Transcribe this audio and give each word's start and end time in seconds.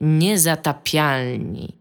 Niezatapialni. 0.00 1.76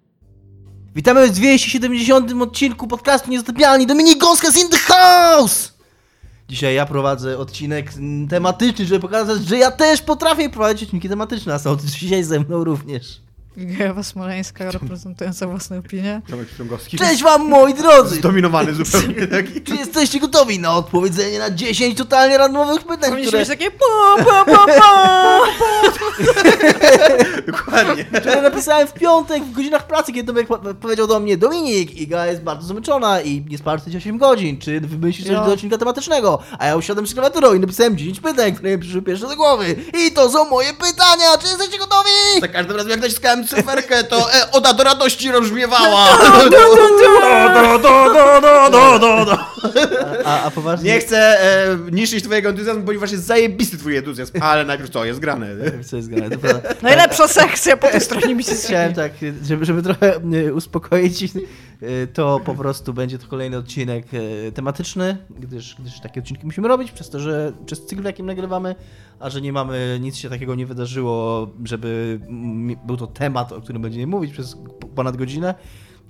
Witamy 0.96 1.27
w 1.27 1.31
270 1.31 2.42
odcinku 2.42 2.88
podcastu 2.88 3.31
Niezatapialni. 3.31 3.88
Dominik 3.88 4.18
Gąskas 4.18 4.57
in 4.57 4.70
the 4.70 4.78
house! 4.78 5.73
Dzisiaj 6.50 6.76
ja 6.76 6.86
prowadzę 6.86 7.38
odcinek 7.38 7.92
tematyczny, 8.29 8.86
żeby 8.86 9.00
pokazać, 9.00 9.47
że 9.47 9.58
ja 9.58 9.71
też 9.71 10.02
potrafię 10.02 10.50
prowadzić 10.50 10.84
odcinki 10.84 11.10
tematyczne, 11.10 11.54
a 11.54 11.60
są 11.60 11.78
dzisiaj 11.78 12.24
ze 12.24 12.40
mną 12.40 12.63
również. 12.63 13.21
Gajowa 13.66 14.04
Smoleńska 14.04 14.72
reprezentująca 14.72 15.47
własne 15.47 15.78
opinie. 15.79 16.21
Cześć 16.97 17.23
wam 17.23 17.47
moi 17.50 17.73
drodzy! 17.73 18.15
Zdominowany 18.15 18.73
zupełnie 18.73 19.27
taki. 19.27 19.61
Czy 19.61 19.75
jesteście 19.75 20.20
gotowi 20.20 20.59
na 20.59 20.73
odpowiedzenie 20.75 21.39
na 21.39 21.50
10 21.51 21.97
totalnie 21.97 22.37
randomowych 22.37 22.82
pytań, 22.83 23.09
Powinniśmy 23.09 23.27
które, 23.27 23.39
mieć 23.39 23.50
takie 23.50 23.71
po, 23.71 24.23
po, 24.23 24.45
po, 24.45 24.65
po. 24.65 25.39
Dokładnie. 27.51 28.05
które 28.05 28.41
napisałem 28.41 28.87
w 28.87 28.93
piątek 28.93 29.43
w 29.43 29.51
godzinach 29.51 29.87
pracy, 29.87 30.14
kiedy 30.14 30.28
Tomek 30.28 30.47
po- 30.47 30.60
powiedział 30.82 31.07
do 31.07 31.19
mnie 31.19 31.37
Dominik, 31.37 31.97
Iga 32.02 32.26
jest 32.28 32.41
bardzo 32.41 32.68
zmęczona 32.68 33.22
i 33.22 33.46
nie 33.50 33.58
spała 33.58 33.78
48 33.78 34.18
godzin, 34.18 34.58
czy 34.60 34.82
wymyślisz 34.82 35.28
coś 35.28 35.36
do 35.36 35.54
odcinka 35.54 35.78
tematycznego? 35.78 36.40
A 36.60 36.66
ja 36.66 36.76
usiadłem 36.76 37.08
z 37.08 37.14
klawiaturą 37.14 37.54
i 37.54 37.60
napisałem 37.60 37.98
10 37.98 38.20
pytań, 38.20 38.54
które 38.55 38.72
mi 38.72 38.78
przyszły 38.78 39.02
pierwsze 39.02 39.28
do 39.28 39.36
głowy. 39.36 39.76
I 40.08 40.12
to 40.12 40.30
są 40.32 40.50
moje 40.50 40.73
pytania! 40.73 41.38
Czy 41.41 41.48
jesteście 41.48 41.78
gotowi? 41.78 42.10
Za 42.41 42.48
każdym 42.48 42.76
razem 42.78 42.91
jak 42.91 43.02
naciskałem 43.02 43.44
cyferkę, 43.49 44.03
to 44.03 44.34
e, 44.34 44.52
Oda 44.52 44.73
do 44.73 44.84
radości 44.84 45.31
rozbrzmiewała. 45.31 46.08
A, 50.25 50.44
a 50.44 50.52
poważnie... 50.52 50.94
Nie 50.94 50.99
chcę 50.99 51.17
e, 51.17 51.77
niszczyć 51.91 52.23
twojego 52.23 52.49
entuzjazmu, 52.49 52.84
ponieważ 52.84 53.12
jest 53.12 53.25
zajebisty 53.25 53.77
twój 53.77 53.98
entuzjazm. 53.98 54.34
Ale 54.41 54.66
najpierw 54.66 54.89
co, 54.89 55.05
jest 55.05 55.20
grane. 55.20 55.48
Co 55.89 55.95
jest 55.95 56.09
grane, 56.09 56.30
to 56.30 56.39
prawda. 56.39 56.70
Najlepsza 56.81 57.27
sekcja 57.27 57.77
po 57.77 57.88
tej 57.88 58.02
stronie 58.02 58.35
mi 58.35 58.44
się 58.44 58.55
Chciałem 58.67 58.94
tak, 58.94 59.12
żeby, 59.44 59.66
żeby 59.66 59.81
trochę 59.81 60.16
e, 60.16 60.53
uspokoić, 60.53 61.23
e, 61.23 62.08
to 62.08 62.41
po 62.45 62.56
prostu 62.56 62.94
będzie 62.94 63.19
to 63.19 63.28
kolejny 63.28 63.58
odcinek 63.58 64.06
e, 64.13 64.52
tematyczny, 64.52 65.17
gdyż, 65.39 65.75
gdyż 65.80 66.00
takie 66.00 66.19
odcinki 66.19 66.45
musimy 66.45 66.67
robić, 66.67 66.91
przez 66.91 67.09
to, 67.09 67.19
że 67.19 67.53
przez 67.66 67.86
cykl, 67.86 68.02
w 68.02 68.06
jakim 68.06 68.25
nagrywamy, 68.25 68.75
a 69.19 69.30
że 69.30 69.41
nie 69.41 69.53
mamy, 69.53 70.00
nic 70.02 70.17
się 70.17 70.30
takiego 70.30 70.56
nie 70.56 70.66
wydarzyło, 70.66 71.47
żeby 71.63 72.19
był 72.86 72.97
to 72.97 73.08
temat, 73.08 73.39
o 73.42 73.62
którym 73.62 73.82
będziemy 73.82 74.08
mówić 74.08 74.32
przez 74.32 74.58
ponad 74.95 75.18
godzinę, 75.18 75.56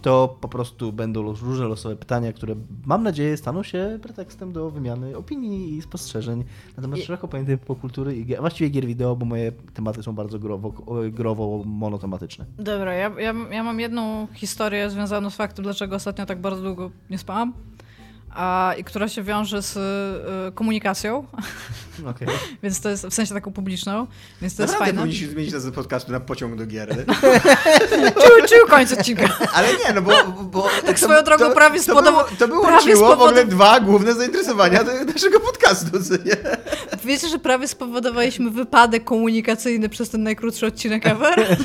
to 0.02 0.38
po 0.42 0.48
prostu 0.48 0.94
będą 0.94 1.22
różne 1.22 1.66
losowe 1.68 1.96
pytania, 1.96 2.34
które 2.34 2.56
mam 2.86 3.04
nadzieję 3.04 3.38
staną 3.38 3.64
się 3.64 4.00
pretekstem 4.02 4.52
do 4.54 4.70
wymiany 4.70 5.18
opinii 5.18 5.78
i 5.78 5.82
spostrzeżeń 5.82 6.44
na 6.78 6.82
temat 6.82 7.00
I- 7.00 7.02
szeroko 7.02 7.28
pojętej 7.28 7.58
popkultury 7.58 8.16
i 8.16 8.36
właściwie 8.36 8.70
gier 8.70 8.86
wideo, 8.86 9.16
bo 9.16 9.26
moje 9.26 9.52
tematy 9.52 10.04
są 10.04 10.16
bardzo 10.16 10.40
growo, 10.40 10.74
growo 11.12 11.64
monotematyczne. 11.66 12.46
Dobra, 12.60 12.94
ja, 12.94 13.12
ja, 13.20 13.34
ja 13.52 13.64
mam 13.64 13.80
jedną 13.80 14.28
historię 14.34 14.90
związaną 14.90 15.30
z 15.30 15.36
faktem, 15.36 15.64
dlaczego 15.64 15.96
ostatnio 15.96 16.26
tak 16.26 16.42
bardzo 16.42 16.64
długo 16.64 16.92
nie 17.10 17.18
spałam. 17.18 17.54
A, 18.36 18.74
I 18.78 18.84
która 18.84 19.08
się 19.08 19.24
wiąże 19.24 19.62
z 19.62 19.78
y, 19.78 20.52
komunikacją, 20.52 21.26
Okej. 22.08 22.28
więc 22.64 22.82
to 22.82 22.90
jest 22.90 23.08
w 23.08 23.14
sensie 23.14 23.34
taką 23.34 23.52
publiczną, 23.52 24.08
więc 24.42 24.56
to 24.56 24.64
jest 24.64 24.74
Naprawdę 24.74 24.86
fajne. 24.86 25.00
powinniśmy 25.02 25.28
zmienić 25.28 25.54
nazwę 25.54 25.72
podcastu 25.72 26.12
na 26.12 26.20
pociąg 26.20 26.56
do 26.56 26.66
gier. 26.66 26.90
Czuł, 28.14 28.48
czuł 28.50 28.68
koniec 28.70 28.94
odcinka. 28.94 29.38
Ale 29.56 29.68
nie, 29.68 29.94
no 29.96 30.02
bo... 30.02 30.12
bo 30.44 30.70
Tak 30.86 31.00
swoją 31.00 31.24
drogą 31.24 31.52
prawie 31.52 31.80
to, 31.84 31.94
spodoba- 31.94 32.04
było, 32.04 32.26
to 32.40 32.48
było 32.48 32.62
prawie 32.68 32.94
czyło 32.94 33.16
w 33.16 33.22
ogóle 33.22 33.46
dwa 33.46 33.80
główne 33.80 34.14
zainteresowania 34.14 34.84
naszego 35.14 35.40
podcastu, 35.40 35.98
nie? 36.26 36.36
Wiecie, 37.06 37.28
że 37.28 37.40
prawie 37.40 37.68
spowodowaliśmy 37.68 38.52
wypadek 38.52 39.04
komunikacyjny 39.04 39.90
przez 39.90 40.10
ten 40.10 40.24
najkrótszy 40.24 40.66
odcinek 40.68 41.08
ever? 41.08 41.58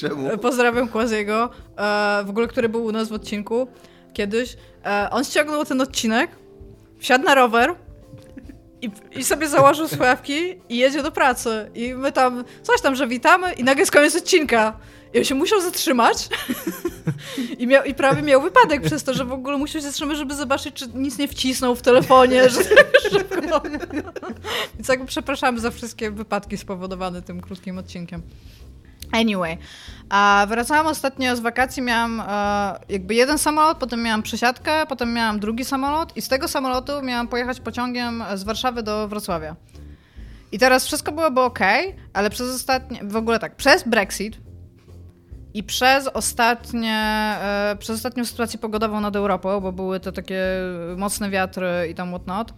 Czemu? 0.00 0.38
Pozdrawiam 0.38 0.88
Kłaziego, 0.88 1.50
e, 1.76 2.24
w 2.26 2.30
ogóle, 2.30 2.48
który 2.48 2.68
był 2.68 2.84
u 2.84 2.92
nas 2.92 3.08
w 3.08 3.12
odcinku 3.12 3.68
kiedyś. 4.16 4.56
E, 4.84 5.08
on 5.10 5.24
ściągnął 5.24 5.64
ten 5.64 5.80
odcinek, 5.80 6.30
wsiadł 6.98 7.24
na 7.24 7.34
rower 7.34 7.74
i, 8.82 8.90
i 9.18 9.24
sobie 9.24 9.48
założył 9.48 9.88
słuchawki 9.88 10.34
i 10.68 10.76
jedzie 10.76 11.02
do 11.02 11.12
pracy. 11.12 11.70
I 11.74 11.94
my 11.94 12.12
tam, 12.12 12.44
coś 12.62 12.80
tam, 12.80 12.96
że 12.96 13.06
witamy 13.06 13.52
i 13.52 13.64
nagle 13.64 13.82
jest 13.82 13.92
koniec 13.92 14.16
odcinka. 14.16 14.78
I 15.14 15.18
on 15.18 15.24
się 15.24 15.34
musiał 15.34 15.60
zatrzymać 15.60 16.28
I, 17.58 17.66
miał, 17.66 17.84
i 17.84 17.94
prawie 17.94 18.22
miał 18.22 18.42
wypadek 18.42 18.82
przez 18.82 19.04
to, 19.04 19.14
że 19.14 19.24
w 19.24 19.32
ogóle 19.32 19.56
musiał 19.56 19.82
się 19.82 19.86
zatrzymać, 19.86 20.16
żeby 20.16 20.34
zobaczyć, 20.34 20.74
czy 20.74 20.88
nic 20.94 21.18
nie 21.18 21.28
wcisnął 21.28 21.74
w 21.74 21.82
telefonie. 21.82 22.50
Że, 22.50 22.60
szybko. 23.12 23.62
Więc 24.74 24.88
jakby 24.88 25.06
przepraszamy 25.06 25.60
za 25.60 25.70
wszystkie 25.70 26.10
wypadki 26.10 26.56
spowodowane 26.56 27.22
tym 27.22 27.40
krótkim 27.40 27.78
odcinkiem. 27.78 28.22
Anyway, 29.12 29.58
a 30.08 30.46
wracałam 30.48 30.86
ostatnio 30.86 31.36
z 31.36 31.40
wakacji, 31.40 31.82
miałam 31.82 32.20
e, 32.20 32.24
jakby 32.88 33.14
jeden 33.14 33.38
samolot, 33.38 33.78
potem 33.78 34.02
miałam 34.02 34.22
przesiadkę, 34.22 34.86
potem 34.88 35.14
miałam 35.14 35.40
drugi 35.40 35.64
samolot 35.64 36.16
i 36.16 36.22
z 36.22 36.28
tego 36.28 36.48
samolotu 36.48 36.92
miałam 37.02 37.28
pojechać 37.28 37.60
pociągiem 37.60 38.24
z 38.34 38.42
Warszawy 38.42 38.82
do 38.82 39.08
Wrocławia. 39.08 39.56
I 40.52 40.58
teraz 40.58 40.86
wszystko 40.86 41.12
byłoby 41.12 41.40
ok, 41.40 41.58
ale 42.12 42.30
przez 42.30 42.54
ostatnie, 42.54 43.00
w 43.02 43.16
ogóle 43.16 43.38
tak, 43.38 43.56
przez 43.56 43.88
Brexit 43.88 44.38
i 45.54 45.62
przez 45.62 46.06
ostatnie, 46.06 46.96
e, 47.42 47.76
przez 47.78 47.96
ostatnią 47.96 48.24
sytuację 48.24 48.58
pogodową 48.58 49.00
nad 49.00 49.16
Europą, 49.16 49.60
bo 49.60 49.72
były 49.72 50.00
to 50.00 50.12
takie 50.12 50.42
mocne 50.96 51.30
wiatry 51.30 51.68
i 51.90 51.94
tam 51.94 52.08
whatnot, 52.08 52.54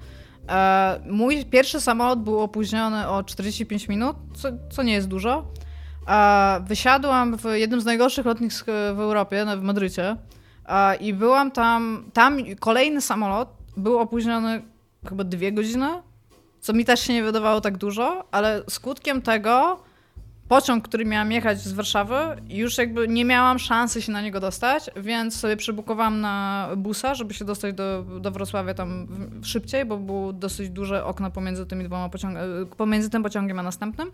e, 0.49 1.01
mój 1.07 1.45
pierwszy 1.45 1.81
samolot 1.81 2.23
był 2.23 2.41
opóźniony 2.41 3.09
o 3.09 3.25
45 3.25 3.89
minut, 3.89 4.17
co, 4.35 4.49
co 4.71 4.83
nie 4.83 4.93
jest 4.93 5.09
dużo. 5.09 5.47
A 6.09 6.61
wysiadłam 6.65 7.37
w 7.37 7.45
jednym 7.55 7.81
z 7.81 7.85
najgorszych 7.85 8.27
lotnisk 8.27 8.67
w 8.67 9.01
Europie, 9.01 9.47
w 9.57 9.63
Madrycie. 9.63 10.17
I 11.01 11.15
byłam 11.15 11.51
tam. 11.51 12.05
Tam 12.13 12.39
kolejny 12.61 13.01
samolot 13.01 13.49
był 13.77 13.99
opóźniony 13.99 14.63
chyba 15.09 15.25
dwie 15.25 15.53
godziny, 15.53 15.89
co 16.61 16.73
mi 16.73 16.85
też 16.85 17.01
się 17.01 17.13
nie 17.13 17.23
wydawało 17.23 17.61
tak 17.61 17.77
dużo, 17.77 18.25
ale 18.31 18.63
skutkiem 18.71 19.23
tego 19.23 19.81
pociąg, 20.49 20.89
który 20.89 21.05
miałam 21.05 21.33
jechać 21.33 21.61
z 21.61 21.73
Warszawy, 21.73 22.15
już 22.49 22.79
jakby 22.79 23.09
nie 23.09 23.25
miałam 23.25 23.59
szansy 23.59 24.03
się 24.03 24.13
na 24.13 24.21
niego 24.21 24.41
dostać, 24.41 24.91
więc 24.97 25.37
sobie 25.37 25.57
przebukowałam 25.57 26.21
na 26.21 26.69
busa, 26.77 27.15
żeby 27.15 27.35
się 27.35 27.45
dostać 27.45 27.75
do, 27.75 28.03
do 28.21 28.31
Wrocławia 28.31 28.75
tam 28.75 29.07
szybciej, 29.43 29.85
bo 29.85 29.97
było 29.97 30.33
dosyć 30.33 30.71
duże 30.71 31.05
okno 31.05 31.31
pomiędzy 31.31 31.67
tymi 31.67 31.85
dwoma 31.85 32.09
pociągami, 32.09 32.67
pomiędzy 32.77 33.11
tym 33.11 33.23
pociągiem 33.23 33.59
a 33.59 33.63
następnym. 33.63 34.11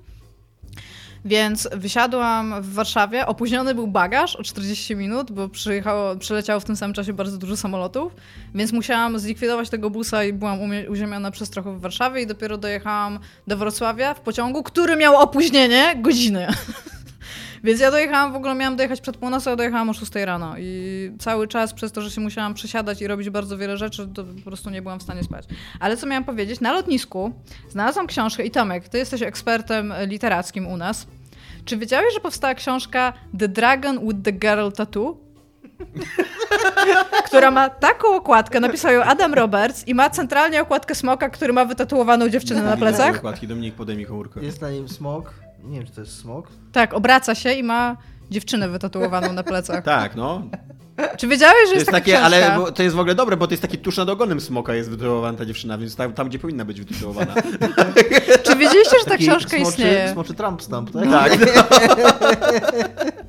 Więc 1.25 1.69
wysiadłam 1.73 2.63
w 2.63 2.75
Warszawie, 2.75 3.27
opóźniony 3.27 3.75
był 3.75 3.87
bagaż 3.87 4.37
o 4.37 4.43
40 4.43 4.97
minut, 4.97 5.33
bo 5.33 5.49
przyjechało, 5.49 6.17
przyleciało 6.17 6.61
w 6.61 6.65
tym 6.65 6.77
samym 6.77 6.95
czasie 6.95 7.13
bardzo 7.13 7.39
dużo 7.39 7.57
samolotów, 7.57 8.17
więc 8.55 8.73
musiałam 8.73 9.19
zlikwidować 9.19 9.71
tego 9.71 9.91
busa 9.91 10.25
i 10.25 10.33
byłam 10.33 10.59
uziemiona 10.89 11.31
przez 11.31 11.51
trochę 11.51 11.77
w 11.77 11.81
Warszawie 11.81 12.23
i 12.23 12.27
dopiero 12.27 12.59
dojechałam 12.59 13.19
do 13.47 13.57
Wrocławia 13.57 14.15
w 14.15 14.21
pociągu, 14.21 14.63
który 14.63 14.97
miał 14.97 15.17
opóźnienie 15.17 15.97
godziny. 15.97 16.47
Więc 17.65 17.81
ja 17.81 17.91
dojechałam, 17.91 18.33
w 18.33 18.37
ogóle 18.37 18.55
miałam 18.55 18.77
dojechać 18.77 19.01
przed 19.01 19.17
północą, 19.17 19.51
a 19.51 19.57
dojechałam 19.57 19.91
o 19.91 19.93
6 19.93 20.15
rano 20.15 20.55
i 20.59 21.13
cały 21.19 21.49
czas 21.49 21.75
przez 21.75 21.93
to, 21.93 22.01
że 22.01 22.11
się 22.11 22.21
musiałam 22.21 22.55
przesiadać 22.55 23.03
i 23.03 23.07
robić 23.07 23.31
bardzo 23.31 23.59
wiele 23.59 23.77
rzeczy, 23.77 24.09
to 24.15 24.25
po 24.25 24.43
prostu 24.45 24.71
nie 24.71 24.83
byłam 24.83 25.01
w 25.01 25.03
stanie 25.03 25.25
spać. 25.25 25.45
Ale 25.81 25.97
co 25.97 26.07
miałam 26.07 26.25
powiedzieć? 26.25 26.61
Na 26.61 26.73
lotnisku 26.73 27.33
znalazłam 27.69 28.07
książkę 28.07 28.45
i 28.45 28.51
Tomek, 28.51 28.89
ty 28.89 28.99
jesteś 28.99 29.23
ekspertem 29.23 29.93
literackim 30.07 30.67
u 30.67 30.77
nas. 30.77 31.07
Czy 31.65 31.77
wiedziałeś, 31.77 32.15
że 32.15 32.21
powstała 32.21 32.55
książka 32.55 33.13
The 33.39 33.49
Dragon 33.49 34.09
with 34.09 34.23
the 34.23 34.33
Girl 34.33 34.71
Tattoo? 34.77 35.17
która 37.27 37.51
ma 37.51 37.71
taką 37.71 38.17
okładkę, 38.17 38.61
napisał 38.61 38.93
ją 38.93 39.03
Adam 39.03 39.35
Roberts 39.35 39.89
i 39.89 39.95
ma 39.95 40.11
centralnie 40.11 40.63
okładkę 40.63 40.95
smoka, 40.95 41.29
który 41.29 41.53
ma 41.53 41.65
wytatuowaną 41.65 42.29
dziewczynę 42.29 42.63
na 42.63 42.77
plecach. 42.77 43.15
Dokładki, 43.15 43.49
Dominik, 43.49 43.75
podaj 43.75 43.97
mi 43.97 44.07
komórkę. 44.07 44.45
Jest 44.45 44.61
na 44.61 44.71
nim 44.71 44.89
smok. 44.89 45.44
Nie 45.65 45.79
wiem, 45.79 45.87
czy 45.87 45.93
to 45.93 46.01
jest 46.01 46.19
smok. 46.19 46.49
Tak, 46.73 46.95
obraca 46.95 47.35
się 47.35 47.53
i 47.53 47.63
ma 47.63 47.97
dziewczynę 48.31 48.69
wytatuowaną 48.69 49.33
na 49.33 49.43
plecach. 49.43 49.85
Tak, 49.95 50.17
no. 50.17 50.43
Czy 51.19 51.29
wiedziałeś, 51.29 51.57
że 51.67 51.73
To 51.73 51.79
jest, 51.79 51.91
takie, 51.91 52.13
książka? 52.13 52.27
ale 52.27 52.73
to 52.73 52.83
jest 52.83 52.97
w 52.97 52.99
ogóle 52.99 53.15
dobre, 53.15 53.37
bo 53.37 53.47
to 53.47 53.53
jest 53.53 53.63
taki 53.63 53.79
tusz 53.79 53.97
nad 53.97 54.09
ogonem 54.09 54.41
smoka 54.41 54.75
jest 54.75 54.91
wytytułowana 54.91 55.39
ta 55.39 55.47
dziewczyna, 55.47 55.79
więc 55.79 55.97
tam, 55.97 56.13
tam 56.13 56.29
gdzie 56.29 56.39
powinna 56.39 56.65
być 56.65 56.81
wytytułowana. 56.81 57.35
Czy 58.43 58.57
wiedzieliście, 58.57 58.99
że 58.99 59.05
ta 59.05 59.11
Taki 59.11 59.25
książka 59.27 59.49
smoczy, 59.49 59.63
istnieje? 59.71 60.13
Smoczy 60.13 60.35
Trump 60.35 60.63
stamp, 60.63 60.91
tak? 60.93 61.11
Tak. 61.11 61.33
No. 61.41 61.47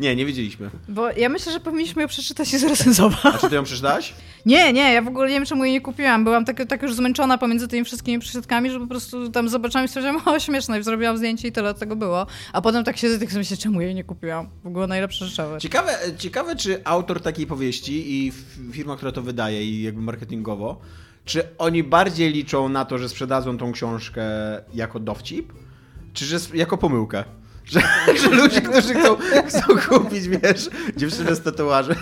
Nie, 0.00 0.16
nie 0.16 0.26
wiedzieliśmy. 0.26 0.70
Bo 0.88 1.10
ja 1.10 1.28
myślę, 1.28 1.52
że 1.52 1.60
powinniśmy 1.60 2.02
ją 2.02 2.08
przeczytać 2.08 2.54
i 2.54 2.58
zrecenzować. 2.58 3.34
A 3.34 3.38
czy 3.38 3.48
ty 3.48 3.54
ją 3.54 3.62
przeczytałaś? 3.64 4.14
Nie, 4.46 4.72
nie, 4.72 4.92
ja 4.92 5.02
w 5.02 5.08
ogóle 5.08 5.28
nie 5.28 5.34
wiem, 5.34 5.46
czemu 5.46 5.64
jej 5.64 5.72
nie 5.72 5.80
kupiłam. 5.80 6.24
Byłam 6.24 6.44
tak, 6.44 6.66
tak 6.68 6.82
już 6.82 6.94
zmęczona 6.94 7.38
pomiędzy 7.38 7.68
tymi 7.68 7.84
wszystkimi 7.84 8.18
przysiadkami, 8.18 8.70
że 8.70 8.80
po 8.80 8.86
prostu 8.86 9.30
tam 9.30 9.48
zobaczyłam 9.48 9.84
i 9.84 9.88
stwierdziłam, 9.88 10.20
o 10.28 10.40
śmieszne, 10.40 10.80
i 10.80 10.82
zrobiłam 10.82 11.18
zdjęcie 11.18 11.48
i 11.48 11.52
tyle 11.52 11.74
tego 11.74 11.96
było. 11.96 12.26
A 12.52 12.62
potem 12.62 12.84
tak 12.84 12.96
siedzę 12.96 13.16
i 13.16 13.18
tak 13.18 13.34
myślę, 13.34 13.56
czemu 13.56 13.80
jej 13.80 13.94
nie 13.94 14.04
kupiłam. 14.04 14.48
W 14.64 14.66
ogóle 14.66 14.86
najlepsze 14.86 15.26
rzeczy. 15.26 15.42
Ciekawe, 15.58 15.98
ciekawe, 16.18 16.56
czy 16.56 16.84
autor 16.84 17.20
takiej 17.20 17.46
powieści 17.46 18.12
i 18.12 18.32
firma, 18.72 18.96
która 18.96 19.12
to 19.12 19.22
wydaje 19.22 19.64
i 19.64 19.82
jakby 19.82 20.02
marketingowo, 20.02 20.80
czy 21.24 21.48
oni 21.58 21.82
bardziej 21.82 22.32
liczą 22.32 22.68
na 22.68 22.84
to, 22.84 22.98
że 22.98 23.08
sprzedadzą 23.08 23.58
tą 23.58 23.72
książkę 23.72 24.22
jako 24.74 25.00
dowcip, 25.00 25.52
czy 26.12 26.24
że 26.24 26.36
jako 26.54 26.78
pomyłkę? 26.78 27.24
Że, 27.72 27.80
że 28.22 28.28
ludzie, 28.30 28.60
którzy 28.60 28.94
chcą, 28.94 29.16
chcą 29.46 29.60
kupić, 29.88 30.28
wiesz, 30.28 30.70
dziewczynę 30.96 31.34
z 31.34 31.42
tatuażem, 31.42 31.96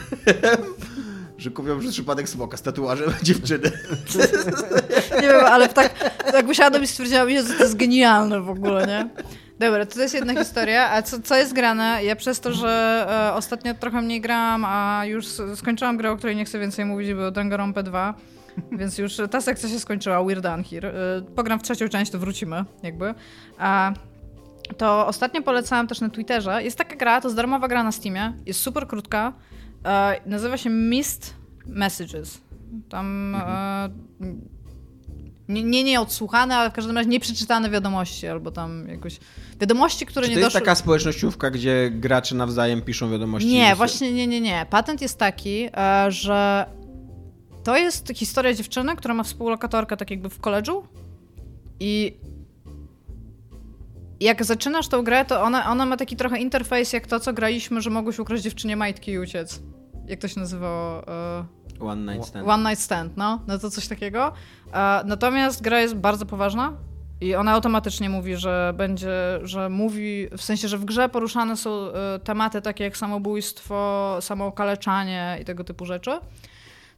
że 1.38 1.50
kupią 1.50 1.80
przez 1.80 1.92
przypadek 1.92 2.28
smoka 2.28 2.56
z 2.56 2.62
tatuażem 2.62 3.12
dziewczyny. 3.22 3.70
Nie 5.22 5.28
wiem, 5.28 5.44
ale 5.44 5.68
tak, 5.68 6.12
tak 6.32 6.48
usiadłam 6.48 6.82
i 6.82 6.86
stwierdziłam, 6.86 7.30
że 7.30 7.42
to 7.42 7.62
jest 7.62 7.76
genialne 7.76 8.40
w 8.40 8.50
ogóle, 8.50 8.86
nie? 8.86 9.08
Dobra, 9.58 9.86
to 9.86 10.00
jest 10.00 10.14
jedna 10.14 10.34
historia, 10.34 10.90
a 10.90 11.02
co, 11.02 11.20
co 11.20 11.36
jest 11.36 11.52
grane? 11.52 12.04
Ja 12.04 12.16
przez 12.16 12.40
to, 12.40 12.52
że 12.52 13.06
e, 13.30 13.34
ostatnio 13.34 13.74
trochę 13.74 14.02
mniej 14.02 14.20
grałam, 14.20 14.64
a 14.64 15.02
już 15.06 15.26
skończyłam 15.56 15.96
grę, 15.96 16.10
o 16.10 16.16
której 16.16 16.36
nie 16.36 16.44
chcę 16.44 16.58
więcej 16.58 16.84
mówić, 16.84 17.14
bo 17.14 17.30
Danganronpa 17.30 17.82
2, 17.82 18.14
więc 18.72 18.98
już 18.98 19.16
ta 19.30 19.40
sekcja 19.40 19.68
się 19.68 19.80
skończyła, 19.80 20.16
We're 20.16 20.40
Done 20.40 20.64
Here. 20.64 20.88
E, 20.88 21.22
pogram 21.22 21.58
w 21.58 21.62
trzecią 21.62 21.88
część, 21.88 22.10
to 22.10 22.18
wrócimy, 22.18 22.64
jakby. 22.82 23.14
A 23.58 23.92
to 24.76 25.06
ostatnio 25.06 25.42
polecałam 25.42 25.86
też 25.86 26.00
na 26.00 26.10
Twitterze. 26.10 26.62
Jest 26.64 26.78
taka 26.78 26.96
gra, 26.96 27.20
to 27.20 27.28
jest 27.28 27.36
darmowa 27.36 27.68
gra 27.68 27.84
na 27.84 27.92
Steamie, 27.92 28.32
jest 28.46 28.60
super 28.60 28.86
krótka, 28.86 29.32
e, 29.84 30.20
nazywa 30.26 30.56
się 30.56 30.70
Mist 30.70 31.34
Messages. 31.66 32.40
Tam... 32.88 33.34
E, 33.34 33.88
nie, 35.48 35.62
nie, 35.62 35.84
nie 35.84 36.00
odsłuchane, 36.00 36.56
ale 36.56 36.70
w 36.70 36.72
każdym 36.72 36.96
razie 36.96 37.08
nieprzeczytane 37.08 37.70
wiadomości, 37.70 38.26
albo 38.26 38.50
tam 38.50 38.88
jakoś 38.88 39.18
wiadomości, 39.60 40.06
które 40.06 40.26
Czy 40.26 40.30
nie 40.30 40.36
to 40.36 40.40
jest 40.40 40.46
doszły... 40.46 40.60
taka 40.60 40.74
społecznościówka, 40.74 41.50
gdzie 41.50 41.90
gracze 41.90 42.34
nawzajem 42.34 42.82
piszą 42.82 43.10
wiadomości? 43.10 43.48
Nie, 43.48 43.76
właśnie 43.76 44.12
nie, 44.12 44.26
nie, 44.26 44.40
nie. 44.40 44.66
Patent 44.70 45.02
jest 45.02 45.18
taki, 45.18 45.68
e, 45.76 46.06
że 46.08 46.66
to 47.64 47.76
jest 47.76 48.08
historia 48.14 48.54
dziewczyny, 48.54 48.96
która 48.96 49.14
ma 49.14 49.22
współlokatorkę 49.22 49.96
tak 49.96 50.10
jakby 50.10 50.30
w 50.30 50.40
koledżu 50.40 50.84
i 51.80 52.16
jak 54.20 54.44
zaczynasz 54.44 54.88
tą 54.88 55.02
grę, 55.02 55.24
to 55.24 55.42
ona, 55.42 55.70
ona 55.70 55.86
ma 55.86 55.96
taki 55.96 56.16
trochę 56.16 56.38
interfejs 56.38 56.92
jak 56.92 57.06
to, 57.06 57.20
co 57.20 57.32
graliśmy, 57.32 57.80
że 57.80 57.90
mogłeś 57.90 58.18
ukraść 58.18 58.42
dziewczynie 58.42 58.76
majtki 58.76 59.10
i 59.10 59.18
uciec. 59.18 59.60
Jak 60.06 60.20
to 60.20 60.28
się 60.28 60.40
nazywało? 60.40 61.08
E, 61.08 61.44
One 61.80 62.14
Night 62.14 62.28
Stand. 62.28 62.48
One 62.48 62.70
Night 62.70 62.84
Stand, 62.84 63.16
no, 63.16 63.40
no 63.46 63.58
to 63.58 63.70
coś 63.70 63.88
takiego. 63.88 64.32
E, 64.72 65.02
natomiast 65.04 65.62
gra 65.62 65.80
jest 65.80 65.94
bardzo 65.94 66.26
poważna 66.26 66.72
i 67.20 67.34
ona 67.34 67.52
automatycznie 67.52 68.10
mówi, 68.10 68.36
że 68.36 68.74
będzie, 68.76 69.10
że 69.42 69.68
mówi, 69.68 70.28
w 70.36 70.42
sensie, 70.42 70.68
że 70.68 70.78
w 70.78 70.84
grze 70.84 71.08
poruszane 71.08 71.56
są 71.56 71.70
e, 71.70 72.18
tematy 72.18 72.62
takie 72.62 72.84
jak 72.84 72.96
samobójstwo, 72.96 74.16
samookaleczanie 74.20 75.38
i 75.40 75.44
tego 75.44 75.64
typu 75.64 75.86
rzeczy. 75.86 76.10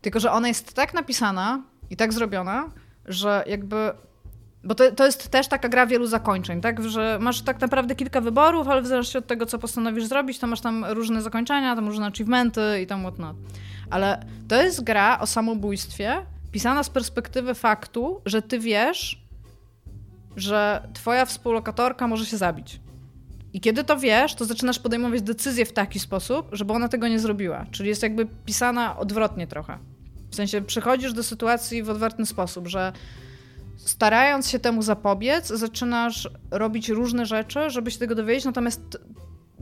Tylko, 0.00 0.20
że 0.20 0.32
ona 0.32 0.48
jest 0.48 0.74
tak 0.74 0.94
napisana 0.94 1.62
i 1.90 1.96
tak 1.96 2.12
zrobiona, 2.12 2.70
że 3.06 3.44
jakby 3.46 3.92
bo 4.64 4.74
to, 4.74 4.92
to 4.92 5.06
jest 5.06 5.28
też 5.28 5.48
taka 5.48 5.68
gra 5.68 5.86
wielu 5.86 6.06
zakończeń, 6.06 6.60
tak? 6.60 6.88
Że 6.88 7.18
masz 7.20 7.42
tak 7.42 7.60
naprawdę 7.60 7.94
kilka 7.94 8.20
wyborów, 8.20 8.68
ale 8.68 8.82
w 8.82 8.86
zależności 8.86 9.18
od 9.18 9.26
tego, 9.26 9.46
co 9.46 9.58
postanowisz 9.58 10.04
zrobić, 10.04 10.38
to 10.38 10.46
masz 10.46 10.60
tam 10.60 10.84
różne 10.84 11.22
zakończenia, 11.22 11.76
tam 11.76 11.86
różne 11.86 12.06
achievementy 12.06 12.80
i 12.82 12.86
tam 12.86 13.00
whatnot. 13.00 13.36
Ale 13.90 14.24
to 14.48 14.62
jest 14.62 14.84
gra 14.84 15.18
o 15.18 15.26
samobójstwie, 15.26 16.26
pisana 16.52 16.82
z 16.82 16.90
perspektywy 16.90 17.54
faktu, 17.54 18.20
że 18.26 18.42
ty 18.42 18.58
wiesz, 18.58 19.22
że 20.36 20.88
twoja 20.94 21.24
współlokatorka 21.24 22.06
może 22.06 22.26
się 22.26 22.36
zabić. 22.36 22.80
I 23.52 23.60
kiedy 23.60 23.84
to 23.84 23.96
wiesz, 23.96 24.34
to 24.34 24.44
zaczynasz 24.44 24.78
podejmować 24.78 25.22
decyzje 25.22 25.66
w 25.66 25.72
taki 25.72 25.98
sposób, 25.98 26.48
żeby 26.52 26.72
ona 26.72 26.88
tego 26.88 27.08
nie 27.08 27.18
zrobiła. 27.18 27.66
Czyli 27.70 27.88
jest 27.88 28.02
jakby 28.02 28.26
pisana 28.26 28.98
odwrotnie 28.98 29.46
trochę. 29.46 29.78
W 30.30 30.34
sensie 30.34 30.62
przychodzisz 30.62 31.12
do 31.12 31.22
sytuacji 31.22 31.82
w 31.82 31.90
odwrotny 31.90 32.26
sposób, 32.26 32.68
że 32.68 32.92
starając 33.76 34.50
się 34.50 34.58
temu 34.58 34.82
zapobiec, 34.82 35.48
zaczynasz 35.48 36.30
robić 36.50 36.88
różne 36.88 37.26
rzeczy, 37.26 37.70
żeby 37.70 37.90
się 37.90 37.98
tego 37.98 38.14
dowiedzieć, 38.14 38.44
natomiast 38.44 38.98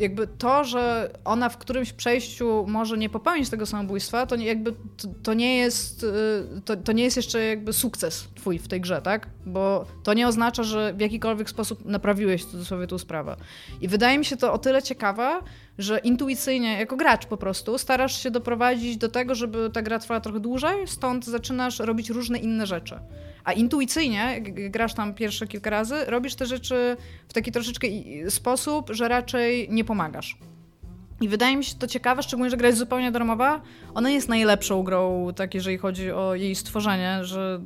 jakby 0.01 0.27
to, 0.27 0.65
że 0.65 1.11
ona 1.25 1.49
w 1.49 1.59
którymś 1.59 1.93
przejściu 1.93 2.65
może 2.69 2.99
nie 2.99 3.09
popełnić 3.09 3.51
tego 3.51 3.67
samobójstwa, 3.67 4.27
to 4.27 4.37
nie, 4.37 4.47
jakby 4.47 4.73
to, 4.73 5.09
to 5.23 5.35
nie 5.35 5.57
jest 5.57 6.03
y, 6.03 6.61
to, 6.65 6.77
to 6.77 6.93
nie 6.93 7.05
jest 7.05 7.17
jeszcze 7.17 7.45
jakby 7.45 7.73
sukces 7.73 8.29
twój 8.35 8.59
w 8.59 8.69
tej 8.69 8.81
grze, 8.81 9.03
tak? 9.03 9.29
Bo 9.47 9.87
to 10.03 10.15
nie 10.15 10.29
oznacza, 10.29 10.63
że 10.63 10.95
w 10.95 11.01
jakikolwiek 11.01 11.51
sposób 11.51 11.85
naprawiłeś 11.85 12.43
w 12.43 12.51
cudzysłowie 12.51 12.87
tą 12.87 12.99
sprawę. 12.99 13.37
I 13.81 13.89
wydaje 13.89 14.19
mi 14.19 14.25
się 14.25 14.37
to 14.37 14.53
o 14.53 14.59
tyle 14.59 14.83
ciekawe, 14.83 15.41
że 15.83 15.99
intuicyjnie, 15.99 16.79
jako 16.79 16.97
gracz 16.97 17.27
po 17.27 17.37
prostu, 17.37 17.79
starasz 17.79 18.23
się 18.23 18.31
doprowadzić 18.31 18.97
do 18.97 19.09
tego, 19.09 19.35
żeby 19.35 19.71
ta 19.73 19.83
gra 19.83 19.99
trwała 19.99 20.21
trochę 20.21 20.41
dłużej, 20.41 20.87
stąd 20.87 21.25
zaczynasz 21.25 21.79
robić 21.79 22.11
różne 22.11 22.39
inne 22.39 22.67
rzeczy. 22.67 22.99
A 23.45 23.53
intuicyjnie, 23.53 24.41
grasz 24.71 24.95
tam 24.95 25.15
pierwsze 25.15 25.47
kilka 25.47 25.71
razy, 25.71 25.95
robisz 26.07 26.35
te 26.35 26.47
rzeczy 26.47 26.97
w 27.29 27.33
taki 27.33 27.53
troszeczkę 27.53 27.87
sposób, 28.29 28.91
że 28.91 29.09
raczej 29.09 29.69
nie 29.71 29.85
pomagasz. 29.85 30.37
I 31.21 31.29
wydaje 31.29 31.57
mi 31.57 31.65
się 31.65 31.75
to 31.75 31.87
ciekawe, 31.87 32.23
szczególnie, 32.23 32.51
że 32.51 32.57
gra 32.57 32.67
jest 32.67 32.79
zupełnie 32.79 33.13
darmowa. 33.13 33.61
Ona 33.95 34.11
jest 34.11 34.29
najlepszą 34.29 34.83
grą, 34.83 35.29
tak 35.37 35.55
jeżeli 35.55 35.79
chodzi 35.79 36.13
o 36.13 36.35
jej 36.35 36.55
stworzenie, 36.55 37.19
że 37.23 37.61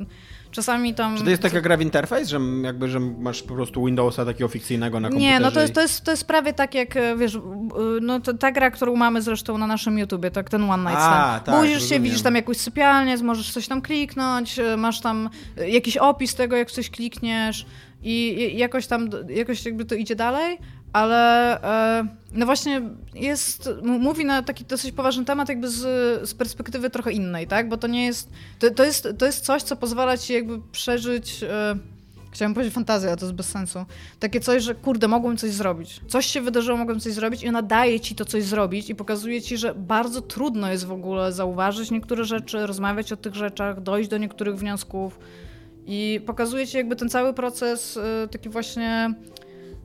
czasami 0.55 0.95
tam... 0.95 1.17
Czy 1.17 1.25
to 1.25 1.31
jest 1.31 1.43
taka 1.43 1.61
gra 1.61 1.77
w 1.77 1.81
interfejs, 1.81 2.29
że 2.29 2.41
jakby, 2.62 2.89
że 2.89 3.01
masz 3.01 3.43
po 3.43 3.55
prostu 3.55 3.85
Windowsa 3.85 4.25
takiego 4.25 4.49
fikcyjnego 4.49 5.01
na 5.01 5.09
komputerze? 5.09 5.33
Nie, 5.33 5.41
no 5.41 5.51
to 5.51 5.61
jest, 5.61 5.75
to, 5.75 5.81
jest, 5.81 6.05
to 6.05 6.11
jest 6.11 6.27
prawie 6.27 6.53
tak 6.53 6.75
jak, 6.75 6.97
e, 6.97 7.17
wiesz, 7.17 7.35
y, 7.35 7.41
no 8.03 8.21
to, 8.21 8.35
ta 8.35 8.53
gra, 8.53 8.71
którą 8.71 8.97
mamy 8.97 9.23
zresztą 9.23 9.59
na 9.59 9.67
naszym 9.67 9.99
YouTubie, 9.99 10.31
tak 10.31 10.51
ten 10.51 10.71
One 10.71 10.83
Night 10.91 10.99
A, 10.99 11.06
Stand. 11.06 11.45
tak, 11.45 11.61
Budzisz 11.61 11.89
się, 11.89 12.01
widzisz 12.01 12.23
tam 12.23 12.35
jakąś 12.35 12.56
sypialnię, 12.56 13.17
możesz 13.17 13.53
coś 13.53 13.69
tam 13.69 13.83
kliknąć, 13.83 14.59
e, 14.59 14.77
masz 14.77 15.01
tam 15.01 15.31
e, 15.59 15.71
jakiś 15.71 15.97
opis 15.97 16.35
tego, 16.35 16.57
jak 16.57 16.71
coś 16.71 16.91
klikniesz 16.91 17.67
i 18.03 18.15
i 18.55 18.59
jakoś 18.59 18.87
tam, 18.87 19.11
jakoś 19.29 19.65
jakby 19.65 19.85
to 19.85 19.95
idzie 19.95 20.17
dalej, 20.17 20.59
ale 20.94 21.61
e, 22.00 22.06
no 22.32 22.46
właśnie 22.46 22.82
jest, 23.14 23.70
mówi 23.82 24.25
na 24.25 24.43
taki 24.43 24.64
dosyć 24.64 24.93
poważny 24.93 25.25
temat 25.25 25.49
jakby 25.49 25.69
z, 25.69 25.81
z 26.29 26.35
perspektywy 26.35 26.91
trochę 26.91 27.12
innej, 27.12 27.46
tak, 27.46 27.69
bo 27.69 27.76
to 27.76 27.87
nie 27.87 28.06
jest, 28.06 28.31
to, 28.58 28.70
to 28.70 28.85
jest, 28.85 29.08
to 29.19 29.26
jest 29.26 29.44
coś, 29.44 29.62
co 29.62 29.76
pozwala 29.76 30.17
ci 30.17 30.32
jakby 30.32 30.61
przeżyć... 30.73 31.43
E, 31.43 31.76
Chciałam 32.31 32.55
powiedzieć 32.55 32.75
fantazja, 32.75 33.08
ale 33.08 33.17
to 33.17 33.26
jest 33.26 33.37
bez 33.37 33.49
sensu. 33.49 33.85
Takie 34.20 34.41
coś, 34.41 34.62
że 34.62 34.75
kurde, 34.75 35.08
mogłem 35.08 35.37
coś 35.37 35.50
zrobić. 35.50 36.00
Coś 36.08 36.26
się 36.26 36.41
wydarzyło, 36.41 36.79
mogłem 36.79 37.00
coś 37.00 37.12
zrobić 37.12 37.43
i 37.43 37.49
ona 37.49 37.62
daje 37.62 38.00
ci 38.00 38.14
to 38.14 38.25
coś 38.25 38.44
zrobić 38.44 38.90
i 38.90 38.94
pokazuje 38.94 39.43
ci, 39.43 39.56
że 39.56 39.75
bardzo 39.75 40.20
trudno 40.20 40.70
jest 40.70 40.87
w 40.87 40.93
ogóle 40.93 41.32
zauważyć 41.32 41.90
niektóre 41.90 42.25
rzeczy, 42.25 42.67
rozmawiać 42.67 43.12
o 43.12 43.17
tych 43.17 43.35
rzeczach, 43.35 43.81
dojść 43.81 44.11
do 44.11 44.19
niektórych 44.19 44.56
wniosków 44.56 45.19
i 45.87 46.20
pokazuje 46.26 46.67
ci 46.67 46.76
jakby 46.76 46.97
ten 46.97 47.08
cały 47.08 47.35
proces 47.35 47.97
y, 47.97 48.29
taki 48.31 48.49
właśnie 48.49 49.14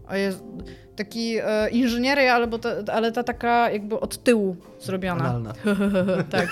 o 0.09 0.15
Jezu, 0.15 0.63
taki 0.95 1.37
e, 1.37 1.69
inżynieria, 1.69 2.35
ale, 2.35 2.47
bo 2.47 2.59
ta, 2.59 2.69
ale 2.93 3.11
ta 3.11 3.23
taka 3.23 3.69
jakby 3.71 3.99
od 3.99 4.23
tyłu 4.23 4.55
zrobiona. 4.79 5.41
Tak. 6.31 6.47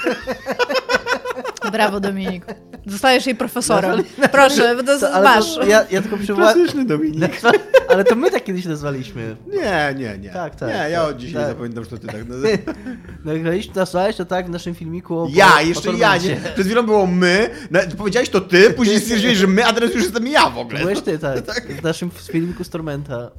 Brawo, 1.72 2.00
Dominik. 2.00 2.46
Zostajesz 2.86 3.26
jej 3.26 3.36
profesorem. 3.36 4.04
Proszę, 4.32 4.76
to, 4.86 5.00
To, 5.00 5.22
masz. 5.24 5.56
to, 5.56 5.66
ja, 5.66 5.86
ja 5.92 6.02
tylko 6.02 6.18
przywołałem... 6.18 6.56
Klasyczny 6.56 6.86
Dominik. 6.86 7.42
Ale 7.90 8.04
to 8.04 8.16
my 8.16 8.32
tak 8.32 8.44
kiedyś 8.44 8.66
nazwaliśmy. 8.66 9.36
Nie, 9.48 9.96
nie, 9.98 10.18
nie. 10.18 10.30
Tak, 10.30 10.56
tak, 10.56 10.70
Nie, 10.70 10.90
ja 10.90 11.00
tak, 11.02 11.10
od 11.10 11.18
dzisiaj 11.18 11.34
tak. 11.34 11.44
nie 11.44 11.48
zapamiętam, 11.48 11.84
że 11.84 11.90
to 11.90 11.98
ty 11.98 12.08
tak 12.08 12.28
nazywasz. 12.28 12.60
Nagraliśmy, 13.26 13.74
nazwałeś 13.76 14.16
to 14.16 14.26
tak 14.26 14.46
w 14.46 14.50
naszym 14.50 14.76
filmiku 14.76 15.20
o 15.20 15.28
Ja, 15.34 15.58
o 15.58 15.62
jeszcze 15.62 15.94
ja, 15.94 16.18
nie. 16.18 16.36
Przed 16.54 16.66
chwilą 16.66 16.84
było 16.84 17.08
my, 17.08 17.50
na, 17.72 17.80
powiedziałeś 17.98 18.30
to 18.30 18.42
ty, 18.42 18.70
później 18.74 19.00
stwierdziłeś, 19.00 19.38
że 19.38 19.48
my, 19.48 19.66
a 19.66 19.74
teraz 19.74 19.94
już 19.94 20.04
jestem 20.04 20.28
ja 20.28 20.50
w 20.50 20.58
ogóle. 20.58 20.80
Byłeś 20.80 21.02
ty, 21.02 21.20
tak. 21.20 21.38
W 21.82 21.84
naszym 21.84 22.12
filmiku 22.12 22.64
z 22.64 22.70
Tormenta, 22.70 23.32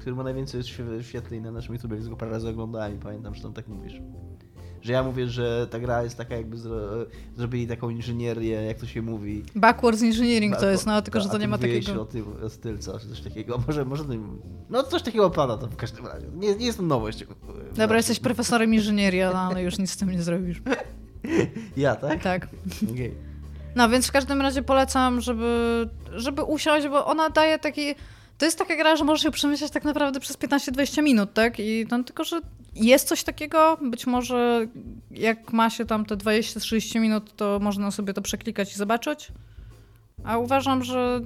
który 0.00 0.16
ma 0.16 0.22
najwięcej 0.22 0.62
świe- 0.62 1.02
świetlej 1.02 1.40
na 1.40 1.52
naszym 1.52 1.74
YouTube, 1.74 1.92
więc 1.92 2.08
go 2.08 2.16
parę 2.16 2.30
razy 2.32 2.48
oglądałem 2.48 2.96
i 2.96 2.98
pamiętam, 2.98 3.34
że 3.34 3.42
tam 3.42 3.52
tak 3.52 3.68
mówisz. 3.68 4.00
Że 4.82 4.92
ja 4.92 5.02
mówię, 5.02 5.28
że 5.28 5.66
ta 5.70 5.78
gra 5.78 6.02
jest 6.02 6.16
taka 6.16 6.36
jakby 6.36 6.58
zro... 6.58 6.76
zrobili 7.36 7.66
taką 7.66 7.90
inżynierię, 7.90 8.62
jak 8.62 8.78
to 8.78 8.86
się 8.86 9.02
mówi. 9.02 9.42
Backwards 9.54 10.02
engineering 10.02 10.56
to 10.56 10.70
jest, 10.70 10.86
no 10.86 11.02
tylko, 11.02 11.20
że 11.20 11.26
to 11.28 11.32
ty 11.34 11.38
nie 11.38 11.48
ma 11.48 11.58
takiego... 11.58 12.02
o, 12.02 12.04
tym, 12.04 12.24
o 12.46 12.48
stylca, 12.48 12.98
czy 12.98 13.08
coś 13.08 13.20
takiego. 13.20 13.58
Może, 13.66 13.84
może 13.84 14.04
no 14.70 14.82
coś 14.82 15.02
takiego 15.02 15.30
pada 15.30 15.56
to 15.56 15.66
w 15.66 15.76
każdym 15.76 16.06
razie. 16.06 16.26
Nie, 16.34 16.56
nie 16.56 16.66
jest 16.66 16.78
to 16.78 16.84
nowość. 16.84 17.24
Dobra, 17.76 17.96
jesteś 17.96 18.20
profesorem 18.20 18.74
inżynierii, 18.74 19.22
ale- 19.22 19.36
ale 19.38 19.62
już 19.62 19.78
nic 19.78 19.90
z 19.90 19.96
tym 19.96 20.10
nie 20.10 20.22
zrobisz. 20.22 20.62
Ja, 21.76 21.94
tak? 21.96 22.22
Tak. 22.22 22.48
Okej. 22.92 23.14
No 23.76 23.88
więc 23.88 24.06
w 24.06 24.12
każdym 24.12 24.40
razie 24.40 24.62
polecam, 24.62 25.20
żeby, 25.20 25.88
żeby 26.12 26.42
usiąść, 26.42 26.88
bo 26.88 27.06
ona 27.06 27.30
daje 27.30 27.58
taki. 27.58 27.94
To 28.40 28.46
jest 28.46 28.58
taka 28.58 28.76
gra, 28.76 28.96
że 28.96 29.04
możesz 29.04 29.24
ją 29.24 29.30
przemyśleć 29.30 29.72
tak 29.72 29.84
naprawdę 29.84 30.20
przez 30.20 30.38
15-20 30.38 31.02
minut, 31.02 31.34
tak? 31.34 31.58
I 31.58 31.86
tam 31.86 32.04
tylko, 32.04 32.24
że 32.24 32.40
jest 32.74 33.08
coś 33.08 33.24
takiego, 33.24 33.78
być 33.82 34.06
może 34.06 34.66
jak 35.10 35.52
ma 35.52 35.70
się 35.70 35.84
tam 35.84 36.04
te 36.04 36.16
20-30 36.16 37.00
minut, 37.00 37.36
to 37.36 37.58
można 37.62 37.90
sobie 37.90 38.12
to 38.12 38.22
przeklikać 38.22 38.72
i 38.72 38.76
zobaczyć. 38.76 39.28
A 40.24 40.38
uważam, 40.38 40.84
że 40.84 41.20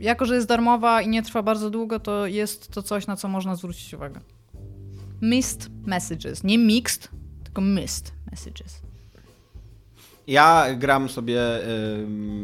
jako, 0.00 0.26
że 0.26 0.34
jest 0.34 0.46
darmowa 0.46 1.02
i 1.02 1.08
nie 1.08 1.22
trwa 1.22 1.42
bardzo 1.42 1.70
długo, 1.70 2.00
to 2.00 2.26
jest 2.26 2.68
to 2.68 2.82
coś, 2.82 3.06
na 3.06 3.16
co 3.16 3.28
można 3.28 3.56
zwrócić 3.56 3.94
uwagę. 3.94 4.20
Missed 5.22 5.86
messages. 5.86 6.44
Nie 6.44 6.58
mixed, 6.58 7.08
tylko 7.44 7.60
missed 7.60 8.12
messages. 8.30 8.80
Ja 10.26 10.74
gram 10.74 11.08
sobie 11.08 11.40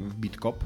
w 0.09 0.15
Bitkop. 0.15 0.65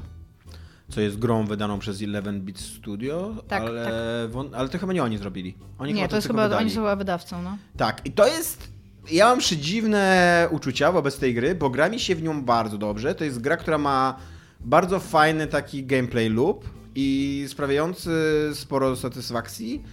Co 0.91 1.01
jest 1.01 1.19
grą 1.19 1.45
wydaną 1.45 1.79
przez 1.79 1.97
11-bit 2.01 2.59
Studio, 2.59 3.35
Tak, 3.47 3.61
ale, 3.63 3.91
won- 4.29 4.55
ale 4.55 4.69
to 4.69 4.77
chyba 4.79 4.93
nie 4.93 5.03
oni 5.03 5.17
zrobili. 5.17 5.55
Oni 5.79 5.93
Nie, 5.93 6.07
to 6.07 6.15
jest 6.15 6.27
chyba, 6.27 6.43
wydali. 6.43 6.61
oni 6.65 6.69
są 6.71 6.75
chyba 6.81 6.95
wydawcą, 6.95 7.41
no. 7.41 7.57
Tak, 7.77 8.01
i 8.05 8.11
to 8.11 8.27
jest. 8.27 8.67
Ja 9.11 9.25
mam 9.25 9.39
przedziwne 9.39 10.47
uczucia 10.51 10.91
wobec 10.91 11.17
tej 11.19 11.33
gry, 11.33 11.55
bo 11.55 11.69
gra 11.69 11.89
mi 11.89 11.99
się 11.99 12.15
w 12.15 12.23
nią 12.23 12.43
bardzo 12.43 12.77
dobrze. 12.77 13.15
To 13.15 13.23
jest 13.23 13.41
gra, 13.41 13.57
która 13.57 13.77
ma 13.77 14.17
bardzo 14.59 14.99
fajny 14.99 15.47
taki 15.47 15.85
gameplay 15.85 16.29
loop 16.29 16.65
i 16.95 17.45
sprawiający 17.47 18.11
sporo 18.53 18.95
satysfakcji, 18.95 19.83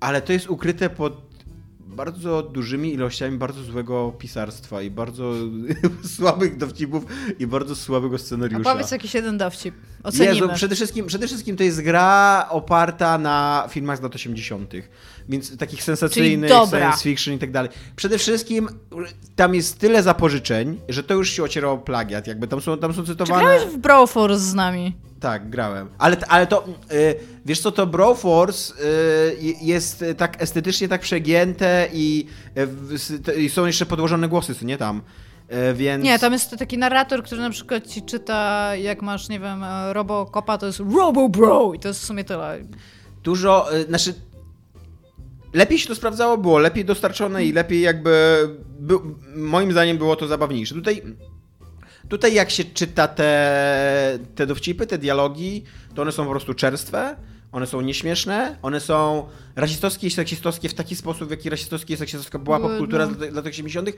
ale 0.00 0.22
to 0.22 0.32
jest 0.32 0.50
ukryte 0.50 0.90
pod 0.90 1.25
bardzo 1.96 2.42
dużymi 2.42 2.92
ilościami 2.92 3.38
bardzo 3.38 3.62
złego 3.62 4.12
pisarstwa 4.18 4.82
i 4.82 4.90
bardzo 4.90 5.32
słabych 6.16 6.56
dowcipów 6.56 7.04
i 7.38 7.46
bardzo 7.46 7.76
słabego 7.76 8.18
scenariusza. 8.18 8.70
Opowiedz 8.70 8.90
jakiś 8.90 9.14
jeden 9.14 9.38
dowcip. 9.38 9.74
Ocenimy. 10.02 10.34
Jezu, 10.34 10.48
przede 10.54 10.74
wszystkim, 10.74 11.06
przede 11.06 11.26
wszystkim 11.26 11.56
to 11.56 11.62
jest 11.64 11.82
gra 11.82 12.46
oparta 12.50 13.18
na 13.18 13.66
filmach 13.70 13.98
z 13.98 14.02
lat 14.02 14.14
80., 14.14 14.72
więc 15.28 15.56
takich 15.56 15.82
sensacyjnych, 15.82 16.50
science 16.50 17.02
fiction 17.02 17.34
i 17.34 17.38
tak 17.38 17.50
dalej. 17.50 17.70
Przede 17.96 18.18
wszystkim 18.18 18.68
tam 19.36 19.54
jest 19.54 19.78
tyle 19.78 20.02
zapożyczeń, 20.02 20.80
że 20.88 21.02
to 21.02 21.14
już 21.14 21.30
się 21.30 21.42
ociera 21.42 21.68
o 21.68 21.78
plagiat, 21.78 22.26
jakby 22.26 22.48
tam 22.48 22.60
są, 22.60 22.78
tam 22.78 22.94
są 22.94 23.02
Czy 23.02 23.08
cytowane... 23.08 23.42
grałeś 23.42 23.62
w 23.62 23.78
Brawl 23.78 24.06
Force 24.06 24.38
z 24.38 24.54
nami? 24.54 25.05
Tak, 25.20 25.50
grałem. 25.50 25.88
Ale, 25.98 26.16
ale 26.28 26.46
to, 26.46 26.64
y, 26.92 27.14
wiesz 27.44 27.60
co, 27.60 27.72
to 27.72 27.86
Broforce 27.86 28.74
y, 28.74 29.36
jest 29.60 30.04
tak 30.16 30.42
estetycznie 30.42 30.88
tak 30.88 31.00
przegięte 31.00 31.88
i, 31.92 32.26
y, 33.28 33.34
i 33.34 33.48
są 33.48 33.66
jeszcze 33.66 33.86
podłożone 33.86 34.28
głosy, 34.28 34.54
co 34.54 34.64
nie 34.64 34.78
tam. 34.78 35.02
Y, 35.70 35.74
więc... 35.74 36.04
Nie, 36.04 36.18
tam 36.18 36.32
jest 36.32 36.56
taki 36.58 36.78
narrator, 36.78 37.22
który 37.22 37.40
na 37.40 37.50
przykład 37.50 37.86
ci 37.86 38.02
czyta, 38.02 38.70
jak 38.76 39.02
masz, 39.02 39.28
nie 39.28 39.40
wiem, 39.40 39.64
e, 39.64 39.92
Robocopa, 39.92 40.58
to 40.58 40.66
jest 40.66 40.80
Robo 40.96 41.28
Bro 41.28 41.72
i 41.74 41.78
to 41.78 41.88
jest 41.88 42.00
w 42.00 42.04
sumie 42.04 42.24
tyle. 42.24 42.58
Dużo, 43.22 43.76
y, 43.76 43.84
znaczy 43.84 44.14
lepiej 45.52 45.78
się 45.78 45.88
to 45.88 45.94
sprawdzało, 45.94 46.38
było 46.38 46.58
lepiej 46.58 46.84
dostarczone 46.84 47.44
i 47.44 47.52
lepiej 47.52 47.80
jakby, 47.80 48.48
by, 48.78 48.94
moim 49.36 49.72
zdaniem 49.72 49.98
było 49.98 50.16
to 50.16 50.26
zabawniejsze. 50.26 50.74
Tutaj, 50.74 51.02
tutaj 52.08 52.34
jak 52.34 52.50
się 52.50 52.64
czyta 52.64 53.08
te, 53.08 54.18
te 54.34 54.46
dowcipy, 54.46 54.86
te 54.86 54.98
dialogi, 54.98 55.64
to 55.94 56.02
one 56.02 56.12
są 56.12 56.24
po 56.24 56.30
prostu 56.30 56.54
czerstwe, 56.54 57.16
one 57.52 57.66
są 57.66 57.80
nieśmieszne, 57.80 58.56
one 58.62 58.80
są 58.80 59.26
rasistowskie 59.56 60.06
i 60.06 60.10
seksistowskie 60.10 60.68
w 60.68 60.74
taki 60.74 60.96
sposób, 60.96 61.28
w 61.28 61.30
jaki 61.30 61.50
rasistowskie 61.50 61.94
i 61.94 61.96
seksistowska 61.96 62.38
była 62.38 62.60
popkultura 62.60 63.06
no. 63.06 63.14
z 63.14 63.18
lat- 63.18 63.34
lat 63.34 63.46
80., 63.46 63.90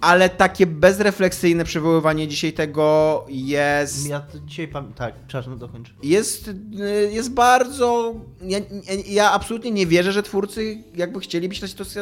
ale 0.00 0.28
takie 0.28 0.66
bezrefleksyjne 0.66 1.64
przywoływanie 1.64 2.28
dzisiaj 2.28 2.52
tego 2.52 3.24
jest 3.28 4.08
Ja 4.08 4.20
to 4.20 4.38
dzisiaj 4.38 4.68
pam... 4.68 4.92
Tak, 4.92 5.14
przepraszam, 5.14 5.52
no 5.52 5.58
dokończ. 5.58 5.94
jest, 6.02 6.48
y, 6.48 7.10
jest 7.12 7.32
bardzo. 7.32 8.14
Ja, 8.42 8.58
ja, 9.06 9.32
absolutnie 9.32 9.70
nie 9.70 9.86
wierzę, 9.86 10.12
że 10.12 10.22
twórcy 10.22 10.82
jakby 10.94 11.20
chcieli 11.20 11.48
być 11.48 11.60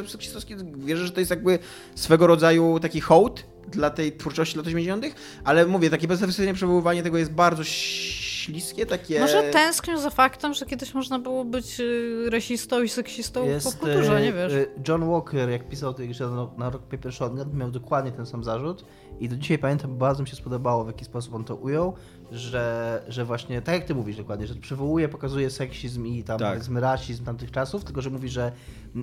seksistowskie. 0.08 0.56
Wierzę, 0.76 1.06
że 1.06 1.12
to 1.12 1.20
jest 1.20 1.30
jakby 1.30 1.58
swego 1.94 2.26
rodzaju 2.26 2.80
taki 2.80 3.00
hołd 3.00 3.55
dla 3.68 3.90
tej 3.90 4.16
twórczości 4.16 4.56
lat 4.56 4.66
80., 4.66 5.06
ale 5.44 5.66
mówię, 5.66 5.90
takie 5.90 6.08
bezrefleksyjne 6.08 6.54
przywoływanie 6.54 7.02
tego 7.02 7.18
jest 7.18 7.32
bardzo 7.32 7.64
śliskie, 7.64 8.86
takie. 8.86 9.20
Może 9.20 9.42
tęsknię 9.42 9.98
za 9.98 10.10
faktem, 10.10 10.54
że 10.54 10.66
kiedyś 10.66 10.94
można 10.94 11.18
było 11.18 11.44
być 11.44 11.80
y, 11.80 12.30
rasistą 12.30 12.82
i 12.82 12.88
seksistą 12.88 13.46
w 13.60 13.64
popkulturze, 13.64 14.16
e, 14.16 14.22
nie 14.22 14.32
wiesz. 14.32 14.52
e, 14.52 14.66
John 14.88 15.10
Walker, 15.10 15.50
jak 15.50 15.68
pisał 15.68 15.94
tej 15.94 16.08
grze 16.08 16.26
na, 16.26 16.48
na 16.58 16.70
Rock 16.70 16.82
Paper 16.82 17.12
Shotgun, 17.12 17.58
miał 17.58 17.70
dokładnie 17.70 18.12
ten 18.12 18.26
sam 18.26 18.44
zarzut 18.44 18.84
i 19.20 19.28
do 19.28 19.36
dzisiaj 19.36 19.58
pamiętam, 19.58 19.98
bardzo 19.98 20.22
mi 20.22 20.28
się 20.28 20.36
spodobało, 20.36 20.84
w 20.84 20.86
jaki 20.86 21.04
sposób 21.04 21.34
on 21.34 21.44
to 21.44 21.56
ujął, 21.56 21.94
że, 22.32 23.02
że 23.08 23.24
właśnie, 23.24 23.62
tak 23.62 23.74
jak 23.74 23.84
ty 23.84 23.94
mówisz 23.94 24.16
dokładnie, 24.16 24.46
że 24.46 24.54
przywołuje, 24.54 25.08
pokazuje 25.08 25.50
seksizm 25.50 26.06
i 26.06 26.24
tam 26.24 26.38
Tak. 26.38 26.52
powiedzmy 26.52 26.80
rasizm 26.80 27.24
tamtych 27.24 27.50
czasów, 27.50 27.84
tylko 27.84 28.02
że 28.02 28.10
mówi, 28.10 28.28
że 28.28 28.52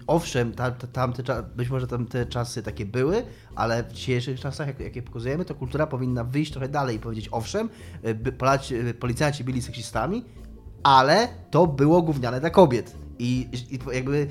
owszem, 0.08 0.54
ta, 0.54 0.72
ta, 0.72 0.88
tamte, 0.88 1.44
być 1.56 1.70
może 1.70 1.88
tamte 1.88 2.26
czasy 2.26 2.64
takie 2.64 2.86
były, 2.86 3.24
ale 3.56 3.84
w 3.84 3.92
dzisiejszych 3.92 4.40
czasach, 4.40 4.68
jak, 4.68 4.80
jakie 4.80 5.02
pokazujemy, 5.02 5.46
to 5.46 5.56
kultura 5.56 5.88
powinna 5.88 6.24
wyjść 6.24 6.52
trochę 6.52 6.70
dalej 6.70 6.96
i 6.96 7.00
powiedzieć, 7.00 7.30
owszem, 7.32 7.70
e, 8.04 8.10
e, 8.90 8.94
policjanci 8.94 9.44
byli 9.44 9.62
seksistami, 9.62 10.26
ale 10.84 11.28
to 11.52 11.68
było 11.68 12.02
gówniane 12.02 12.40
dla 12.40 12.50
kobiet. 12.50 12.96
I, 13.20 13.48
i 13.72 13.80
jakby 13.96 14.28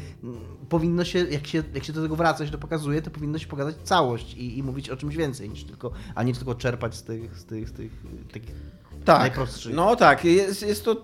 powinno 0.69 1.05
się, 1.05 1.19
jak 1.19 1.47
się, 1.47 1.63
jak 1.75 1.85
się 1.85 1.93
do 1.93 2.03
tego 2.03 2.17
wraca, 2.17 2.47
się 2.47 2.53
to 2.53 2.59
pokazuje, 2.59 3.03
to 3.03 3.11
powinno 3.11 3.39
się 3.39 3.47
pokazać 3.47 3.77
całość 3.85 4.35
i, 4.35 4.59
i 4.59 4.63
mówić 4.63 4.91
o 4.91 4.97
czymś 4.97 5.17
więcej, 5.17 5.51
niż 5.51 5.65
tylko, 5.65 5.91
a 6.15 6.23
nie 6.23 6.35
tylko 6.35 6.55
czerpać 6.55 6.95
z 6.95 7.03
tych, 7.03 7.39
z 7.39 7.45
tych, 7.45 7.69
z 7.69 7.73
tych 7.73 7.93
y, 8.05 8.33
takich 8.33 8.55
tak. 9.04 9.40
No 9.73 9.97
tak, 9.97 10.25
jest, 10.25 10.62
jest 10.62 10.85
to. 10.85 10.92
e, 10.92 10.97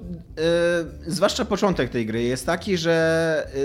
zwłaszcza 1.07 1.45
początek 1.45 1.91
tej 1.91 2.07
gry 2.07 2.23
jest 2.23 2.47
taki, 2.47 2.79
że 2.79 3.47
e, 3.55 3.59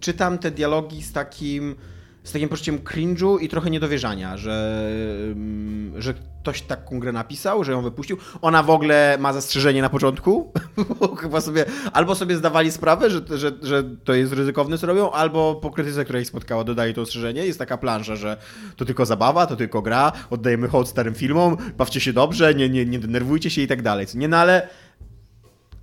czytam 0.00 0.38
te 0.38 0.50
dialogi 0.50 1.02
z 1.02 1.12
takim. 1.12 1.76
Z 2.24 2.32
takim 2.32 2.48
poczuciem 2.48 2.78
cringe'u 2.78 3.40
i 3.40 3.48
trochę 3.48 3.70
niedowierzania, 3.70 4.36
że, 4.36 4.88
mm, 5.32 6.02
że 6.02 6.14
ktoś 6.42 6.62
taką 6.62 7.00
grę 7.00 7.12
napisał, 7.12 7.64
że 7.64 7.72
ją 7.72 7.82
wypuścił. 7.82 8.16
Ona 8.42 8.62
w 8.62 8.70
ogóle 8.70 9.16
ma 9.20 9.32
zastrzeżenie 9.32 9.82
na 9.82 9.88
początku, 9.88 10.52
chyba 11.20 11.40
sobie 11.40 11.64
albo 11.92 12.14
sobie 12.14 12.36
zdawali 12.36 12.72
sprawę, 12.72 13.10
że, 13.10 13.20
że, 13.30 13.52
że 13.62 13.84
to 14.04 14.14
jest 14.14 14.32
ryzykowne, 14.32 14.78
co 14.78 14.86
robią, 14.86 15.10
albo 15.10 15.54
po 15.54 15.70
krytyce, 15.70 16.04
która 16.04 16.20
ich 16.20 16.26
spotkała, 16.26 16.64
dodali 16.64 16.94
to 16.94 17.02
ostrzeżenie. 17.02 17.46
Jest 17.46 17.58
taka 17.58 17.78
plansza, 17.78 18.16
że 18.16 18.36
to 18.76 18.84
tylko 18.84 19.06
zabawa, 19.06 19.46
to 19.46 19.56
tylko 19.56 19.82
gra, 19.82 20.12
oddajemy 20.30 20.68
hołd 20.68 20.88
starym 20.88 21.14
filmom, 21.14 21.56
bawcie 21.78 22.00
się 22.00 22.12
dobrze, 22.12 22.54
nie, 22.54 22.68
nie, 22.68 22.86
nie 22.86 22.98
denerwujcie 22.98 23.50
się 23.50 23.62
i 23.62 23.66
tak 23.66 23.82
dalej. 23.82 24.06
Nie, 24.14 24.28
no 24.28 24.36
ale 24.36 24.68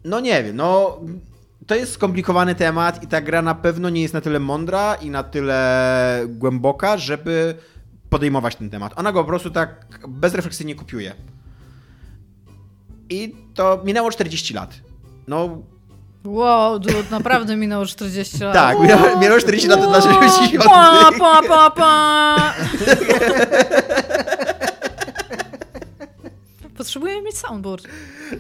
no 0.06 0.20
nie 0.20 0.44
wiem, 0.44 0.56
no 0.56 1.00
to 1.68 1.76
jest 1.76 1.94
skomplikowany 1.94 2.56
temat 2.56 3.04
i 3.04 3.08
ta 3.08 3.22
gra 3.22 3.42
na 3.42 3.56
pewno 3.56 3.90
nie 3.90 4.02
jest 4.02 4.14
na 4.14 4.22
tyle 4.22 4.40
mądra 4.40 4.96
i 4.96 5.10
na 5.10 5.24
tyle 5.24 6.22
głęboka, 6.28 6.98
żeby 6.98 7.56
podejmować 8.10 8.56
ten 8.56 8.70
temat. 8.70 8.94
Ona 8.96 9.12
go 9.12 9.20
po 9.24 9.28
prostu 9.28 9.50
tak 9.52 9.86
bezrefleksyjnie 10.08 10.76
kopiuje. 10.76 11.14
I 13.10 13.36
to 13.54 13.82
minęło 13.86 14.12
40 14.12 14.54
lat. 14.54 14.74
No 15.28 15.58
Wow, 16.26 16.80
dude, 16.80 17.04
naprawdę 17.12 17.56
minęło 17.56 17.86
40 17.86 18.44
lat. 18.44 18.54
tak, 18.54 18.80
minęło, 18.80 19.20
minęło 19.20 19.40
40 19.40 19.68
lat 19.68 19.80
od 19.84 19.92
naszej 19.92 20.14
Pa, 20.14 20.26
80. 20.26 20.64
pa, 21.20 21.42
pa, 21.48 21.72
pa. 21.72 22.54
Potrzebuję 26.86 27.22
mieć 27.22 27.38
soundboard. 27.38 27.88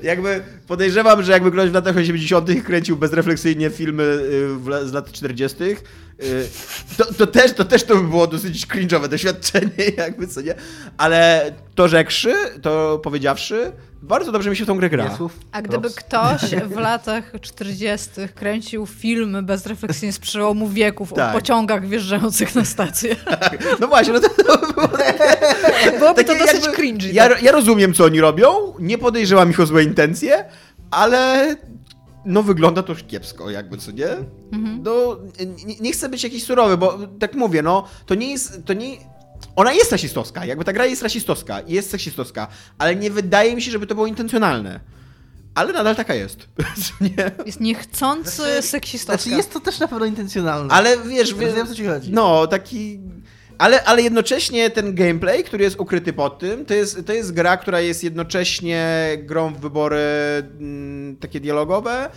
Jakby 0.03 0.43
podejrzewam, 0.67 1.23
że 1.23 1.31
jakby 1.31 1.51
ktoś 1.51 1.69
w 1.69 1.73
latach 1.73 1.97
80. 1.97 2.63
kręcił 2.63 2.97
bezrefleksyjnie 2.97 3.69
filmy 3.69 4.03
y, 4.83 4.87
z 4.87 4.93
lat 4.93 5.11
40., 5.11 5.63
y, 5.63 5.75
to, 6.97 7.13
to, 7.13 7.27
też, 7.27 7.53
to 7.53 7.65
też 7.65 7.83
to 7.83 7.95
by 7.95 8.03
było 8.09 8.27
dosyć 8.27 8.67
cringe'owe 8.67 9.07
doświadczenie, 9.07 9.85
jakby 9.97 10.27
co 10.27 10.41
nie. 10.41 10.55
Ale 10.97 11.51
to 11.75 11.87
rzekszy, 11.87 12.33
to 12.61 12.99
powiedziawszy, 13.03 13.71
bardzo 14.01 14.31
dobrze 14.31 14.49
mi 14.49 14.55
się 14.57 14.63
w 14.63 14.67
tą 14.67 14.77
grę 14.77 14.89
gra. 14.89 15.17
A 15.51 15.61
gdyby 15.61 15.89
props. 15.89 15.95
ktoś 15.95 16.41
w 16.75 16.77
latach 16.77 17.31
40. 17.41 18.09
kręcił 18.35 18.85
filmy 18.85 19.43
bezrefleksyjnie 19.43 20.13
z 20.13 20.19
przełomu 20.19 20.69
wieków 20.69 21.13
Tak. 21.13 21.29
o 21.35 21.39
pociągach 21.39 21.87
wjeżdżających 21.87 22.55
na 22.55 22.65
stację, 22.65 23.15
No 23.79 23.87
właśnie, 23.87 24.13
no 24.13 24.19
to, 24.19 24.29
to 24.29 24.57
by 24.67 24.73
było 24.73 24.87
byłoby 25.99 26.23
to 26.23 26.33
dosyć 26.35 26.61
jakby- 26.63 26.75
cringy. 26.77 27.11
Ja, 27.13 27.29
tak? 27.29 27.43
ja 27.43 27.51
rozumiem, 27.51 27.93
co 27.93 28.03
oni 28.05 28.21
robią, 28.21 28.73
nie 28.79 28.97
podejrzewam 28.97 29.49
ich 29.49 29.59
o 29.59 29.65
złe 29.65 29.83
intencje, 29.83 30.45
ale 30.91 31.55
no 32.25 32.43
wygląda 32.43 32.83
to 32.83 32.95
kiepsko, 32.95 33.49
jakby, 33.49 33.77
co 33.77 33.91
nie? 33.91 34.07
Mhm. 34.51 34.83
No, 34.83 35.17
nie, 35.65 35.75
nie 35.75 35.91
chcę 35.91 36.09
być 36.09 36.23
jakiś 36.23 36.43
surowy, 36.43 36.77
bo 36.77 36.99
tak 37.19 37.33
mówię, 37.35 37.61
no, 37.61 37.87
to 38.05 38.15
nie 38.15 38.31
jest, 38.31 38.65
to 38.65 38.73
nie... 38.73 38.97
Ona 39.55 39.73
jest 39.73 39.91
rasistowska, 39.91 40.45
jakby 40.45 40.65
ta 40.65 40.73
gra 40.73 40.85
jest 40.85 41.01
rasistowska 41.03 41.59
i 41.59 41.73
jest 41.73 41.89
seksistowska, 41.89 42.47
ale 42.77 42.95
nie 42.95 43.11
wydaje 43.11 43.55
mi 43.55 43.61
się, 43.61 43.71
żeby 43.71 43.87
to 43.87 43.95
było 43.95 44.07
intencjonalne. 44.07 44.79
Ale 45.55 45.73
nadal 45.73 45.95
taka 45.95 46.13
jest. 46.15 46.47
nie? 47.01 47.31
Jest 47.45 47.59
niechcący 47.59 48.31
Znaczy- 48.31 48.61
seksistowska. 48.61 49.23
Znaczy 49.23 49.37
jest 49.37 49.53
to 49.53 49.59
też 49.59 49.79
na 49.79 49.87
pewno 49.87 50.05
intencjonalne. 50.05 50.73
Ale 50.73 50.97
wiesz, 50.97 51.33
wie, 51.33 51.45
Rozumiem, 51.45 51.67
co 51.67 51.75
ci 51.75 51.85
chodzi. 51.85 52.11
no, 52.11 52.47
taki... 52.47 52.99
Ale, 53.57 53.83
ale 53.83 54.01
jednocześnie 54.01 54.69
ten 54.69 54.95
gameplay, 54.95 55.43
który 55.43 55.63
jest 55.63 55.79
ukryty 55.79 56.13
pod 56.13 56.39
tym, 56.39 56.65
to 56.65 56.73
jest, 56.73 57.05
to 57.05 57.13
jest 57.13 57.33
gra, 57.33 57.57
która 57.57 57.79
jest 57.79 58.03
jednocześnie 58.03 59.07
grą 59.19 59.53
w 59.53 59.59
wybory 59.59 59.97
mm, 60.59 61.17
takie 61.17 61.39
dialogowe, 61.39 62.09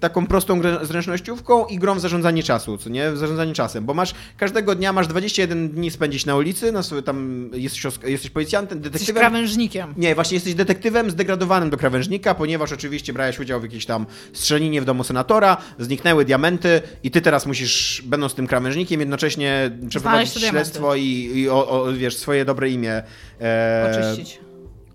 taką 0.00 0.26
prostą 0.26 0.60
zręcznościówką 0.82 1.66
i 1.66 1.78
grą 1.78 1.94
w 1.94 2.00
zarządzanie 2.00 2.42
czasu, 2.42 2.78
co 2.78 2.90
nie? 2.90 3.10
W 3.10 3.16
zarządzanie 3.18 3.52
czasem, 3.52 3.84
bo 3.84 3.94
masz 3.94 4.14
każdego 4.36 4.74
dnia 4.74 4.92
masz 4.92 5.06
21 5.06 5.68
dni 5.68 5.90
spędzić 5.90 6.26
na 6.26 6.36
ulicy, 6.36 6.72
na 6.72 6.82
sobie 6.82 7.02
tam 7.02 7.50
jesteś, 7.54 7.82
jesteś 8.04 8.30
policjantem, 8.30 8.78
Jesteś 8.78 8.92
detektywem. 8.92 9.20
krawężnikiem. 9.20 9.94
Nie, 9.96 10.14
właśnie 10.14 10.34
jesteś 10.34 10.54
detektywem 10.54 11.10
zdegradowanym 11.10 11.70
do 11.70 11.76
krawężnika, 11.76 12.34
ponieważ 12.34 12.72
oczywiście 12.72 13.12
brałeś 13.12 13.40
udział 13.40 13.60
w 13.60 13.62
jakiejś 13.62 13.86
tam 13.86 14.06
strzelinie 14.32 14.80
w 14.80 14.84
domu 14.84 15.04
senatora, 15.04 15.56
zniknęły 15.78 16.24
diamenty 16.24 16.82
i 17.02 17.10
ty 17.10 17.20
teraz 17.20 17.46
musisz, 17.46 18.02
będąc 18.06 18.34
tym 18.34 18.46
krawężnikiem, 18.46 19.00
jednocześnie 19.00 19.70
przeprowadzić 19.88 20.34
te 20.34 20.40
diamenty. 20.40 20.64
śledztwo 20.64 20.94
i, 20.94 21.30
i 21.34 21.48
o, 21.48 21.68
o, 21.68 21.92
wiesz, 21.92 22.16
swoje 22.16 22.44
dobre 22.44 22.70
imię 22.70 23.02
e, 23.40 23.90
Oczyścić. 24.14 24.40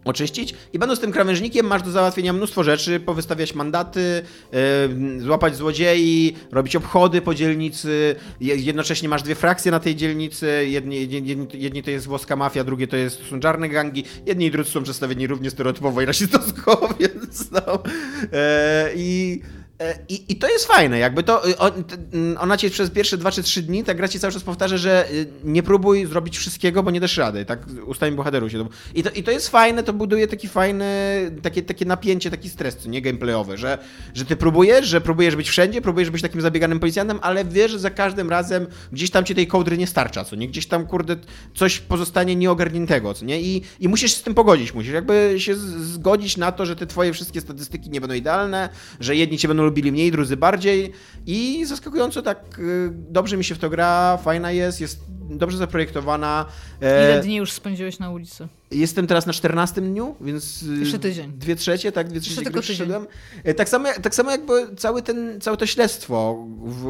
Oczyścić. 0.06 0.54
I 0.74 0.80
będąc 0.80 1.00
tym 1.00 1.12
krawężnikiem 1.12 1.66
masz 1.66 1.82
do 1.82 1.92
załatwienia 1.92 2.34
mnóstwo 2.34 2.64
rzeczy, 2.64 3.00
powystawiać 3.00 3.56
mandaty, 3.56 4.22
yy, 4.52 5.22
złapać 5.22 5.56
złodziei, 5.56 6.36
robić 6.52 6.76
obchody 6.76 7.22
po 7.22 7.36
dzielnicy, 7.36 8.16
Je- 8.40 8.56
jednocześnie 8.56 9.10
masz 9.10 9.24
dwie 9.24 9.36
frakcje 9.36 9.72
na 9.72 9.80
tej 9.80 9.96
dzielnicy, 9.96 10.68
jedni, 10.68 11.10
jedni, 11.10 11.48
jedni 11.54 11.84
to 11.84 11.92
jest 11.92 12.08
włoska 12.08 12.36
mafia, 12.36 12.64
drugie 12.64 12.88
to 12.88 12.96
jest, 12.98 13.22
są 13.30 13.40
czarne 13.40 13.70
gangi, 13.70 14.04
jedni 14.26 14.46
i 14.46 14.52
drudzy 14.52 14.72
są 14.72 14.84
przedstawieni 14.84 15.28
równie 15.28 15.50
stereotypowo 15.50 16.02
i 16.02 16.06
rasistowsko, 16.06 16.90
więc 17.00 17.52
no. 17.52 17.84
E, 18.34 18.90
I... 18.96 19.42
e, 19.82 20.00
I, 20.10 20.32
I 20.32 20.36
to 20.36 20.50
jest 20.50 20.66
fajne, 20.66 21.00
jakby 21.00 21.24
to. 21.24 21.50
y, 21.50 21.56
ona 22.40 22.58
ci 22.58 22.70
przez 22.70 22.90
pierwsze 22.90 23.18
dwa 23.18 23.32
czy 23.32 23.44
trzy 23.44 23.62
dni, 23.62 23.84
ta 23.84 23.94
gra 23.94 24.08
ci 24.08 24.20
cały 24.20 24.34
czas 24.34 24.44
powtarza, 24.44 24.78
że 24.78 25.12
y, 25.12 25.28
nie 25.44 25.64
próbuj 25.64 26.06
zrobić 26.06 26.38
wszystkiego, 26.38 26.84
bo 26.84 26.92
nie 26.92 27.00
dasz 27.00 27.18
rady. 27.18 27.46
Tak 27.46 27.60
ustami 27.86 28.16
bohaterów 28.16 28.52
się. 28.52 28.68
I 28.96 29.04
to, 29.04 29.10
I 29.10 29.24
to 29.24 29.32
jest 29.32 29.50
fajne, 29.50 29.84
to 29.84 29.94
buduje 29.94 30.28
taki 30.28 30.48
fajny, 30.48 30.86
takie, 31.42 31.64
takie 31.64 31.86
napięcie, 31.86 32.32
taki 32.32 32.50
stres, 32.50 32.86
nie 32.86 33.02
gameplayowy, 33.02 33.58
że, 33.58 33.78
że 34.14 34.26
ty 34.26 34.36
próbujesz, 34.36 34.88
że 34.88 35.02
próbujesz 35.02 35.36
być 35.36 35.50
wszędzie, 35.50 35.82
próbujesz 35.82 36.10
być 36.10 36.22
takim 36.22 36.42
zabieganym 36.42 36.80
policjantem, 36.80 37.20
ale 37.22 37.46
wiesz, 37.46 37.72
że 37.72 37.80
za 37.80 37.90
każdym 37.90 38.30
razem 38.30 38.68
gdzieś 38.92 39.12
tam 39.12 39.26
ci 39.26 39.36
tej 39.36 39.48
kołdry 39.48 39.78
nie 39.78 39.88
starcza, 39.88 40.24
co 40.24 40.36
nie? 40.36 40.48
Gdzieś 40.48 40.68
tam, 40.68 40.88
kurde, 40.88 41.16
coś 41.56 41.80
pozostanie 41.80 42.36
nieogarniętego, 42.36 43.14
co 43.14 43.26
nie? 43.26 43.42
I, 43.42 43.62
i 43.80 43.90
musisz 43.90 44.12
się 44.12 44.18
z 44.18 44.24
tym 44.24 44.34
pogodzić, 44.34 44.74
musisz 44.74 44.94
jakby 44.94 45.36
się 45.38 45.56
zgodzić 45.56 46.38
na 46.38 46.52
to, 46.52 46.66
że 46.66 46.76
te 46.76 46.88
twoje 46.88 47.14
wszystkie 47.14 47.42
statystyki 47.42 47.90
nie 47.90 48.02
będą 48.02 48.16
idealne, 48.16 48.70
że 49.00 49.16
jedni 49.16 49.38
cię 49.38 49.48
będą 49.48 49.64
lubili 49.72 49.92
mniej, 49.92 50.12
drudzy 50.12 50.38
bardziej 50.38 50.92
i 51.26 51.66
zaskakująco 51.66 52.22
tak 52.22 52.60
y, 52.60 52.90
dobrze 52.92 53.38
mi 53.38 53.44
się 53.44 53.56
w 53.56 53.60
to 53.60 53.70
gra, 53.70 54.18
fajna 54.24 54.52
jest, 54.52 54.82
jest 54.82 55.00
dobrze 55.38 55.58
zaprojektowana. 55.58 56.46
E, 56.82 57.12
Ile 57.14 57.22
dni 57.24 57.36
już 57.36 57.52
spędziłeś 57.52 58.00
na 58.00 58.10
ulicy? 58.12 58.48
Jestem 58.72 59.08
teraz 59.08 59.26
na 59.26 59.34
14 59.34 59.82
dniu, 59.82 60.16
więc. 60.22 60.64
y, 60.64 60.80
Jeszcze 60.80 61.00
tydzień. 61.00 61.32
Dwie 61.36 61.56
trzecie, 61.56 61.92
tak? 61.92 62.10
Dwie 62.10 62.20
trzecie 62.22 62.36
tylko 62.36 62.50
tydzień. 62.50 62.64
przeszedłem. 62.76 63.08
E, 63.44 63.54
Tak 63.54 63.70
samo, 63.70 63.90
tak 64.02 64.16
samo 64.16 64.32
jakby 64.32 64.76
cały 64.78 65.02
ten, 65.02 65.42
całe 65.42 65.58
to 65.58 65.66
śledztwo 65.66 66.46
w, 66.66 66.88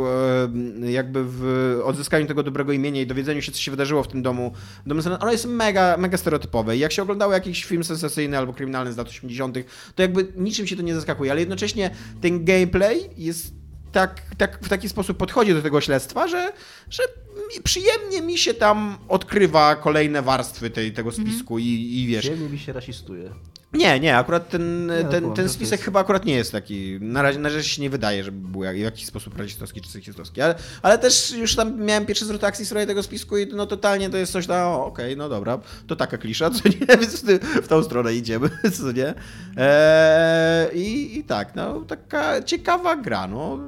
e, 0.84 0.92
jakby 0.92 1.24
w 1.26 1.80
odzyskaniu 1.84 2.26
tego 2.28 2.44
dobrego 2.44 2.72
imienia 2.72 3.02
i 3.02 3.08
dowiedzeniu 3.08 3.42
się, 3.42 3.52
co 3.52 3.60
się 3.60 3.72
wydarzyło 3.72 4.04
w 4.04 4.08
tym 4.08 4.22
domu. 4.22 4.52
domu 4.86 5.02
ono 5.20 5.32
jest 5.32 5.46
mega, 5.46 5.98
mega 5.98 6.18
stereotypowe. 6.18 6.78
Jak 6.78 6.92
się 6.92 7.02
oglądało 7.02 7.34
jakiś 7.34 7.66
film 7.66 7.84
sensacyjny 7.84 8.38
albo 8.38 8.54
kryminalny 8.54 8.94
z 8.94 8.98
lat 8.98 9.08
80., 9.08 9.58
to 9.96 10.02
jakby 10.02 10.28
niczym 10.36 10.68
się 10.68 10.76
to 10.76 10.82
nie 10.82 10.96
zaskakuje, 10.96 11.32
ale 11.32 11.40
jednocześnie 11.40 11.90
ten 12.22 12.46
gameplay 12.46 13.10
jest 13.18 13.61
tak, 13.92 14.22
tak, 14.38 14.60
w 14.66 14.70
taki 14.70 14.90
sposób 14.90 15.18
podchodzi 15.18 15.54
do 15.54 15.62
tego 15.62 15.82
śledztwa, 15.82 16.28
że, 16.28 16.54
że 16.90 17.04
mi- 17.36 17.64
przyjemnie 17.64 18.22
mi 18.22 18.38
się 18.38 18.54
tam 18.54 18.98
odkrywa 19.10 19.76
kolejne 19.76 20.22
warstwy 20.22 20.70
tej, 20.70 20.94
tego 20.94 21.12
spisku 21.12 21.60
i, 21.60 21.66
i 22.04 22.08
wiesz. 22.08 22.20
Przyjemnie 22.22 22.50
mi 22.50 22.60
się 22.60 22.74
rasistuje. 22.74 23.30
Nie, 23.74 24.00
nie, 24.00 24.18
akurat 24.18 24.50
ten, 24.50 24.88
Nie, 24.88 25.04
ten, 25.04 25.24
no, 25.24 25.34
ten 25.34 25.46
to 25.46 25.52
spisek 25.54 25.72
jest- 25.72 25.84
chyba 25.84 26.00
akurat 26.00 26.26
nie 26.26 26.36
jest 26.36 26.52
taki. 26.52 26.98
Na 27.02 27.22
razie, 27.22 27.40
na 27.40 27.50
razie 27.50 27.64
się 27.64 27.82
nie 27.82 27.90
wydaje, 27.90 28.24
żeby 28.24 28.48
był 28.48 28.64
jak- 28.64 28.76
w 28.76 28.80
jakiś 28.80 29.06
sposób 29.06 29.38
rasistowski 29.38 29.82
czy 29.82 29.90
seksistowski. 29.90 30.42
Ale, 30.42 30.56
ale 30.82 30.98
też 30.98 31.32
już 31.32 31.56
tam 31.56 31.82
miałem 31.82 32.06
pierwszy 32.06 32.26
zwrot 32.26 32.44
akcji 32.44 32.66
w 32.66 32.68
sprawie 32.68 32.88
tego 32.88 33.04
spisku 33.04 33.38
i 33.38 33.48
no 33.48 33.66
totalnie 33.68 34.10
to 34.10 34.18
jest 34.18 34.32
coś 34.32 34.48
tam, 34.48 34.74
okej, 34.74 35.18
no 35.18 35.30
dobra, 35.30 35.60
to 35.88 35.96
taka 35.96 36.18
klisza, 36.18 36.50
co 36.56 36.70
nie, 36.70 36.98
więc 36.98 37.24
w 37.64 37.68
tą 37.68 37.84
stronę 37.84 38.14
idziemy, 38.16 38.50
co 38.80 38.92
nie. 38.92 39.14
Eee, 39.58 40.78
i, 40.82 41.20
I 41.20 41.24
tak, 41.24 41.56
no 41.56 41.82
taka 41.82 42.44
ciekawa 42.44 42.96
gra, 42.96 43.28
no. 43.28 43.60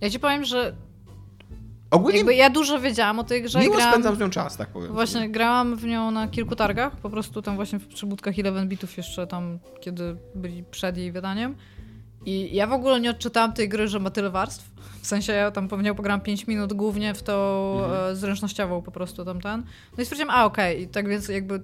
Ja 0.00 0.10
ci 0.10 0.20
powiem, 0.20 0.44
że 0.44 0.74
Ogólnie 1.90 2.18
jakby 2.18 2.34
ja 2.34 2.50
dużo 2.50 2.80
wiedziałam 2.80 3.18
o 3.18 3.24
tej 3.24 3.42
grze. 3.42 3.60
miło 3.60 3.74
grałam, 3.74 3.92
spędzam 3.92 4.16
z 4.16 4.18
nią 4.18 4.30
czas, 4.30 4.56
tak 4.56 4.68
powiem. 4.68 4.92
Właśnie 4.92 5.28
grałam 5.30 5.76
w 5.76 5.84
nią 5.84 6.10
na 6.10 6.28
kilku 6.28 6.56
targach, 6.56 6.96
po 6.96 7.10
prostu 7.10 7.42
tam 7.42 7.56
właśnie 7.56 7.78
w 7.78 7.86
przybudkach 7.88 8.36
11 8.36 8.68
bitów 8.68 8.96
jeszcze 8.96 9.26
tam, 9.26 9.58
kiedy 9.80 10.16
byli 10.34 10.64
przed 10.70 10.96
jej 10.96 11.12
wydaniem. 11.12 11.56
I 12.26 12.54
ja 12.56 12.66
w 12.66 12.72
ogóle 12.72 13.00
nie 13.00 13.10
odczytałam 13.10 13.52
tej 13.52 13.68
gry, 13.68 13.88
że 13.88 14.00
ma 14.00 14.10
tyle 14.10 14.30
warstw. 14.30 14.70
W 15.02 15.06
sensie 15.06 15.32
ja 15.32 15.50
tam 15.50 15.68
pewnie 15.68 15.94
pograłam 15.94 16.20
5 16.20 16.46
minut 16.46 16.72
głównie 16.72 17.14
w 17.14 17.22
tą 17.22 17.32
Mhm. 17.84 18.12
e, 18.12 18.16
zręcznościową 18.16 18.82
po 18.82 18.90
prostu 18.90 19.24
tam 19.24 19.40
ten. 19.40 19.62
No 19.96 20.02
i 20.02 20.06
stwierdziłam, 20.06 20.36
a 20.36 20.44
okej, 20.44 20.82
i 20.82 20.88
tak 20.88 21.08
więc 21.08 21.28
jakby 21.28 21.60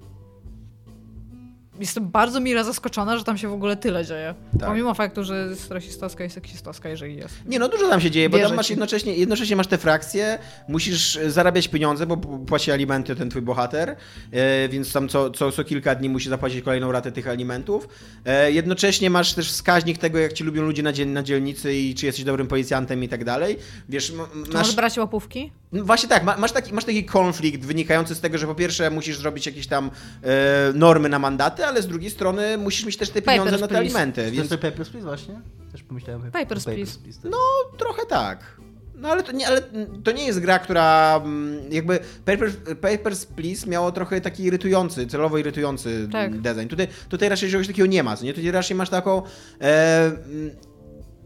jestem 1.79 2.07
bardzo 2.09 2.39
mile 2.39 2.63
zaskoczona, 2.63 3.17
że 3.17 3.23
tam 3.23 3.37
się 3.37 3.47
w 3.47 3.53
ogóle 3.53 3.75
tyle 3.77 4.05
dzieje. 4.05 4.35
Tak. 4.59 4.69
Pomimo 4.69 4.93
faktu, 4.93 5.23
że 5.23 5.47
jest 5.49 5.71
rasistowska 5.71 6.25
i 6.25 6.29
seksistowska, 6.29 6.89
jeżeli 6.89 7.15
jest. 7.15 7.35
Nie, 7.45 7.59
no 7.59 7.69
dużo 7.69 7.89
tam 7.89 8.01
się 8.01 8.11
dzieje, 8.11 8.29
bo 8.29 8.37
Wierzę 8.37 8.49
tam 8.49 8.57
masz 8.57 8.69
jednocześnie, 8.69 9.15
jednocześnie 9.15 9.55
masz 9.55 9.67
te 9.67 9.77
frakcje, 9.77 10.39
musisz 10.67 11.17
e, 11.17 11.31
zarabiać 11.31 11.67
pieniądze, 11.67 12.05
bo 12.05 12.17
płaci 12.17 12.71
alimenty 12.71 13.15
ten 13.15 13.29
twój 13.29 13.41
bohater, 13.41 13.95
e, 14.31 14.69
więc 14.69 14.93
tam 14.93 15.07
co, 15.09 15.29
co, 15.29 15.51
co 15.51 15.63
kilka 15.63 15.95
dni 15.95 16.09
musi 16.09 16.29
zapłacić 16.29 16.61
kolejną 16.61 16.91
ratę 16.91 17.11
tych 17.11 17.27
alimentów. 17.27 17.87
E, 18.25 18.51
jednocześnie 18.51 19.09
masz 19.09 19.33
też 19.33 19.51
wskaźnik 19.51 19.97
tego, 19.97 20.17
jak 20.19 20.33
ci 20.33 20.43
lubią 20.43 20.63
ludzie 20.63 20.83
na, 20.83 20.93
dziel, 20.93 21.13
na 21.13 21.23
dzielnicy 21.23 21.73
i 21.73 21.95
czy 21.95 22.05
jesteś 22.05 22.25
dobrym 22.25 22.47
policjantem 22.47 23.03
i 23.03 23.07
tak 23.07 23.23
dalej. 23.23 23.57
Wiesz, 23.89 24.09
m- 24.11 24.17
Czy 24.45 24.51
masz... 24.51 24.53
możesz 24.61 24.75
brać 24.75 24.97
łapówki? 24.97 25.51
No 25.71 25.83
Właśnie 25.83 26.09
tak, 26.09 26.23
ma- 26.23 26.37
masz 26.37 26.51
taki, 26.51 26.73
masz 26.73 26.85
taki 26.85 27.05
konflikt 27.05 27.65
wynikający 27.65 28.15
z 28.15 28.19
tego, 28.21 28.37
że 28.37 28.47
po 28.47 28.55
pierwsze 28.55 28.89
musisz 28.89 29.17
zrobić 29.17 29.45
jakieś 29.45 29.67
tam 29.67 29.91
e, 30.23 30.29
normy 30.73 31.09
na 31.09 31.19
mandaty, 31.19 31.65
ale 31.65 31.81
z 31.81 31.87
drugiej 31.87 32.09
strony 32.11 32.57
musisz 32.57 32.85
mieć 32.85 32.97
też 32.97 33.09
te 33.09 33.21
pieniądze 33.21 33.51
Papers, 33.51 33.61
na 33.61 33.67
te 33.67 33.73
please. 33.75 33.85
alimenty, 33.97 34.31
Więc... 34.31 34.49
To 34.49 34.55
jest 34.55 34.61
Papers, 34.61 34.89
Please 34.89 35.07
właśnie? 35.07 35.41
Też 35.71 35.83
pomyślałem 35.83 36.31
Papers, 36.31 36.67
o 36.67 36.71
Please. 36.71 36.97
tak. 37.23 37.31
no 37.31 37.37
trochę 37.77 38.05
tak. 38.05 38.57
No 38.95 39.09
ale 39.09 39.23
to 39.23 39.31
nie, 39.31 39.47
ale 39.47 39.61
to 40.03 40.11
nie 40.11 40.25
jest 40.25 40.39
gra, 40.39 40.59
która 40.59 41.21
mm, 41.25 41.71
jakby 41.71 41.99
Papers, 42.25 42.55
Papers, 42.81 43.25
Please 43.25 43.69
miało 43.69 43.91
trochę 43.91 44.21
taki 44.21 44.43
irytujący, 44.43 45.07
celowo 45.07 45.37
irytujący 45.37 46.09
Tak. 46.11 46.41
design. 46.41 46.67
Tutaj, 46.67 46.87
tutaj 47.09 47.29
raczej 47.29 47.51
czegoś 47.51 47.67
takiego 47.67 47.85
nie 47.87 48.03
ma, 48.03 48.17
co 48.17 48.25
nie? 48.25 48.33
Tutaj 48.33 48.51
raczej 48.51 48.77
masz 48.77 48.89
taką 48.89 49.21
e, 49.61 50.05
mm, 50.05 50.51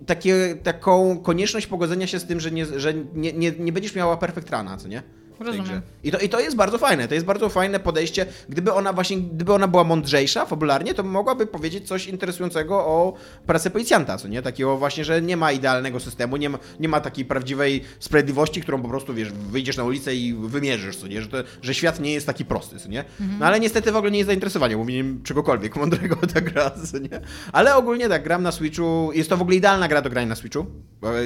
takie, 0.06 0.56
taką 0.64 1.20
konieczność 1.20 1.68
pogodzenia 1.68 2.08
się 2.08 2.20
z 2.20 2.26
tym, 2.26 2.40
że 2.40 2.52
nie, 2.52 2.66
że 2.66 2.94
nie, 2.94 3.34
nie, 3.34 3.52
nie 3.52 3.72
będziesz 3.72 3.96
miała 3.96 4.18
perfect 4.18 4.50
rana, 4.50 4.78
co 4.78 4.88
nie? 4.88 5.04
Rozumiem. 5.46 5.66
grze. 5.66 5.82
I 6.04 6.12
to, 6.12 6.20
I 6.20 6.30
to 6.30 6.40
jest 6.40 6.56
bardzo 6.56 6.78
fajne, 6.78 7.08
to 7.08 7.14
jest 7.14 7.26
bardzo 7.26 7.50
fajne 7.50 7.80
podejście. 7.80 8.26
Gdyby 8.50 8.74
ona 8.74 8.94
właśnie, 8.94 9.18
gdyby 9.18 9.54
ona 9.54 9.68
była 9.68 9.84
mądrzejsza 9.84 10.46
fabularnie, 10.46 10.94
to 10.94 11.04
mogłaby 11.04 11.48
powiedzieć 11.48 11.88
coś 11.88 12.08
interesującego 12.08 12.76
o 12.76 13.14
pracy 13.46 13.70
policjanta, 13.70 14.18
co 14.18 14.28
nie? 14.28 14.42
Takiego 14.42 14.78
właśnie, 14.78 15.06
że 15.06 15.22
nie 15.22 15.38
ma 15.38 15.52
idealnego 15.52 16.00
systemu, 16.00 16.38
nie 16.38 16.50
ma, 16.50 16.60
nie 16.80 16.90
ma 16.90 17.02
takiej 17.02 17.26
prawdziwej 17.26 17.84
sprawiedliwości, 18.00 18.62
którą 18.62 18.82
po 18.82 18.90
prostu, 18.90 19.14
wiesz, 19.14 19.32
wyjdziesz 19.32 19.78
na 19.78 19.84
ulicę 19.84 20.16
i 20.16 20.34
wymierzysz, 20.34 20.96
co 20.96 21.08
nie? 21.08 21.22
Że, 21.22 21.28
to, 21.28 21.38
że 21.62 21.74
świat 21.74 22.00
nie 22.00 22.14
jest 22.14 22.28
taki 22.28 22.46
prosty, 22.46 22.80
co 22.80 22.90
nie? 22.90 23.04
No 23.40 23.46
ale 23.46 23.60
niestety 23.60 23.92
w 23.92 23.96
ogóle 23.96 24.12
nie 24.12 24.18
jest 24.18 24.28
zainteresowanie 24.28 24.78
mówieniem 24.78 25.24
czegokolwiek 25.24 25.76
mądrego 25.76 26.16
ta 26.34 26.42
gra, 26.42 26.70
co 26.70 26.98
nie? 26.98 27.22
Ale 27.52 27.76
ogólnie 27.76 28.10
tak, 28.10 28.24
gram 28.24 28.44
na 28.44 28.52
Switchu, 28.52 29.12
jest 29.14 29.30
to 29.30 29.38
w 29.38 29.42
ogóle 29.42 29.58
idealna 29.58 29.88
gra 29.88 30.02
do 30.02 30.10
grania 30.10 30.28
na 30.28 30.36
Switchu. 30.36 30.66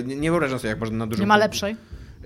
Nie, 0.06 0.16
nie 0.16 0.30
wyobrażam 0.32 0.60
sobie, 0.60 0.70
jak 0.70 0.80
można 0.80 0.98
na 0.98 1.08
dużym... 1.08 1.24
Nie 1.24 1.28
ma 1.28 1.38
lepszej. 1.38 1.76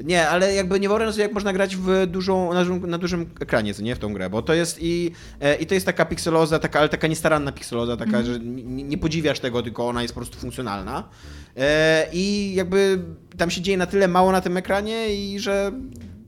Nie, 0.03 0.29
ale 0.29 0.53
jakby 0.53 0.79
nie 0.79 0.87
wyobrażam 0.87 1.13
sobie, 1.13 1.23
jak 1.23 1.33
można 1.33 1.53
grać 1.53 1.75
w 1.75 2.07
dużą, 2.07 2.53
na, 2.53 2.59
dużym, 2.65 2.89
na 2.89 2.97
dużym 2.97 3.29
ekranie, 3.39 3.73
co 3.73 3.81
nie, 3.81 3.95
w 3.95 3.99
tą 3.99 4.13
grę, 4.13 4.29
bo 4.29 4.41
to 4.41 4.53
jest 4.53 4.77
i, 4.81 5.11
e, 5.41 5.55
i 5.55 5.65
to 5.65 5.73
jest 5.73 5.85
taka 5.85 6.05
pikseloza, 6.05 6.59
taka, 6.59 6.79
ale 6.79 6.89
taka 6.89 7.07
niestaranna 7.07 7.51
pikseloza, 7.51 7.97
taka, 7.97 8.17
Mhm. 8.17 8.25
że 8.25 8.39
nie, 8.39 8.83
nie 8.83 8.97
podziwiasz 8.97 9.39
tego, 9.39 9.63
tylko 9.63 9.87
ona 9.87 10.01
jest 10.01 10.13
po 10.13 10.19
prostu 10.19 10.37
funkcjonalna. 10.39 11.09
E, 11.57 12.07
I 12.13 12.53
jakby 12.55 12.99
tam 13.37 13.51
się 13.51 13.61
dzieje 13.61 13.77
na 13.77 13.85
tyle 13.85 14.07
mało 14.07 14.31
na 14.31 14.41
tym 14.41 14.57
ekranie 14.57 15.15
i 15.15 15.39
że 15.39 15.71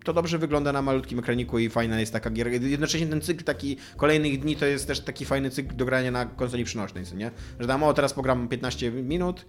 to 0.03 0.13
dobrze 0.13 0.37
wygląda 0.37 0.73
na 0.73 0.81
malutkim 0.81 1.19
ekraniku 1.19 1.59
i 1.59 1.69
fajna 1.69 1.99
jest 1.99 2.13
taka 2.13 2.29
gier. 2.29 2.47
Jednocześnie 2.63 3.07
ten 3.07 3.21
cykl 3.21 3.43
taki 3.43 3.77
kolejnych 3.97 4.39
dni 4.39 4.55
to 4.55 4.65
jest 4.65 4.87
też 4.87 4.99
taki 4.99 5.25
fajny 5.25 5.49
cykl 5.49 5.75
do 5.75 5.85
grania 5.85 6.11
na 6.11 6.25
konsoli 6.25 6.63
przynośnej, 6.63 7.03
nie? 7.15 7.31
Że 7.59 7.67
tam, 7.67 7.83
o 7.83 7.93
teraz 7.93 8.13
pogram 8.13 8.47
15 8.47 8.91
minut, 8.91 9.45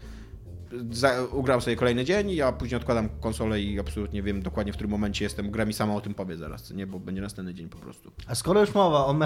za, 0.91 1.23
ugram 1.33 1.61
sobie 1.61 1.77
kolejny 1.77 2.05
dzień, 2.05 2.31
ja 2.31 2.53
później 2.53 2.77
odkładam 2.77 3.09
konsolę 3.21 3.61
i 3.61 3.81
absolutnie 3.81 4.23
wiem 4.23 4.43
dokładnie 4.43 4.73
w 4.73 4.77
którym 4.77 4.91
momencie 4.91 5.25
jestem. 5.25 5.51
Gra 5.51 5.65
mi 5.65 5.73
sama 5.73 5.95
o 5.95 6.01
tym 6.01 6.15
powie 6.15 6.37
zaraz, 6.37 6.71
nie, 6.71 6.87
bo 6.87 7.01
będzie 7.01 7.23
następny 7.23 7.55
dzień 7.55 7.69
po 7.69 7.79
prostu. 7.79 8.13
A 8.27 8.35
skoro 8.35 8.61
już 8.61 8.75
mowa 8.75 9.07
o 9.07 9.17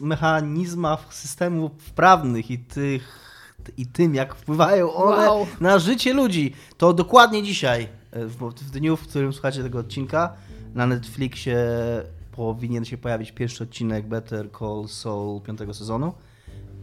mechanizmach 0.00 1.14
systemów 1.14 1.72
prawnych 1.72 2.50
i 2.50 2.58
tych 2.58 3.28
i 3.76 3.86
tym, 3.86 4.14
jak 4.14 4.34
wpływają 4.34 4.94
one 4.94 5.28
Wow. 5.28 5.46
na 5.60 5.78
życie 5.78 6.14
ludzi, 6.14 6.54
to 6.76 6.92
dokładnie 6.92 7.42
dzisiaj, 7.42 7.88
e, 8.10 8.26
w, 8.26 8.36
w 8.36 8.70
dniu, 8.70 8.96
w 8.96 9.08
którym 9.08 9.32
słuchacie 9.32 9.62
tego 9.62 9.78
odcinka, 9.78 10.32
na 10.74 10.86
Netflixie 10.86 11.56
powinien 12.32 12.84
się 12.84 12.98
pojawić 12.98 13.32
pierwszy 13.32 13.64
odcinek 13.64 14.06
Better 14.06 14.48
Call 14.58 14.88
Saul 14.88 15.40
piątego 15.40 15.74
sezonu, 15.74 16.14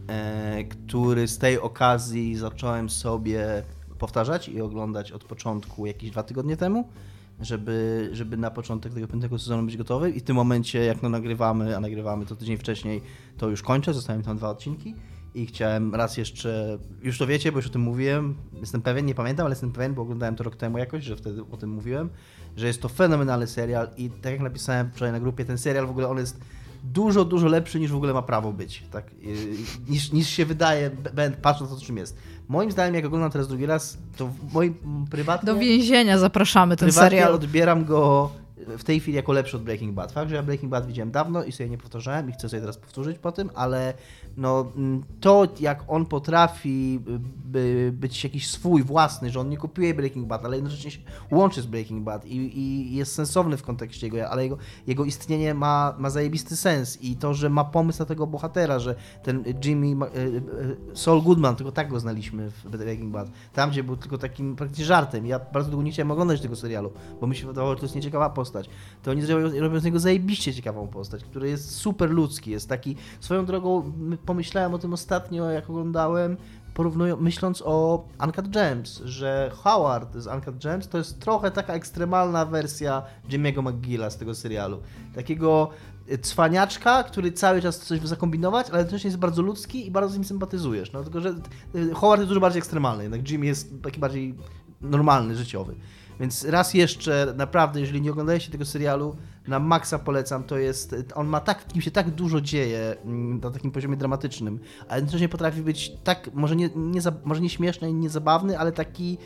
e, 0.08 0.64
który 0.64 1.28
z 1.28 1.38
tej 1.38 1.60
okazji 1.60 2.36
zacząłem 2.36 2.90
sobie 2.90 3.62
powtarzać 3.98 4.48
i 4.48 4.60
oglądać 4.60 5.12
od 5.12 5.24
początku 5.24 5.86
jakieś 5.86 6.10
dwa 6.10 6.22
tygodnie 6.22 6.56
temu, 6.56 6.88
żeby, 7.40 8.08
żeby 8.12 8.36
na 8.36 8.50
początek 8.50 8.94
tego 8.94 9.08
piątego 9.08 9.38
sezonu 9.38 9.62
być 9.62 9.76
gotowy. 9.76 10.10
I 10.10 10.20
w 10.20 10.22
tym 10.22 10.36
momencie, 10.36 10.84
jak 10.84 11.02
no 11.02 11.08
nagrywamy, 11.08 11.76
a 11.76 11.80
nagrywamy 11.80 12.26
to 12.26 12.36
tydzień 12.36 12.56
wcześniej, 12.56 13.02
to 13.38 13.48
już 13.48 13.62
kończę, 13.62 13.94
zostały 13.94 14.22
tam 14.22 14.36
dwa 14.36 14.50
odcinki. 14.50 14.94
I 15.34 15.46
chciałem 15.46 15.94
raz 15.94 16.16
jeszcze, 16.16 16.78
już 17.02 17.18
to 17.18 17.26
wiecie, 17.26 17.52
bo 17.52 17.58
już 17.58 17.66
o 17.66 17.70
tym 17.70 17.82
mówiłem, 17.82 18.34
jestem 18.60 18.82
pewien, 18.82 19.06
nie 19.06 19.14
pamiętam, 19.14 19.46
ale 19.46 19.52
jestem 19.52 19.72
pewien, 19.72 19.94
bo 19.94 20.02
oglądałem 20.02 20.36
to 20.36 20.44
rok 20.44 20.56
temu 20.56 20.78
jakoś, 20.78 21.04
że 21.04 21.16
wtedy 21.16 21.42
o 21.52 21.56
tym 21.56 21.70
mówiłem, 21.70 22.10
że 22.56 22.66
jest 22.66 22.82
to 22.82 22.88
fenomenalny 22.88 23.46
serial 23.46 23.88
i 23.96 24.10
tak 24.10 24.32
jak 24.32 24.40
napisałem 24.40 24.90
wczoraj 24.90 25.12
na 25.12 25.20
grupie, 25.20 25.44
ten 25.44 25.58
serial 25.58 25.86
w 25.86 25.90
ogóle 25.90 26.08
on 26.08 26.18
jest 26.18 26.40
dużo, 26.92 27.24
dużo 27.24 27.46
lepszy 27.46 27.80
niż 27.80 27.92
w 27.92 27.96
ogóle 27.96 28.12
ma 28.12 28.22
prawo 28.22 28.52
być. 28.52 28.82
Tak? 28.90 29.10
Y, 29.12 29.56
niż, 29.88 30.12
niż 30.12 30.28
się 30.28 30.46
wydaje, 30.46 30.90
patrząc 31.42 31.70
na 31.70 31.76
to, 31.76 31.82
czym 31.82 31.96
jest. 31.96 32.16
Moim 32.48 32.70
zdaniem, 32.70 32.94
jak 32.94 33.04
oglądam 33.04 33.30
teraz 33.30 33.48
drugi 33.48 33.66
raz, 33.66 33.98
to 34.16 34.26
w 34.26 34.52
moim 34.52 34.74
prywatnie... 35.10 35.46
Do 35.46 35.58
więzienia 35.58 36.18
zapraszamy 36.18 36.76
ten 36.76 36.92
serial. 36.92 37.34
odbieram 37.34 37.84
go 37.84 38.30
w 38.78 38.84
tej 38.84 39.00
chwili 39.00 39.16
jako 39.16 39.32
lepszy 39.32 39.56
od 39.56 39.62
Breaking 39.62 39.94
Bad. 39.94 40.12
Fakt, 40.12 40.30
że 40.30 40.36
ja 40.36 40.42
Breaking 40.42 40.70
Bad 40.70 40.86
widziałem 40.86 41.10
dawno 41.10 41.44
i 41.44 41.52
sobie 41.52 41.70
nie 41.70 41.78
powtarzałem 41.78 42.30
i 42.30 42.32
chcę 42.32 42.48
sobie 42.48 42.60
teraz 42.60 42.76
powtórzyć 42.76 43.18
po 43.18 43.32
tym, 43.32 43.50
ale 43.54 43.94
no, 44.36 44.72
mm, 44.76 45.02
to 45.20 45.48
jak 45.60 45.84
on 45.88 46.06
potrafi 46.06 47.00
by, 47.46 47.92
być 47.94 48.24
jakiś 48.24 48.50
swój, 48.50 48.82
własny, 48.82 49.30
że 49.30 49.40
on 49.40 49.48
nie 49.48 49.56
kopiuje 49.56 49.94
Breaking 49.94 50.26
Bad, 50.26 50.44
ale 50.44 50.56
jednocześnie 50.56 50.90
się 50.90 51.00
łączy 51.30 51.62
z 51.62 51.66
Breaking 51.66 52.04
Bad 52.04 52.26
i, 52.26 52.58
i 52.58 52.94
jest 52.96 53.14
sensowny 53.14 53.56
w 53.56 53.62
kontekście 53.62 54.06
jego, 54.06 54.30
ale 54.30 54.42
jego, 54.42 54.58
jego 54.86 55.04
istnienie 55.04 55.54
ma, 55.54 55.94
ma 55.98 56.10
zajebisty 56.10 56.56
sens 56.56 57.02
i 57.02 57.16
to, 57.16 57.34
że 57.34 57.50
ma 57.50 57.64
pomysł 57.64 57.98
na 57.98 58.06
tego 58.06 58.26
bohatera, 58.26 58.78
że 58.78 58.94
ten 59.22 59.44
Jimmy, 59.64 60.06
y, 60.06 60.18
y, 60.18 60.96
Saul 60.96 61.22
Goodman, 61.22 61.56
tylko 61.56 61.72
tak 61.72 61.88
go 61.88 62.00
znaliśmy 62.00 62.50
w 62.50 62.68
Breaking 62.68 63.12
Bad, 63.12 63.28
tam 63.52 63.70
gdzie 63.70 63.84
był 63.84 63.96
tylko 63.96 64.18
takim 64.18 64.56
praktycznie 64.56 64.84
żartem. 64.84 65.26
Ja 65.26 65.38
bardzo 65.38 65.70
długo 65.70 65.84
nie 65.84 65.92
chciałem 65.92 66.10
oglądać 66.10 66.40
tego 66.40 66.56
serialu, 66.56 66.92
bo 67.20 67.26
mi 67.26 67.36
się 67.36 67.46
wydawało, 67.46 67.74
że 67.74 67.80
to 67.80 67.84
jest 67.84 67.94
nieciekawa 67.94 68.30
postać. 68.30 68.55
To 69.02 69.10
oni 69.10 69.26
robią, 69.60 69.80
z 69.80 69.84
niego 69.84 70.00
zajebiście 70.00 70.54
ciekawą 70.54 70.88
postać, 70.88 71.24
który 71.24 71.48
jest 71.48 71.70
super 71.70 72.10
ludzki, 72.10 72.50
jest 72.50 72.68
taki, 72.68 72.96
swoją 73.20 73.46
drogą 73.46 73.92
my- 73.98 74.16
pomyślałem 74.16 74.74
o 74.74 74.78
tym 74.78 74.92
ostatnio, 74.92 75.50
jak 75.50 75.70
oglądałem, 75.70 76.36
porównują, 76.74 77.16
myśląc 77.16 77.62
o 77.66 78.04
Uncut 78.24 78.48
Gems, 78.48 79.02
że 79.04 79.50
Howard 79.54 80.16
z 80.16 80.26
Uncut 80.26 80.62
Gems 80.62 80.88
to 80.88 80.98
jest 80.98 81.20
trochę 81.20 81.50
taka 81.50 81.72
ekstremalna 81.72 82.44
wersja 82.46 83.02
Jimmy'ego 83.28 83.62
McGilla 83.62 84.10
z 84.10 84.16
tego 84.16 84.34
serialu. 84.34 84.80
Takiego 85.14 85.68
y, 86.12 86.18
cwaniaczka, 86.18 87.02
który 87.02 87.32
cały 87.32 87.62
czas 87.62 87.78
coś 87.78 88.00
zakombinować, 88.00 88.70
ale 88.70 88.78
jednocześnie 88.78 89.08
jest 89.08 89.18
bardzo 89.18 89.42
ludzki 89.42 89.86
i 89.86 89.90
bardzo 89.90 90.12
z 90.12 90.16
nim 90.16 90.24
sympatyzujesz. 90.24 90.92
No, 90.92 91.02
tylko, 91.02 91.20
że 91.20 91.34
y, 91.74 91.94
Howard 91.94 92.20
jest 92.20 92.28
dużo 92.28 92.40
bardziej 92.40 92.58
ekstremalny, 92.58 93.02
jednak 93.02 93.30
Jimmy 93.30 93.46
jest 93.46 93.74
taki 93.82 94.00
bardziej 94.00 94.34
normalny, 94.80 95.36
życiowy. 95.36 95.74
Więc 96.20 96.44
raz 96.44 96.74
jeszcze, 96.74 97.34
naprawdę, 97.36 97.80
jeżeli 97.80 98.00
nie 98.00 98.10
oglądaliście 98.10 98.52
tego 98.52 98.64
serialu, 98.64 99.16
na 99.48 99.58
maksa 99.58 99.98
polecam, 99.98 100.44
to 100.44 100.58
jest, 100.58 100.94
on 101.14 101.26
ma 101.26 101.40
tak, 101.40 101.62
w 101.62 101.74
nim 101.74 101.82
się 101.82 101.90
tak 101.90 102.10
dużo 102.10 102.40
dzieje 102.40 102.96
mm, 103.04 103.40
na 103.40 103.50
takim 103.50 103.70
poziomie 103.70 103.96
dramatycznym, 103.96 104.58
a 104.88 104.96
jednocześnie 104.96 105.28
potrafi 105.28 105.62
być 105.62 105.92
tak, 106.04 106.30
może 106.34 106.56
nie, 106.56 106.70
nie, 106.76 107.00
za- 107.00 107.12
może 107.24 107.40
nie 107.40 107.48
śmieszny 107.50 107.92
nie 107.92 108.10
zabawny, 108.10 108.58
ale 108.58 108.72
taki 108.72 109.18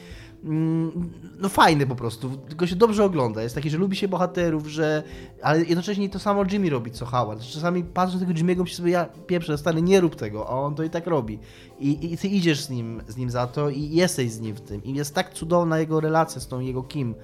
no 1.40 1.48
fajny 1.48 1.86
po 1.86 1.96
prostu, 1.96 2.30
tylko 2.30 2.66
się 2.66 2.76
dobrze 2.76 3.04
ogląda, 3.04 3.42
jest 3.42 3.54
taki, 3.54 3.70
że 3.70 3.78
lubi 3.78 3.96
się 3.96 4.08
bohaterów, 4.08 4.66
że, 4.66 5.02
ale 5.42 5.64
jednocześnie 5.64 6.08
to 6.08 6.18
samo 6.18 6.44
Jimmy 6.52 6.70
robi 6.70 6.90
co 6.90 7.06
Howard, 7.06 7.42
czasami 7.42 7.84
patrzę 7.84 8.18
na 8.18 8.26
tego 8.26 8.32
Jimmy'ego 8.38 8.60
myślę 8.60 8.76
sobie, 8.76 8.90
ja 8.90 9.08
pieprzę, 9.26 9.58
stary, 9.58 9.82
nie 9.82 10.00
rób 10.00 10.16
tego, 10.16 10.48
a 10.48 10.50
on 10.50 10.74
to 10.74 10.82
i 10.82 10.90
tak 10.90 11.06
robi. 11.06 11.38
I, 11.78 12.12
i 12.12 12.18
ty 12.18 12.28
idziesz 12.28 12.60
z 12.60 12.70
nim, 12.70 13.02
z 13.08 13.16
nim 13.16 13.30
za 13.30 13.46
to 13.46 13.70
i 13.70 13.90
jesteś 13.90 14.30
z 14.30 14.40
nim 14.40 14.54
w 14.54 14.60
tym. 14.60 14.84
I 14.84 14.94
jest 14.94 15.14
tak 15.14 15.34
cudowna 15.34 15.78
jego 15.78 16.00
relacja 16.00 16.40
z 16.40 16.48
tą 16.48 16.60
jego 16.60 16.82
Kim, 16.82 17.14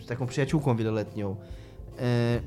e, 0.00 0.06
taką 0.06 0.26
przyjaciółką 0.26 0.76
wieloletnią, 0.76 1.36
E, 1.98 2.40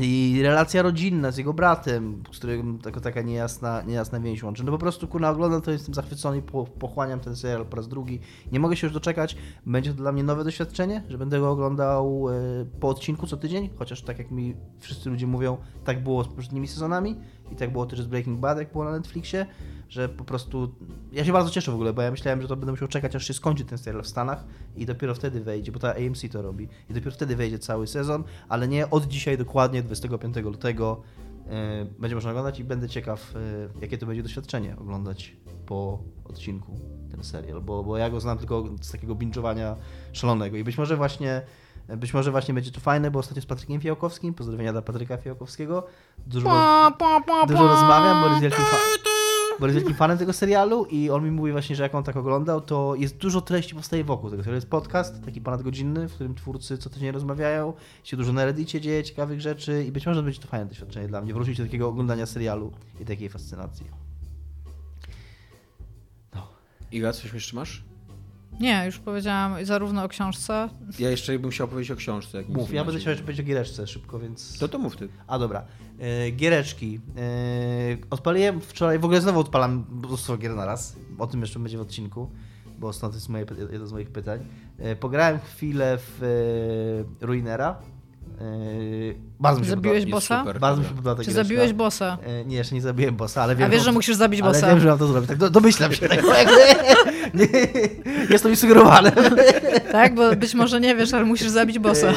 i 0.00 0.40
relacja 0.42 0.82
rodzinna 0.82 1.30
z 1.30 1.36
jego 1.36 1.52
bratem, 1.52 2.22
z 2.32 2.38
którym 2.38 2.78
taka, 2.78 3.00
taka 3.00 3.22
niejasna, 3.22 3.82
niejasna 3.82 4.20
więź 4.20 4.42
łączy. 4.42 4.64
No 4.64 4.72
po 4.72 4.78
prostu 4.78 5.08
kurna 5.08 5.30
oglądam 5.30 5.62
to, 5.62 5.70
jestem 5.70 5.94
zachwycony, 5.94 6.42
po, 6.42 6.64
pochłaniam 6.64 7.20
ten 7.20 7.36
serial 7.36 7.66
po 7.66 7.76
raz 7.76 7.88
drugi. 7.88 8.20
Nie 8.52 8.60
mogę 8.60 8.76
się 8.76 8.86
już 8.86 8.94
doczekać. 8.94 9.36
Będzie 9.66 9.90
to 9.90 9.96
dla 9.96 10.12
mnie 10.12 10.22
nowe 10.22 10.44
doświadczenie, 10.44 11.02
że 11.08 11.18
będę 11.18 11.40
go 11.40 11.50
oglądał 11.50 12.26
e, 12.30 12.32
po 12.80 12.88
odcinku 12.88 13.26
co 13.26 13.36
tydzień, 13.36 13.70
chociaż 13.78 14.02
tak 14.02 14.18
jak 14.18 14.30
mi 14.30 14.54
wszyscy 14.78 15.10
ludzie 15.10 15.26
mówią, 15.26 15.56
tak 15.84 16.02
było 16.02 16.24
z 16.24 16.28
poprzednimi 16.28 16.68
sezonami 16.68 17.16
i 17.52 17.56
tak 17.56 17.72
było 17.72 17.86
też 17.86 18.02
z 18.02 18.06
Breaking 18.06 18.40
Bad, 18.40 18.58
jak 18.58 18.72
było 18.72 18.84
na 18.84 18.92
Netflixie, 18.92 19.46
że 19.94 20.08
po 20.08 20.24
prostu 20.24 20.74
ja 21.12 21.24
się 21.24 21.32
bardzo 21.32 21.50
cieszę 21.50 21.72
w 21.72 21.74
ogóle, 21.74 21.92
bo 21.92 22.02
ja 22.02 22.10
myślałem, 22.10 22.42
że 22.42 22.48
to 22.48 22.56
będę 22.56 22.72
musiał 22.72 22.88
czekać 22.88 23.16
aż 23.16 23.26
się 23.26 23.34
skończy 23.34 23.64
ten 23.64 23.78
serial 23.78 24.02
w 24.02 24.06
Stanach 24.06 24.44
i 24.76 24.86
dopiero 24.86 25.14
wtedy 25.14 25.40
wejdzie, 25.40 25.72
bo 25.72 25.78
ta 25.78 25.94
AMC 25.94 26.22
to 26.32 26.42
robi. 26.42 26.68
I 26.90 26.94
dopiero 26.94 27.10
wtedy 27.10 27.36
wejdzie 27.36 27.58
cały 27.58 27.86
sezon, 27.86 28.24
ale 28.48 28.68
nie 28.68 28.90
od 28.90 29.06
dzisiaj 29.06 29.38
dokładnie 29.38 29.82
25 29.82 30.36
lutego 30.36 31.02
e, 31.46 31.84
będzie 31.98 32.14
można 32.14 32.30
oglądać 32.30 32.60
i 32.60 32.64
będę 32.64 32.88
ciekaw, 32.88 33.34
e, 33.36 33.80
jakie 33.80 33.98
to 33.98 34.06
będzie 34.06 34.22
doświadczenie 34.22 34.76
oglądać 34.78 35.36
po 35.66 36.02
odcinku 36.24 36.80
ten 37.10 37.24
serial, 37.24 37.60
bo, 37.60 37.84
bo 37.84 37.96
ja 37.96 38.10
go 38.10 38.20
znam 38.20 38.38
tylko 38.38 38.64
z 38.80 38.92
takiego 38.92 39.14
binge'owania 39.14 39.74
szalonego. 40.12 40.56
I 40.56 40.64
być 40.64 40.78
może 40.78 40.96
właśnie 40.96 41.42
być 41.88 42.14
może 42.14 42.30
właśnie 42.30 42.54
będzie 42.54 42.70
to 42.70 42.80
fajne, 42.80 43.10
bo 43.10 43.18
ostatnio 43.18 43.42
z 43.42 43.46
Patrykiem 43.46 43.80
Fiałkowskim, 43.80 44.34
pozdrowienia 44.34 44.72
dla 44.72 44.82
Patryka 44.82 45.16
Fiałkowskiego, 45.16 45.86
dużo, 46.26 46.48
Pa, 46.48 46.92
pa, 46.98 47.20
pa, 47.20 47.46
dużo 47.46 47.68
rozmawiam, 47.68 48.22
bo 48.22 48.28
jest 48.28 48.42
wielkim, 48.42 48.64
bo 49.60 49.66
jest 49.66 49.78
wielkim 49.78 49.94
fanem 49.94 50.18
tego 50.18 50.32
serialu 50.32 50.84
i 50.84 51.10
on 51.10 51.24
mi 51.24 51.30
mówi 51.30 51.52
właśnie, 51.52 51.76
że 51.76 51.82
jak 51.82 51.94
on 51.94 52.04
tak 52.04 52.16
oglądał, 52.16 52.60
to 52.60 52.94
jest 52.94 53.16
dużo 53.16 53.40
treści 53.40 53.74
powstaje 53.74 54.04
wokół 54.04 54.30
tego 54.30 54.42
serialu. 54.42 54.56
Jest 54.56 54.70
podcast, 54.70 55.24
taki 55.24 55.40
ponadgodzinny, 55.40 56.08
w 56.08 56.14
którym 56.14 56.34
twórcy 56.34 56.78
co 56.78 56.90
tydzień 56.90 57.10
rozmawiają, 57.10 57.72
się 58.04 58.16
dużo 58.16 58.32
na 58.32 58.44
Reddicie 58.44 58.80
dzieje 58.80 59.04
ciekawych 59.04 59.40
rzeczy 59.40 59.84
i 59.84 59.92
być 59.92 60.06
może 60.06 60.22
będzie 60.22 60.40
to 60.40 60.48
fajne 60.48 60.66
doświadczenie 60.66 61.08
dla 61.08 61.20
mnie, 61.20 61.34
wrócić 61.34 61.58
do 61.58 61.64
takiego 61.64 61.88
oglądania 61.88 62.26
serialu 62.26 62.72
i 63.00 63.04
takiej 63.04 63.28
fascynacji. 63.28 63.86
Iga, 66.92 67.12
coś 67.12 67.32
jeszcze 67.32 67.56
masz? 67.56 67.93
Nie, 68.60 68.82
już 68.86 68.98
powiedziałam 68.98 69.64
zarówno 69.64 70.04
o 70.04 70.08
książce. 70.08 70.68
Ja 70.98 71.10
jeszcze 71.10 71.38
bym 71.38 71.50
chciał 71.50 71.68
powiedzieć 71.68 71.90
o 71.90 71.96
książce. 71.96 72.38
Jak 72.38 72.48
Mów, 72.48 72.72
ja 72.72 72.84
będę 72.84 73.00
chciał 73.00 73.10
jeszcze 73.10 73.24
powiedzieć 73.24 73.46
o 73.46 73.48
giereczce 73.48 73.86
szybko, 73.86 74.18
więc... 74.18 74.58
To 74.58 74.68
to 74.68 74.78
mów 74.78 74.96
ty. 74.96 75.08
A 75.26 75.38
dobra. 75.38 75.64
E, 75.98 76.30
giereczki. 76.30 77.00
E, 77.16 77.20
odpaliłem 78.10 78.60
wczoraj, 78.60 78.98
w 78.98 79.04
ogóle 79.04 79.20
znowu 79.20 79.40
odpalam 79.40 79.84
mnóstwo 79.90 80.36
gier 80.36 80.54
na 80.54 80.66
raz. 80.66 80.96
O 81.18 81.26
tym 81.26 81.40
jeszcze 81.40 81.58
będzie 81.58 81.78
w 81.78 81.80
odcinku, 81.80 82.30
bo 82.78 82.92
stąd 82.92 83.14
jest 83.14 83.28
moje, 83.28 83.46
jedno 83.72 83.86
z 83.86 83.92
moich 83.92 84.10
pytań. 84.10 84.46
E, 84.78 84.96
pograłem 84.96 85.38
chwilę 85.38 85.98
w 85.98 86.22
e, 87.22 87.26
Ruinera. 87.26 87.76
E, 88.40 88.44
bardzo 89.40 89.60
mi 89.60 89.66
się 89.66 89.70
Zabiłeś 89.70 90.06
bossa? 90.06 90.44
bardzo 90.60 90.82
mi 90.82 90.88
się 90.88 90.94
podoba 90.94 91.14
ta 91.14 91.22
Czy 91.22 91.30
giereczka. 91.30 91.44
zabiłeś 91.48 91.72
bossa? 91.72 92.18
E, 92.22 92.44
nie, 92.44 92.56
jeszcze 92.56 92.74
nie 92.74 92.80
zabiłem 92.82 93.16
bossa, 93.16 93.42
ale 93.42 93.56
wiem, 93.56 93.66
A 93.66 93.70
wiesz, 93.70 93.80
że 93.80 93.84
że 93.84 93.92
musisz 93.92 94.16
zabić 94.16 94.40
ale 94.40 94.52
bossa? 94.52 94.68
wiem, 94.68 94.80
że 94.80 94.88
mam 94.88 94.98
to 94.98 95.06
zrobić. 95.06 95.28
Tak 95.28 95.38
do, 95.38 95.50
domyślam 95.50 95.92
się 95.92 96.08
tego, 96.08 96.34
jakby. 96.34 96.54
Nie, 97.34 97.46
jest 98.30 98.44
to 98.44 98.50
mi 98.50 98.56
sugerowane. 98.56 99.12
Tak, 99.92 100.14
bo 100.14 100.36
być 100.36 100.54
może 100.54 100.80
nie 100.80 100.96
wiesz, 100.96 101.14
ale 101.14 101.24
musisz 101.24 101.48
zabić 101.48 101.78
bossa. 101.78 102.06
E, 102.08 102.12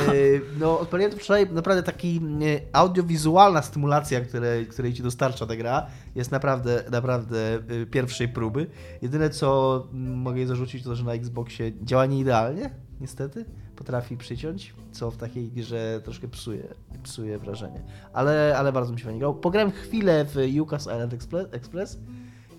No, 0.60 0.80
odpaliłem 0.80 1.12
to 1.12 1.18
wczoraj, 1.18 1.48
naprawdę 1.52 1.84
taki 1.84 2.22
e, 2.42 2.60
audiowizualna 2.74 3.62
stymulacja, 3.62 4.22
które, 4.22 4.66
której 4.66 4.94
ci 4.94 5.04
dostarcza 5.04 5.46
ta 5.46 5.56
gra, 5.56 5.86
jest 6.16 6.32
naprawdę, 6.32 6.84
naprawdę 6.92 7.56
e, 7.56 7.86
pierwszej 7.86 8.28
próby. 8.30 8.68
Jedyne, 9.02 9.30
co 9.30 9.84
mm, 9.94 10.14
mogę 10.20 10.38
jej 10.38 10.48
zarzucić, 10.48 10.84
to 10.84 10.96
że 10.96 11.04
na 11.04 11.14
Xboxie 11.14 11.72
działa 11.84 12.06
nie 12.06 12.20
idealnie, 12.20 12.70
niestety. 13.02 13.46
Potrafi 13.76 14.18
przyciąć, 14.18 14.74
co 14.92 15.12
w 15.12 15.18
takiej 15.18 15.50
grze 15.52 16.02
troszkę 16.04 16.28
psuje, 16.28 16.64
psuje 17.04 17.38
wrażenie. 17.38 17.82
Ale, 18.14 18.56
ale 18.58 18.72
bardzo 18.72 18.94
mi 18.94 19.00
się 19.00 19.06
fajnie 19.06 19.20
grało. 19.20 19.34
Pograłem 19.34 19.72
chwilę 19.72 20.26
w 20.26 20.60
UCAS 20.62 20.82
Island 20.82 21.14
Express. 21.14 21.48
Express 21.52 21.98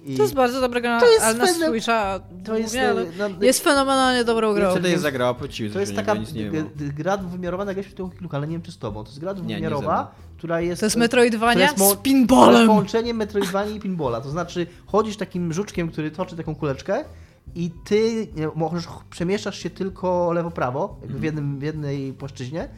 i 0.05 0.16
To 0.16 0.22
jest 0.22 0.35
bardzo 0.35 0.61
dobra 0.61 0.81
gra, 0.81 1.01
To 1.01 1.07
jest 1.07 1.24
ale 1.24 1.38
na 1.38 1.46
Switcha 1.46 2.20
to 2.44 2.57
jest, 2.59 2.74
mówię, 2.74 2.90
ale 2.90 3.07
no, 3.18 3.29
jest 3.40 3.64
fenomenalnie 3.64 4.24
dobrą 4.24 4.55
grą. 4.55 4.74
To 4.74 4.88
jest 4.88 5.03
za 5.03 5.12
gra? 5.12 5.29
Opowiedz 5.29 5.61
mi 5.61 5.70
To 5.70 5.81
jest 5.81 5.96
taka 5.96 6.14
gra 6.77 7.16
dwuwymiarowa, 7.16 7.64
nagraliśmy 7.64 7.96
tego 7.96 8.09
kilku, 8.09 8.37
ale 8.37 8.46
nie 8.46 8.53
wiem 8.53 8.62
czy 8.62 8.72
z 8.72 8.79
tobą. 8.79 9.05
To 9.05 9.11
jest 9.11 9.20
gra 9.20 9.35
dwuwymiarowa, 9.35 10.14
która 10.37 10.61
jest... 10.61 10.81
To 10.81 10.87
jest 10.87 10.94
to 10.94 11.01
Metroidvania 11.01 11.61
jest 11.64 11.79
mo- 11.79 11.90
z 11.90 11.92
To 11.92 11.96
pinballem. 11.96 12.55
jest 12.55 12.66
połączenie 12.66 13.14
Metroidvanii 13.14 13.77
i 13.77 13.81
pinballa. 13.81 14.20
To 14.20 14.31
znaczy 14.31 14.66
chodzisz 14.87 15.16
takim 15.16 15.53
żuczkiem, 15.53 15.90
który 15.90 16.11
toczy 16.11 16.37
taką 16.37 16.55
kuleczkę 16.55 17.05
i 17.55 17.71
ty 17.85 18.29
możesz, 18.55 18.85
przemieszczasz 19.11 19.59
się 19.59 19.71
tylko 19.71 20.33
lewo-prawo, 20.33 20.97
jakby 21.03 21.07
Mhm. 21.15 21.21
w, 21.21 21.25
jednym, 21.25 21.59
w 21.59 21.63
jednej 21.63 22.13
płaszczyźnie. 22.13 22.69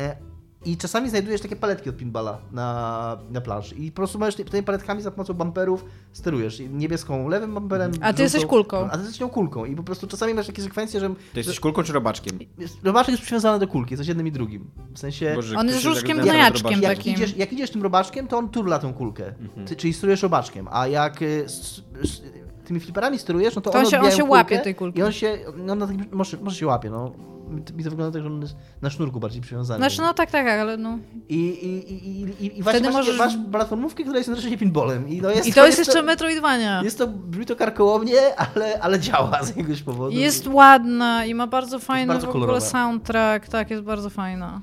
E, 0.00 0.16
i 0.64 0.76
czasami 0.76 1.10
znajdujesz 1.10 1.40
takie 1.40 1.56
paletki 1.56 1.90
od 1.90 1.96
pinballa 1.96 2.38
na, 2.52 3.18
na 3.30 3.40
planszy. 3.40 3.74
I 3.74 3.90
po 3.90 3.96
prostu 3.96 4.18
możesz 4.18 4.34
ty- 4.34 4.44
tymi 4.44 4.62
paletkami 4.62 5.02
za 5.02 5.10
pomocą 5.10 5.34
bumperów 5.34 5.84
sterujesz. 6.12 6.62
Niebieską 6.70 7.28
lewym 7.28 7.54
bumperem. 7.54 7.92
A 8.00 8.12
ty 8.12 8.22
jesteś 8.22 8.46
kulką. 8.46 8.86
A 8.90 8.96
ty 8.96 8.98
jesteś 9.02 9.20
nią 9.20 9.28
kulką. 9.28 9.64
I 9.64 9.76
po 9.76 9.82
prostu 9.82 10.06
czasami 10.06 10.34
masz 10.34 10.46
takie 10.46 10.62
sekwencje, 10.62 11.00
że. 11.00 11.08
To 11.08 11.14
jesteś 11.38 11.60
kulką 11.60 11.82
czy 11.82 11.92
robaczkiem? 11.92 12.38
Robaczek 12.82 13.10
jest 13.10 13.22
przywiązany 13.22 13.58
do 13.58 13.68
kulki, 13.68 13.92
jesteś 13.92 14.08
jednym 14.08 14.26
i 14.26 14.32
drugim. 14.32 14.70
W 14.94 14.98
sensie. 14.98 15.32
Boże, 15.36 15.56
On 15.58 15.66
jest 15.66 15.80
żuczkiem 15.80 16.08
zagadał 16.16 16.24
gnojaczkiem 16.24 16.82
jak, 16.82 16.96
takim. 16.96 17.14
idziesz, 17.14 17.36
jak 17.36 17.52
idziesz 17.52 17.70
tym 17.70 17.82
robaczkiem, 17.82 18.26
to 18.28 18.38
on 18.38 18.48
turla 18.48 18.78
tą 18.78 18.94
kulkę. 18.94 19.34
Ty, 19.66 19.76
czyli 19.76 19.92
sterujesz 19.92 20.22
robaczkiem. 20.22 20.68
A 20.70 20.86
jak 20.86 21.22
s, 21.22 21.82
s, 22.04 22.22
tymi 22.70 22.80
fliperami 22.80 23.18
sterujesz, 23.18 23.54
no 23.56 23.60
to, 23.62 23.70
To 23.70 23.78
on 23.78 23.86
się- 23.86 24.00
on 24.00 24.10
się 24.10 24.24
łapie 24.24 24.58
tej 24.58 24.74
kulki. 24.74 24.98
I 24.98 25.02
on 25.02 25.12
się. 25.12 25.38
No, 25.56 25.74
na 25.74 25.86
takim, 25.86 26.04
może, 26.12 26.36
może 26.36 26.56
się 26.56 26.66
łapie, 26.66 26.90
no. 26.90 27.12
Mi 27.50 27.62
to, 27.62 27.72
to 27.84 27.90
wygląda 27.90 28.10
tak, 28.12 28.22
że 28.22 28.28
on 28.28 28.42
jest 28.42 28.56
na 28.82 28.90
sznurku 28.90 29.20
bardziej 29.20 29.42
przywiązany. 29.42 29.78
Znaczy, 29.78 30.00
no 30.00 30.14
tak, 30.14 30.30
tak, 30.30 30.46
ale 30.46 30.76
no. 30.76 30.98
I, 31.28 31.34
i, 31.36 31.92
i, 31.94 32.44
i, 32.46 32.58
i, 32.58 32.62
właśnie 32.62 32.80
masz, 32.80 32.94
możesz- 32.94 33.18
masz 33.18 33.34
platformówkę, 33.52 34.02
która 34.02 34.18
jest 34.18 34.28
jednocześnie 34.28 34.58
pinballem. 34.58 35.08
I, 35.08 35.20
no 35.20 35.30
jest, 35.30 35.48
I 35.48 35.52
to 35.52 35.66
jest 35.66 35.78
jeszcze 35.78 36.02
Metroidvania. 36.02 36.82
Jest 36.82 36.98
to, 36.98 37.06
brzmi 37.06 37.46
to 37.46 37.56
karkołomnie, 37.56 38.36
ale, 38.36 38.80
ale 38.80 39.00
działa 39.00 39.42
z 39.42 39.48
jakiegoś 39.48 39.82
powodu. 39.82 40.10
Jest 40.16 40.46
ładna 40.46 41.24
i 41.24 41.34
ma 41.34 41.46
bardzo 41.46 41.78
fajny 41.78 42.06
bardzo 42.12 42.26
w 42.26 42.30
ogóle 42.30 42.46
kolorowa. 42.46 42.66
soundtrack. 42.66 43.48
Tak, 43.48 43.70
jest 43.70 43.82
bardzo 43.82 44.10
fajna. 44.10 44.60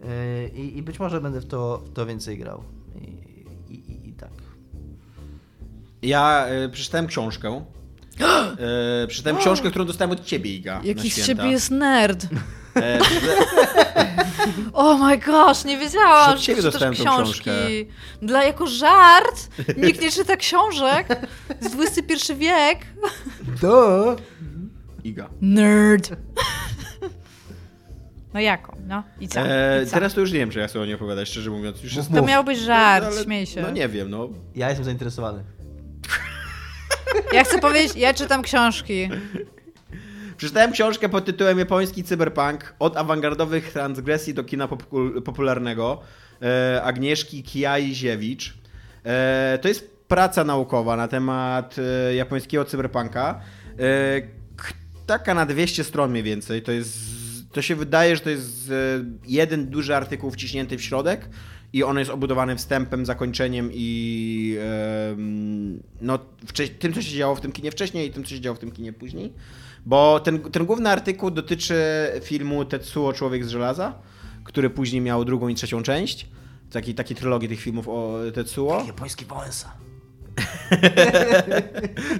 Yy, 0.00 0.48
I, 0.62 0.78
I 0.78 0.82
być 0.82 0.98
może 1.00 1.20
będę 1.20 1.40
w 1.40 1.46
to, 1.46 1.82
w 1.84 1.92
to 1.92 2.06
więcej 2.06 2.38
grał. 2.38 2.62
I. 3.00 3.23
Ja 6.04 6.46
y, 6.64 6.68
przeczytałem 6.68 7.06
książkę. 7.06 7.64
Y, 9.04 9.06
przeczytałem 9.08 9.38
książkę, 9.38 9.70
którą 9.70 9.84
dostałem 9.84 10.10
od 10.10 10.24
ciebie, 10.24 10.54
Iga. 10.54 10.78
na 10.78 10.84
Jakiś 10.84 11.14
z 11.14 11.26
ciebie 11.26 11.44
jest 11.46 11.70
nerd. 11.70 12.26
E, 12.76 12.98
Oh 14.72 15.06
my 15.08 15.18
gosh, 15.18 15.64
nie 15.64 15.78
wiedziałam, 15.78 16.30
Od 16.30 16.38
że 16.38 16.42
ciebie 16.42 16.56
czytasz 16.56 16.72
dostałem 16.72 16.94
tą 16.94 17.02
książki. 17.04 17.40
książkę. 17.40 17.52
Dla 18.22 18.44
jako 18.44 18.66
żart. 18.66 19.48
Nikt 19.76 20.02
nie 20.02 20.10
czyta 20.10 20.36
książek. 20.36 21.08
Z 21.60 21.98
XXI 21.98 22.34
wiek. 22.34 22.78
To! 23.60 24.16
Iga. 25.04 25.28
Nerd. 25.40 26.10
No 28.34 28.40
jako, 28.40 28.76
no 28.86 29.02
i 29.20 29.28
co? 29.28 29.40
E, 29.40 29.82
I 29.82 29.86
co? 29.86 29.92
teraz 29.94 30.14
to 30.14 30.20
już 30.20 30.32
nie 30.32 30.38
wiem, 30.38 30.50
czy 30.50 30.58
ja 30.58 30.66
chcę 30.68 30.80
o 30.80 30.84
niej 30.84 30.94
opowiadać, 30.94 31.28
szczerze 31.28 31.50
mówiąc. 31.50 31.82
Już 31.82 31.94
jest... 31.96 32.12
To 32.12 32.22
miał 32.22 32.44
być 32.44 32.58
żart, 32.58 33.04
ale- 33.06 33.22
śmiej 33.24 33.46
się. 33.46 33.62
No 33.62 33.70
nie 33.70 33.88
wiem, 33.88 34.10
no. 34.10 34.28
Ja 34.54 34.68
jestem 34.68 34.84
zainteresowany. 34.84 35.44
Ja 37.32 37.44
chcę 37.44 37.58
powiedzieć, 37.58 37.96
ja 37.96 38.14
czytam 38.14 38.42
książki. 38.42 39.08
Przeczytałem 40.36 40.72
książkę 40.72 41.08
pod 41.08 41.24
tytułem 41.24 41.58
Japoński 41.58 42.04
cyberpunk 42.04 42.74
od 42.78 42.96
awangardowych 42.96 43.72
transgresji 43.72 44.34
do 44.34 44.44
kina 44.44 44.68
popul- 44.68 45.22
popularnego 45.22 46.00
e, 46.42 46.82
Agnieszki 46.82 47.44
Kijai-Ziewicz. 47.44 48.52
E, 49.04 49.58
to 49.62 49.68
jest 49.68 49.90
praca 50.08 50.44
naukowa 50.44 50.96
na 50.96 51.08
temat 51.08 51.76
e, 51.78 52.14
japońskiego 52.14 52.64
cyberpunka. 52.64 53.40
Taka 55.06 55.34
na 55.34 55.46
200 55.46 55.84
stron 55.84 56.10
mniej 56.10 56.22
więcej. 56.22 56.62
To 56.62 56.72
jest, 56.72 56.98
to 57.52 57.62
się 57.62 57.76
wydaje, 57.76 58.16
że 58.16 58.22
to 58.22 58.30
jest 58.30 58.72
jeden 59.26 59.66
duży 59.66 59.96
artykuł 59.96 60.30
wciśnięty 60.30 60.76
w 60.78 60.82
środek 60.82 61.28
i 61.74 61.82
on 61.82 61.98
jest 61.98 62.10
obudowany 62.10 62.56
wstępem, 62.56 63.06
zakończeniem 63.06 63.70
i 63.72 64.58
no, 66.00 66.18
tym, 66.78 66.92
co 66.92 67.02
się 67.02 67.16
działo 67.16 67.34
w 67.34 67.40
tym 67.40 67.52
kinie 67.52 67.70
wcześniej 67.70 68.08
i 68.08 68.12
tym, 68.12 68.24
co 68.24 68.30
się 68.30 68.40
działo 68.40 68.56
w 68.56 68.58
tym 68.58 68.72
kinie 68.72 68.92
później. 68.92 69.32
Bo 69.86 70.20
ten, 70.20 70.38
ten 70.38 70.66
główny 70.66 70.90
artykuł 70.90 71.30
dotyczy 71.30 71.74
filmu 72.22 72.64
Tetsuo 72.64 73.12
Człowiek 73.12 73.44
z 73.44 73.48
żelaza, 73.48 73.94
który 74.44 74.70
później 74.70 75.02
miał 75.02 75.24
drugą 75.24 75.48
i 75.48 75.54
trzecią 75.54 75.82
część. 75.82 76.28
Takiej, 76.72 76.94
takiej 76.94 77.16
trylogii 77.16 77.48
tych 77.48 77.60
filmów 77.60 77.88
o 77.88 78.18
Tetsuo. 78.34 78.84
Japoński 78.86 79.24
Wałęsa. 79.24 79.72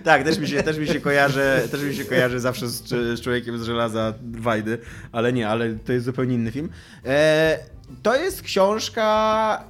Tak, 0.05 0.25
też 0.25 0.38
mi 0.38 0.49
się, 0.49 0.62
też 0.62 0.79
mi 0.79 0.87
się 0.87 1.01
kojarzy, 1.01 1.69
też 1.71 1.83
mi 1.83 1.95
się 1.95 2.05
kojarzy 2.05 2.40
zawsze 2.40 2.69
z, 2.69 2.88
z 2.88 3.21
człowiekiem 3.21 3.59
z 3.59 3.62
żelaza 3.62 4.14
Wajdy, 4.33 4.79
ale 5.12 5.33
nie, 5.33 5.49
ale 5.49 5.75
to 5.75 5.93
jest 5.93 6.05
zupełnie 6.05 6.35
inny 6.35 6.51
film. 6.51 6.69
E, 7.05 7.73
to 8.03 8.16
jest 8.16 8.42
książka, 8.42 9.64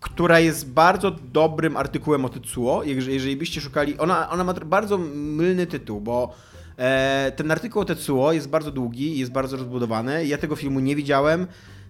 która 0.00 0.40
jest 0.40 0.70
bardzo 0.70 1.10
dobrym 1.10 1.76
artykułem 1.76 2.24
o 2.24 2.28
Tetsuo. 2.28 2.82
Jeżeli, 2.84 3.14
jeżeli 3.14 3.36
byście 3.36 3.60
szukali, 3.60 3.98
ona, 3.98 4.30
ona 4.30 4.44
ma 4.44 4.54
bardzo 4.54 4.98
mylny 5.14 5.66
tytuł, 5.66 6.00
bo 6.00 6.34
e, 6.78 7.32
ten 7.36 7.50
artykuł 7.50 7.82
o 7.82 7.84
Tetsuo 7.84 8.32
jest 8.32 8.48
bardzo 8.48 8.70
długi, 8.70 9.18
jest 9.18 9.32
bardzo 9.32 9.56
rozbudowany. 9.56 10.26
Ja 10.26 10.38
tego 10.38 10.56
filmu 10.56 10.80
nie 10.80 10.96
widziałem. 10.96 11.46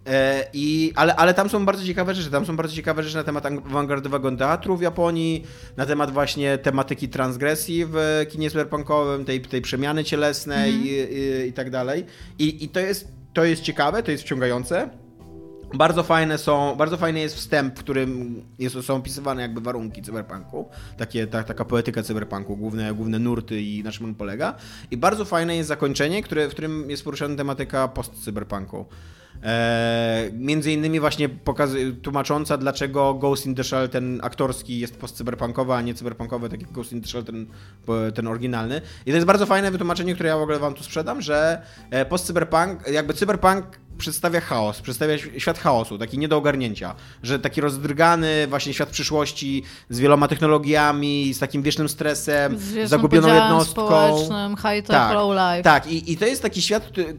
E, 0.06 0.44
I, 0.52 0.92
ale, 0.94 1.16
ale 1.16 1.34
tam 1.34 1.48
są 1.48 1.64
bardzo 1.64 1.84
ciekawe 1.84 2.14
rzeczy. 2.14 2.30
Tam 2.30 2.46
są 2.46 2.56
bardzo 2.56 2.74
ciekawe 2.74 3.02
rzeczy 3.02 3.16
na 3.16 3.24
temat 3.24 3.46
awangardowego 3.46 4.36
teatru 4.36 4.76
w 4.76 4.82
Japonii, 4.82 5.44
na 5.76 5.86
temat 5.86 6.10
właśnie 6.10 6.58
tematyki 6.58 7.08
transgresji 7.08 7.86
w 7.86 8.26
kinie 8.30 8.50
cyberpunkowym, 8.50 9.24
tej, 9.24 9.40
tej 9.40 9.62
przemiany 9.62 10.04
cielesnej 10.04 10.74
i, 10.74 10.88
i, 10.88 11.48
i 11.48 11.52
tak 11.52 11.70
dalej. 11.70 12.04
I, 12.38 12.64
i 12.64 12.68
to, 12.68 12.80
jest, 12.80 13.08
to 13.32 13.44
jest 13.44 13.62
ciekawe, 13.62 14.02
to 14.02 14.10
jest 14.10 14.24
wciągające. 14.24 15.05
Bardzo 15.74 16.02
fajne 16.02 16.38
są, 16.38 16.74
bardzo 16.76 16.96
fajny 16.96 17.20
jest 17.20 17.36
wstęp, 17.36 17.78
w 17.78 17.78
którym 17.78 18.42
jest, 18.58 18.82
są 18.82 18.96
opisywane 18.96 19.42
jakby 19.42 19.60
warunki 19.60 20.02
cyberpunku, 20.02 20.68
takie, 20.96 21.26
ta, 21.26 21.42
taka 21.42 21.64
poetyka 21.64 22.02
cyberpunku, 22.02 22.56
główne, 22.56 22.94
główne 22.94 23.18
nurty 23.18 23.62
i 23.62 23.82
na 23.82 23.92
czym 23.92 24.06
on 24.06 24.14
polega. 24.14 24.54
I 24.90 24.96
bardzo 24.96 25.24
fajne 25.24 25.56
jest 25.56 25.68
zakończenie, 25.68 26.22
które, 26.22 26.48
w 26.48 26.50
którym 26.50 26.90
jest 26.90 27.04
poruszana 27.04 27.36
tematyka 27.36 27.88
post-cyberpunku. 27.88 28.84
Eee, 29.42 30.32
między 30.32 30.72
innymi 30.72 31.00
właśnie 31.00 31.28
tłumacząca, 32.02 32.58
dlaczego 32.58 33.14
Ghost 33.14 33.46
in 33.46 33.54
the 33.54 33.64
Shell, 33.64 33.88
ten 33.88 34.20
aktorski, 34.22 34.78
jest 34.78 34.96
post-cyberpunkowy, 34.96 35.72
a 35.74 35.82
nie 35.82 35.94
cyberpunkowy, 35.94 36.48
tak 36.48 36.60
jak 36.60 36.72
Ghost 36.72 36.92
in 36.92 37.02
the 37.02 37.08
Shell, 37.08 37.24
ten, 37.24 37.46
ten 38.14 38.26
oryginalny. 38.26 38.80
I 39.06 39.10
to 39.10 39.14
jest 39.14 39.26
bardzo 39.26 39.46
fajne 39.46 39.70
wytłumaczenie, 39.70 40.14
które 40.14 40.28
ja 40.28 40.38
w 40.38 40.42
ogóle 40.42 40.58
wam 40.58 40.74
tu 40.74 40.84
sprzedam, 40.84 41.20
że 41.22 41.62
e, 41.90 42.04
post-cyberpunk, 42.04 42.88
jakby 42.92 43.14
cyberpunk 43.14 43.64
przedstawia 43.98 44.40
chaos, 44.40 44.80
przedstawia 44.80 45.14
świat 45.38 45.58
chaosu, 45.58 45.98
taki 45.98 46.18
nie 46.18 46.28
do 46.28 46.36
ogarnięcia, 46.36 46.94
że 47.22 47.38
taki 47.38 47.60
rozdrgany 47.60 48.46
właśnie 48.46 48.74
świat 48.74 48.88
przyszłości 48.88 49.62
z 49.90 49.98
wieloma 49.98 50.28
technologiami, 50.28 51.34
z 51.34 51.38
takim 51.38 51.62
wiecznym 51.62 51.88
stresem, 51.88 52.58
Z 52.58 52.88
zagubioną 52.90 53.34
jednostką. 53.34 53.86
społecznym, 53.86 54.56
high-tech, 54.56 54.86
Tak, 54.86 55.14
low-life. 55.14 55.62
Tak, 55.62 55.86
i, 55.86 56.12
i 56.12 56.16
to 56.16 56.26
jest 56.26 56.42
taki 56.42 56.62
świat, 56.62 56.86
który, 56.86 57.16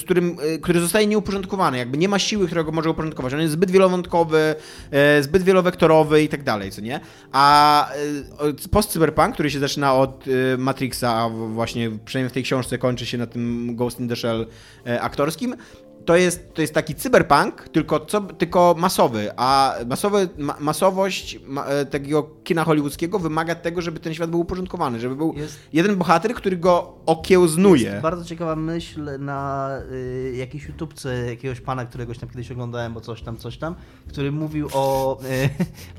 z 0.00 0.04
którym, 0.04 0.36
y, 0.54 0.58
który 0.58 0.80
zostaje 0.80 1.06
nieuporządkowany, 1.06 1.78
jakby 1.78 1.98
nie 1.98 2.08
ma 2.08 2.18
siły, 2.18 2.46
która 2.46 2.62
go 2.62 2.72
może 2.72 2.90
uporządkować. 2.90 3.34
On 3.34 3.40
jest 3.40 3.52
zbyt 3.52 3.70
wielowątkowy, 3.70 4.54
e, 4.90 5.22
zbyt 5.22 5.42
wielowektorowy 5.42 6.22
i 6.22 6.28
tak 6.28 6.42
dalej, 6.42 6.70
co 6.70 6.80
nie? 6.80 7.00
A 7.32 7.88
e, 7.90 8.68
post-cyberpunk, 8.70 9.34
który 9.34 9.50
się 9.50 9.58
zaczyna 9.58 9.94
od 9.94 10.24
e, 10.28 10.56
Matrixa, 10.56 11.14
a 11.14 11.28
właśnie 11.28 11.90
przynajmniej 12.04 12.30
w 12.30 12.32
tej 12.32 12.42
książce 12.42 12.78
kończy 12.78 13.06
się 13.06 13.18
na 13.18 13.26
tym 13.26 13.76
Ghost 13.76 14.00
in 14.00 14.08
the 14.08 14.16
Shell 14.16 14.46
e, 14.86 15.00
aktorskim, 15.00 15.56
to 16.04 16.16
jest, 16.16 16.54
to 16.54 16.60
jest 16.62 16.74
taki 16.74 16.94
cyberpunk, 16.94 17.68
tylko, 17.68 18.00
co, 18.00 18.20
tylko 18.20 18.74
masowy, 18.78 19.30
a 19.36 19.74
masowy, 19.86 20.28
ma, 20.38 20.56
masowość 20.60 21.38
ma, 21.46 21.64
e, 21.64 21.86
takiego 21.86 22.22
kina 22.44 22.64
hollywoodzkiego 22.64 23.18
wymaga 23.18 23.54
tego, 23.54 23.82
żeby 23.82 24.00
ten 24.00 24.14
świat 24.14 24.30
był 24.30 24.40
uporządkowany, 24.40 25.00
żeby 25.00 25.16
był 25.16 25.34
Jest- 25.36 25.58
jeden 25.72 25.96
bohater, 25.96 26.34
który 26.34 26.56
go 26.56 26.94
okiełznuje. 27.06 27.82
Jest 27.90 28.02
bardzo 28.02 28.24
ciekawa 28.24 28.56
myśl 28.56 29.10
na 29.18 29.70
y, 29.92 30.34
jakiejś 30.36 30.64
YouTubce 30.68 31.26
jakiegoś 31.30 31.60
pana, 31.60 31.86
któregoś 31.86 32.18
tam 32.18 32.28
kiedyś 32.28 32.50
oglądałem, 32.52 32.94
bo 32.94 33.00
coś 33.00 33.22
tam, 33.22 33.36
coś 33.36 33.58
tam, 33.58 33.74
który 34.08 34.32
mówił 34.32 34.68
o... 34.72 35.18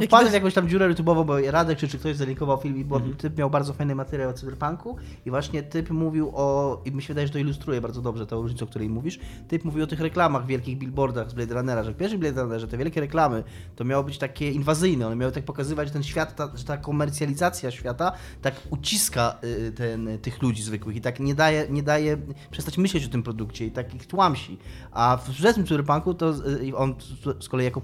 Y, 0.02 0.06
wpadłem 0.08 0.32
w 0.32 0.34
jakąś 0.34 0.54
tam 0.54 0.70
dziurę 0.70 0.94
YouTube'ową, 0.94 1.26
bo 1.26 1.42
Radek 1.52 1.78
czy, 1.78 1.88
czy 1.88 2.00
ktoś 2.00 2.16
zalinkował 2.16 2.58
film 2.58 2.78
i 2.78 2.86
bo 2.86 2.96
Mhm. 2.96 3.16
typ 3.16 3.38
miał 3.38 3.50
bardzo 3.50 3.74
fajny 3.74 3.96
materiał 3.96 4.30
o 4.30 4.34
cyberpunku 4.34 4.96
i 5.26 5.30
właśnie 5.30 5.64
typ 5.64 5.90
mówił 5.90 6.32
o... 6.36 6.82
i 6.86 6.92
mi 6.92 7.02
się 7.02 7.08
wydaje, 7.08 7.28
że 7.28 7.34
to 7.34 7.40
ilustruje 7.40 7.82
bardzo 7.82 8.02
dobrze 8.02 8.28
tę 8.28 8.36
różnicę, 8.36 8.66
o 8.66 8.68
której 8.68 8.90
mówisz. 8.90 9.20
Typ 9.48 9.64
mówił 9.66 9.84
o 9.84 9.88
tych 9.94 10.02
reklamach, 10.02 10.46
wielkich 10.46 10.78
billboardach 10.78 11.30
z 11.30 11.34
Blade 11.34 11.54
Runnera, 11.56 11.84
że 11.84 11.92
w 11.92 11.98
pierwszym 11.98 12.20
Blade 12.20 12.42
Runnerze 12.42 12.68
te 12.68 12.78
wielkie 12.78 13.02
reklamy 13.02 13.44
to 13.76 13.84
miało 13.84 14.04
być 14.04 14.18
takie 14.18 14.52
inwazyjne, 14.52 15.08
one 15.08 15.16
miały 15.16 15.32
tak 15.32 15.44
pokazywać, 15.46 15.92
ten 15.92 16.04
świat, 16.04 16.36
ta, 16.36 16.52
że 16.56 16.64
ta 16.64 16.78
komercjalizacja 16.78 17.72
świata 17.72 18.12
tak 18.42 18.56
uciska 18.70 19.38
y, 19.44 19.72
ten, 19.72 20.20
tych 20.22 20.42
ludzi 20.42 20.64
zwykłych 20.64 20.96
i 20.96 21.02
tak 21.02 21.20
nie 21.20 21.36
daje, 21.36 21.68
nie 21.70 21.84
daje 21.84 22.18
przestać 22.52 22.78
myśleć 22.78 23.06
o 23.06 23.10
tym 23.10 23.24
produkcie 23.24 23.66
i 23.66 23.72
tak 23.72 23.96
ich 23.96 24.08
tłamsi. 24.08 24.58
A 24.92 25.18
w 25.18 25.30
wczesnym 25.34 25.68
cyberpunku 25.68 26.14
to 26.14 26.34
y, 26.64 26.76
on 26.78 26.96
z- 27.44 27.50
kolei 27.50 27.66
jako 27.66 27.82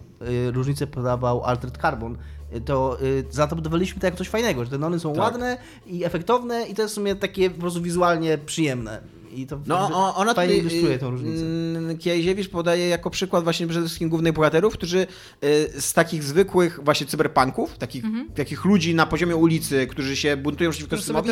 y, 0.48 0.52
różnicę 0.52 0.88
podawał 0.88 1.43
Altered 1.43 1.78
Carbon, 1.78 2.17
to 2.65 2.98
y, 3.04 3.26
za 3.30 3.48
to 3.48 3.56
budowaliśmy 3.56 4.02
to 4.02 4.08
jako 4.08 4.17
coś 4.17 4.30
fajnego, 4.30 4.65
że 4.65 4.72
te 4.72 4.78
nony 4.78 5.00
są 5.00 5.13
Tak. 5.13 5.22
ładne 5.24 5.58
i 5.86 6.04
efektowne 6.06 6.63
i 6.67 6.76
to 6.76 6.82
jest 6.82 6.93
w 6.93 6.95
sumie 6.95 7.15
takie 7.15 7.50
po 7.50 7.62
prostu 7.62 7.82
wizualnie 7.82 8.38
przyjemne. 8.38 9.02
I 9.36 9.48
to 9.48 9.60
No, 9.65 9.89
o- 9.94 10.15
ona 10.15 10.32
tutaj, 10.32 10.58
ilustruje 10.58 10.98
tą 11.00 11.12
różnicę. 11.12 11.42
mm, 11.46 11.98
Kiejziewicz 11.98 12.50
podaje 12.50 12.88
jako 12.88 13.10
przykład 13.10 13.44
właśnie 13.44 13.68
przede 13.68 13.86
wszystkim 13.86 14.10
głównych 14.10 14.34
bohaterów, 14.34 14.74
którzy 14.74 15.08
y, 15.44 15.82
z 15.82 15.94
takich 15.94 16.24
zwykłych 16.24 16.80
właśnie 16.84 17.08
cyberpunków, 17.08 17.78
takich, 17.78 18.04
takich 18.36 18.65
ludzi 18.65 18.96
na 18.96 19.06
poziomie 19.06 19.36
ulicy, 19.36 19.88
którzy 19.88 20.15
się 20.15 20.38
buntują 20.38 20.70
przeciwko 20.72 20.96
systemowi, 20.98 21.30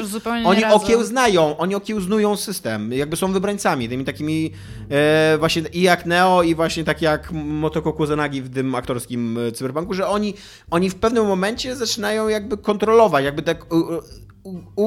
oni 0.47 0.61
okiełznają, 0.75 1.57
oni 1.57 1.75
okiełznują 1.75 2.35
system, 2.35 2.93
jakby 2.93 3.15
są 3.17 3.31
wybrańcami, 3.33 3.89
tymi 3.89 4.05
takimi 4.05 4.51
e, 4.89 5.35
właśnie 5.39 5.61
i 5.73 5.81
jak 5.81 6.05
Neo 6.05 6.43
i 6.43 6.55
właśnie 6.55 6.83
tak 6.83 7.01
jak 7.01 7.31
Motoko 7.31 7.93
Kusanagi 7.93 8.41
w 8.41 8.53
tym 8.53 8.75
aktorskim 8.75 9.37
e, 9.37 9.51
cyberpunku, 9.51 9.93
że 9.93 10.07
oni, 10.07 10.33
oni 10.71 10.89
w 10.89 10.95
pewnym 10.95 11.25
momencie 11.27 11.75
zaczynają 11.75 12.27
jakby 12.27 12.57
kontrolować, 12.57 13.25
jakby 13.25 13.41
tak 13.41 13.65
u, 14.47 14.81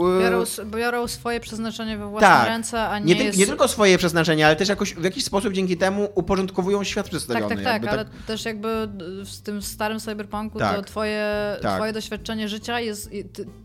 u, 0.00 0.08
e, 0.08 0.20
Biorą, 0.22 0.44
biorą 0.64 1.08
swoje 1.08 1.40
przeznaczenie 1.40 1.98
we 1.98 2.06
własne 2.10 2.28
tak. 2.28 2.48
ręce, 2.48 2.88
a 2.88 2.98
nie, 2.98 3.04
nie, 3.04 3.16
ty- 3.16 3.24
jest... 3.24 3.38
nie 3.38 3.46
tylko 3.46 3.68
swoje 3.68 3.98
przeznaczenie, 3.98 4.46
ale 4.46 4.56
też 4.56 4.68
jakoś, 4.68 4.94
w 4.94 5.04
jakiś 5.04 5.24
sposób 5.24 5.52
dzięki 5.52 5.76
temu 5.76 6.08
uporządkowują 6.14 6.84
świat 6.84 7.04
Tak, 7.04 7.10
przedstawiony. 7.10 7.48
tak, 7.54 7.64
tak, 7.64 7.72
jakby 7.72 7.90
ale 7.90 8.04
też 8.26 8.44
jakby 8.44 8.88
w 9.24 9.40
tym 9.40 9.62
starym 9.62 10.00
cyberpunku 10.00 10.58
to 10.58 10.64
Tak. 10.64 10.86
twoje, 10.86 11.26
Tak. 11.62 11.76
twoje 11.76 11.92
doświadczenie 11.92 12.48
życia 12.48 12.80
jest, 12.80 13.10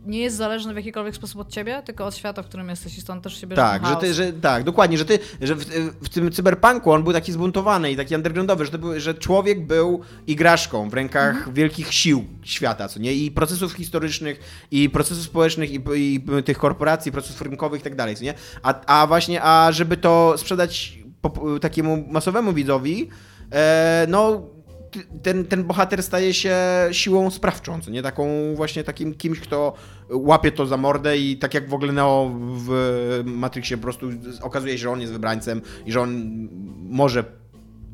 nie 0.06 0.20
jest 0.20 0.36
zależne 0.36 0.74
w 0.74 0.76
jakikolwiek 0.78 1.16
sposób 1.16 1.42
od 1.42 1.50
ciebie, 1.50 1.82
tylko 1.86 2.06
od 2.06 2.16
świata, 2.16 2.44
w 2.44 2.46
którym 2.46 2.70
jesteś 2.70 2.98
i 2.98 3.02
stąd 3.02 3.24
też 3.24 3.42
się 3.42 3.48
bierze 3.48 3.62
Tak, 3.62 3.86
że 3.88 3.96
ty, 3.96 4.14
że, 4.14 4.34
tak, 4.34 4.64
dokładnie, 4.64 4.98
że 4.98 5.06
ty, 5.06 5.20
że 5.42 5.56
w, 5.56 5.66
w 6.02 6.10
tym 6.10 6.32
cyberpunku 6.32 6.92
on 6.92 7.04
był 7.04 7.14
taki 7.14 7.32
zbuntowany 7.32 7.92
i 7.92 7.96
taki 7.96 8.16
undergroundowy, 8.16 8.66
że, 8.66 8.72
to 8.72 8.78
był, 8.78 9.00
że 9.00 9.14
człowiek 9.14 9.68
był 9.68 10.02
igraszką 10.28 10.90
w 10.90 10.94
rękach 10.94 11.36
Mhm. 11.36 11.54
wielkich 11.56 11.94
sił 11.94 12.26
świata, 12.44 12.88
co 12.88 13.00
nie? 13.00 13.14
I 13.14 13.32
procesów 13.32 13.74
historycznych, 13.74 14.40
i 14.72 14.90
procesów 14.90 15.07
społecznych, 15.16 15.72
i, 15.72 15.82
i 15.96 16.24
tych 16.46 16.58
korporacji, 16.58 17.12
procesów 17.12 17.42
rynkowych 17.42 17.82
i 17.82 17.84
tak 17.84 17.96
dalej, 17.96 18.16
nie? 18.22 18.34
A, 18.64 19.02
a 19.02 19.08
właśnie, 19.08 19.44
a 19.44 19.72
żeby 19.72 19.98
to 19.98 20.34
sprzedać 20.38 21.00
pop- 21.22 21.60
takiemu 21.62 22.06
masowemu 22.10 22.54
widzowi, 22.54 23.10
e, 23.52 24.06
no 24.10 24.42
ten, 25.24 25.46
ten 25.46 25.64
bohater 25.64 26.04
staje 26.04 26.34
się 26.34 26.56
siłą 26.92 27.32
sprawczą, 27.32 27.80
nie? 27.90 28.02
Taką 28.02 28.28
właśnie 28.56 28.84
takim 28.84 29.14
kimś, 29.14 29.40
kto 29.40 29.74
łapie 30.10 30.52
to 30.52 30.66
za 30.66 30.78
mordę 30.78 31.18
i 31.18 31.38
tak 31.38 31.54
jak 31.54 31.70
w 31.70 31.74
ogóle 31.74 31.94
Neo 31.94 32.32
w 32.40 32.72
Matrixie 33.26 33.78
po 33.78 33.84
prostu 33.84 34.10
okazuje 34.42 34.74
się, 34.74 34.84
że 34.84 34.90
on 34.90 35.02
jest 35.02 35.14
wybrańcem 35.14 35.62
i 35.86 35.92
że 35.92 36.02
on 36.02 36.38
może 36.90 37.24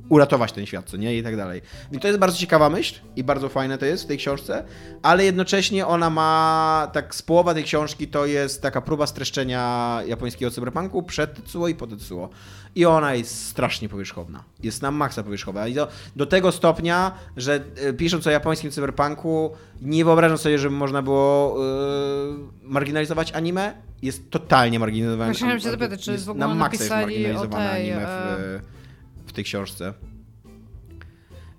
uratować 0.10 0.52
ten 0.52 0.66
świat, 0.66 0.90
co 0.90 0.98
nie? 0.98 1.18
I 1.18 1.24
tak 1.24 1.38
dalej. 1.38 1.62
I 1.92 2.00
to 2.00 2.08
jest 2.08 2.20
bardzo 2.20 2.38
ciekawa 2.38 2.70
myśl 2.70 2.96
i 3.16 3.24
bardzo 3.24 3.50
fajne 3.50 3.78
to 3.78 3.86
jest 3.86 4.04
w 4.04 4.08
tej 4.08 4.18
książce, 4.18 4.64
ale 5.02 5.26
jednocześnie 5.26 5.88
ona 5.88 6.10
ma, 6.10 6.90
tak 6.94 7.16
z 7.16 7.22
połowa 7.22 7.54
tej 7.54 7.64
książki 7.64 8.08
to 8.08 8.26
jest 8.26 8.62
taka 8.62 8.82
próba 8.82 9.08
streszczenia 9.08 10.00
japońskiego 10.08 10.52
cyberpunku 10.52 11.04
przed 11.04 11.34
Tetsuo 11.34 11.68
i 11.68 11.76
po 11.76 11.88
Tetsuo. 11.88 12.30
I 12.76 12.86
ona 12.86 13.16
jest 13.16 13.48
strasznie 13.48 13.90
powierzchowna. 13.90 14.44
Jest 14.64 14.82
na 14.82 14.92
maksa 14.92 15.24
powierzchowna. 15.24 15.68
I 15.68 15.74
do, 15.74 15.88
do 16.16 16.26
tego 16.26 16.52
stopnia, 16.52 17.12
że 17.38 17.64
e, 17.76 17.94
pisząc 17.94 18.28
o 18.28 18.30
japońskim 18.30 18.72
cyberpunku, 18.72 19.52
nie 19.82 20.06
wyobrażam 20.06 20.38
sobie, 20.38 20.60
żeby 20.60 20.76
można 20.76 21.02
było 21.02 21.56
e, 21.56 22.38
marginalizować 22.64 23.32
anime. 23.32 23.74
Jest 24.02 24.30
totalnie 24.30 24.80
marginalizowane. 24.80 25.34
Chciałam 25.34 25.60
się 25.60 25.72
zapytać, 25.72 26.02
czy 26.02 26.12
jest 26.12 26.26
w 26.26 26.30
ogóle 26.30 26.48
na 26.48 26.56
maksa 26.56 26.84
jest 26.84 26.90
napisali 26.90 27.26
o 27.26 27.28
marginalizowane 27.28 27.70
tej, 27.70 27.92
anime 27.92 28.08
e, 28.08 28.38
w, 28.38 28.83
w 29.34 29.36
tej 29.36 29.44
książce. 29.44 29.94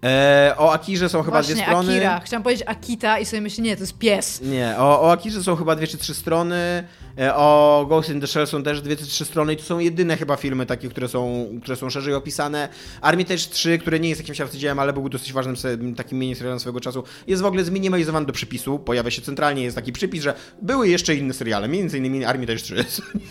E, 0.05 0.55
o 0.59 0.73
Akirze 0.73 1.09
są 1.09 1.23
chyba 1.23 1.37
Właśnie, 1.37 1.55
dwie 1.55 1.65
strony. 1.65 1.93
Akira. 1.93 2.21
Chciałam 2.21 2.43
powiedzieć 2.43 2.65
Akita 2.69 3.19
i 3.19 3.27
sobie 3.27 3.41
myślę, 3.43 3.65
nie, 3.65 3.77
to 3.77 3.83
jest 3.83 3.99
pies. 3.99 4.41
Nie, 4.43 4.75
o, 4.79 5.03
o 5.03 5.13
Akirze 5.13 5.43
są 5.43 5.57
chyba 5.57 5.77
dwie 5.77 5.87
czy 5.87 5.99
trzy 5.99 6.15
strony. 6.15 6.85
E, 7.19 7.35
o 7.35 7.87
Ghost 7.89 8.11
in 8.11 8.21
the 8.21 8.27
Shell 8.27 8.47
są 8.47 8.63
też 8.63 8.83
dwie 8.83 8.97
czy 8.97 9.07
trzy 9.07 9.25
strony 9.25 9.53
i 9.53 9.57
to 9.57 9.63
są 9.63 9.79
jedyne 9.79 10.17
chyba 10.17 10.37
filmy 10.37 10.67
takie, 10.67 10.89
które 10.89 11.09
są, 11.09 11.47
które 11.63 11.77
są 11.77 11.91
szerzej 11.91 12.15
opisane. 12.15 12.69
Armitage 13.01 13.39
3, 13.39 13.79
które 13.79 14.01
nie 14.01 14.09
jest 14.09 14.21
jakimś 14.21 14.41
arcydziełem, 14.41 14.79
ale 14.79 14.93
był 14.93 15.09
dosyć 15.09 15.33
ważnym 15.33 15.57
takim 15.97 16.19
miniserialem 16.19 16.61
swojego 16.61 16.81
czasu, 16.81 17.05
jest 17.27 17.43
w 17.43 17.47
ogóle 17.47 17.65
zminimalizowany 17.65 18.27
do 18.27 18.33
przypisu. 18.33 18.79
Pojawia 18.79 19.11
się 19.11 19.23
centralnie, 19.23 19.63
jest 19.63 19.77
taki 19.77 19.93
przypis, 19.93 20.23
że 20.23 20.35
były 20.63 20.89
jeszcze 20.89 21.15
inne 21.15 21.35
seriale, 21.35 21.69
między 21.69 21.99
innymi 21.99 22.25
Armitage 22.25 22.59
3. 22.59 22.75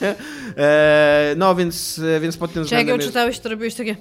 nie? 0.02 0.16
e, 0.58 1.34
no 1.38 1.56
więc, 1.56 2.02
więc 2.22 2.38
pod 2.38 2.54
tym 2.54 2.66
Czy 2.66 2.76
jak 2.76 2.80
ją 2.80 2.84
względem... 2.84 3.00
jest- 3.00 3.10
czytałeś, 3.10 3.40
to 3.40 3.50
robiłeś 3.50 3.76
takie... 3.76 3.96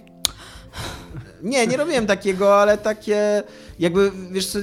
nie, 1.42 1.66
nie 1.66 1.76
robiłem 1.76 2.06
takiego, 2.06 2.56
ale 2.60 2.78
takie 2.78 3.42
jakby, 3.78 4.12
wiesz 4.30 4.46
co, 4.46 4.58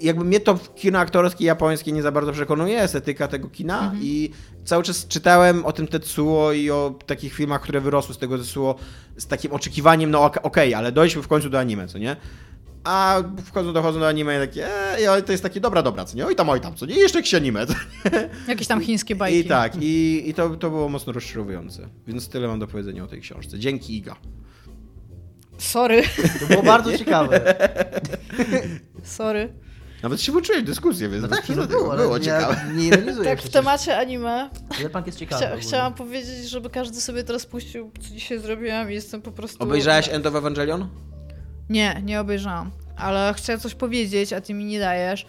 jakby 0.00 0.24
mnie 0.24 0.40
to 0.40 0.58
kino 0.74 0.98
aktorskie 0.98 1.44
japońskie 1.44 1.92
nie 1.92 2.02
za 2.02 2.12
bardzo 2.12 2.32
przekonuje, 2.32 2.80
estetyka 2.82 3.28
tego 3.28 3.48
kina 3.48 3.92
i 4.00 4.30
cały 4.64 4.82
czas 4.82 5.06
czytałem 5.06 5.64
o 5.66 5.72
tym 5.72 5.86
Tetsuo 5.88 6.52
i 6.52 6.70
o 6.70 6.94
takich 7.06 7.34
filmach, 7.34 7.60
które 7.62 7.80
wyrosły 7.80 8.14
z 8.14 8.18
tego 8.18 8.38
Tetsuo 8.38 8.74
z 9.16 9.26
takim 9.26 9.52
oczekiwaniem, 9.52 10.10
no 10.10 10.24
ok- 10.24 10.40
okej, 10.42 10.74
ale 10.74 10.92
dojdźmy 10.92 11.22
w 11.22 11.28
końcu 11.28 11.50
do 11.50 11.58
anime, 11.58 11.88
co 11.88 11.98
nie? 11.98 12.16
A 12.84 13.22
wchodzą, 13.44 13.72
dochodzą 13.72 14.00
do 14.00 14.08
anime 14.08 14.36
i 14.36 14.40
takie, 14.48 14.66
e, 15.08 15.22
to 15.22 15.32
jest 15.32 15.42
takie 15.42 15.60
dobra, 15.60 15.82
dobra, 15.82 16.04
co 16.04 16.16
nie? 16.16 16.26
Oj 16.26 16.36
tam, 16.36 16.48
oj 16.48 16.60
tam, 16.60 16.74
co 16.74 16.86
nie? 16.86 16.94
I 16.94 16.98
jeszcze 16.98 17.18
jakieś 17.18 17.34
anime, 17.34 17.66
nie? 17.66 18.28
Jakieś 18.48 18.66
tam 18.66 18.80
chińskie 18.80 19.16
bajki. 19.16 19.38
I 19.38 19.44
tak, 19.44 19.72
i, 19.80 20.22
i 20.28 20.34
to, 20.34 20.50
to 20.50 20.70
było 20.70 20.88
mocno 20.88 21.12
rozczarowujące. 21.12 21.88
Więc 22.06 22.28
tyle 22.28 22.48
mam 22.48 22.58
do 22.58 22.66
powiedzenia 22.66 23.04
o 23.04 23.06
tej 23.06 23.20
książce. 23.20 23.58
Dzięki 23.58 23.96
Iga. 23.96 24.16
Sorry, 25.58 26.02
To 26.40 26.46
było 26.46 26.62
bardzo 26.62 26.98
ciekawe. 26.98 27.54
sorry. 29.04 29.52
Nawet 30.02 30.20
się 30.20 30.32
włączyłeś 30.32 30.62
w 30.62 30.64
dyskusję, 30.66 31.08
więc 31.08 31.22
No 31.22 31.28
tak, 31.28 31.48
no 31.48 31.66
było, 31.66 31.92
ale 31.92 32.02
było 32.02 32.20
ciekawe. 32.20 32.56
nie 32.74 32.86
ironizuję 32.86 33.30
Tak, 33.30 33.42
w 33.42 33.48
temacie 33.50 33.98
anime 33.98 34.50
Cyberpunk 34.76 35.06
jest 35.06 35.18
ciekawy. 35.18 35.42
chcia, 35.44 35.56
chciałam 35.56 35.94
powiedzieć, 35.94 36.48
żeby 36.50 36.70
każdy 36.70 37.00
sobie 37.00 37.24
teraz 37.24 37.46
puścił, 37.46 37.90
co 38.00 38.14
dzisiaj 38.14 38.38
zrobiłam 38.38 38.90
i 38.90 38.94
jestem 38.94 39.22
po 39.22 39.32
prostu... 39.32 39.62
Obejrzałeś 39.64 40.08
End 40.08 40.26
of 40.26 40.34
Evangelion? 40.34 40.88
Nie, 41.70 42.00
nie 42.04 42.20
obejrzałam. 42.20 42.70
Ale 42.96 43.34
chciałam 43.36 43.60
coś 43.60 43.74
powiedzieć, 43.74 44.32
a 44.32 44.40
ty 44.40 44.54
mi 44.54 44.64
nie 44.64 44.78
dajesz. 44.80 45.26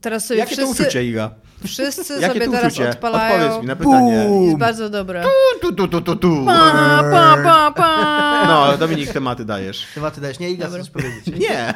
Teraz 0.00 0.26
sobie 0.26 0.40
Jakie 0.40 0.54
wszyscy, 0.56 0.76
to 0.76 0.82
uczucie, 0.82 1.04
Iga? 1.04 1.30
wszyscy 1.64 2.20
Jakie 2.20 2.34
sobie 2.34 2.46
to 2.46 2.52
teraz 2.52 2.72
uczucie? 2.72 2.90
odpalają. 2.90 3.34
Odpowiedz 3.44 3.62
mi 3.62 3.66
na 3.68 3.76
pytanie. 3.76 4.28
Jest 4.44 4.58
bardzo 4.58 4.90
dobre. 4.90 5.24
Tu, 5.62 5.72
tu, 5.72 5.88
tu, 5.88 6.00
tu, 6.00 6.16
tu. 6.16 6.44
Pa, 6.46 7.04
pa, 7.12 7.36
pa, 7.44 7.72
pa. 7.76 8.46
No, 8.46 8.78
Dominik, 8.78 9.12
tematy 9.12 9.44
dajesz. 9.44 9.86
Tematy 9.94 10.20
dajesz, 10.20 10.38
nie? 10.38 10.50
Iga, 10.50 10.68
chcesz 10.68 10.90
powiedzieć. 10.90 11.26
Nie. 11.48 11.74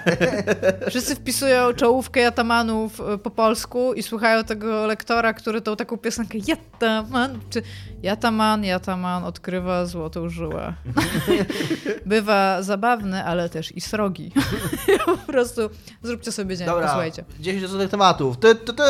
Wszyscy 0.88 1.14
wpisują 1.14 1.72
czołówkę 1.72 2.20
Jatamanów 2.20 3.00
y, 3.14 3.18
po 3.18 3.30
polsku 3.30 3.94
i 3.94 4.02
słuchają 4.02 4.44
tego 4.44 4.86
lektora, 4.86 5.32
który 5.32 5.60
tą 5.60 5.76
taką 5.76 5.96
piosenkę 5.96 6.38
Jataman, 6.46 7.38
czy 7.50 7.62
Jataman, 8.02 8.64
Jataman 8.64 9.24
odkrywa 9.24 9.86
złotą 9.86 10.28
żyłę. 10.28 10.74
Bywa 12.06 12.62
zabawny, 12.62 13.24
ale 13.24 13.48
też 13.48 13.76
i 13.76 13.80
srogi. 13.80 14.32
po 15.06 15.16
prostu 15.16 15.70
zróbcie 16.02 16.32
sobie 16.32 16.56
dzień, 16.56 16.66
Dobra, 16.66 16.82
posłuchajcie. 16.82 17.24
10 17.40 17.62
różnych 17.62 17.89
tematów. 17.90 18.36
Ty, 18.38 18.54
ty, 18.54 18.72
ty. 18.72 18.82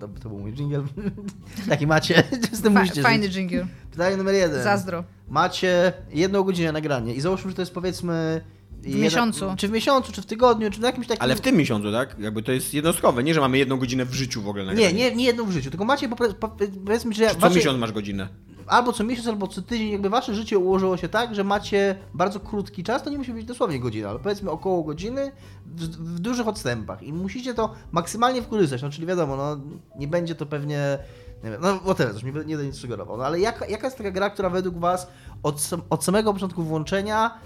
To, 0.00 0.08
to 0.22 0.28
był 0.28 0.38
mój 0.38 0.52
jingle. 0.52 0.82
Taki 1.68 1.86
macie. 1.86 2.22
Z 2.52 2.62
tym 2.62 2.74
Fa- 2.74 2.80
musicie 2.80 3.02
fajny 3.02 3.24
żyć. 3.24 3.34
dżingiel. 3.34 3.66
Pytanie 3.90 4.16
numer 4.16 4.34
jeden. 4.34 4.62
Zazdro. 4.62 5.04
Macie 5.28 5.92
jedną 6.12 6.42
godzinę 6.42 6.72
nagranie 6.72 7.14
i 7.14 7.20
załóżmy, 7.20 7.50
że 7.50 7.56
to 7.56 7.62
jest 7.62 7.74
powiedzmy... 7.74 8.40
W 8.82 8.94
miesiącu. 8.94 9.54
Czy 9.56 9.68
w 9.68 9.70
miesiącu, 9.70 10.12
czy 10.12 10.22
w 10.22 10.26
tygodniu, 10.26 10.70
czy 10.70 10.80
w 10.80 10.82
jakimś 10.82 11.06
takim... 11.06 11.22
Ale 11.22 11.36
w 11.36 11.40
tym 11.40 11.56
miesiącu, 11.56 11.92
tak? 11.92 12.18
Jakby 12.18 12.42
to 12.42 12.52
jest 12.52 12.74
jednostkowe. 12.74 13.24
Nie, 13.24 13.34
że 13.34 13.40
mamy 13.40 13.58
jedną 13.58 13.76
godzinę 13.76 14.04
w 14.04 14.14
życiu 14.14 14.42
w 14.42 14.48
ogóle 14.48 14.64
na 14.64 14.72
Nie, 14.72 14.92
nie, 14.92 15.14
nie 15.14 15.24
jedną 15.24 15.44
w 15.44 15.50
życiu, 15.50 15.70
tylko 15.70 15.84
macie 15.84 16.08
po, 16.08 16.16
po, 16.16 16.56
powiedzmy, 16.84 17.14
że... 17.14 17.30
Co 17.30 17.38
wasze- 17.38 17.56
miesiąc 17.56 17.78
masz 17.78 17.92
godzinę. 17.92 18.28
Albo 18.66 18.92
co 18.92 19.04
miesiąc, 19.04 19.28
albo 19.28 19.48
co 19.48 19.62
tydzień, 19.62 19.90
jakby 19.90 20.10
wasze 20.10 20.34
życie 20.34 20.58
ułożyło 20.58 20.96
się 20.96 21.08
tak, 21.08 21.34
że 21.34 21.44
macie 21.44 21.96
bardzo 22.14 22.40
krótki 22.40 22.84
czas, 22.84 23.02
to 23.02 23.10
nie 23.10 23.18
musi 23.18 23.32
być 23.32 23.44
dosłownie 23.44 23.80
godzina, 23.80 24.08
ale 24.08 24.18
powiedzmy 24.18 24.50
około 24.50 24.82
godziny 24.82 25.32
w, 25.66 25.80
w 26.16 26.20
dużych 26.20 26.48
odstępach 26.48 27.02
i 27.02 27.12
musicie 27.12 27.54
to 27.54 27.74
maksymalnie 27.92 28.42
wkorzystać, 28.42 28.82
no 28.82 28.90
czyli 28.90 29.06
wiadomo, 29.06 29.36
no 29.36 29.56
nie 29.98 30.08
będzie 30.08 30.34
to 30.34 30.46
pewnie, 30.46 30.98
nie 31.44 31.50
wiem, 31.50 31.60
no 31.62 31.76
whatever, 31.76 32.14
też 32.14 32.22
nie, 32.22 32.32
nie 32.32 32.56
będę 32.56 32.66
nic 32.66 32.76
sugerował, 32.76 33.16
no 33.16 33.24
ale 33.24 33.40
jaka, 33.40 33.66
jaka 33.66 33.86
jest 33.86 33.98
taka 33.98 34.10
gra, 34.10 34.30
która 34.30 34.50
według 34.50 34.78
was 34.78 35.06
od, 35.42 35.70
od 35.90 36.04
samego 36.04 36.32
początku 36.32 36.62
włączenia 36.62 37.38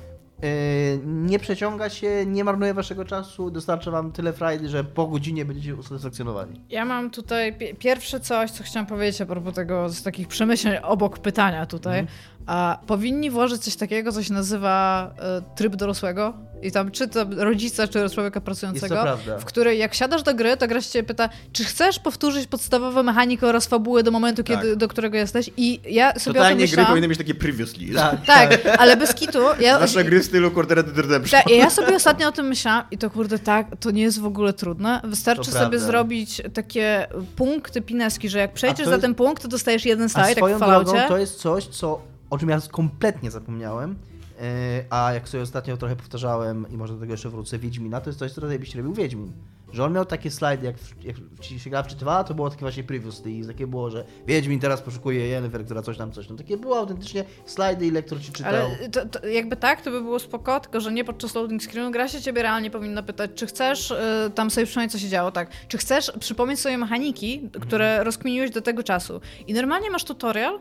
nie 1.05 1.39
przeciąga 1.39 1.91
się, 1.91 2.27
nie 2.27 2.45
marnuje 2.45 2.75
waszego 2.75 3.05
czasu, 3.05 3.51
dostarcza 3.51 3.91
wam 3.91 4.13
tyle 4.13 4.33
frajdy, 4.33 4.69
że 4.69 4.85
po 4.85 5.07
godzinie 5.07 5.45
będziecie 5.45 5.75
usatysfakcjonowani. 5.75 6.61
Ja 6.71 6.85
mam 6.85 7.11
tutaj 7.11 7.53
pi- 7.53 7.75
pierwsze 7.75 8.21
coś, 8.21 8.51
co 8.51 8.65
chciałam 8.65 8.87
powiedzieć 8.87 9.21
a 9.21 9.27
propos 9.27 9.55
tego 9.55 9.89
z 9.89 10.03
takich 10.03 10.29
przemyśleń 10.29 10.77
obok 10.83 11.19
pytania 11.19 11.67
tutaj. 11.67 12.07
A 12.47 12.79
powinni 12.87 13.31
włożyć 13.31 13.63
coś 13.63 13.77
takiego, 13.77 14.13
co 14.13 14.23
się 14.23 14.33
nazywa 14.33 15.11
e, 15.19 15.43
tryb 15.57 15.77
dorosłego 15.77 16.33
i 16.63 16.73
tam 16.73 16.91
czy 16.91 17.09
to 17.09 17.27
rodzica, 17.37 17.89
czy 17.89 18.11
człowieka 18.11 18.41
pracującego, 18.41 19.05
w 19.41 19.45
której 19.45 19.79
jak 19.79 19.95
siadasz 19.95 20.23
do 20.23 20.35
gry, 20.35 20.57
to 20.57 20.69
gra 20.69 20.81
się 20.81 21.03
pyta, 21.03 21.29
czy 21.53 21.65
chcesz 21.65 21.99
powtórzyć 21.99 22.47
podstawowe 22.47 23.03
mechaniki 23.03 23.45
oraz 23.47 23.67
fabułę 23.67 24.03
do 24.03 24.11
momentu, 24.11 24.43
Tak. 24.45 24.57
kiedy, 24.61 24.77
do 24.77 24.89
którego 24.89 25.17
jesteś 25.17 25.51
i 25.57 25.81
ja 25.91 26.11
sobie 26.13 26.19
o 26.21 26.25
tym 26.25 26.33
Totalnie 26.35 26.57
gry 26.57 26.63
myślałam. 26.67 26.91
powinny 26.93 27.09
mieć 27.09 27.19
takie 27.19 27.35
previously. 27.35 27.95
Tak, 27.95 28.25
Tak, 28.27 28.59
ale 28.79 28.97
bez 28.97 29.15
kitu, 29.15 29.39
ja, 29.61 29.79
Nasze 29.81 30.05
gry 30.05 30.21
w 30.21 30.25
stylu 30.25 30.51
Redemption. 30.97 31.41
tak, 31.43 31.51
ja 31.51 31.71
sobie 31.71 31.97
ostatnio 31.97 32.29
o 32.29 32.33
tym 32.33 32.47
myślałam 32.47 32.85
i 32.91 32.99
to 32.99 33.11
kurde 33.11 33.39
tak, 33.39 33.67
to 33.81 33.91
nie 33.91 34.03
jest 34.03 34.21
w 34.21 34.25
ogóle 34.27 34.53
trudne. 34.53 35.01
Wystarczy 35.05 35.45
To 35.45 35.51
sobie 35.59 35.61
prawda. 35.69 35.79
zrobić 35.87 36.43
takie 36.55 37.07
punkty 37.37 37.83
pineski, 37.83 38.29
że 38.29 38.39
jak 38.39 38.53
przejdziesz 38.53 38.87
za 38.87 38.91
jest- 38.93 39.03
ten 39.03 39.15
punkt, 39.15 39.43
to 39.43 39.49
dostajesz 39.49 39.85
jeden 39.85 40.09
slajd, 40.09 40.29
jak 40.29 40.37
w 40.37 40.39
swoją 40.39 40.59
Falloutie. 40.59 41.05
to 41.09 41.19
jest 41.19 41.35
coś, 41.39 41.67
co, 41.67 42.01
o 42.31 42.39
czym 42.39 42.49
ja 42.49 42.61
kompletnie 42.71 43.31
zapomniałem, 43.31 43.91
yy, 43.91 44.45
a 44.91 45.13
jak 45.13 45.29
sobie 45.29 45.43
ostatnio 45.43 45.77
trochę 45.77 45.97
powtarzałem 45.97 46.67
i 46.71 46.77
może 46.77 46.95
do 46.95 47.01
tego 47.01 47.13
jeszcze 47.13 47.31
wrócę, 47.31 47.59
Wiedźmina, 47.59 48.01
to 48.01 48.11
jest 48.11 48.19
coś, 48.19 48.33
co 48.33 48.41
byś 48.41 48.75
robił 48.75 48.95
Wiedźmin. 48.95 49.33
Że 49.73 49.85
on 49.85 49.93
miał 49.93 50.05
takie 50.05 50.31
slajdy, 50.31 50.67
jak, 50.67 50.77
jak 51.03 51.17
ci 51.41 51.61
się 51.61 51.71
gra 51.71 51.83
wczytywała, 51.83 52.25
to 52.25 52.35
było 52.35 52.51
takie 52.51 52.61
właśnie 52.61 52.85
previously 52.85 53.31
i 53.31 53.47
takie 53.47 53.67
było, 53.67 53.91
że 53.91 54.05
Wiedźmin 54.27 54.61
teraz 54.61 54.83
poszukuje 54.83 55.27
Yennefer, 55.27 55.65
która 55.65 55.83
coś 55.83 55.97
tam, 55.97 56.13
coś 56.13 56.27
tam. 56.27 56.37
Takie 56.37 56.57
było 56.57 56.79
autentycznie 56.79 57.25
slajdy 57.45 57.87
i 57.87 57.91
lektor 57.91 58.21
ci 58.21 58.33
czytał. 58.33 58.55
Ale 58.55 58.89
to, 58.89 59.07
to 59.07 59.27
jakby 59.27 59.57
tak, 59.57 59.83
to 59.83 59.91
by 59.91 60.03
było 60.03 60.19
spoko, 60.19 60.61
tylko 60.61 60.81
że 60.81 60.93
nie 60.93 61.05
podczas 61.05 61.35
loading 61.35 61.63
screenu 61.63 61.91
gra 61.91 62.09
się 62.09 62.21
ciebie 62.21 62.43
realnie 62.43 62.71
powinna 62.71 63.03
pytać, 63.03 63.31
czy 63.35 63.47
chcesz 63.47 63.91
y, 63.91 63.97
tam 64.35 64.51
sobie 64.51 64.67
przypomnieć, 64.67 64.93
co 64.93 64.99
się 64.99 65.09
działo, 65.09 65.33
tak. 65.33 65.51
Czy 65.69 65.79
chcesz 65.79 66.13
przypomnieć 66.21 66.61
sobie 66.61 66.79
mechaniki, 66.79 67.51
które 67.61 68.05
rozkminiłeś 68.05 68.51
do 68.51 68.61
tego 68.61 68.83
czasu. 68.83 69.21
I 69.47 69.55
normalnie 69.55 69.91
masz 69.91 70.05
tutorial 70.05 70.59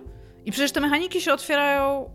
i 0.49 0.51
przecież 0.51 0.71
te 0.71 0.79
mechaniki 0.79 1.21
się 1.21 1.33
otwierają, 1.33 2.09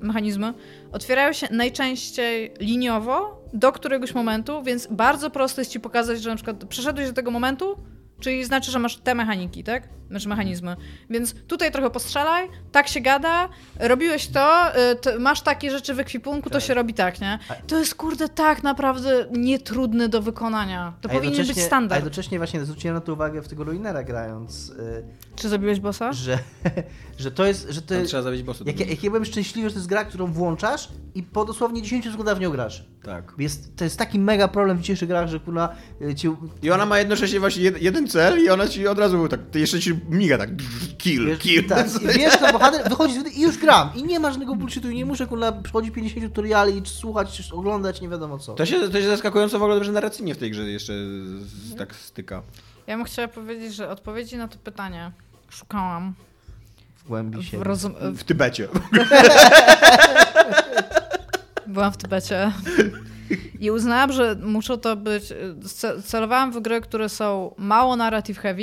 mechanizmy, 0.00 0.54
otwierają 0.92 1.32
się 1.32 1.46
najczęściej 1.50 2.54
liniowo 2.60 3.42
do 3.52 3.72
któregoś 3.72 4.14
momentu, 4.14 4.62
więc 4.62 4.86
bardzo 4.90 5.30
prosto 5.30 5.60
jest 5.60 5.70
ci 5.70 5.80
pokazać, 5.80 6.22
że 6.22 6.30
na 6.30 6.36
przykład 6.36 6.64
przeszedłeś 6.64 7.06
do 7.08 7.12
tego 7.14 7.30
momentu, 7.30 7.76
Czyli 8.20 8.44
znaczy, 8.44 8.70
że 8.70 8.78
masz 8.78 8.96
te 8.96 9.14
mechaniki, 9.14 9.64
tak? 9.64 9.88
Znaczy 10.10 10.28
mechanizmy. 10.28 10.76
Więc 11.10 11.34
tutaj 11.46 11.72
trochę 11.72 11.90
postrzelaj, 11.90 12.48
tak 12.72 12.88
się 12.88 13.00
gada, 13.00 13.48
robiłeś 13.78 14.26
to, 14.28 14.68
y, 14.92 14.96
to 14.96 15.10
masz 15.18 15.40
takie 15.40 15.70
rzeczy 15.70 15.94
w 15.94 16.00
ekwipunku, 16.00 16.50
to 16.50 16.58
Tak. 16.58 16.62
się 16.62 16.74
robi 16.74 16.94
tak, 16.94 17.20
nie? 17.20 17.38
To 17.66 17.78
jest 17.78 17.94
kurde 17.94 18.28
tak 18.28 18.62
naprawdę 18.62 19.26
nietrudne 19.30 20.08
do 20.08 20.22
wykonania. 20.22 20.92
To 21.00 21.08
powinien 21.08 21.30
być 21.30 21.38
jednocześnie- 21.38 21.62
A 21.62 21.66
standard. 21.66 21.98
jednocześnie 22.04 22.38
właśnie 22.38 22.64
zwróciłem 22.64 22.94
na 22.94 23.00
to 23.00 23.12
uwagę 23.12 23.42
w 23.42 23.48
tego 23.48 23.64
Ruinera 23.64 24.02
grając, 24.04 24.68
y, 24.70 25.04
Czy 25.36 25.48
zabiłeś 25.48 25.80
bossa? 25.80 26.12
że, 26.12 26.38
że 27.18 27.30
to 27.30 27.46
jest, 27.46 27.66
że 27.70 27.82
to 27.82 27.94
jest, 27.94 28.06
trzeba 28.08 28.22
zabić 28.22 28.42
bossa. 28.42 28.64
jak, 28.66 28.80
ja- 28.80 28.86
jak 28.86 29.04
ja 29.04 29.10
byłem 29.10 29.24
szczęśliwy, 29.24 29.68
że 29.68 29.72
to 29.74 29.78
jest 29.78 29.88
gra, 29.88 30.04
którą 30.04 30.26
włączasz 30.32 30.88
i 31.14 31.22
po 31.22 31.44
dosłownie 31.44 31.82
10 31.82 32.04
sekundach 32.10 32.36
w 32.36 32.40
nią 32.40 32.50
grasz. 32.50 32.84
Tak. 33.02 33.32
Jest, 33.38 33.76
to 33.76 33.84
jest 33.84 33.96
taki 33.98 34.18
mega 34.18 34.48
problem 34.48 34.76
w 34.78 34.80
dzisiejszych 34.80 35.08
grach, 35.08 35.28
że 35.28 35.40
kurna 35.40 35.68
y, 36.02 36.14
cię, 36.14 36.36
I 36.62 36.70
ona 36.70 36.86
ma 36.86 36.98
jednocześnie 36.98 37.40
właśnie 37.40 37.62
jed, 37.62 37.82
jeden 37.82 38.08
cel 38.08 38.44
i 38.44 38.48
ona 38.48 38.68
ci 38.68 38.88
od 38.88 38.98
razu 38.98 39.28
tak, 39.28 39.40
ty 39.50 39.60
jeszcze 39.60 39.80
ci 39.80 40.00
miga 40.10 40.38
tak, 40.38 40.50
kill, 40.98 41.26
Wiesz, 41.26 41.38
kill. 41.38 41.66
tak, 41.68 41.86
i 42.02 42.06
wiesz, 42.18 42.36
to 42.38 42.52
bohater 42.52 42.88
wychodzi 42.88 43.14
z 43.20 43.36
i 43.36 43.42
już 43.42 43.58
gram. 43.58 43.90
I 43.96 44.02
nie 44.02 44.20
ma 44.20 44.30
żadnego 44.30 44.54
bullshitu 44.54 44.90
i 44.90 44.94
nie 44.94 45.04
muszę 45.06 45.26
kurna 45.26 45.52
przychodzić 45.52 45.94
50 45.94 46.26
tutoriali 46.26 46.78
i 46.78 46.82
słuchać, 46.86 47.32
czy 47.32 47.54
oglądać, 47.54 48.00
nie 48.00 48.08
wiadomo 48.08 48.38
co. 48.38 48.54
To 48.54 48.66
się, 48.66 48.88
to 48.88 49.00
się 49.00 49.06
zaskakująco 49.08 49.58
w 49.58 49.62
ogóle 49.62 49.74
dobrze 49.76 49.92
narracyjnie 49.92 50.34
w 50.34 50.38
tej 50.38 50.50
grze 50.50 50.62
jeszcze 50.70 50.92
z, 50.92 51.76
tak 51.78 51.94
styka. 51.94 52.42
Ja 52.90 52.96
bym 52.96 53.04
chciała 53.04 53.28
powiedzieć, 53.28 53.74
że 53.74 53.88
odpowiedzi 53.88 54.36
na 54.36 54.48
to 54.48 54.58
pytanie 54.58 55.10
szukałam 55.50 56.14
W 56.96 57.08
głębi 57.08 57.38
w 57.38 57.44
siebie. 57.44 57.64
rozum... 57.64 57.94
W 58.14 58.24
Tybecie. 58.24 58.68
Byłam 61.66 61.92
w 61.92 61.96
Tybecie 61.96 62.52
i 63.60 63.70
uznałam, 63.70 64.12
że 64.12 64.36
muszą 64.42 64.76
to 64.76 64.96
być. 64.96 65.24
ce- 65.62 66.02
Celowałam 66.02 66.52
w 66.52 66.60
gry, 66.60 66.80
które 66.80 67.08
są 67.08 67.54
mało 67.58 67.96
narrative 67.96 68.38
heavy, 68.38 68.62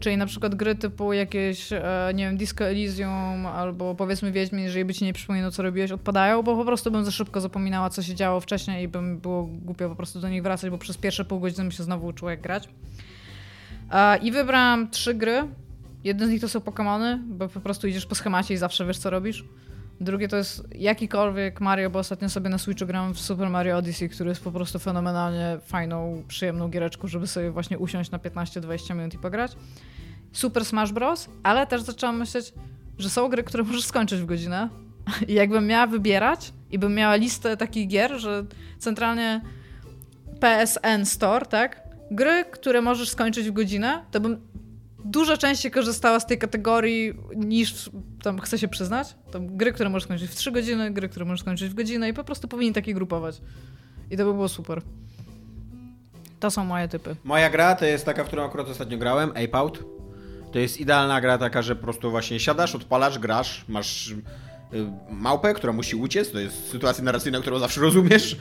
czyli 0.00 0.16
na 0.16 0.26
przykład 0.26 0.54
gry 0.54 0.74
typu 0.74 1.12
jakieś, 1.12 1.72
e, 1.72 1.82
nie 2.14 2.24
wiem, 2.24 2.36
Disco 2.36 2.64
Elysium 2.64 3.46
albo 3.46 3.94
powiedzmy 3.94 4.32
Wiedźmin, 4.32 4.64
jeżeli 4.64 4.84
by 4.84 4.94
ci 4.94 5.04
nie 5.04 5.12
przypominał, 5.12 5.50
co 5.50 5.62
robiłeś, 5.62 5.90
odpadają, 5.92 6.42
bo 6.42 6.56
po 6.56 6.64
prostu 6.64 6.90
bym 6.90 7.04
za 7.04 7.10
szybko 7.10 7.40
zapominała, 7.40 7.90
co 7.90 8.02
się 8.02 8.14
działo 8.14 8.40
wcześniej 8.40 8.84
i 8.84 8.88
bym 8.88 9.18
było 9.18 9.42
głupio 9.42 9.88
po 9.88 9.96
prostu 9.96 10.20
do 10.20 10.28
nich 10.28 10.42
wracać, 10.42 10.70
bo 10.70 10.78
przez 10.78 10.96
pierwsze 10.96 11.24
pół 11.24 11.40
godziny 11.40 11.62
bym 11.64 11.72
się 11.72 11.82
znowu 11.82 12.06
uczyła 12.06 12.30
jak 12.30 12.40
grać. 12.40 12.68
I 14.22 14.32
wybrałam 14.32 14.90
trzy 14.90 15.14
gry. 15.14 15.42
Jeden 16.04 16.28
z 16.28 16.30
nich 16.30 16.40
to 16.40 16.48
są 16.48 16.58
Pokémony, 16.58 17.18
bo 17.26 17.48
po 17.48 17.60
prostu 17.60 17.86
idziesz 17.86 18.06
po 18.06 18.14
schemacie 18.14 18.54
i 18.54 18.56
zawsze 18.56 18.86
wiesz, 18.86 18.98
co 18.98 19.10
robisz. 19.10 19.44
Drugie 20.00 20.28
to 20.28 20.36
jest 20.36 20.68
jakikolwiek 20.74 21.60
Mario, 21.60 21.90
bo 21.90 21.98
ostatnio 21.98 22.28
sobie 22.28 22.50
na 22.50 22.58
Switchu 22.58 22.86
grałem 22.86 23.14
w 23.14 23.20
Super 23.20 23.50
Mario 23.50 23.76
Odyssey, 23.76 24.08
który 24.08 24.28
jest 24.28 24.44
po 24.44 24.52
prostu 24.52 24.78
fenomenalnie 24.78 25.58
fajną, 25.66 26.22
przyjemną 26.28 26.68
giereczką, 26.68 27.08
żeby 27.08 27.26
sobie 27.26 27.50
właśnie 27.50 27.78
usiąść 27.78 28.10
na 28.10 28.18
15-20 28.18 28.96
minut 28.96 29.14
i 29.14 29.18
pograć. 29.18 29.56
Super 30.32 30.64
Smash 30.64 30.92
Bros., 30.92 31.28
ale 31.42 31.66
też 31.66 31.82
zaczęłam 31.82 32.18
myśleć, 32.18 32.52
że 32.98 33.10
są 33.10 33.28
gry, 33.28 33.42
które 33.42 33.62
możesz 33.62 33.84
skończyć 33.84 34.20
w 34.20 34.26
godzinę. 34.26 34.68
I 35.28 35.34
jakbym 35.34 35.66
miała 35.66 35.86
wybierać 35.86 36.52
i 36.70 36.78
bym 36.78 36.94
miała 36.94 37.16
listę 37.16 37.56
takich 37.56 37.88
gier, 37.88 38.18
że 38.20 38.44
centralnie 38.78 39.40
PSN 40.40 41.04
Store, 41.04 41.46
tak? 41.46 41.85
Gry, 42.10 42.44
które 42.44 42.82
możesz 42.82 43.08
skończyć 43.08 43.48
w 43.48 43.52
godzinę, 43.52 44.04
to 44.10 44.20
bym 44.20 44.40
dużo 45.04 45.36
częściej 45.36 45.70
korzystała 45.70 46.20
z 46.20 46.26
tej 46.26 46.38
kategorii 46.38 47.14
niż 47.36 47.90
tam 48.22 48.40
chcę 48.40 48.58
się 48.58 48.68
przyznać. 48.68 49.14
Tam 49.32 49.56
gry, 49.56 49.72
które 49.72 49.88
możesz 49.88 50.04
skończyć 50.04 50.30
w 50.30 50.34
3 50.34 50.52
godziny, 50.52 50.90
gry, 50.90 51.08
które 51.08 51.24
możesz 51.24 51.40
skończyć 51.40 51.68
w 51.68 51.74
godzinę 51.74 52.08
i 52.08 52.14
po 52.14 52.24
prostu 52.24 52.48
powinni 52.48 52.72
takie 52.72 52.94
grupować. 52.94 53.40
I 54.10 54.16
to 54.16 54.24
by 54.24 54.32
było 54.32 54.48
super. 54.48 54.82
To 56.40 56.50
są 56.50 56.64
moje 56.64 56.88
typy. 56.88 57.16
Moja 57.24 57.50
gra 57.50 57.74
to 57.74 57.84
jest 57.84 58.04
taka, 58.04 58.24
w 58.24 58.26
którą 58.26 58.44
akurat 58.44 58.68
ostatnio 58.68 58.98
grałem, 58.98 59.30
Ape 59.30 59.54
Out. 59.58 59.84
To 60.52 60.58
jest 60.58 60.80
idealna 60.80 61.20
gra 61.20 61.38
taka, 61.38 61.62
że 61.62 61.76
po 61.76 61.82
prostu 61.82 62.10
właśnie 62.10 62.40
siadasz, 62.40 62.74
odpalasz, 62.74 63.18
grasz, 63.18 63.64
masz 63.68 64.14
małpę, 65.10 65.54
która 65.54 65.72
musi 65.72 65.96
uciec, 65.96 66.30
to 66.30 66.38
jest 66.38 66.70
sytuacja 66.70 67.04
narracyjna, 67.04 67.40
którą 67.40 67.58
zawsze 67.58 67.80
rozumiesz. 67.80 68.36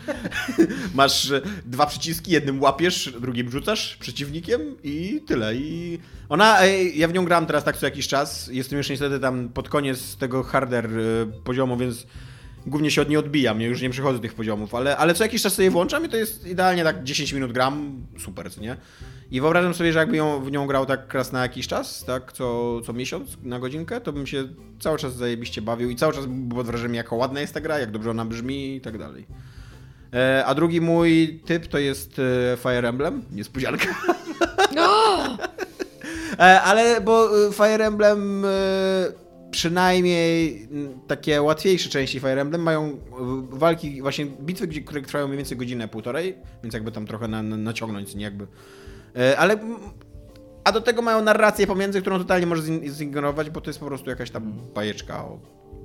masz 0.93 1.29
y, 1.29 1.41
dwa 1.65 1.85
przyciski, 1.85 2.31
jednym 2.31 2.61
łapiesz, 2.61 3.13
drugim 3.21 3.51
rzucasz 3.51 3.97
przeciwnikiem 3.97 4.61
i 4.83 5.21
tyle. 5.27 5.55
I 5.55 5.99
ona, 6.29 6.65
ja 6.95 7.07
w 7.07 7.13
nią 7.13 7.25
gram 7.25 7.45
teraz 7.45 7.63
tak 7.63 7.77
co 7.77 7.85
jakiś 7.85 8.07
czas, 8.07 8.49
jestem 8.51 8.77
już 8.77 8.89
niestety 8.89 9.19
tam 9.19 9.49
pod 9.49 9.69
koniec 9.69 10.15
tego 10.15 10.43
harder 10.43 10.99
y, 10.99 11.27
poziomu, 11.43 11.77
więc 11.77 12.07
głównie 12.67 12.91
się 12.91 13.01
od 13.01 13.09
niej 13.09 13.17
odbijam, 13.17 13.61
ja 13.61 13.67
już 13.67 13.81
nie 13.81 13.89
przychodzę 13.89 14.17
do 14.17 14.21
tych 14.21 14.33
poziomów, 14.33 14.75
ale, 14.75 14.97
ale 14.97 15.13
co 15.13 15.23
jakiś 15.23 15.41
czas 15.41 15.53
sobie 15.53 15.71
włączam 15.71 16.05
i 16.05 16.09
to 16.09 16.17
jest 16.17 16.47
idealnie 16.47 16.83
tak 16.83 17.03
10 17.03 17.33
minut 17.33 17.51
gram, 17.51 18.05
super, 18.19 18.49
nie? 18.61 18.77
I 19.35 19.41
wyobrażam 19.41 19.73
sobie, 19.73 19.93
że 19.93 19.99
jakby 19.99 20.17
ją, 20.17 20.43
w 20.43 20.51
nią 20.51 20.67
grał 20.67 20.85
tak 20.85 21.13
raz 21.13 21.31
na 21.31 21.41
jakiś 21.41 21.67
czas, 21.67 22.03
tak, 22.05 22.31
co, 22.31 22.81
co 22.81 22.93
miesiąc, 22.93 23.37
na 23.43 23.59
godzinkę, 23.59 24.01
to 24.01 24.13
bym 24.13 24.27
się 24.27 24.43
cały 24.79 24.97
czas 24.97 25.15
zajebiście 25.15 25.61
bawił 25.61 25.89
i 25.89 25.95
cały 25.95 26.13
czas 26.13 26.25
był 26.25 26.57
pod 26.57 26.67
wrażeniem, 26.67 26.95
jak 26.95 27.11
ładna 27.11 27.39
jest 27.39 27.53
ta 27.53 27.61
gra, 27.61 27.79
jak 27.79 27.91
dobrze 27.91 28.11
ona 28.11 28.25
brzmi 28.25 28.75
i 28.75 28.81
tak 28.81 28.97
dalej. 28.97 29.27
E, 30.13 30.45
a 30.45 30.55
drugi 30.55 30.81
mój 30.81 31.41
typ 31.45 31.67
to 31.67 31.77
jest 31.77 32.19
e, 32.19 32.57
Fire 32.57 32.89
Emblem, 32.89 33.23
niespodzianka. 33.31 33.85
E, 36.39 36.61
ale 36.61 37.01
bo 37.01 37.47
e, 37.47 37.51
Fire 37.51 37.85
Emblem 37.85 38.45
e, 38.45 38.49
przynajmniej 39.51 40.67
takie 41.07 41.41
łatwiejsze 41.41 41.89
części 41.89 42.19
Fire 42.19 42.41
Emblem 42.41 42.61
mają 42.61 42.83
e, 42.83 42.97
walki, 43.49 44.01
właśnie 44.01 44.25
bitwy, 44.25 44.67
które 44.67 45.01
trwają 45.01 45.27
mniej 45.27 45.37
więcej 45.37 45.57
godzinę, 45.57 45.87
półtorej, 45.87 46.35
więc 46.63 46.73
jakby 46.73 46.91
tam 46.91 47.07
trochę 47.07 47.27
na, 47.27 47.43
na, 47.43 47.57
naciągnąć, 47.57 48.15
nie 48.15 48.23
jakby. 48.23 48.47
E, 49.17 49.37
Ale 49.39 49.53
m, 49.53 49.75
a 50.63 50.71
do 50.71 50.81
tego 50.81 51.01
mają 51.01 51.21
narrację 51.21 51.67
pomiędzy, 51.67 52.01
którą 52.01 52.17
totalnie 52.17 52.47
możesz 52.47 52.65
zignorować, 52.87 53.49
bo 53.49 53.61
to 53.61 53.69
jest 53.69 53.79
po 53.79 53.85
prostu 53.85 54.09
jakaś 54.09 54.31
tam 54.31 54.53
bajeczka 54.75 55.25
o 55.25 55.39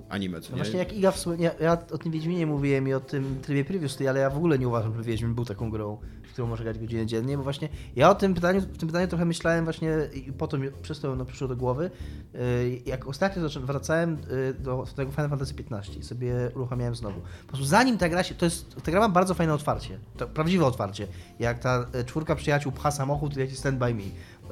anime, 0.09 0.41
co 0.41 0.51
No 0.51 0.57
nie? 0.57 0.63
właśnie 0.63 0.79
jak 0.79 0.93
Iga 0.93 1.11
wspomniał, 1.11 1.53
ja, 1.61 1.65
ja 1.67 1.79
o 1.93 1.99
tym 1.99 2.13
Wiedźminie 2.13 2.47
mówiłem 2.47 2.89
i 2.89 2.93
o 2.93 3.01
tym 3.01 3.39
trybie 3.43 3.65
previously, 3.65 4.09
ale 4.09 4.21
ja 4.21 4.31
w 4.31 4.37
ogóle 4.37 4.59
nie 4.59 4.69
uważam, 4.69 4.97
że 4.97 5.03
Wiedźmin 5.03 5.35
był 5.35 5.45
taką 5.45 5.71
grą, 5.71 5.99
którą 6.33 6.49
można 6.49 6.65
grać 6.65 6.79
godzinę 6.79 7.07
dziennie, 7.07 7.37
bo 7.37 7.43
właśnie 7.43 7.69
ja 7.97 8.11
o 8.11 8.15
tym 8.15 8.35
pytaniu, 8.35 8.61
w 8.61 8.79
tym 8.79 8.89
pytaniu 8.89 9.09
trochę 9.09 9.25
myślałem 9.25 9.65
właśnie 9.65 9.97
i 10.15 10.33
po 10.33 10.49
to 10.49 10.57
przez 10.83 11.01
to 11.01 11.17
no, 11.17 11.25
przyszło 11.25 11.49
do 11.49 11.57
głowy. 11.57 11.91
Yy, 12.35 12.41
Jak 12.87 13.07
ostatnio 13.07 13.49
wracałem 13.61 14.19
yy, 14.31 14.55
do 14.55 14.87
tego 14.97 15.11
Final 15.11 15.29
Fantasy 15.29 15.55
XV 15.71 15.97
i 15.97 16.03
sobie 16.03 16.35
uruchamiałem 16.55 16.95
znowu. 16.95 17.21
Po 17.21 17.49
prostu 17.49 17.67
zanim 17.67 17.99
ta 17.99 18.09
gra 18.09 18.23
się, 18.23 18.35
to 18.35 18.45
jest, 18.45 18.77
ta 18.83 18.91
gra 18.91 19.01
ma 19.01 19.09
bardzo 19.09 19.35
fajne 19.35 19.55
otwarcie, 19.55 19.99
to 20.17 20.27
prawdziwe 20.27 20.67
otwarcie. 20.67 21.07
Jak 21.39 21.59
ta 21.59 21.87
e, 21.93 22.05
czwórka 22.05 22.35
przyjaciół 22.35 22.73
pcha 22.73 22.91
samochód, 22.91 23.37
leci 23.37 23.57
Stand 23.57 23.79
By 23.79 23.95
Me. 23.95 24.03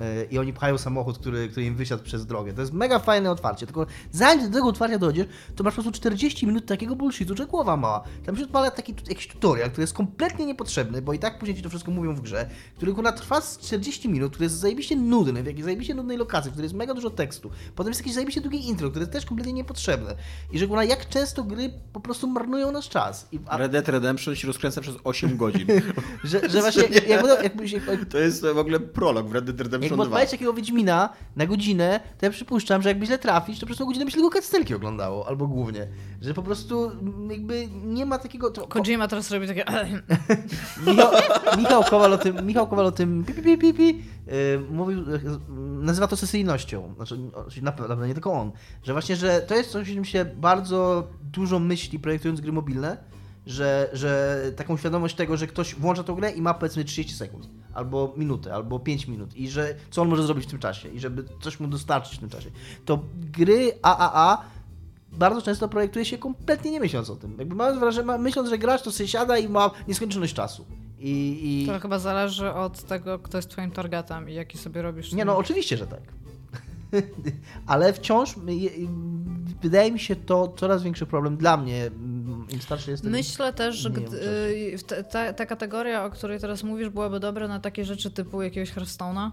E, 0.00 0.24
I 0.24 0.38
oni 0.38 0.52
pchają 0.52 0.78
samochód, 0.78 1.18
który, 1.18 1.48
który 1.48 1.66
im 1.66 1.76
wysiadł 1.76 2.02
przez 2.02 2.26
drogę. 2.26 2.52
To 2.52 2.60
jest 2.60 2.72
mega 2.72 2.98
fajne 2.98 3.30
otwarcie. 3.30 3.66
Tylko 3.66 3.86
zanim 4.12 4.46
do 4.50 4.54
tego 4.54 4.68
otwarcia 4.68 4.98
dojdziesz, 4.98 5.26
to 5.56 5.64
masz 5.64 5.74
po 5.74 5.82
prostu 5.82 6.00
40 6.00 6.46
minut 6.46 6.66
takiego 6.66 6.96
bullshitu, 6.96 7.36
że 7.36 7.46
głowa 7.46 7.76
mała. 7.76 8.04
Tam 8.26 8.36
się 8.36 8.44
odpala 8.44 8.70
taki 8.70 8.94
jakiś 9.08 9.28
tutorial, 9.28 9.70
który 9.70 9.82
jest 9.82 9.94
kompletnie 9.94 10.46
niepotrzebny, 10.46 11.02
bo 11.02 11.12
i 11.12 11.18
tak 11.18 11.38
później 11.38 11.56
ci 11.56 11.62
to 11.62 11.68
wszystko 11.68 11.90
mówią 11.90 12.14
w 12.14 12.20
grze, 12.20 12.48
który 12.76 12.92
kurwa 12.92 13.12
trwa 13.12 13.40
z 13.40 13.58
40 13.58 14.08
minut, 14.08 14.32
który 14.32 14.44
jest 14.44 14.56
zajebiście 14.56 14.96
nudny, 14.96 15.42
w 15.42 15.46
jakiejś 15.46 15.64
zajebiście 15.64 15.94
nudnej 15.94 16.16
lokacji, 16.16 16.50
w 16.50 16.52
której 16.52 16.64
jest 16.64 16.74
mega 16.74 16.94
dużo 16.94 17.10
tekstu. 17.10 17.50
Potem 17.74 17.90
jest 17.90 18.00
jakieś 18.00 18.14
zajebiście 18.14 18.40
długie 18.40 18.58
intro, 18.58 18.90
które 18.90 19.02
jest 19.02 19.12
też 19.12 19.26
kompletnie 19.26 19.52
niepotrzebne. 19.52 20.14
I 20.52 20.58
że 20.58 20.66
kurwa 20.66 20.84
jak 20.84 21.08
często 21.08 21.44
gry 21.44 21.72
po 21.92 22.00
prostu 22.00 22.26
marnują 22.26 22.72
nasz 22.72 22.88
czas. 22.88 23.28
I, 23.32 23.38
a, 23.46 23.56
Red 23.56 23.72
Dead 23.72 23.88
Redemption 23.88 24.36
się 24.36 24.46
rozkręca 24.46 24.80
przez 24.80 24.94
8 25.04 25.36
godzin. 25.36 25.66
że, 26.24 26.48
że 26.48 26.60
właśnie 26.60 26.82
jakby, 27.08 27.28
jakby 27.28 27.68
się, 27.68 27.80
To 28.10 28.18
jest 28.18 28.42
w 28.42 28.58
ogóle 28.58 28.80
prolog 28.80 29.28
w 29.28 29.32
Red 29.32 29.44
Dead 29.44 29.60
Redemption 29.60 29.87
Jakby 29.90 29.96
2. 29.96 30.04
odpalić 30.04 30.30
takiego 30.30 30.52
Wiedźmina 30.52 31.08
na 31.36 31.46
godzinę, 31.46 32.00
to 32.18 32.26
ja 32.26 32.32
przypuszczam, 32.32 32.82
że 32.82 32.88
jakby 32.88 33.06
źle 33.06 33.18
trafić, 33.18 33.60
to 33.60 33.66
przez 33.66 33.78
tą 33.78 33.86
godzinę 33.86 34.04
by 34.04 34.10
się 34.10 34.16
tylko 34.16 34.30
cutscenki 34.30 34.74
oglądało, 34.74 35.28
albo 35.28 35.46
głównie. 35.46 35.88
Że 36.20 36.34
po 36.34 36.42
prostu 36.42 36.90
mm, 36.90 37.30
jakby 37.30 37.68
nie 37.84 38.06
ma 38.06 38.18
takiego... 38.18 38.50
To, 38.50 38.66
ko, 38.66 38.82
Kojima 38.82 39.08
teraz 39.08 39.30
robi 39.30 39.46
takie... 39.46 39.64
Michał, 40.86 41.12
Michał 41.58 41.84
Kowal 41.84 42.12
o 42.12 42.18
tym, 42.18 42.46
Michał 42.46 42.66
Kowal 42.66 42.86
o 42.86 42.92
tym 42.92 43.24
pi, 43.24 43.34
pi, 43.34 43.42
pi, 43.42 43.58
pi, 43.58 43.74
pi, 43.74 43.86
yy, 43.86 44.34
mówił, 44.70 45.10
yy, 45.10 45.20
nazywa 45.80 46.06
to 46.06 46.16
sesyjnością. 46.16 46.94
Znaczy, 46.96 47.18
oczywiście 47.34 47.62
na 47.62 47.72
pewno 47.72 48.06
nie 48.06 48.14
tylko 48.14 48.32
on. 48.32 48.52
Że 48.82 48.92
właśnie, 48.92 49.16
że 49.16 49.40
to 49.40 49.54
jest 49.54 49.70
coś, 49.70 49.90
o 49.90 49.94
czym 49.94 50.04
się 50.04 50.24
bardzo 50.24 51.08
dużo 51.22 51.58
myśli 51.58 51.98
projektując 51.98 52.40
gry 52.40 52.52
mobilne, 52.52 52.96
że, 53.48 53.90
że 53.92 54.40
taką 54.56 54.76
świadomość 54.76 55.14
tego, 55.14 55.36
że 55.36 55.46
ktoś 55.46 55.74
włącza 55.74 56.04
tą 56.04 56.14
grę 56.14 56.30
i 56.30 56.42
ma 56.42 56.54
powiedzmy 56.54 56.84
30 56.84 57.14
sekund, 57.14 57.48
albo 57.74 58.14
minutę, 58.16 58.54
albo 58.54 58.78
5 58.78 59.08
minut 59.08 59.36
i 59.36 59.48
że 59.48 59.74
co 59.90 60.02
on 60.02 60.08
może 60.08 60.22
zrobić 60.22 60.46
w 60.46 60.50
tym 60.50 60.58
czasie 60.58 60.88
i 60.88 61.00
żeby 61.00 61.24
coś 61.40 61.60
mu 61.60 61.68
dostarczyć 61.68 62.16
w 62.16 62.20
tym 62.20 62.28
czasie. 62.28 62.50
To 62.84 63.04
gry 63.32 63.72
AAA 63.82 64.42
bardzo 65.12 65.42
często 65.42 65.68
projektuje 65.68 66.04
się 66.04 66.18
kompletnie 66.18 66.70
nie 66.70 66.80
myśląc 66.80 67.10
o 67.10 67.16
tym. 67.16 67.36
Jakby 67.38 67.54
mając 67.54 67.78
wrażenie, 67.78 68.18
myśląc, 68.18 68.48
że 68.48 68.58
gracz 68.58 68.82
to 68.82 68.92
sobie 68.92 69.08
siada 69.08 69.38
i 69.38 69.48
ma 69.48 69.70
nieskończoność 69.88 70.34
czasu. 70.34 70.66
I, 70.98 71.40
i... 71.42 71.66
To 71.66 71.80
chyba 71.80 71.98
zależy 71.98 72.52
od 72.52 72.82
tego, 72.82 73.18
kto 73.18 73.38
jest 73.38 73.50
twoim 73.50 73.70
targetem 73.70 74.30
i 74.30 74.34
jaki 74.34 74.58
sobie 74.58 74.82
robisz. 74.82 75.12
Nie 75.12 75.24
no, 75.24 75.36
oczywiście, 75.36 75.76
że 75.76 75.86
tak. 75.86 76.00
Ale 77.66 77.92
wciąż 77.92 78.36
y, 78.36 78.40
y, 78.40 78.88
wydaje 79.62 79.92
mi 79.92 80.00
się 80.00 80.16
to 80.16 80.54
coraz 80.56 80.82
większy 80.82 81.06
problem 81.06 81.36
dla 81.36 81.56
mnie. 81.56 81.86
mm, 81.86 82.46
Im 82.50 82.60
starszy 82.60 82.90
jestem. 82.90 83.12
Myślę 83.12 83.52
też, 83.52 83.76
że 83.76 83.88
y, 83.88 85.04
ta, 85.10 85.32
ta 85.32 85.46
kategoria, 85.46 86.04
o 86.04 86.10
której 86.10 86.40
teraz 86.40 86.64
mówisz, 86.64 86.88
byłaby 86.88 87.20
dobra 87.20 87.48
na 87.48 87.60
takie 87.60 87.84
rzeczy 87.84 88.10
typu 88.10 88.42
jakiegoś 88.42 88.72
Hearthstone'a. 88.72 89.30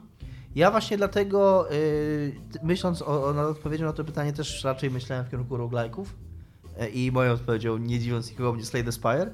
Ja 0.56 0.72
właśnie 0.72 0.97
dlatego, 0.97 1.68
yy, 1.72 2.36
myśląc 2.64 3.01
o, 3.01 3.28
o 3.28 3.34
nad 3.34 3.47
odpowiedzią 3.47 3.86
na 3.86 3.93
to 3.93 4.03
pytanie, 4.03 4.34
też 4.34 4.64
raczej 4.64 4.91
myślałem 4.91 5.26
w 5.26 5.30
kierunku 5.30 5.58
roguelike'ów. 5.58 6.06
E, 6.80 6.89
I 6.89 7.12
moją 7.12 7.34
odpowiedzią, 7.34 7.78
nie 7.78 7.99
dziwiąc 7.99 8.30
nikogo, 8.30 8.51
będzie 8.51 8.66
Slay 8.66 8.84
the 8.84 8.91
Spire, 8.91 9.32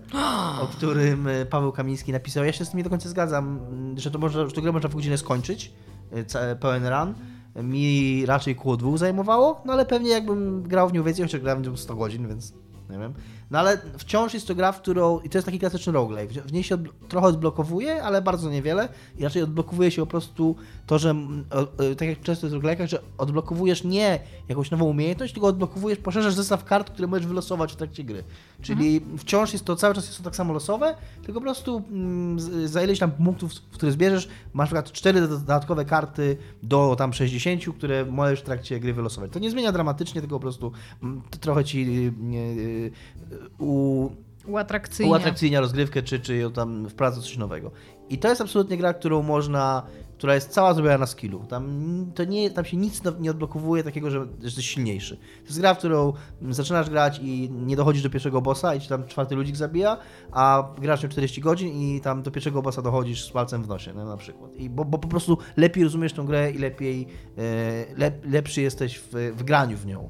o 0.61 0.67
którym 0.77 1.27
e, 1.27 1.45
Paweł 1.45 1.71
Kamiński 1.71 2.11
napisał. 2.11 2.45
Ja 2.45 2.51
się 2.51 2.65
z 2.65 2.69
tym 2.69 2.77
nie 2.77 2.83
do 2.83 2.89
końca 2.89 3.09
zgadzam, 3.09 3.59
że 3.97 4.11
to 4.11 4.19
można, 4.19 4.45
że 4.45 4.51
to 4.51 4.61
grę 4.61 4.71
można 4.71 4.89
w 4.89 4.95
godzinę 4.95 5.17
skończyć, 5.17 5.71
e, 6.35 6.55
pełen 6.55 6.87
run. 6.87 7.13
Mi 7.55 8.25
raczej 8.25 8.55
koło 8.55 8.77
dwóch 8.77 8.97
zajmowało, 8.97 9.61
no 9.65 9.73
ale 9.73 9.85
pewnie 9.85 10.09
jakbym 10.09 10.63
grał 10.63 10.89
w 10.89 10.93
nią 10.93 11.03
więcej, 11.03 11.25
chociaż 11.25 11.41
grałem 11.41 11.63
w 11.63 11.67
nią 11.67 11.77
100 11.77 11.95
godzin, 11.95 12.27
więc 12.27 12.53
nie 12.89 12.99
wiem. 12.99 13.13
No 13.51 13.59
ale 13.59 13.77
wciąż 13.97 14.33
jest 14.33 14.47
to 14.47 14.55
gra, 14.55 14.71
w 14.71 14.81
którą, 14.81 15.19
i 15.19 15.29
to 15.29 15.37
jest 15.37 15.45
taki 15.45 15.59
klasyczny 15.59 15.93
roguelike, 15.93 16.41
w 16.41 16.53
niej 16.53 16.63
się 16.63 16.75
od, 16.75 16.81
trochę 17.07 17.27
odblokowuje, 17.27 18.03
ale 18.03 18.21
bardzo 18.21 18.49
niewiele 18.49 18.89
i 19.17 19.23
raczej 19.23 19.43
odblokowuje 19.43 19.91
się 19.91 20.01
po 20.01 20.07
prostu 20.07 20.55
to, 20.87 20.99
że 20.99 21.15
tak 21.97 22.07
jak 22.07 22.21
często 22.21 22.47
jest 22.47 22.57
w 22.57 22.61
roguelike'ach, 22.61 22.87
że 22.87 23.01
odblokowujesz 23.17 23.83
nie 23.83 24.19
jakąś 24.49 24.71
nową 24.71 24.85
umiejętność, 24.85 25.33
tylko 25.33 25.47
odblokowujesz, 25.47 25.99
poszerzasz 25.99 26.33
zestaw 26.33 26.65
kart, 26.65 26.89
które 26.89 27.07
możesz 27.07 27.27
wylosować 27.27 27.73
w 27.73 27.75
trakcie 27.75 28.03
gry. 28.03 28.23
Czyli 28.61 29.01
wciąż 29.17 29.53
jest 29.53 29.65
to, 29.65 29.75
cały 29.75 29.95
czas 29.95 30.05
jest 30.05 30.17
to 30.17 30.23
tak 30.23 30.35
samo 30.35 30.53
losowe, 30.53 30.95
tylko 31.23 31.39
po 31.39 31.43
prostu 31.43 31.83
mm, 31.91 32.39
za 32.67 32.83
ileś 32.83 32.99
tam 32.99 33.11
punktów, 33.11 33.51
które 33.71 33.91
zbierzesz, 33.91 34.27
masz 34.53 34.71
na 34.71 34.81
przykład 34.81 34.91
cztery 34.91 35.27
dodatkowe 35.27 35.85
karty 35.85 36.37
do 36.63 36.95
tam 36.97 37.13
60, 37.13 37.75
które 37.77 38.05
możesz 38.05 38.39
w 38.39 38.43
trakcie 38.43 38.79
gry 38.79 38.93
wylosować. 38.93 39.31
To 39.31 39.39
nie 39.39 39.51
zmienia 39.51 39.71
dramatycznie, 39.71 40.21
tylko 40.21 40.35
po 40.35 40.39
prostu 40.39 40.71
mm, 41.03 41.21
trochę 41.39 41.63
ci 41.63 42.11
y, 42.33 42.91
u, 43.59 44.09
Uatrakcyjnie. 44.47 45.11
uatrakcyjnia 45.11 45.59
rozgrywkę, 45.59 46.03
czy, 46.03 46.19
czy 46.19 46.35
ją 46.35 46.51
tam 46.51 46.89
wprowadza 46.89 47.21
coś 47.21 47.37
nowego. 47.37 47.71
I 48.09 48.17
to 48.17 48.27
jest 48.27 48.41
absolutnie 48.41 48.77
gra, 48.77 48.93
którą 48.93 49.21
można, 49.21 49.83
która 50.17 50.35
jest 50.35 50.49
cała 50.49 50.73
zrobiona 50.73 50.97
na 50.97 51.05
skillu. 51.05 51.45
Tam, 51.49 51.65
to 52.15 52.23
nie, 52.23 52.51
tam 52.51 52.65
się 52.65 52.77
nic 52.77 53.01
nie 53.19 53.31
odblokowuje 53.31 53.83
takiego, 53.83 54.11
że 54.11 54.19
że 54.19 54.27
jesteś 54.41 54.69
silniejszy. 54.69 55.17
To 55.17 55.45
jest 55.45 55.59
gra, 55.59 55.73
w 55.73 55.77
którą 55.77 56.13
zaczynasz 56.49 56.89
grać 56.89 57.19
i 57.23 57.49
nie 57.51 57.75
dochodzisz 57.75 58.03
do 58.03 58.09
pierwszego 58.09 58.41
bossa 58.41 58.75
i 58.75 58.81
ci 58.81 58.89
tam 58.89 59.07
czwarty 59.07 59.35
ludzik 59.35 59.55
zabija, 59.55 59.97
a 60.31 60.73
grasz 60.81 61.03
nią 61.03 61.09
40 61.09 61.41
godzin 61.41 61.69
i 61.69 62.01
tam 62.01 62.21
do 62.23 62.31
pierwszego 62.31 62.61
bossa 62.61 62.81
dochodzisz 62.81 63.25
z 63.25 63.31
palcem 63.31 63.63
w 63.63 63.67
nosie, 63.67 63.93
no, 63.93 64.05
na 64.05 64.17
przykład. 64.17 64.55
I 64.55 64.69
bo, 64.69 64.85
bo 64.85 64.97
po 64.97 65.07
prostu 65.07 65.37
lepiej 65.57 65.83
rozumiesz 65.83 66.13
tą 66.13 66.25
grę 66.25 66.51
i 66.51 66.57
lepiej, 66.57 67.07
e, 67.37 67.85
lep, 67.97 68.25
lepszy 68.25 68.61
jesteś 68.61 68.99
w, 68.99 69.33
w 69.37 69.43
graniu 69.43 69.77
w 69.77 69.85
nią 69.85 70.09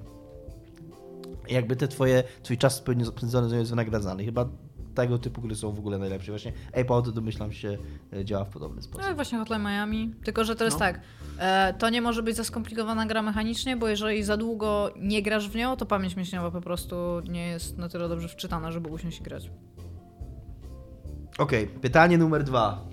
jakby 1.49 1.75
te 1.75 1.87
twoje, 1.87 2.23
twój 2.43 2.57
czas 2.57 2.75
spędzony 2.75 3.17
spędzony 3.17 3.49
z 3.49 3.51
nią 3.51 3.59
jest 3.59 3.69
wynagradzany. 3.71 4.25
Chyba 4.25 4.49
tego 4.95 5.19
typu 5.19 5.41
gry 5.41 5.55
są 5.55 5.71
w 5.71 5.79
ogóle 5.79 5.97
najlepsze. 5.97 6.31
Właśnie 6.31 6.53
Ape 6.73 7.11
domyślam 7.13 7.51
się 7.53 7.77
e, 8.13 8.25
działa 8.25 8.45
w 8.45 8.49
podobny 8.49 8.81
sposób. 8.81 9.07
No 9.09 9.15
właśnie 9.15 9.37
Hotline 9.37 9.61
Miami, 9.61 10.15
tylko 10.23 10.43
że 10.43 10.55
to 10.55 10.63
jest 10.65 10.75
No. 10.75 10.79
tak, 10.79 10.99
e, 11.39 11.73
to 11.73 11.89
nie 11.89 12.01
może 12.01 12.23
być 12.23 12.35
za 12.35 12.43
skomplikowana 12.43 13.05
gra 13.05 13.21
mechanicznie, 13.21 13.77
bo 13.77 13.87
jeżeli 13.87 14.23
za 14.23 14.37
długo 14.37 14.91
nie 14.99 15.21
grasz 15.21 15.49
w 15.49 15.55
nią, 15.55 15.75
to 15.77 15.85
pamięć 15.85 16.15
mięśniowa 16.15 16.51
po 16.51 16.61
prostu 16.61 16.95
nie 17.29 17.47
jest 17.47 17.77
na 17.77 17.89
tyle 17.89 18.09
dobrze 18.09 18.27
wczytana, 18.27 18.71
żeby 18.71 18.89
usiąść 18.89 19.19
i 19.19 19.23
grać. 19.23 19.51
Okej, 21.37 21.67
pytanie 21.67 22.17
numer 22.17 22.43
dwa. 22.43 22.85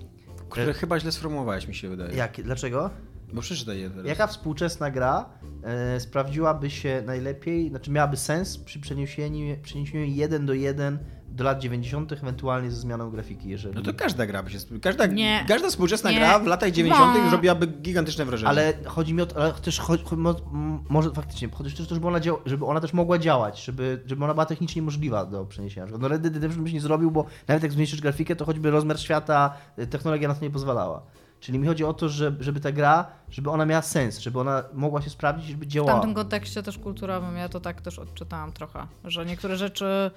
Które 0.49 0.73
chyba 0.73 0.99
źle 0.99 1.11
sformułowałeś, 1.11 1.67
mi 1.67 1.75
się 1.75 1.89
wydaje. 1.89 2.15
Jak, 2.15 2.41
dlaczego? 2.41 2.89
Bo 3.33 3.41
przeczytaj 3.41 3.79
je 3.79 3.89
teraz. 3.89 4.05
Jaka 4.05 4.27
współczesna 4.27 4.91
gra 4.91 5.25
e, 5.63 5.99
sprawdziłaby 5.99 6.69
się 6.69 7.03
najlepiej, 7.05 7.69
znaczy 7.69 7.91
miałaby 7.91 8.17
sens 8.17 8.57
przy 8.57 8.79
przeniesieniu, 8.79 9.57
przeniesieniu 9.63 10.05
1 10.05 10.45
do 10.45 10.53
1 10.53 10.99
do 11.31 11.43
lat 11.43 11.59
90., 11.59 12.11
ewentualnie 12.13 12.71
ze 12.71 12.77
zmianą 12.77 13.11
grafiki, 13.11 13.49
jeżeli... 13.49 13.75
No 13.75 13.81
to 13.81 13.93
każda 13.93 14.25
gra 14.25 14.43
by 14.43 14.49
się... 14.51 14.57
Każda, 14.81 15.05
Nie. 15.05 15.45
każda 15.47 15.69
współczesna 15.69 16.11
Nie. 16.11 16.17
gra 16.17 16.39
w 16.39 16.45
latach 16.47 16.71
90. 16.71 17.17
No. 17.25 17.31
robiłaby 17.31 17.67
gigantyczne 17.67 18.25
wrażenie. 18.25 18.49
Ale 18.49 18.73
chodzi 18.85 19.13
mi 19.13 19.21
o 19.21 19.25
to, 19.25 19.41
ale 19.43 19.53
też 19.53 19.79
chodzi, 19.79 20.03
chodzi, 20.03 20.21
mo- 20.21 20.35
m- 20.53 20.79
może 20.89 21.11
faktycznie, 21.11 21.49
chodzi 21.49 21.75
też, 21.75 21.89
żeby 21.89 22.07
ona, 22.07 22.19
żeby 22.45 22.65
ona 22.65 22.79
też 22.79 22.93
mogła 22.93 23.17
działać, 23.19 23.65
żeby, 23.65 24.03
żeby 24.05 24.23
ona 24.23 24.33
była 24.33 24.45
technicznie 24.45 24.81
możliwa 24.81 25.25
do 25.25 25.45
przeniesienia. 25.45 25.87
No 25.99 26.07
Red 26.07 26.21
Dead 26.21 26.33
Redemption 26.33 26.63
byś 26.63 26.73
nie 26.73 26.81
zrobił, 26.81 27.11
bo 27.11 27.25
nawet 27.47 27.63
jak 27.63 27.71
zmniejszysz 27.71 28.01
grafikę, 28.01 28.35
to 28.35 28.45
choćby 28.45 28.71
rozmiar 28.71 28.99
świata, 28.99 29.53
y, 29.79 29.87
technologia 29.87 30.27
na 30.27 30.35
to 30.35 30.41
nie 30.41 30.51
pozwalała. 30.51 31.01
Czyli 31.39 31.59
mi 31.59 31.67
chodzi 31.67 31.83
o 31.83 31.93
to, 31.93 32.09
że, 32.09 32.35
żeby 32.39 32.59
ta 32.59 32.71
gra, 32.71 33.07
żeby 33.29 33.49
ona 33.49 33.65
miała 33.65 33.81
sens, 33.81 34.19
żeby 34.19 34.39
ona 34.39 34.63
mogła 34.73 35.01
się 35.01 35.09
sprawdzić, 35.09 35.49
żeby 35.49 35.65
W 35.65 35.69
działała. 35.69 35.93
tamtym 35.93 36.13
kontekście 36.13 36.63
też 36.63 36.77
kulturowym 36.77 37.37
ja 37.37 37.49
to 37.49 37.59
tak 37.59 37.81
też 37.81 37.99
odczytałam 37.99 38.51
trochę, 38.51 38.87
że 39.03 39.25
niektóre 39.25 39.57
rzeczy... 39.57 40.11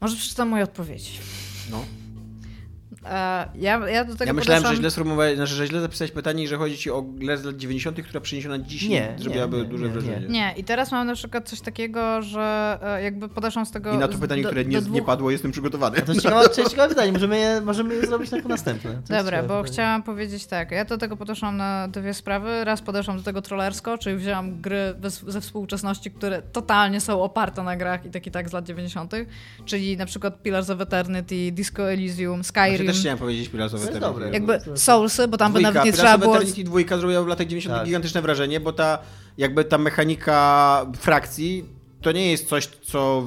Może 0.00 0.16
przeczytam 0.16 0.48
moje 0.48 0.64
odpowiedzi. 0.64 1.18
No. 1.70 1.84
Ja, 3.54 3.88
ja 3.88 4.04
do 4.04 4.12
tego 4.16 4.24
Ja 4.28 4.32
myślałem, 4.32 4.62
że 4.62 4.68
podeszłam- 4.68 4.76
źle 4.76 4.90
sformułowałeś, 4.90 5.36
znaczy, 5.36 5.54
że 5.54 5.66
źle 5.66 5.80
zapisałeś 5.80 6.12
pytanie 6.12 6.44
i 6.44 6.48
że 6.48 6.56
chodzi 6.56 6.78
ci 6.78 6.90
o 6.90 7.02
grę 7.02 7.38
z 7.38 7.44
lat 7.44 7.56
90., 7.56 8.02
która 8.02 8.20
przeniesiona 8.20 8.58
dziś 8.58 8.88
Nie, 8.88 9.14
zrobiłaby 9.18 9.56
nie, 9.56 9.62
nie, 9.62 9.68
duże 9.68 9.84
nie, 9.84 9.90
wrażenie. 9.90 10.26
Nie, 10.28 10.54
i 10.56 10.64
teraz 10.64 10.92
mam 10.92 11.06
na 11.06 11.14
przykład 11.14 11.48
coś 11.48 11.60
takiego, 11.60 12.22
że 12.22 12.78
e, 12.82 13.02
jakby 13.02 13.28
podeszłam 13.28 13.66
z 13.66 13.70
tego... 13.70 13.94
I 13.94 13.98
na 13.98 14.08
to 14.08 14.18
pytanie, 14.18 14.42
do- 14.42 14.48
które 14.48 14.64
nie, 14.64 14.80
dwóch... 14.80 14.94
nie 14.94 15.02
padło, 15.02 15.30
jestem 15.30 15.50
przygotowany. 15.52 16.02
To 16.02 16.12
jest 16.12 16.22
ciekawe, 16.24 16.50
ciekawe 16.70 16.88
pytanie, 16.88 17.12
możemy 17.12 17.38
je, 17.38 17.60
możemy 17.60 17.94
je 17.94 18.06
zrobić 18.06 18.32
jako 18.32 18.48
następne. 18.48 18.90
Dobra, 19.08 19.42
bo 19.42 19.48
pytanie. 19.48 19.64
chciałam 19.72 20.02
powiedzieć 20.02 20.46
tak. 20.46 20.70
Ja 20.70 20.84
do 20.84 20.98
tego 20.98 21.16
podeszłam 21.16 21.56
na 21.56 21.88
dwie 21.88 22.14
sprawy. 22.14 22.64
Raz 22.64 22.82
podeszłam 22.82 23.16
do 23.16 23.22
tego 23.22 23.42
trollersko, 23.42 23.98
czyli 23.98 24.16
wzięłam 24.16 24.60
gry 24.60 24.94
bez, 25.00 25.24
ze 25.26 25.40
współczesności, 25.40 26.10
które 26.10 26.42
totalnie 26.42 27.00
są 27.00 27.22
oparte 27.22 27.62
na 27.62 27.76
grach 27.76 28.06
i 28.06 28.10
tak 28.10 28.26
i 28.26 28.30
tak 28.30 28.48
z 28.48 28.52
lat 28.52 28.64
90., 28.64 29.12
czyli 29.64 29.96
na 29.96 30.06
przykład 30.06 30.42
Pillars 30.42 30.70
of 30.70 30.80
Eternity, 30.80 31.52
Disco 31.52 31.92
Elysium, 31.92 32.42
Ja 32.56 32.79
Skyrim, 32.80 32.92
też 32.92 33.00
chciałem 33.00 33.18
powiedzieć 33.18 33.48
Pillars 33.48 33.74
of 33.74 33.80
Eternity. 33.80 34.00
dobre. 34.00 34.30
jakby 34.30 34.60
Soulsy, 34.74 35.28
bo 35.28 35.36
tam 35.36 35.52
by 35.52 35.58
Dwójka, 35.60 35.72
nawet 35.72 35.84
nie 35.84 35.92
trzeba 35.92 36.18
było... 36.18 36.36
Eternity 36.36 36.64
dwójka 36.64 36.98
zrobiła 36.98 37.22
w 37.22 37.26
latach 37.26 37.46
90. 37.46 37.74
Tak. 37.74 37.86
gigantyczne 37.86 38.22
wrażenie, 38.22 38.60
bo 38.60 38.72
ta 38.72 38.98
jakby 39.38 39.64
ta 39.64 39.78
mechanika 39.78 40.86
frakcji 40.98 41.64
to 42.02 42.12
nie 42.12 42.30
jest 42.30 42.48
coś, 42.48 42.66
co 42.66 43.24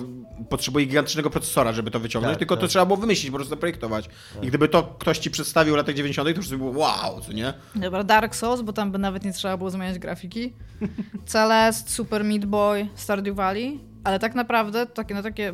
potrzebuje 0.49 0.85
gigantycznego 0.85 1.29
procesora, 1.29 1.73
żeby 1.73 1.91
to 1.91 1.99
wyciągnąć, 1.99 2.33
Tak, 2.33 2.39
tylko 2.39 2.55
to 2.55 2.61
tak. 2.61 2.69
trzeba 2.69 2.85
było 2.85 2.97
wymyślić, 2.97 3.31
po 3.31 3.35
prostu 3.37 3.49
zaprojektować. 3.49 4.09
I 4.41 4.47
gdyby 4.47 4.67
to 4.67 4.83
ktoś 4.99 5.17
ci 5.19 5.31
przedstawił 5.31 5.73
w 5.73 5.77
latach 5.77 5.95
90., 5.95 6.29
to 6.29 6.35
już 6.35 6.49
by 6.49 6.57
było 6.57 6.71
wow, 6.71 7.21
co 7.21 7.33
nie? 7.33 7.53
Dobra, 7.75 8.03
Dark 8.03 8.35
Souls, 8.35 8.61
bo 8.61 8.73
tam 8.73 8.91
by 8.91 8.97
nawet 8.97 9.23
nie 9.25 9.33
trzeba 9.33 9.57
było 9.57 9.69
zmieniać 9.69 9.99
grafiki. 9.99 10.53
Celeste, 11.25 11.91
Super 11.91 12.23
Meat 12.23 12.45
Boy, 12.45 12.87
Stardew 12.95 13.35
Valley. 13.35 13.79
Ale 14.03 14.19
tak 14.19 14.35
naprawdę 14.35 14.85
takie, 14.85 15.13
no 15.15 15.21
takie 15.23 15.53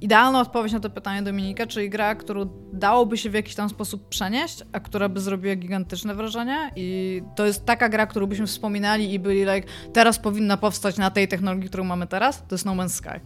idealna 0.00 0.40
odpowiedź 0.40 0.72
na 0.72 0.80
to 0.80 0.90
pytanie 0.90 1.22
Dominika, 1.22 1.66
czyli 1.66 1.90
gra, 1.90 2.14
którą 2.14 2.48
dałoby 2.72 3.18
się 3.18 3.30
w 3.30 3.34
jakiś 3.34 3.54
tam 3.54 3.68
sposób 3.68 4.08
przenieść, 4.08 4.64
a 4.72 4.80
która 4.80 5.08
by 5.08 5.20
zrobiła 5.20 5.54
gigantyczne 5.54 6.14
wrażenie 6.14 6.70
i 6.76 7.22
to 7.36 7.46
jest 7.46 7.64
taka 7.66 7.88
gra, 7.88 8.06
którą 8.06 8.26
byśmy 8.26 8.46
wspominali 8.46 9.14
i 9.14 9.18
byli 9.18 9.40
like, 9.40 9.68
teraz 9.92 10.18
powinna 10.18 10.56
powstać 10.56 10.96
na 10.96 11.10
tej 11.10 11.28
technologii, 11.28 11.68
którą 11.68 11.84
mamy 11.84 12.06
teraz, 12.06 12.42
to 12.48 12.54
jest 12.54 12.64
No 12.64 12.72
Man's 12.72 12.88
Sky. 12.88 13.20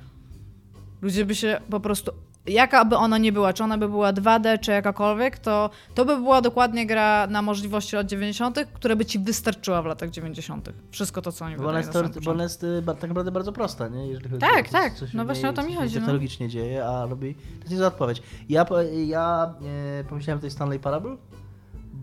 Ludzie 1.04 1.24
by 1.24 1.34
się 1.34 1.60
po 1.70 1.80
prostu, 1.80 2.12
jaka 2.46 2.84
by 2.84 2.96
ona 2.96 3.18
nie 3.18 3.32
była, 3.32 3.52
czy 3.52 3.64
ona 3.64 3.78
by 3.78 3.88
była 3.88 4.12
2D, 4.12 4.60
czy 4.60 4.70
jakakolwiek, 4.70 5.38
to, 5.38 5.70
to 5.94 6.04
by 6.04 6.16
była 6.16 6.40
dokładnie 6.40 6.86
gra 6.86 7.26
na 7.26 7.42
możliwości 7.42 7.96
lat 7.96 8.06
90., 8.06 8.58
która 8.74 8.96
by 8.96 9.04
ci 9.04 9.18
wystarczyła 9.18 9.82
w 9.82 9.86
latach 9.86 10.10
90. 10.10 10.68
Wszystko 10.90 11.22
to, 11.22 11.32
co 11.32 11.44
oni 11.44 11.56
Bo 11.56 11.68
ona 11.68 11.78
jest, 11.78 11.92
bo 12.24 12.30
ona 12.30 12.42
jest 12.42 12.64
y, 12.64 12.82
tak 12.86 13.02
naprawdę 13.02 13.32
bardzo 13.32 13.52
prosta, 13.52 13.88
nie? 13.88 14.06
Jeżeli 14.06 14.28
chodzi 14.28 14.40
Tak, 14.40 14.68
o 14.68 14.72
tak. 14.72 14.94
co 14.94 15.06
się 15.06 15.16
No 15.16 15.24
właśnie 15.24 15.48
o 15.48 15.52
to 15.52 15.62
mi 15.62 15.74
chodzi, 15.74 15.94
no. 15.94 16.00
technologicznie 16.00 16.48
dzieje, 16.48 16.86
a 16.86 17.06
robi... 17.06 17.34
To 17.34 17.58
jest 17.60 17.70
niezła 17.70 17.86
odpowiedź. 17.86 18.22
Ja, 18.48 18.66
ja 19.06 19.54
e, 20.00 20.04
pomyślałem 20.04 20.38
tutaj 20.38 20.50
Stanley 20.50 20.78
Parable, 20.78 21.16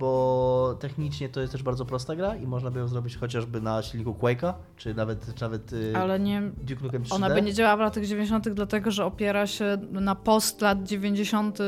bo 0.02 0.78
technicznie 0.80 1.30
to 1.30 1.41
jest 1.41 1.52
też 1.54 1.64
bardzo 1.64 1.86
prosta 1.86 2.16
gra 2.16 2.36
i 2.36 2.47
można 2.47 2.72
by 2.72 2.80
ją 2.80 2.88
zrobić 2.88 3.18
chociażby 3.18 3.62
na 3.62 3.82
silniku 3.82 4.16
Quake'a, 4.22 4.54
czy 4.78 4.93
nawet, 4.93 5.36
czy 5.36 5.41
nawet 5.41 5.74
y, 5.74 5.93
Ale 5.97 6.20
nie, 6.20 6.41
Duke 6.64 6.84
Nukem 6.84 7.04
3D. 7.04 7.14
ona 7.16 7.30
by 7.30 7.41
nie 7.41 7.54
działała 7.54 7.78
w 7.78 7.80
latach 7.80 8.06
90., 8.06 8.49
dlatego 8.49 8.91
że 8.91 9.06
opiera 9.06 9.47
się 9.47 9.78
na 9.91 10.16
post 10.16 10.62
lat 10.62 10.84
90. 10.84 11.60
e, 11.62 11.64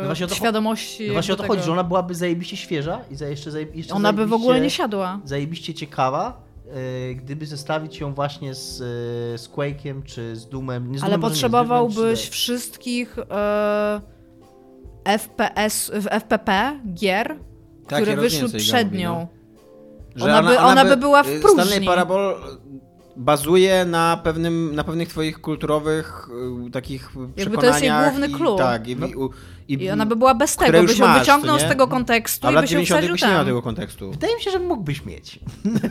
No 0.00 0.06
właśnie 0.06 0.28
świadomości. 0.28 1.06
No 1.06 1.12
właśnie 1.12 1.34
o 1.34 1.36
to 1.36 1.42
jakby 1.42 1.48
chodzi, 1.54 1.60
tego. 1.62 1.66
że 1.66 1.80
ona 1.80 1.84
byłaby 1.88 2.14
zajebiście 2.14 2.56
świeża 2.56 3.00
i 3.10 3.16
za 3.16 3.26
jeszcze, 3.26 3.50
jeszcze 3.74 3.94
Ona 3.94 4.12
by 4.12 4.26
w 4.26 4.32
ogóle 4.32 4.60
nie 4.60 4.70
siadła. 4.70 5.20
zajebiście 5.24 5.74
ciekawa, 5.74 6.42
e, 7.10 7.14
gdyby 7.14 7.46
zestawić 7.46 8.00
ją 8.00 8.14
właśnie 8.14 8.54
z, 8.54 8.76
z 9.40 9.48
Quake'iem 9.50 10.02
czy 10.04 10.36
z 10.36 10.48
Doomem. 10.48 10.92
Nie 10.92 10.98
z 10.98 11.02
Ale 11.02 11.10
Doomem 11.10 11.30
potrzebowałbyś 11.30 11.94
Doomem 11.96 12.14
3D. 12.16 12.30
wszystkich 12.30 13.16
e, 13.30 14.00
FPS, 15.04 15.90
w 15.94 16.06
FPP 16.06 16.80
gier, 16.94 17.36
które 17.86 18.10
ja 18.12 18.16
wyszły 18.20 18.48
przed 18.48 18.86
mówi, 18.86 18.98
nią. 18.98 19.14
no. 19.14 19.42
Że 20.16 20.24
Ona 20.24 20.42
by- 20.42 20.58
ona 20.58 20.84
by 20.84 20.96
była 20.96 21.22
w 21.22 21.28
y, 21.28 21.40
próżni. 21.40 21.62
Stanley 21.64 21.86
Parable 21.86 22.34
bazuje 23.16 23.84
na, 23.84 24.20
pewnym, 24.24 24.74
na 24.74 24.84
pewnych 24.84 25.08
twoich 25.08 25.40
kulturowych 25.40 26.28
y, 26.68 26.70
takich 26.70 27.10
Jakby 27.36 27.56
to 27.58 27.66
jest 27.66 27.82
jej 27.82 27.90
przekonaniach. 27.90 28.10
główny 28.10 28.26
i, 28.28 28.34
clue. 28.34 28.56
Tak, 28.58 28.88
i, 28.88 28.96
No. 28.96 29.06
i, 29.06 29.12
i, 29.74 29.84
I 29.84 29.90
ona 29.90 30.06
by 30.06 30.16
była 30.16 30.34
bez 30.34 30.56
tego, 30.56 30.82
byś 30.82 30.98
ją 30.98 31.06
masz, 31.06 31.20
wyciągnął 31.20 31.58
z 31.58 31.62
nie? 31.62 31.68
tego 31.68 31.88
kontekstu 31.88 32.46
a 32.46 32.50
i 32.50 32.54
lat 32.54 32.62
ją 32.64 32.68
90. 32.68 32.98
wsadził 33.00 33.12
byś 33.14 33.22
nie 33.22 33.28
miał 33.28 33.36
tam. 33.36 33.46
tego 33.46 33.62
kontekstu. 33.62 34.10
Wydaje 34.10 34.36
mi 34.36 34.42
się, 34.42 34.50
że 34.50 34.58
mógłbyś 34.58 35.04
mieć. 35.04 35.40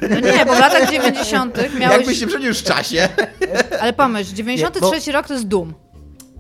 No 0.09 0.19
nie, 0.19 0.45
bo 0.45 0.53
w 0.55 0.59
latach 0.59 0.91
90. 0.91 1.57
miałeś... 1.79 1.97
Jakbyś 1.97 2.19
się 2.19 2.27
przeniósł 2.27 2.61
w 2.61 2.63
czasie. 2.63 3.09
Ale 3.81 3.93
pomyśl, 3.93 4.33
93 4.35 5.11
rok 5.11 5.27
to 5.27 5.33
jest 5.33 5.47
Doom. 5.47 5.73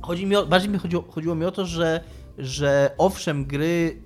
Chodzi 0.01 0.25
mi 0.25 0.35
o, 0.35 0.45
bardziej 0.45 0.69
mi 0.69 0.79
chodziło, 0.79 1.03
chodziło 1.11 1.35
mi 1.35 1.45
o 1.45 1.51
to, 1.51 1.65
że, 1.65 2.03
że 2.37 2.91
owszem, 2.97 3.45
gry 3.45 4.01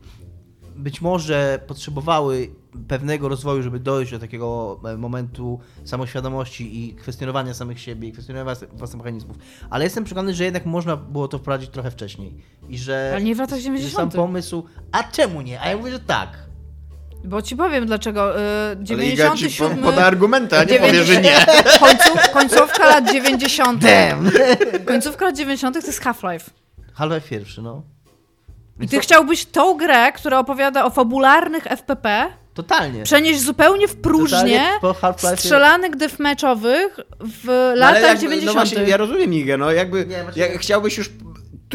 być 0.76 1.02
może 1.02 1.60
potrzebowały 1.68 2.50
pewnego 2.88 3.30
rozwoju, 3.30 3.64
żeby 3.64 3.80
dojść 3.80 4.12
do 4.12 4.20
takiego 4.20 4.80
e, 4.86 4.98
momentu 4.98 5.60
samoświadomości 5.84 6.86
i 6.86 6.94
kwestionowania 6.94 7.54
samych 7.54 7.80
siebie, 7.80 8.08
i 8.08 8.12
kwestionowania 8.12 8.60
własnych 8.74 8.98
mechanizmów. 8.98 9.38
Ale 9.70 9.84
jestem 9.84 10.04
przekonany, 10.04 10.34
że 10.34 10.44
jednak 10.44 10.66
można 10.66 10.98
było 10.98 11.28
to 11.28 11.38
wprowadzić 11.38 11.70
trochę 11.70 11.92
wcześniej. 11.92 12.38
I 12.70 12.78
że, 12.78 13.12
Ale 13.14 13.24
nie 13.24 13.36
w 13.36 13.40
latach 13.40 13.60
że 13.60 13.64
sam 13.64 13.76
90. 13.76 14.14
pomysł... 14.14 14.66
A 14.92 15.04
czemu 15.04 15.42
nie? 15.42 15.62
A 15.62 15.70
ja 15.70 15.78
mówię, 15.78 15.92
że 15.92 16.00
tak. 16.00 16.30
Bo 17.24 17.42
ci 17.42 17.56
powiem 17.56 17.86
dlaczego. 17.86 18.40
Y, 18.40 18.94
Ale 18.94 19.06
Iga 19.06 19.30
ci 19.32 19.38
97. 19.38 19.78
po- 19.78 19.84
poda 19.84 20.06
argumenty, 20.06 20.58
a 20.58 20.64
nie 20.64 20.80
powie, 20.80 21.04
że 21.04 21.22
nie. 21.22 21.46
Końców, 21.80 22.30
końcówka 22.34 22.86
lat 22.90 23.12
90. 23.12 23.82
Damn! 23.82 24.32
Końcówka 24.86 25.26
lat 25.26 25.38
90. 25.38 25.82
to 25.82 25.88
jest 25.88 26.02
Half-Life. 26.02 26.52
Half-Life 26.94 27.30
pierwszy, 27.30 27.62
no. 27.62 27.95
I 28.80 28.88
ty 28.88 29.00
chciałbyś 29.00 29.46
tą 29.46 29.78
grę, 29.78 30.12
która 30.12 30.40
opowiada 30.40 30.86
o 30.86 30.90
fabularnych 30.90 31.68
FPP, 31.68 32.28
Totalnie. 32.54 33.04
przenieść 33.04 33.42
zupełnie 33.42 33.88
w 33.88 33.96
próżnię 33.96 34.64
strzelanek 35.36 35.96
deathmatchowych 35.96 37.00
w 37.20 37.46
No, 37.48 37.54
ale 37.54 37.76
latach 37.76 38.02
jakby, 38.04 38.22
90. 38.22 38.46
No 38.46 38.54
właśnie, 38.66 38.84
ja 38.84 38.98
rozumiem 38.98 39.34
Igę, 39.34 39.58
no 39.58 39.72
jakby 39.72 40.06
Nie, 40.06 40.24
właśnie- 40.24 40.42
jak 40.44 40.60
chciałbyś 40.60 40.98
już 40.98 41.10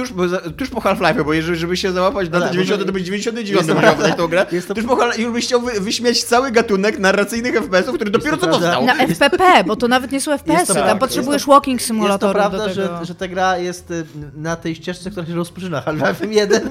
tuż, 0.01 0.12
po- 0.12 0.51
tuż 0.51 0.68
po 0.70 0.80
Half-Life, 0.80 1.24
bo 1.24 1.32
jeżeli, 1.32 1.59
żeby 1.59 1.76
się 1.76 1.92
załapać 1.92 2.28
na 2.30 2.38
No 2.38 2.40
te 2.40 2.44
tak, 2.44 2.53
90, 2.53 2.80
bo- 2.82 2.86
to 2.86 2.92
byś 2.92 3.03
99 3.03 3.51
jest 3.51 3.68
to 3.68 3.74
musiał 3.74 3.96
wydać 3.96 4.16
tą 4.16 4.26
grę. 4.28 4.46
Jest 4.53 4.68
to- 4.68 4.74
Tuż 4.74 4.84
po 4.84 4.96
Half-Life 4.96 5.22
już 5.22 5.32
byś 5.32 5.46
chciał 5.46 5.61
wy, 5.61 5.80
wyśmiać 5.80 6.22
cały 6.24 6.51
gatunek 6.51 6.98
narracyjnych 6.98 7.55
FPS-ów, 7.55 7.94
który 7.94 8.11
dopiero 8.11 8.36
co 8.36 8.48
powstał. 8.48 8.84
Na 8.86 8.94
FPP, 8.94 9.64
bo 9.66 9.76
to 9.76 9.88
nawet 9.88 10.12
nie 10.12 10.20
są 10.20 10.32
FPS-y, 10.32 10.66
tam 10.66 10.76
tak, 10.76 10.98
potrzebujesz 10.98 11.34
jest 11.34 11.46
to- 11.46 11.53
walking 11.53 11.80
Jest 11.80 11.86
simulatorów 11.88 12.32
to 12.42 12.51
prawda, 12.51 12.72
że, 12.72 12.98
że 13.03 13.14
ta 13.14 13.28
gra 13.28 13.59
jest 13.59 13.90
y, 13.90 14.05
na 14.36 14.57
tej 14.57 14.74
ścieżce, 14.74 15.11
która 15.11 15.26
się 15.26 15.34
rozpoczyna 15.34 15.80
Half-Life 15.80 16.26
1. 16.26 16.70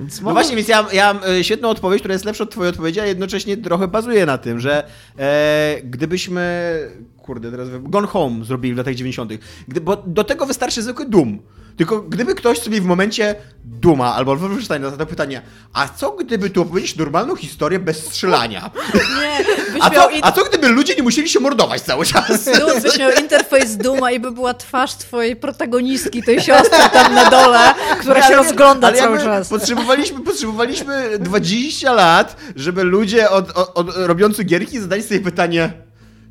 Więc 0.00 0.20
No 0.20 0.32
właśnie, 0.32 0.56
więc 0.56 0.68
ja, 0.68 0.86
ja 0.92 1.14
mam 1.14 1.22
e, 1.24 1.44
świetną 1.44 1.68
odpowiedź, 1.68 1.98
która 2.00 2.12
jest 2.12 2.24
lepsza 2.24 2.44
od 2.44 2.50
twojej 2.50 2.70
odpowiedzi, 2.70 3.00
a 3.00 3.06
jednocześnie 3.06 3.56
trochę 3.56 3.88
bazuje 3.88 4.26
na 4.26 4.38
tym, 4.38 4.60
że 4.60 4.84
e, 5.18 5.76
gdybyśmy, 5.84 6.74
kurde, 7.18 7.50
teraz 7.50 7.68
we- 7.68 7.80
Gone 7.80 8.06
Home 8.06 8.44
zrobili 8.44 8.74
w 8.74 8.78
latach 8.78 8.94
90., 8.94 9.32
gdy, 9.68 9.80
bo 9.80 9.96
do 9.96 10.24
tego 10.24 10.46
wystarczy 10.46 10.82
zwykły 10.82 11.06
Doom. 11.06 11.38
Tylko 11.76 12.00
gdyby 12.00 12.34
ktoś 12.34 12.58
sobie 12.58 12.80
w 12.80 12.84
momencie 12.84 13.34
Duma 13.64 14.14
albo 14.14 14.36
Wolfensteina 14.36 14.90
zadał 14.90 15.06
pytanie, 15.06 15.42
a 15.72 15.88
co 15.88 16.10
gdyby 16.12 16.50
tu 16.50 16.62
opowiedzieć 16.62 16.96
normalną 16.96 17.36
historię 17.36 17.78
bez 17.78 18.06
strzelania? 18.06 18.70
Nie, 18.94 19.44
A 19.82 19.90
co, 19.90 20.08
a 20.22 20.32
co 20.32 20.44
gdyby 20.44 20.68
ludzie 20.68 20.94
nie 20.94 21.02
musieli 21.02 21.28
się 21.28 21.40
mordować 21.40 21.80
cały 21.82 22.06
czas? 22.06 22.44
Doom, 22.58 22.82
byś 22.82 22.98
miał 22.98 23.10
interfejs 23.20 23.76
Duma 23.76 24.10
i 24.10 24.20
by 24.20 24.30
była 24.32 24.54
twarz 24.54 24.94
twojej 24.94 25.36
protagonistki, 25.36 26.22
tej 26.22 26.40
siostry 26.40 26.78
tam 26.92 27.14
na 27.14 27.30
dole, 27.30 27.74
która 28.00 28.20
się 28.20 28.26
Ale- 28.26 28.36
rozgląda 28.36 28.86
ale 28.88 28.98
cały 28.98 29.18
czas. 29.18 29.48
Potrzebowaliśmy, 29.48 30.20
potrzebowaliśmy 30.20 31.18
20 31.18 31.92
lat, 31.92 32.36
żeby 32.56 32.82
ludzie 32.84 33.30
od, 33.30 33.50
od, 33.50 33.70
od 33.74 33.96
robiący 33.96 34.44
gierki 34.44 34.80
zadali 34.80 35.02
sobie 35.02 35.20
pytanie, 35.20 35.72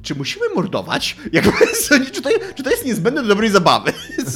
czy 0.04 0.16
musimy 0.16 0.46
mordować? 0.56 1.18
Czy, 2.14 2.22
to, 2.22 2.30
czy 2.56 2.64
to 2.64 2.70
jest 2.70 2.86
niezbędne 2.86 3.22
do 3.22 3.28
dobrej 3.28 3.50
zabawy? 3.50 3.94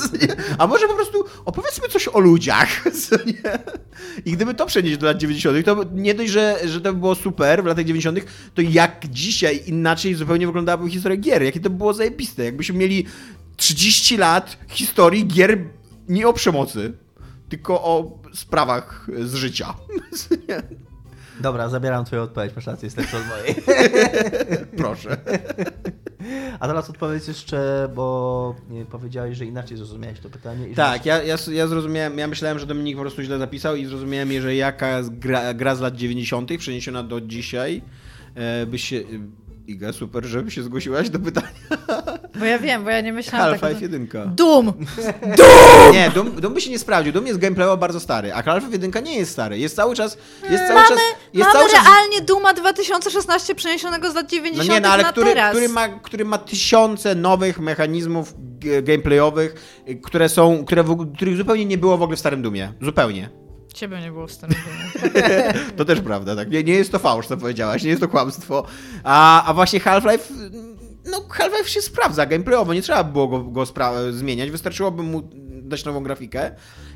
A 0.57 0.67
może 0.67 0.87
po 0.87 0.93
prostu 0.93 1.25
opowiedzmy 1.45 1.87
coś 1.87 2.07
o 2.07 2.19
ludziach? 2.19 2.83
I 4.25 4.31
gdyby 4.31 4.53
to 4.53 4.65
przenieść 4.65 4.97
do 4.97 5.05
lat 5.05 5.17
90., 5.17 5.65
to 5.65 5.83
nie 5.93 6.13
dość, 6.13 6.31
że, 6.31 6.59
że 6.65 6.81
to 6.81 6.93
by 6.93 6.99
było 6.99 7.15
super 7.15 7.63
w 7.63 7.65
latach 7.65 7.85
90., 7.85 8.19
to 8.53 8.61
jak 8.61 9.07
dzisiaj 9.09 9.63
inaczej 9.67 10.13
zupełnie 10.13 10.47
wyglądałaby 10.47 10.89
historia 10.89 11.17
gier. 11.17 11.43
Jakie 11.43 11.59
to 11.59 11.69
by 11.69 11.77
było 11.77 11.93
zajebiste. 11.93 12.43
Jakbyśmy 12.43 12.77
mieli 12.77 13.05
30 13.57 14.17
lat 14.17 14.57
historii 14.67 15.27
gier 15.27 15.59
nie 16.09 16.27
o 16.27 16.33
przemocy, 16.33 16.93
tylko 17.49 17.83
o 17.83 18.19
sprawach 18.33 19.07
z 19.19 19.33
życia. 19.33 19.73
Dobra, 21.39 21.69
zabieram 21.69 22.05
twoją 22.05 22.21
odpowiedź, 22.21 22.55
masz 22.55 22.67
rację, 22.67 22.85
jest 22.85 22.97
lepsza 22.97 23.17
od 23.17 23.23
mojej. 23.27 23.55
Proszę. 24.77 25.17
A 26.59 26.67
teraz 26.67 26.89
odpowiedz 26.89 27.27
jeszcze, 27.27 27.89
bo 27.95 28.55
powiedziałeś, 28.91 29.37
że 29.37 29.45
inaczej 29.45 29.77
zrozumiałeś 29.77 30.19
to 30.19 30.29
pytanie. 30.29 30.75
Tak, 30.75 31.05
ja, 31.05 31.23
ja, 31.23 31.35
ja 31.51 31.67
zrozumiałem, 31.67 32.17
ja 32.17 32.27
myślałem, 32.27 32.59
że 32.59 32.65
Dominik 32.65 32.95
po 32.95 33.01
prostu 33.01 33.21
źle 33.21 33.37
zapisał 33.37 33.75
i 33.75 33.85
zrozumiałem, 33.85 34.41
że 34.41 34.55
jaka 34.55 35.01
gra, 35.03 35.53
gra 35.53 35.75
z 35.75 35.79
lat 35.79 35.95
90. 35.95 36.49
przeniesiona 36.57 37.03
do 37.03 37.21
dzisiaj 37.21 37.81
e, 38.35 38.65
by 38.65 38.79
się... 38.79 39.03
Iga, 39.67 39.93
super, 39.93 40.25
żeby 40.25 40.51
się 40.51 40.63
zgłosiłaś 40.63 41.09
do 41.09 41.19
pytania. 41.19 41.47
Bo 42.39 42.45
ja 42.45 42.59
wiem, 42.59 42.83
bo 42.83 42.89
ja 42.89 43.01
nie 43.01 43.13
myślałam 43.13 43.51
tak. 43.51 43.61
Half-Life 43.61 43.81
1. 43.81 44.35
Doom! 44.35 44.73
Nie, 45.93 46.11
Doom, 46.15 46.41
Doom 46.41 46.53
by 46.53 46.61
się 46.61 46.71
nie 46.71 46.79
sprawdził. 46.79 47.13
Doom 47.13 47.27
jest 47.27 47.39
gameplayowo 47.39 47.77
bardzo 47.77 47.99
stary, 47.99 48.33
a 48.33 48.41
Half-Life 48.41 48.71
1 48.71 49.03
nie 49.03 49.17
jest 49.17 49.31
stary. 49.31 49.59
Jest 49.59 49.75
cały 49.75 49.95
czas... 49.95 50.17
Jest 50.49 50.63
cały 50.67 50.73
Mamy, 50.73 50.87
czas, 50.87 50.99
jest 51.33 51.47
mamy 51.47 51.59
cały 51.59 51.69
czas 51.71 51.85
realnie 51.85 52.21
Duma 52.21 52.53
2016 52.53 53.55
przeniesionego 53.55 54.11
z 54.11 54.15
lat 54.15 54.25
No 54.25 54.29
90 54.29 54.69
nie, 54.69 54.81
no 54.81 54.89
ale 54.89 55.03
na 55.03 55.11
który, 55.11 55.27
teraz. 55.27 55.51
który, 55.51 55.69
ma, 55.69 55.87
który 55.87 56.25
ma 56.25 56.37
tysiące 56.37 57.15
nowych 57.15 57.59
mechanizmów 57.59 58.33
gameplayowych, 58.83 59.81
które 60.03 60.29
są, 60.29 60.65
które 60.65 60.83
w, 60.83 61.13
których 61.15 61.37
zupełnie 61.37 61.65
nie 61.65 61.77
było 61.77 61.97
w 61.97 62.01
ogóle 62.01 62.15
w 62.15 62.19
Starym 62.19 62.41
Dumie. 62.41 62.73
Zupełnie. 62.81 63.46
Ciebie 63.77 63.99
nie 64.01 64.11
było 64.11 64.27
w 64.27 64.31
stanie 64.31 64.55
To 65.77 65.85
też 65.85 66.01
prawda, 66.01 66.35
tak. 66.35 66.51
Nie, 66.51 66.63
nie 66.63 66.73
jest 66.73 66.91
to 66.91 66.99
fałsz, 66.99 67.27
co 67.27 67.37
powiedziałaś, 67.37 67.83
nie 67.83 67.89
jest 67.89 68.01
to 68.01 68.07
kłamstwo. 68.07 68.65
A, 69.03 69.45
a 69.45 69.53
właśnie 69.53 69.79
Half-Life, 69.79 70.33
no 71.11 71.21
Half-Life 71.29 71.69
się 71.69 71.81
sprawdza 71.81 72.25
gameplayowo, 72.25 72.73
nie 72.73 72.81
trzeba 72.81 73.03
było 73.03 73.27
go, 73.27 73.39
go 73.43 73.63
spra- 73.63 74.11
zmieniać, 74.11 74.51
wystarczyłoby 74.51 75.03
mu 75.03 75.29
dać 75.61 75.85
nową 75.85 76.03
grafikę. 76.03 76.51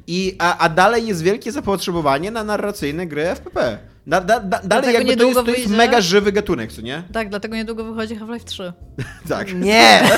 I, 0.07 0.35
a, 0.39 0.57
a 0.57 0.69
dalej 0.69 1.07
jest 1.07 1.23
wielkie 1.23 1.51
zapotrzebowanie 1.51 2.31
na 2.31 2.43
narracyjne 2.43 3.07
gry 3.07 3.23
FPP. 3.25 3.77
Da, 4.07 4.21
da, 4.21 4.39
da, 4.39 4.39
dalej 4.39 4.63
Dlatego 4.67 4.91
jakby 4.97 5.17
to 5.17 5.23
jest, 5.23 5.45
to 5.45 5.51
jest 5.51 5.67
mega 5.69 6.01
żywy 6.01 6.31
gatunek, 6.31 6.71
co 6.71 6.81
nie? 6.81 7.03
Tak, 7.13 7.29
dlatego 7.29 7.55
niedługo 7.55 7.83
wychodzi 7.83 8.15
Half-Life 8.15 8.45
3. 8.45 8.73
Tak. 9.29 9.53
Nie! 9.53 10.01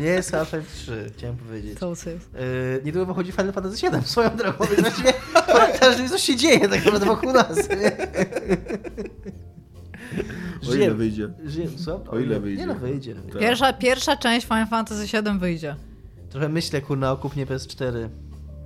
Nie 0.00 0.06
jest 0.06 0.32
Half-Life 0.32 0.74
3, 0.74 1.10
chciałem 1.16 1.36
powiedzieć. 1.36 1.78
To 1.78 1.90
jest. 1.90 2.06
Yy, 2.06 2.20
niedługo 2.84 3.06
wychodzi 3.06 3.32
Final 3.32 3.52
Fantasy 3.52 3.78
7 3.78 4.02
swoją 4.02 4.36
drogą, 4.36 4.64
więc 4.64 4.80
właściwie 4.80 5.12
każdy 5.80 6.08
coś 6.08 6.22
się 6.22 6.36
dzieje 6.36 6.68
tak 6.68 6.84
naprawdę 6.84 7.06
wokół 7.06 7.32
nas. 7.32 7.58
O 10.70 10.74
ile 10.74 10.94
wyjdzie? 10.94 11.28
Co? 11.84 12.04
O 12.10 12.18
ile 12.18 12.40
wyjdzie? 12.40 12.60
Nie 12.60 12.66
no, 12.66 12.74
wyjdzie. 12.74 13.14
Tak. 13.14 13.38
Pierwsza, 13.38 13.72
pierwsza 13.72 14.16
część 14.16 14.46
Final 14.46 14.66
Fantasy 14.66 15.06
VII 15.06 15.38
wyjdzie. 15.38 15.76
Trochę 16.30 16.48
myślę, 16.48 16.80
kurna, 16.80 17.12
o 17.12 17.16
kupnie 17.16 17.46
PS4. 17.46 18.08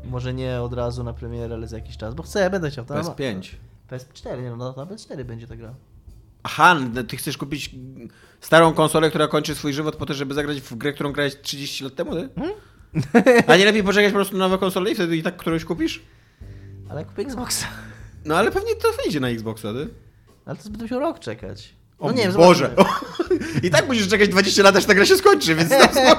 Może 0.04 0.34
nie 0.34 0.60
od 0.60 0.72
razu 0.72 1.04
na 1.04 1.12
premierę, 1.12 1.54
ale 1.54 1.68
za 1.68 1.76
jakiś 1.76 1.96
czas, 1.96 2.14
bo 2.14 2.22
chcę, 2.22 2.50
będę 2.50 2.70
chciał. 2.70 2.84
Na- 2.88 3.02
PS5. 3.02 3.42
PS4, 3.90 4.42
nie 4.42 4.50
no, 4.50 4.74
na 4.76 4.86
PS4 4.86 5.24
będzie 5.24 5.46
ta 5.46 5.56
gra. 5.56 5.74
Aha, 6.42 6.76
ty 7.08 7.16
chcesz 7.16 7.36
kupić 7.36 7.74
starą 8.40 8.72
konsolę, 8.74 9.08
która 9.08 9.28
kończy 9.28 9.54
swój 9.54 9.72
żywot 9.72 9.96
po 9.96 10.06
to, 10.06 10.14
żeby 10.14 10.34
zagrać 10.34 10.60
w 10.60 10.74
grę, 10.74 10.92
którą 10.92 11.12
grałeś 11.12 11.36
30 11.42 11.84
lat 11.84 11.94
temu, 11.94 12.14
ty? 12.14 12.28
A 13.46 13.56
nie 13.56 13.64
lepiej 13.64 13.82
poczekać 13.82 14.12
po 14.12 14.16
prostu 14.16 14.36
na 14.36 14.44
nowe 14.44 14.58
konsole 14.58 14.90
i 14.90 14.94
wtedy 14.94 15.16
i 15.16 15.22
tak 15.22 15.36
którąś 15.36 15.64
kupisz? 15.64 16.02
Ale 16.88 17.04
kupię 17.04 17.22
Xboxa. 17.22 17.66
No 18.24 18.36
ale 18.36 18.50
pewnie 18.50 18.74
to 18.74 18.88
wyjdzie 19.02 19.20
na 19.20 19.28
Xboxa, 19.28 19.72
ty? 19.72 19.88
Ale 20.46 20.56
to 20.56 20.62
będę 20.64 20.82
musiał 20.82 21.00
rok 21.00 21.18
czekać. 21.18 21.74
O 21.98 22.06
No 22.06 22.12
nie 22.12 22.22
wiem, 22.22 22.32
Boże! 22.32 22.74
I 23.62 23.70
tak 23.70 23.88
musisz 23.88 24.08
czekać 24.08 24.28
20 24.28 24.62
lat, 24.62 24.76
aż 24.76 24.84
ta 24.84 24.94
gra 24.94 25.06
się 25.06 25.16
skończy, 25.16 25.54
więc 25.54 25.70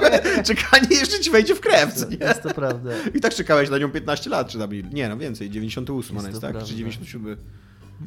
czekanie 0.48 0.96
jeszcze 0.96 1.20
ci 1.20 1.30
wejdzie 1.30 1.54
w 1.54 1.60
krew, 1.60 1.94
co 1.94 2.08
nie? 2.08 2.16
Jest 2.16 2.42
to 2.42 2.54
prawda. 2.54 2.90
I 3.14 3.20
tak 3.20 3.34
czekałeś 3.34 3.70
na 3.70 3.78
nią 3.78 3.90
15 3.90 4.30
lat, 4.30 4.48
czy 4.48 4.58
tam, 4.58 4.70
nie 4.92 5.08
no 5.08 5.16
więcej, 5.16 5.50
98 5.50 6.18
ona 6.18 6.28
Jest 6.28 6.34
jest, 6.34 6.40
to 6.40 6.46
tak? 6.46 6.52
prawda. 6.52 6.68
Czy 6.70 6.76
97? 6.76 7.36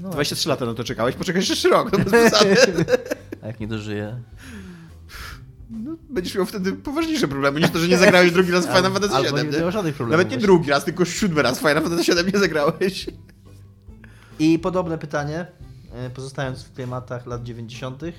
No, 0.02 0.10
23 0.10 0.50
lata 0.50 0.66
na 0.66 0.74
to 0.74 0.84
czekałeś, 0.84 1.16
poczekasz 1.16 1.50
jeszcze 1.50 1.70
rok, 1.70 1.92
no 1.92 2.00
bez. 2.06 2.34
A 3.46 3.48
jak 3.48 3.60
nie 3.60 3.68
dożyję? 3.68 4.22
No, 5.70 5.96
będziesz 6.10 6.36
miał 6.36 6.46
wtedy 6.46 6.74
poważniejsze 6.74 7.28
problemy 7.28 7.60
niż 7.60 7.70
to, 7.70 7.80
że 7.80 7.88
nie 7.88 7.98
zagrałeś 7.98 8.32
drugi 8.32 8.52
raz 8.52 8.66
w 8.66 8.70
Final 8.76 8.94
Fantasy 8.94 9.24
7. 9.26 9.46
nie 9.46 9.52
nie? 9.52 9.60
miał 9.60 9.72
żadnych 9.72 9.96
problemów. 9.96 10.12
Nawet 10.12 10.28
nie 10.32 10.38
właśnie. 10.38 10.48
drugi 10.48 10.70
raz, 10.70 10.86
tylko 10.86 11.06
siódmy 11.06 11.42
raz 11.42 11.58
w 11.58 11.62
Final 11.62 11.84
Fantasy 11.84 12.04
7 12.04 12.30
nie 12.34 12.40
zagrałeś. 12.40 13.08
I 14.40 14.60
podobne 14.60 14.98
pytanie, 14.98 15.46
e, 15.94 16.10
pozostając 16.10 16.64
w 16.64 16.70
tematach 16.72 17.26
lat 17.26 17.44
90. 17.44 18.04
E, 18.04 18.12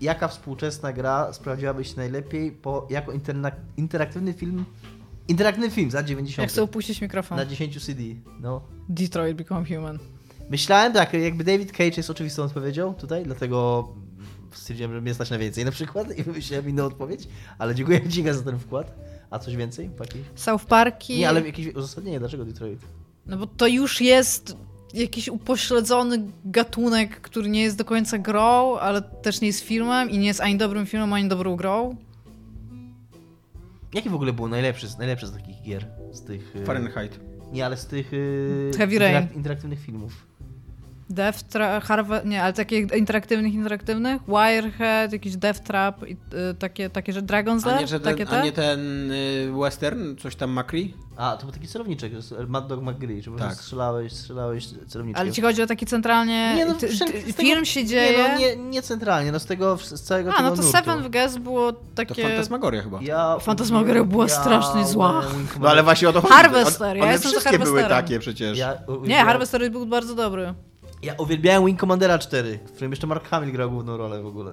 jaka 0.00 0.28
współczesna 0.28 0.92
gra 0.92 1.32
sprawdziłaby 1.32 1.84
się 1.84 1.96
najlepiej 1.96 2.52
po, 2.52 2.86
jako 2.90 3.12
interna- 3.12 3.52
interaktywny 3.76 4.32
film? 4.32 4.64
Interaktywny 5.28 5.70
film 5.70 5.90
z 5.90 5.94
lat 5.94 6.06
90. 6.06 6.42
Jak 6.42 6.50
chcę 6.50 6.62
upuścić 6.62 7.00
mikrofon. 7.00 7.38
Na 7.38 7.46
10 7.46 7.84
CD. 7.84 8.02
No. 8.40 8.62
Detroit 8.88 9.36
Become 9.36 9.66
Human. 9.66 9.98
Myślałem 10.50 10.92
tak, 10.92 11.12
jakby 11.12 11.44
David 11.44 11.72
Cage 11.72 11.96
jest 11.96 12.10
oczywistą 12.10 12.42
odpowiedzią 12.42 12.94
tutaj, 12.94 13.24
dlatego 13.24 13.88
stwierdziłem, 14.52 14.92
że 14.92 15.00
mnie 15.00 15.14
stać 15.14 15.30
na 15.30 15.38
więcej 15.38 15.64
na 15.64 15.70
przykład 15.70 16.18
i 16.18 16.22
wymyśliłem 16.22 16.68
inną 16.68 16.84
odpowiedź, 16.84 17.28
ale 17.58 17.74
dziękuję 17.74 18.08
Ci 18.08 18.22
za 18.32 18.42
ten 18.42 18.58
wkład. 18.58 18.94
A 19.30 19.38
coś 19.38 19.56
więcej? 19.56 19.90
Paki? 19.90 20.18
South 20.34 20.64
Parki. 20.64 21.18
Nie, 21.18 21.28
ale 21.28 21.40
jakieś 21.46 21.74
uzasadnienie, 21.74 22.18
dlaczego 22.18 22.44
Detroit? 22.44 22.80
No 23.26 23.36
bo 23.36 23.46
to 23.46 23.66
już 23.66 24.00
jest 24.00 24.56
jakiś 24.94 25.28
upośledzony 25.28 26.22
gatunek, 26.44 27.20
który 27.20 27.48
nie 27.48 27.62
jest 27.62 27.76
do 27.76 27.84
końca 27.84 28.18
grą, 28.18 28.76
ale 28.76 29.02
też 29.02 29.40
nie 29.40 29.46
jest 29.46 29.60
filmem 29.60 30.10
i 30.10 30.18
nie 30.18 30.26
jest 30.26 30.40
ani 30.40 30.56
dobrym 30.56 30.86
filmem, 30.86 31.12
ani 31.12 31.28
dobrą 31.28 31.56
grą. 31.56 31.96
Jaki 33.94 34.08
w 34.10 34.14
ogóle 34.14 34.32
był 34.32 34.48
najlepszy, 34.48 34.88
z- 34.88 34.98
najlepszy 34.98 35.26
z 35.26 35.32
takich 35.32 35.62
gier? 35.62 35.86
Z 36.12 36.20
tych... 36.24 36.56
e, 36.56 36.64
Fahrenheit. 36.64 37.20
Nie, 37.52 37.66
ale 37.66 37.76
z 37.76 37.86
tych 37.86 38.12
y, 38.12 38.70
Heavy 38.78 38.98
Rain. 38.98 39.14
interak- 39.28 39.36
interaktywnych 39.36 39.80
filmów. 39.80 40.27
Death 41.10 41.42
Trap, 41.42 41.84
Harve... 41.84 42.24
nie, 42.24 42.42
ale 42.42 42.52
takich 42.52 42.92
interaktywnych, 42.96 43.54
interaktywnych, 43.54 44.22
Wirehead, 44.28 45.12
jakiś 45.12 45.36
Death 45.36 45.60
Trap, 45.60 46.08
i, 46.08 46.12
y, 46.12 46.54
takie, 46.58 46.90
takie, 46.90 47.12
że 47.12 47.22
Dragon's 47.22 47.60
A 47.64 47.70
nie, 47.70 47.76
Lair, 47.76 47.88
że 47.88 48.00
takie 48.00 48.26
ten, 48.26 48.26
te? 48.26 48.40
a 48.40 48.44
nie 48.44 48.52
ten 48.52 49.10
y, 49.10 49.52
western, 49.62 50.16
coś 50.16 50.36
tam 50.36 50.50
Macri? 50.50 50.94
A, 51.16 51.36
to 51.36 51.42
był 51.42 51.52
taki 51.52 51.68
celowniczek, 51.68 52.12
Mad 52.48 52.66
Dog 52.66 52.82
McGree, 52.82 53.22
że 53.22 53.30
po 53.30 53.36
Tak. 53.36 53.46
prostu 53.46 53.62
strzelałeś, 53.64 54.12
strzelałeś 54.12 54.66
celowniczkiem. 54.66 55.22
Ale 55.22 55.32
ci 55.32 55.42
chodzi 55.42 55.62
o 55.62 55.66
taki 55.66 55.86
centralnie, 55.86 56.54
Nie, 56.56 56.66
no, 56.66 56.74
ty, 56.74 56.88
ty, 56.98 57.32
film 57.32 57.64
się 57.64 57.84
dzieje... 57.84 58.18
Nie, 58.18 58.28
no, 58.28 58.38
nie, 58.38 58.56
nie 58.70 58.82
centralnie, 58.82 59.32
no 59.32 59.38
z 59.40 59.46
tego, 59.46 59.76
z 59.76 60.02
całego 60.02 60.34
A, 60.34 60.42
no 60.42 60.50
to 60.50 60.56
nurtu. 60.56 60.72
Seven 60.72 61.02
w 61.02 61.08
Guess 61.10 61.38
było 61.38 61.72
To 61.72 61.80
takie... 61.94 62.22
Fantasmagoria 62.22 62.82
chyba. 62.82 62.98
Ja, 63.02 63.38
Fantasmagoria 63.38 64.04
była 64.04 64.28
strasznie 64.28 64.86
zła. 64.86 65.22
No 65.60 65.68
ale 65.68 65.82
właśnie 65.82 66.08
o 66.08 66.12
to 66.12 66.20
chodzi. 66.20 66.34
Harvester, 66.34 66.96
ja 66.96 67.02
one 67.02 67.12
jestem 67.12 67.32
za 67.32 67.40
wszystkie 67.40 67.58
były 67.58 67.84
takie 67.84 68.18
przecież. 68.18 68.58
Ja, 68.58 68.72
Nie, 68.88 68.94
uwielbiałem- 68.94 69.26
Harvester 69.26 69.70
był 69.70 69.86
bardzo 69.86 70.14
dobry. 70.14 70.54
Ja 71.02 71.14
uwielbiałem 71.18 71.66
Wing 71.66 71.80
Commandera 71.80 72.18
4, 72.18 72.58
w 72.66 72.72
którym 72.72 72.92
jeszcze 72.92 73.06
Mark 73.06 73.28
Hamill 73.28 73.52
grał 73.52 73.70
główną 73.70 73.96
rolę 73.96 74.22
w 74.22 74.26
ogóle. 74.26 74.52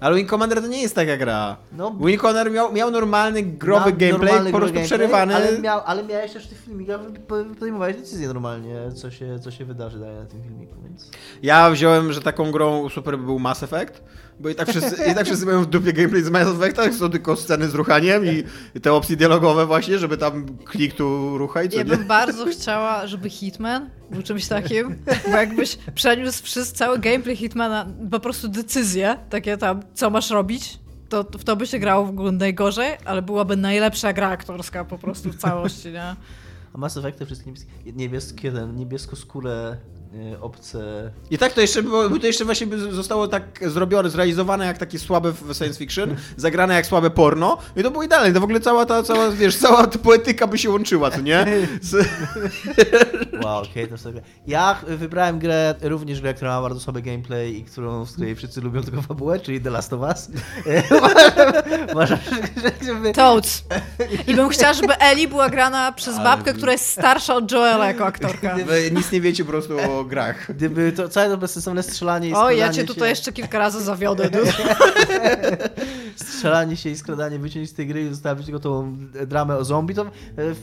Ale 0.00 0.16
Wing 0.16 0.30
Commander 0.30 0.60
to 0.60 0.66
nie 0.66 0.82
jest 0.82 0.94
taka 0.94 1.16
gra. 1.16 1.56
No, 1.72 1.94
Wing 2.00 2.20
Commander 2.20 2.52
miał, 2.52 2.72
miał 2.72 2.90
normalny, 2.90 3.42
growy 3.42 3.90
Miał 3.90 3.98
gameplay, 3.98 4.10
normalny 4.10 4.50
po 4.50 4.58
prostu 4.58 4.74
gameplay, 4.74 4.84
przerywany. 4.86 5.36
Ale, 5.36 5.58
miał, 5.58 5.80
ale 5.86 6.04
miałeś 6.04 6.32
też 6.32 6.46
w 6.46 6.48
tych 6.48 6.60
filmikach, 6.60 7.00
po- 7.26 7.44
podejmowałeś 7.54 7.96
decyzję 7.96 8.28
normalnie, 8.28 8.76
co 8.94 9.10
się, 9.10 9.38
co 9.38 9.50
się 9.50 9.64
wydarzy 9.64 9.98
dalej 9.98 10.16
na 10.16 10.26
tym 10.26 10.42
filmiku, 10.42 10.74
więc... 10.82 11.10
Ja 11.42 11.70
wziąłem, 11.70 12.12
że 12.12 12.20
taką 12.20 12.50
grą 12.52 12.88
super 12.88 13.18
by 13.18 13.24
był 13.24 13.38
Mass 13.38 13.62
Effect, 13.62 14.02
bo 14.40 14.48
i 14.48 14.54
tak 14.54 14.68
wszyscy, 14.68 15.04
i 15.10 15.14
tak 15.14 15.26
wszyscy 15.26 15.46
mają 15.46 15.62
w 15.62 15.66
dupie 15.66 15.92
gameplay 15.92 16.22
z 16.22 16.30
Mass 16.30 16.48
Effecta, 16.48 16.92
są 16.92 17.10
tylko 17.10 17.36
sceny 17.36 17.68
z 17.68 17.74
ruchaniem 17.74 18.26
i 18.26 18.44
te 18.80 18.92
opcje 18.92 19.16
dialogowe 19.16 19.66
właśnie, 19.66 19.98
żeby 19.98 20.16
tam 20.16 20.58
klik 20.64 20.94
tu 20.94 21.38
ruchaj, 21.38 21.68
co 21.68 21.76
Ja 21.76 21.82
nie? 21.82 21.96
bym 21.96 22.06
bardzo 22.06 22.46
chciała, 22.46 23.06
żeby 23.06 23.30
Hitman 23.30 23.90
był 24.10 24.22
czymś 24.22 24.48
takim, 24.48 24.96
bo 25.30 25.36
jakbyś 25.36 25.78
przeniósł 25.94 26.42
przez 26.42 26.72
cały 26.72 26.98
gameplay 26.98 27.36
Hitmana 27.36 27.86
po 28.10 28.20
prostu 28.20 28.48
decyzje, 28.48 29.16
takie 29.30 29.56
tam, 29.56 29.82
co 29.94 30.10
masz 30.10 30.30
robić, 30.30 30.78
to 31.08 31.24
w 31.38 31.44
to 31.44 31.56
by 31.56 31.66
się 31.66 31.78
grało 31.78 32.06
w 32.06 32.08
ogóle 32.08 32.32
najgorzej, 32.32 32.96
ale 33.04 33.22
byłaby 33.22 33.56
najlepsza 33.56 34.12
gra 34.12 34.28
aktorska 34.28 34.84
po 34.84 34.98
prostu 34.98 35.32
w 35.32 35.36
całości, 35.36 35.92
nie? 35.92 36.16
A 36.72 36.78
Mass 36.78 36.96
Effect 36.96 37.18
te 37.18 37.26
wszystkie 37.26 37.50
niebieskie, 37.50 37.92
niebieskie 37.92 38.52
ten, 38.52 38.76
niebiesko-skóre 38.76 39.50
e, 39.50 39.76
obce... 40.40 41.10
I 41.30 41.38
tak 41.38 41.52
to 41.52 41.60
jeszcze 41.60 41.82
było, 41.82 42.10
bo 42.10 42.18
to 42.18 42.26
jeszcze 42.26 42.44
właśnie 42.44 42.66
by 42.66 42.78
zostało 42.94 43.28
tak 43.28 43.60
zrobione, 43.66 44.10
zrealizowane 44.10 44.66
jak 44.66 44.78
takie 44.78 44.98
słabe 44.98 45.32
w 45.32 45.54
science 45.54 45.78
fiction, 45.78 46.16
zagrane 46.36 46.74
jak 46.74 46.86
słabe 46.86 47.10
porno 47.10 47.58
i 47.76 47.82
to 47.82 47.90
było 47.90 48.02
idealne. 48.02 48.32
To 48.32 48.40
w 48.40 48.44
ogóle 48.44 48.60
cała 48.60 48.86
ta, 48.86 49.02
cała, 49.02 49.30
wiesz, 49.30 49.56
cała 49.56 49.86
ta 49.86 49.98
poetyka 49.98 50.46
by 50.46 50.58
się 50.58 50.70
łączyła, 50.70 51.10
co 51.10 51.20
nie? 51.20 51.46
Z... 51.80 52.08
Wow, 53.44 53.62
okej, 53.62 53.88
to 53.88 53.98
sobie. 53.98 54.20
Ja 54.46 54.80
wybrałem 54.86 55.38
grę, 55.38 55.74
również 55.82 56.20
grę, 56.20 56.34
która 56.34 56.50
ma 56.56 56.62
bardzo 56.62 56.80
słaby 56.80 57.02
gameplay 57.02 57.56
i 57.58 57.64
którą, 57.64 58.06
z 58.06 58.12
której 58.12 58.34
wszyscy 58.34 58.60
lubią 58.60 58.82
tylko 58.82 59.02
fabułę, 59.02 59.40
czyli 59.40 59.60
The 59.60 59.70
Last 59.70 59.92
of 59.92 60.00
Us. 60.00 60.30
Żeby... 62.86 63.12
Toads. 63.12 63.64
I 64.26 64.34
bym 64.34 64.48
chciała, 64.48 64.72
żeby 64.72 64.96
Ellie 64.96 65.28
była 65.28 65.50
grana 65.50 65.92
przez 65.92 66.14
Ale- 66.14 66.24
babkę, 66.24 66.54
która 66.54 66.72
jest 66.72 66.86
starsza 66.86 67.34
od 67.34 67.52
Joela 67.52 67.86
jako 67.86 68.06
aktorka. 68.06 68.56
Wy 68.66 68.90
nic 68.90 69.12
nie 69.12 69.20
wiecie 69.20 69.44
po 69.44 69.50
prostu 69.50 69.76
o 69.90 70.04
grach. 70.08 70.54
Gdyby 70.54 70.92
to 70.92 71.08
całe 71.08 71.28
to 71.28 71.38
bezsensowne 71.38 71.82
strzelanie 71.82 72.28
i 72.28 72.34
O, 72.34 72.50
ja 72.50 72.68
cię 72.68 72.80
się, 72.80 72.86
tutaj 72.86 73.08
jeszcze 73.08 73.32
kilka 73.32 73.58
razy 73.58 73.82
zawiodę. 73.82 74.30
strzelanie 76.16 76.76
się 76.76 76.90
i 76.90 76.96
skradanie, 76.96 77.38
wyciąć 77.38 77.70
z 77.70 77.74
tej 77.74 77.86
gry 77.86 78.02
i 78.02 78.08
zostawić 78.08 78.46
tylko 78.46 78.60
tą 78.60 78.96
dramę 79.26 79.56
o 79.56 79.64
zombie, 79.64 79.94
to 79.94 80.10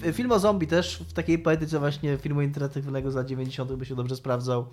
e, 0.05 0.13
film 0.13 0.31
o 0.31 0.39
zombie 0.39 0.67
też 0.67 1.03
w 1.07 1.13
takiej 1.13 1.39
poetyce 1.39 1.79
właśnie 1.79 2.17
filmu 2.17 2.41
interaktywnego 2.41 3.11
z 3.11 3.15
lat 3.15 3.27
90. 3.27 3.73
by 3.73 3.85
się 3.85 3.95
dobrze 3.95 4.15
sprawdzał. 4.15 4.65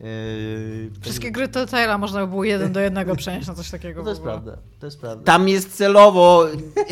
Eee, 0.00 0.90
Wszystkie 1.00 1.32
gry 1.32 1.48
Telltale'a 1.48 1.98
można 1.98 2.20
by 2.20 2.26
było 2.26 2.44
jeden 2.44 2.72
do 2.72 2.80
jednego 2.80 3.16
przenieść 3.22 3.48
na 3.48 3.54
coś 3.54 3.70
takiego. 3.70 4.00
No 4.00 4.04
to 4.04 4.10
jest 4.10 4.22
prawda, 4.22 4.58
to 4.80 4.86
jest 4.86 5.00
prawda. 5.00 5.24
Tam 5.24 5.48
jest 5.48 5.76
celowo 5.76 6.46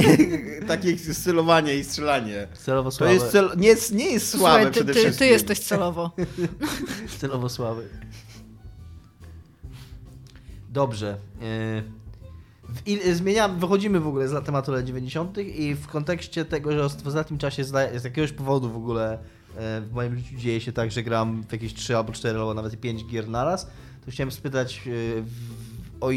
takie 0.68 0.96
celowanie 0.96 1.74
i 1.76 1.84
strzelanie. 1.84 2.48
Celowo 2.54 2.90
To 2.90 2.96
słabe. 2.96 3.14
jest 3.14 3.26
cel... 3.32 3.50
nie, 3.56 3.68
jest- 3.68 3.94
nie 3.94 4.10
jest 4.10 4.28
słabe 4.30 4.54
Słuchaj, 4.54 4.64
ty, 4.66 4.70
przede 4.72 4.92
ty, 4.94 5.00
wszystkim. 5.00 5.26
ty 5.26 5.32
jesteś 5.32 5.58
celowo. 5.60 6.10
Celowo 7.20 7.48
słaby. 7.48 7.88
Dobrze. 10.70 11.16
W 12.68 12.86
il, 12.88 13.14
zmieniam, 13.14 13.58
wychodzimy 13.58 14.00
w 14.00 14.06
ogóle 14.06 14.28
z 14.28 14.44
tematu 14.46 14.72
lat 14.72 14.84
90. 14.84 15.38
i 15.38 15.74
w 15.74 15.86
kontekście 15.86 16.44
tego, 16.44 16.72
że 16.72 16.88
w 16.88 17.06
ostatnim 17.06 17.38
czasie 17.38 17.64
z 17.64 18.04
jakiegoś 18.04 18.32
powodu 18.32 18.70
w 18.70 18.76
ogóle 18.76 19.18
w 19.56 19.90
moim 19.92 20.16
życiu 20.16 20.36
dzieje 20.36 20.60
się 20.60 20.72
tak, 20.72 20.92
że 20.92 21.02
gram 21.02 21.44
w 21.48 21.52
jakieś 21.52 21.74
3 21.74 21.96
albo 21.96 22.12
4 22.12 22.38
albo 22.38 22.54
nawet 22.54 22.80
5 22.80 23.04
gier 23.06 23.28
naraz, 23.28 23.70
to 24.04 24.10
chciałem 24.10 24.32
spytać 24.32 24.80
e, 24.86 24.90
o 26.00 26.10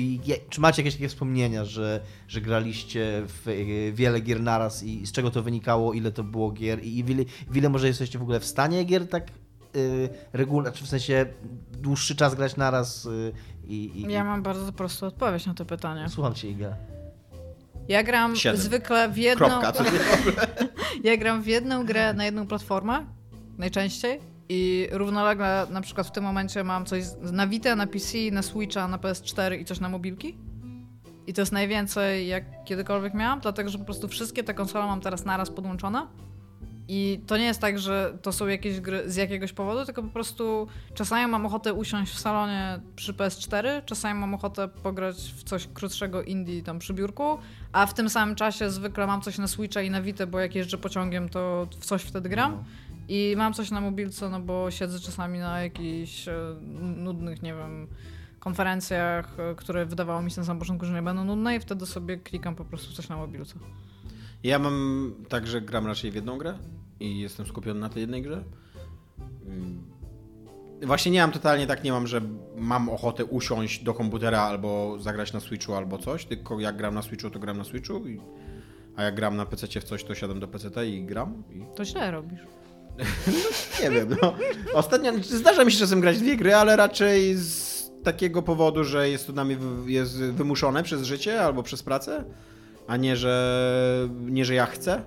czy 0.50 0.62
macie 0.62 0.82
jakieś 0.82 0.96
takie 0.96 1.10
wspomnienia, 1.10 1.66
że, 1.66 2.02
że 2.28 2.42
graliście 2.42 3.24
w 3.28 3.48
e, 3.48 3.92
wiele 3.92 4.20
gier 4.20 4.42
naraz 4.42 4.84
i 4.84 5.08
z 5.08 5.12
czego 5.12 5.32
to 5.32 5.44
wynikało, 5.44 5.94
ile 5.94 6.12
to 6.12 6.24
było 6.24 6.52
gier 6.52 6.84
i, 6.84 6.98
i 6.98 7.04
w 7.04 7.10
ile, 7.10 7.24
w 7.50 7.58
ile 7.58 7.70
może 7.70 7.88
jesteście 7.88 8.20
w 8.20 8.22
ogóle 8.22 8.40
w 8.40 8.46
stanie 8.46 8.84
gier 8.84 9.10
tak 9.10 9.28
regularnie, 10.34 10.78
czy 10.80 10.86
w 10.86 10.88
sensie 10.88 11.26
dłuższy 11.72 12.16
czas 12.16 12.36
grać 12.36 12.56
naraz 12.56 13.08
i, 13.64 13.92
i, 13.96 14.12
Ja 14.12 14.24
mam 14.24 14.44
bardzo 14.44 14.72
prostą 14.72 15.08
odpowiedź 15.08 15.46
na 15.46 15.54
to 15.54 15.66
pytanie. 15.66 16.10
Słucham 16.10 16.34
cię, 16.34 16.50
Iga. 16.50 16.76
Ja 17.88 18.04
gram 18.04 18.36
Siedem. 18.36 18.62
zwykle 18.62 19.10
w 19.10 19.18
jedną... 19.18 19.48
Kropka. 19.48 19.74
Ja 21.04 21.18
gram 21.18 21.42
w 21.42 21.48
jedną 21.48 21.86
grę 21.86 22.14
na 22.14 22.26
jedną 22.26 22.48
platformę, 22.48 23.06
najczęściej. 23.58 24.20
I 24.50 24.88
równolegle 24.92 25.68
na 25.70 25.82
przykład 25.82 26.08
w 26.08 26.12
tym 26.12 26.24
momencie 26.24 26.64
mam 26.64 26.86
coś 26.86 27.04
na 27.32 27.48
Vita, 27.48 27.76
na 27.76 27.88
PC, 27.88 28.18
na 28.32 28.42
Switcha, 28.42 28.88
na 28.88 28.98
PS4 28.98 29.60
i 29.60 29.66
coś 29.66 29.80
na 29.80 29.90
mobilki. 29.90 30.38
I 31.28 31.34
to 31.34 31.42
jest 31.42 31.52
najwięcej, 31.52 32.28
jak 32.28 32.64
kiedykolwiek 32.64 33.14
miałam, 33.14 33.40
dlatego 33.40 33.70
że 33.70 33.78
po 33.78 33.86
prostu 33.86 34.08
wszystkie 34.08 34.44
te 34.44 34.54
konsole 34.54 34.86
mam 34.86 35.02
teraz 35.02 35.26
naraz 35.26 35.50
podłączone. 35.50 36.08
I 36.88 37.22
to 37.28 37.38
nie 37.38 37.46
jest 37.46 37.62
tak, 37.62 37.80
że 37.80 38.18
to 38.22 38.32
są 38.32 38.48
jakieś 38.48 38.80
gry 38.80 39.12
z 39.12 39.16
jakiegoś 39.16 39.54
powodu, 39.54 39.86
tylko 39.86 40.04
po 40.04 40.10
prostu 40.10 40.68
czasami 40.94 41.32
mam 41.32 41.46
ochotę 41.46 41.74
usiąść 41.74 42.14
w 42.14 42.20
salonie 42.20 42.80
przy 42.96 43.14
PS4, 43.14 43.86
czasami 43.86 44.20
mam 44.20 44.34
ochotę 44.34 44.68
pograć 44.68 45.16
w 45.16 45.44
coś 45.44 45.68
krótszego 45.74 46.24
indie 46.24 46.64
tam 46.64 46.80
przy 46.80 46.94
biurku, 46.94 47.38
a 47.72 47.86
w 47.86 47.94
tym 47.94 48.10
samym 48.10 48.36
czasie 48.36 48.70
zwykle 48.70 49.08
mam 49.08 49.22
coś 49.22 49.38
na 49.38 49.48
Switcha 49.48 49.82
i 49.82 49.90
na 49.90 50.02
Vita, 50.02 50.28
bo 50.28 50.40
jak 50.40 50.56
jeżdżę 50.56 50.78
pociągiem, 50.78 51.30
to 51.30 51.68
w 51.80 51.86
coś 51.86 52.02
wtedy 52.02 52.30
gram. 52.30 52.64
I 53.08 53.34
mam 53.38 53.54
coś 53.54 53.72
na 53.72 53.82
mobilce, 53.82 54.30
no 54.30 54.40
bo 54.40 54.72
siedzę 54.72 55.00
czasami 55.00 55.40
na 55.40 55.62
jakichś 55.62 56.28
e, 56.28 56.34
nudnych, 56.98 57.42
nie 57.42 57.54
wiem, 57.54 57.88
konferencjach, 58.40 59.40
e, 59.40 59.56
które 59.56 59.86
wydawało 59.86 60.22
mi 60.22 60.32
się 60.32 60.42
na 60.42 60.46
samym 60.46 60.60
początku, 60.60 60.86
że 60.86 60.94
nie 60.94 61.02
będą 61.02 61.26
nudne 61.26 61.56
i 61.56 61.60
wtedy 61.60 61.86
sobie 61.86 62.18
klikam 62.18 62.56
po 62.56 62.66
prostu 62.66 62.94
coś 62.94 63.10
na 63.10 63.18
mobilce. 63.18 63.56
Ja 64.44 64.60
mam 64.60 65.14
tak, 65.30 65.48
że 65.48 65.62
gram 65.62 65.88
raczej 65.88 66.12
w 66.12 66.16
jedną 66.16 66.38
grę 66.38 66.58
i 67.00 67.20
jestem 67.20 67.46
skupiony 67.46 67.80
na 67.80 67.90
tej 67.90 68.02
jednej 68.02 68.22
grze. 68.22 68.44
Mm. 69.46 69.84
Właśnie 70.84 71.12
nie 71.12 71.22
mam 71.22 71.32
totalnie 71.32 71.68
tak, 71.68 71.84
nie 71.84 71.92
mam, 71.92 72.08
że 72.08 72.22
mam 72.58 72.90
ochotę 72.90 73.26
usiąść 73.26 73.84
do 73.84 73.94
komputera 73.94 74.42
albo 74.42 74.98
zagrać 75.00 75.34
na 75.34 75.40
Switchu 75.40 75.74
albo 75.74 75.98
coś, 75.98 76.26
tylko 76.26 76.60
jak 76.60 76.78
gram 76.78 76.96
na 76.96 77.02
Switchu, 77.02 77.30
to 77.30 77.40
gram 77.40 77.58
na 77.58 77.64
Switchu, 77.64 78.08
i, 78.08 78.22
a 78.96 79.04
jak 79.04 79.16
gram 79.16 79.38
na 79.38 79.46
PC 79.46 79.68
w 79.68 79.84
coś, 79.84 80.04
to 80.04 80.16
siadam 80.16 80.40
do 80.40 80.48
PC 80.48 80.88
i 80.88 81.06
gram. 81.06 81.44
I 81.52 81.76
To 81.76 81.86
źle 81.86 82.12
robisz. 82.12 82.42
Nie 83.84 83.90
wiem, 83.92 84.16
no. 84.22 84.34
Ostatnio 84.74 85.12
zdarza 85.22 85.66
mi 85.66 85.72
się 85.72 85.80
czasem 85.80 86.02
grać 86.02 86.18
dwie 86.20 86.38
gry, 86.38 86.56
ale 86.56 86.76
raczej 86.76 87.36
z 87.36 87.76
takiego 88.04 88.42
powodu, 88.42 88.84
że 88.84 89.10
jest 89.10 89.28
to 89.28 89.34
wy- 89.56 89.92
jest 89.92 90.18
wymuszone 90.18 90.84
przez 90.84 91.04
życie 91.04 91.42
albo 91.42 91.64
przez 91.64 91.84
pracę, 91.84 92.24
a 92.88 92.98
nie, 92.98 93.16
że 93.16 94.10
nie, 94.22 94.46
że 94.46 94.54
ja 94.54 94.66
chcę. 94.66 95.04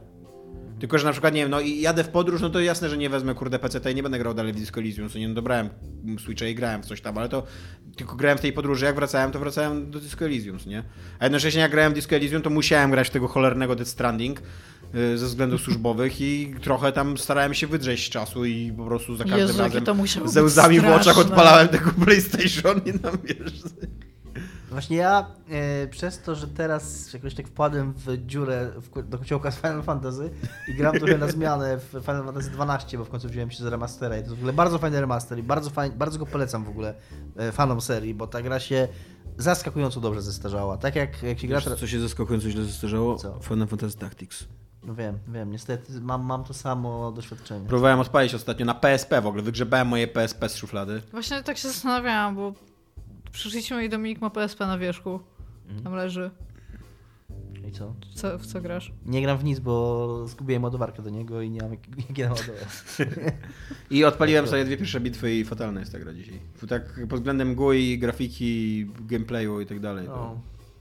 Tylko, 0.81 0.99
że 0.99 1.05
na 1.05 1.13
przykład, 1.13 1.35
nie 1.35 1.41
wiem, 1.41 1.51
no 1.51 1.61
i 1.61 1.81
jadę 1.81 2.05
w 2.05 2.09
podróż, 2.09 2.41
no 2.41 2.51
to 2.51 2.61
jasne, 2.61 2.89
że 2.89 2.97
nie 2.97 3.11
wezmę 3.11 3.35
kurde 3.35 3.59
PC 3.59 3.93
i 3.93 3.95
nie 3.95 4.03
będę 4.03 4.19
grał 4.19 4.35
dalej 4.35 4.53
w 4.53 4.57
Disco 4.57 4.81
Elysium, 4.81 5.09
co 5.09 5.19
nie, 5.19 5.29
no 5.29 5.35
dobrałem 5.35 5.69
Switcha 6.25 6.47
i 6.47 6.55
grałem 6.55 6.83
w 6.83 6.87
coś 6.87 7.01
tam, 7.01 7.19
ale 7.19 7.29
to 7.29 7.43
tylko 7.97 8.17
grałem 8.17 8.39
w 8.39 8.41
tej 8.41 8.53
podróży, 8.53 8.85
jak 8.85 8.95
wracałem, 8.95 9.33
to 9.33 9.39
wracałem 9.39 9.91
do 9.91 10.01
Disco 10.01 10.25
Elysium, 10.25 10.59
nie? 10.67 10.83
A 11.19 11.25
jednocześnie 11.25 11.61
jak 11.61 11.71
grałem 11.71 11.93
w 11.93 11.95
Disco 11.95 12.17
Elysium, 12.17 12.43
to 12.43 12.51
musiałem 12.51 12.91
grać 12.91 13.09
w 13.09 13.11
tego 13.11 13.29
cholernego 13.29 13.77
Death 13.77 13.91
Stranding 13.91 14.43
y, 14.95 15.19
ze 15.19 15.27
względów 15.27 15.61
służbowych 15.61 16.21
i 16.21 16.55
trochę 16.63 16.93
tam 16.93 17.19
starałem 17.19 17.55
się 17.55 17.67
wydrzeć 17.67 18.07
z 18.07 18.11
czasu 18.11 18.45
i 18.45 18.73
po 18.77 18.85
prostu 18.85 19.17
za 19.17 19.25
każdym 19.25 19.41
Jezu, 19.41 19.59
razem 19.59 19.85
ze 20.25 20.43
łzami 20.43 20.81
w 20.81 20.85
oczach 20.85 21.19
odpalałem 21.19 21.69
tego 21.69 21.91
PlayStation 22.05 22.81
i 22.87 22.99
tam 22.99 23.19
wiesz... 23.25 23.63
Właśnie 24.71 24.97
ja 24.97 25.27
e, 25.51 25.87
przez 25.87 26.23
to, 26.23 26.35
że 26.35 26.49
teraz 26.49 27.13
jakoś 27.13 27.35
tak 27.35 27.49
wpadłem 27.49 27.93
w 27.93 28.27
dziurę 28.27 28.71
w, 28.77 29.09
do 29.09 29.19
kociołka 29.19 29.51
z 29.51 29.57
Final 29.57 29.83
Fantasy 29.83 30.31
i 30.69 30.75
gram 30.75 30.95
trochę 30.99 31.19
na 31.19 31.29
zmianę 31.29 31.79
w 31.79 31.91
Final 31.91 32.25
Fantasy 32.25 32.51
12, 32.51 32.99
bo 32.99 33.05
w 33.05 33.09
końcu 33.09 33.29
wziąłem 33.29 33.51
się 33.51 33.65
za 33.65 33.71
remastera 33.71 34.17
i 34.17 34.21
to 34.21 34.25
jest 34.25 34.35
w 34.35 34.39
ogóle 34.39 34.53
bardzo 34.53 34.79
fajny 34.79 35.01
remaster 35.01 35.39
i 35.39 35.43
bardzo, 35.43 35.71
fajn, 35.71 35.93
bardzo 35.97 36.19
go 36.19 36.27
polecam 36.27 36.65
w 36.65 36.69
ogóle 36.69 36.95
e, 37.37 37.53
fanom 37.53 37.81
serii, 37.81 38.15
bo 38.15 38.27
ta 38.27 38.43
gra 38.43 38.61
się 38.61 38.89
zaskakująco 39.39 40.01
dobrze 40.01 40.23
zestarzała. 40.23 40.77
Tak 40.77 40.97
jak, 40.97 41.23
jak 41.23 41.39
się 41.39 41.49
gra 41.49 41.61
teraz... 41.61 41.79
co 41.79 41.87
się 41.87 42.01
zaskakująco 42.01 42.51
źle 42.51 42.65
zestarzało? 42.65 43.17
Co? 43.17 43.41
Final 43.41 43.69
Fantasy 43.69 43.99
Tactics. 43.99 44.45
No 44.83 44.95
wiem, 44.95 45.19
wiem, 45.29 45.51
niestety 45.51 46.01
mam, 46.01 46.25
mam 46.25 46.45
to 46.45 46.55
samo 46.55 47.13
doświadczenie. 47.13 47.69
Próbowałem 47.69 48.01
odpalić 48.01 48.35
ostatnio 48.35 48.67
na 48.67 48.75
PSP 48.75 49.23
w 49.23 49.27
ogóle, 49.27 49.43
wygrzebałem 49.43 49.89
moje 49.89 50.09
PSP 50.09 50.49
z 50.49 50.57
szuflady. 50.57 51.03
Właśnie 51.13 51.43
tak 51.43 51.59
się 51.59 51.69
zastanawiałam, 51.69 52.37
bo 52.37 52.53
przyszliśmy 53.33 53.85
i 53.85 53.89
Dominik 53.89 54.21
ma 54.21 54.31
PSP 54.31 54.67
na 54.67 54.79
wierzchu. 54.79 55.21
Mhm. 55.67 55.85
Tam 55.85 55.93
leży. 55.95 56.31
I 57.69 57.73
co? 57.73 57.95
Co, 58.15 58.39
w 58.39 58.47
co 58.47 58.61
grasz? 58.61 58.93
Nie 59.07 59.23
gram 59.23 59.39
w 59.39 59.45
nic, 59.45 59.59
bo 59.61 60.27
zgubiłem 60.27 60.65
ładowarkę 60.65 61.03
do 61.03 61.11
niego 61.11 61.43
i 61.43 61.51
nie 61.51 61.61
mam 61.61 61.71
jak- 61.71 61.99
jakiej 62.09 62.25
naładować. 62.25 62.69
I 63.91 64.05
odpaliłem 64.05 64.47
sobie 64.47 64.65
dwie 64.65 64.77
pierwsze 64.77 65.01
bitwy 65.01 65.35
i 65.35 65.45
fatalna 65.45 65.81
jest 65.81 65.93
ta 65.93 65.99
gra 65.99 66.13
dzisiaj. 66.13 66.41
Tak 66.69 67.01
pod 67.09 67.19
względem 67.19 67.55
GUI, 67.55 67.99
grafiki, 67.99 68.87
gameplayu 69.01 69.61
i 69.61 69.67
tak 69.67 69.81
dalej. 69.81 70.07
No. 70.09 70.41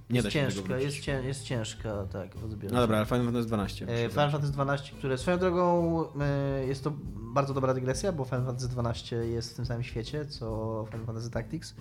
nie 0.10 0.16
jest 0.16 0.28
da 0.28 0.32
się 0.32 0.40
tego 0.40 0.52
ciężka, 0.52 0.68
wrócić. 0.68 0.86
jest, 0.86 1.06
cię, 1.06 1.22
jest 1.24 1.44
ciężka, 1.44 2.06
tak, 2.12 2.36
odbieram. 2.46 2.76
No 2.76 2.82
dobra, 2.82 2.98
ale 2.98 3.06
Final 3.06 3.26
Fantasy 3.26 3.48
12. 3.48 3.88
E, 3.88 4.10
Final 4.10 4.32
Fantasy 4.32 4.54
XII, 4.62 4.98
które 4.98 5.18
swoją 5.18 5.38
drogą 5.38 6.04
e, 6.20 6.66
jest 6.68 6.84
to 6.84 6.94
bardzo 7.16 7.54
dobra 7.54 7.74
dygresja, 7.74 8.12
bo 8.12 8.26
Final 8.26 8.46
Fantasy 8.46 8.70
XII 8.78 9.32
jest 9.34 9.54
w 9.54 9.56
tym 9.56 9.66
samym 9.66 9.84
świecie 9.84 10.26
co 10.26 10.86
Final 10.92 11.06
Fantasy 11.06 11.32
Tactics, 11.32 11.76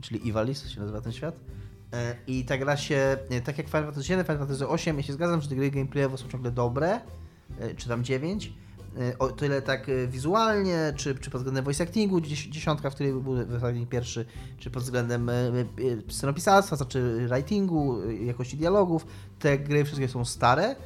czyli 0.00 0.28
Ivalice 0.28 0.68
się 0.70 0.80
nazywa 0.80 1.00
ten 1.00 1.12
świat. 1.12 1.34
E, 1.92 2.16
I 2.26 2.44
ta 2.44 2.58
gra 2.58 2.76
się, 2.76 3.16
e, 3.30 3.40
tak 3.40 3.58
jak 3.58 3.66
Final 3.66 3.84
Fantasy 3.84 4.08
VII, 4.16 4.22
Final 4.24 4.38
Fantasy 4.38 4.64
VIII, 4.86 4.96
ja 4.96 5.02
się 5.02 5.12
zgadzam, 5.12 5.40
że 5.40 5.48
te 5.48 5.54
gry 5.56 5.70
gameplayowo 5.70 6.16
są 6.16 6.28
ciągle 6.28 6.50
dobre, 6.50 7.00
e, 7.60 7.74
czy 7.74 7.88
tam 7.88 8.04
9. 8.04 8.52
E, 9.00 9.18
O 9.18 9.28
tyle 9.28 9.62
tak 9.62 9.86
wizualnie, 10.08 10.92
czy, 10.96 11.14
czy 11.14 11.30
pod 11.30 11.40
względem 11.40 11.64
voice 11.64 11.84
actingu, 11.84 12.18
dzies- 12.20 12.50
dziesiątka, 12.50 12.90
w 12.90 12.94
której 12.94 13.12
był 13.12 13.22
voice 13.46 13.86
pierwszy, 13.90 14.24
czy 14.58 14.70
pod 14.70 14.82
względem 14.82 15.30
scenopisarstwa, 16.08 16.76
znaczy 16.76 17.26
writingu, 17.28 18.10
jakości 18.10 18.56
dialogów, 18.56 19.06
te 19.38 19.58
gry 19.58 19.84
wszystkie 19.84 20.08
są 20.08 20.24
stare, 20.24 20.76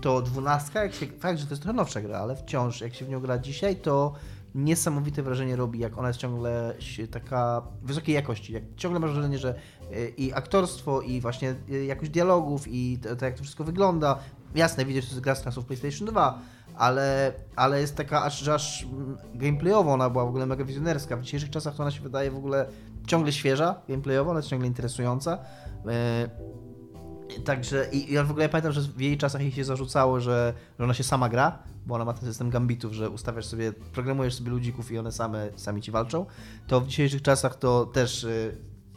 to 0.00 0.22
dwunastka, 0.22 0.82
jak 0.82 0.94
się, 0.94 1.06
fakt, 1.18 1.38
że 1.38 1.46
to 1.46 1.52
jest 1.52 1.62
trochę 1.62 1.76
nowsza 1.76 2.00
gra, 2.00 2.18
ale 2.18 2.36
wciąż 2.36 2.80
jak 2.80 2.94
się 2.94 3.04
w 3.04 3.08
nią 3.08 3.20
gra 3.20 3.38
dzisiaj, 3.38 3.76
to 3.76 4.14
niesamowite 4.58 5.22
wrażenie 5.22 5.56
robi, 5.56 5.78
jak 5.78 5.98
ona 5.98 6.08
jest 6.08 6.20
ciągle 6.20 6.74
taka 7.10 7.62
wysokiej 7.82 8.14
jakości. 8.14 8.52
Jak 8.52 8.62
ciągle 8.76 9.00
masz 9.00 9.12
wrażenie, 9.12 9.38
że 9.38 9.54
y, 9.92 10.14
i 10.16 10.32
aktorstwo, 10.32 11.00
i 11.00 11.20
właśnie 11.20 11.54
y, 11.70 11.84
jakość 11.84 12.10
dialogów, 12.10 12.64
i 12.68 12.98
to, 13.02 13.16
to 13.16 13.24
jak 13.24 13.34
to 13.34 13.42
wszystko 13.42 13.64
wygląda. 13.64 14.18
Jasne, 14.54 14.84
widać, 14.84 15.04
że 15.04 15.08
to 15.08 15.14
jest 15.14 15.24
gra 15.24 15.34
z 15.34 15.44
czasów 15.44 15.64
PlayStation 15.64 16.08
2, 16.08 16.38
ale, 16.76 17.32
ale 17.56 17.80
jest 17.80 17.96
taka, 17.96 18.22
aż, 18.22 18.38
że 18.38 18.54
aż 18.54 18.82
mm, 18.84 19.18
gameplayowo 19.34 19.92
ona 19.92 20.10
była 20.10 20.24
w 20.24 20.28
ogóle 20.28 20.46
mega 20.46 20.64
wizjonerska. 20.64 21.16
W 21.16 21.22
dzisiejszych 21.22 21.50
czasach 21.50 21.74
to 21.74 21.82
ona 21.82 21.90
się 21.90 22.00
wydaje 22.00 22.30
w 22.30 22.36
ogóle 22.36 22.66
ciągle 23.06 23.32
świeża 23.32 23.80
gameplayowo, 23.88 24.30
ona 24.30 24.38
jest 24.38 24.48
ciągle 24.48 24.68
interesująca. 24.68 25.38
Y, 27.36 27.40
Także 27.40 27.88
i 27.92 28.12
ja 28.12 28.24
w 28.24 28.30
ogóle 28.30 28.48
pamiętam, 28.48 28.72
że 28.72 28.80
w 28.80 29.00
jej 29.00 29.18
czasach 29.18 29.42
jej 29.42 29.52
się 29.52 29.64
zarzucało, 29.64 30.20
że, 30.20 30.54
że 30.78 30.84
ona 30.84 30.94
się 30.94 31.04
sama 31.04 31.28
gra, 31.28 31.58
bo 31.86 31.94
ona 31.94 32.04
ma 32.04 32.12
ten 32.12 32.28
system 32.28 32.50
gambitów, 32.50 32.92
że 32.92 33.10
ustawiasz 33.10 33.46
sobie, 33.46 33.72
programujesz 33.72 34.34
sobie 34.34 34.50
ludzików 34.50 34.92
i 34.92 34.98
one 34.98 35.12
same 35.12 35.48
sami 35.56 35.82
ci 35.82 35.90
walczą. 35.90 36.26
To 36.66 36.80
w 36.80 36.86
dzisiejszych 36.86 37.22
czasach 37.22 37.56
to 37.56 37.86
też 37.86 38.24
y, 38.24 38.56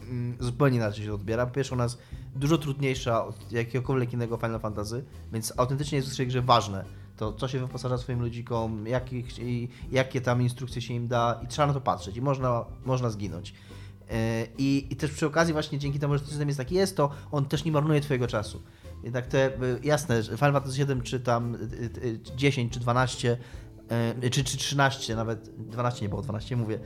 mm, 0.10 0.38
zupełnie 0.40 0.78
inaczej 0.78 1.06
się 1.06 1.14
odbiera. 1.14 1.46
Po 1.46 1.52
pierwsze, 1.52 1.74
ona 1.74 1.84
jest 1.84 1.98
dużo 2.36 2.58
trudniejsza 2.58 3.26
od 3.26 3.52
jakiegokolwiek 3.52 4.14
innego 4.14 4.38
Final 4.38 4.60
Fantasy, 4.60 5.04
więc 5.34 5.54
autentycznie 5.58 5.98
jest 5.98 6.14
w 6.14 6.18
tej 6.18 6.28
grze 6.28 6.42
ważne. 6.42 6.86
To, 7.18 7.34
co 7.34 7.48
się 7.48 7.60
wyposaża 7.60 7.98
swoim 7.98 8.22
ludzikom, 8.22 8.86
jakie 9.92 10.22
tam 10.22 10.42
instrukcje 10.42 10.82
się 10.82 10.94
im 10.94 11.08
da 11.08 11.40
i 11.44 11.48
trzeba 11.48 11.68
na 11.68 11.74
to 11.74 11.82
patrzeć 11.82 12.18
i 12.18 12.22
można, 12.22 12.66
można 12.86 13.10
zginąć. 13.10 13.54
E, 14.12 14.47
I, 14.57 14.88
I 14.89 14.95
też 14.95 15.12
przy 15.12 15.26
okazji 15.26 15.53
właśnie 15.53 15.80
dzięki 15.80 15.99
temu, 15.99 16.14
że 16.14 16.20
ten 16.20 16.30
system 16.30 16.47
jest 16.47 16.57
taki 16.57 16.76
jest, 16.76 16.97
to 16.97 17.09
on 17.32 17.45
też 17.45 17.66
nie 17.66 17.72
marnuje 17.72 18.01
twojego 18.01 18.28
czasu. 18.28 18.62
Jednak 19.03 19.28
te, 19.28 19.47
y, 19.47 19.80
jasne, 19.84 20.24
że 20.24 20.38
Final 20.38 20.53
Fantasy 20.53 20.78
7 20.78 21.01
czy 21.01 21.20
tam 21.20 21.55
y, 21.55 21.57
y, 22.05 22.20
10 22.36 22.74
czy 22.74 22.80
12 22.80 23.38
y, 24.24 24.30
czy, 24.30 24.43
czy 24.43 24.57
13 24.57 25.16
nawet, 25.16 25.49
12 25.57 26.05
nie 26.05 26.09
było, 26.09 26.22
12 26.22 26.55
mówię, 26.55 26.80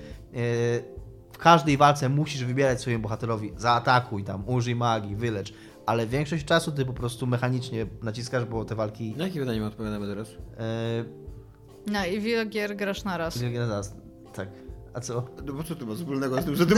w 1.32 1.38
każdej 1.38 1.78
walce 1.78 2.10
musisz 2.10 2.44
wybierać 2.44 2.82
swojemu 2.82 3.04
bohaterowi, 3.04 3.54
zaatakuj 3.58 4.24
tam, 4.24 4.50
użyj 4.50 4.76
magii, 4.76 5.16
wylecz, 5.16 5.54
ale 5.86 6.08
większość 6.08 6.46
czasu 6.46 6.72
ty 6.72 6.86
po 6.86 6.94
prostu 6.94 7.28
mechanicznie 7.28 7.86
naciskasz, 8.02 8.46
bo 8.46 8.66
te 8.66 8.76
walki... 8.76 9.16
Na 9.18 9.24
jakie 9.24 9.40
pytanie 9.40 9.60
my 9.60 9.66
odpowiadamy 9.66 10.08
teraz? 10.08 10.32
Yy, 10.32 11.26
No 11.88 12.06
i 12.06 12.20
wiele 12.20 12.46
gier 12.46 12.76
grasz 12.76 13.04
naraz. 13.04 13.38
zaraz, 13.68 13.96
tak. 14.34 14.50
A 14.96 15.02
co? 15.02 15.24
No 15.46 15.54
bo 15.54 15.64
co 15.64 15.76
tu 15.76 15.88
ma 15.88 15.96
wspólnego 15.96 16.42
z 16.42 16.46
tym, 16.46 16.56
że 16.60 16.66
ty? 16.66 16.76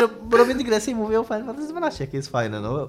No, 0.00 0.08
bo 0.22 0.36
robię 0.36 0.54
dygresję 0.54 0.92
i 0.92 0.96
mówię 0.96 1.20
o 1.20 1.24
Final 1.24 1.44
Fantasy 1.44 1.68
12, 1.68 2.04
jakie 2.04 2.16
jest 2.16 2.30
fajne, 2.30 2.60
no. 2.60 2.88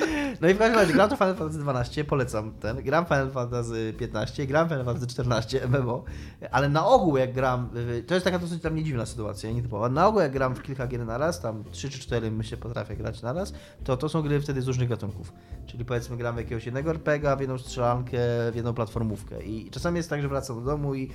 No 0.40 0.48
i 0.48 0.54
w 0.54 0.58
każdym 0.58 0.78
razie 0.78 0.92
gram 0.92 1.10
to 1.10 1.16
Final 1.16 1.34
Fantasy 1.34 1.58
12, 1.58 2.04
polecam 2.04 2.52
ten. 2.52 2.82
Gram 2.82 3.04
Final 3.04 3.30
Fantasy 3.30 3.94
15, 3.98 4.46
gram 4.46 4.68
Final 4.68 4.84
Fantasy 4.84 5.06
14 5.06 5.60
MMO, 5.68 6.04
ale 6.50 6.68
na 6.68 6.86
ogół 6.86 7.16
jak 7.16 7.32
gram, 7.32 7.70
to 8.06 8.14
jest 8.14 8.24
taka 8.24 8.38
dosyć 8.38 8.60
dla 8.60 8.70
mnie 8.70 8.84
dziwna 8.84 9.06
sytuacja, 9.06 9.50
nietypowa. 9.50 9.88
Na 9.88 10.06
ogół 10.06 10.20
jak 10.20 10.32
gram 10.32 10.54
w 10.54 10.62
kilka 10.62 10.86
gier 10.86 11.06
naraz, 11.06 11.40
tam 11.40 11.64
3 11.70 11.90
czy 11.90 11.98
4 11.98 12.30
myślę 12.30 12.58
potrafię 12.58 12.96
grać 12.96 13.22
naraz, 13.22 13.52
to 13.84 13.96
to 13.96 14.08
są 14.08 14.22
gry 14.22 14.40
wtedy 14.40 14.62
z 14.62 14.66
różnych 14.66 14.88
gatunków. 14.88 15.32
Czyli 15.66 15.84
powiedzmy 15.84 16.16
gram 16.16 16.34
w 16.34 16.38
jakiegoś 16.38 16.66
jednego 16.66 16.90
RPGa, 16.90 17.36
w 17.36 17.40
jedną 17.40 17.58
strzelankę, 17.58 18.18
w 18.52 18.56
jedną 18.56 18.74
platformówkę. 18.74 19.42
I 19.42 19.70
czasami 19.70 19.96
jest 19.96 20.10
tak, 20.10 20.22
że 20.22 20.28
wracam 20.28 20.56
do 20.56 20.70
domu 20.70 20.94
i 20.94 21.10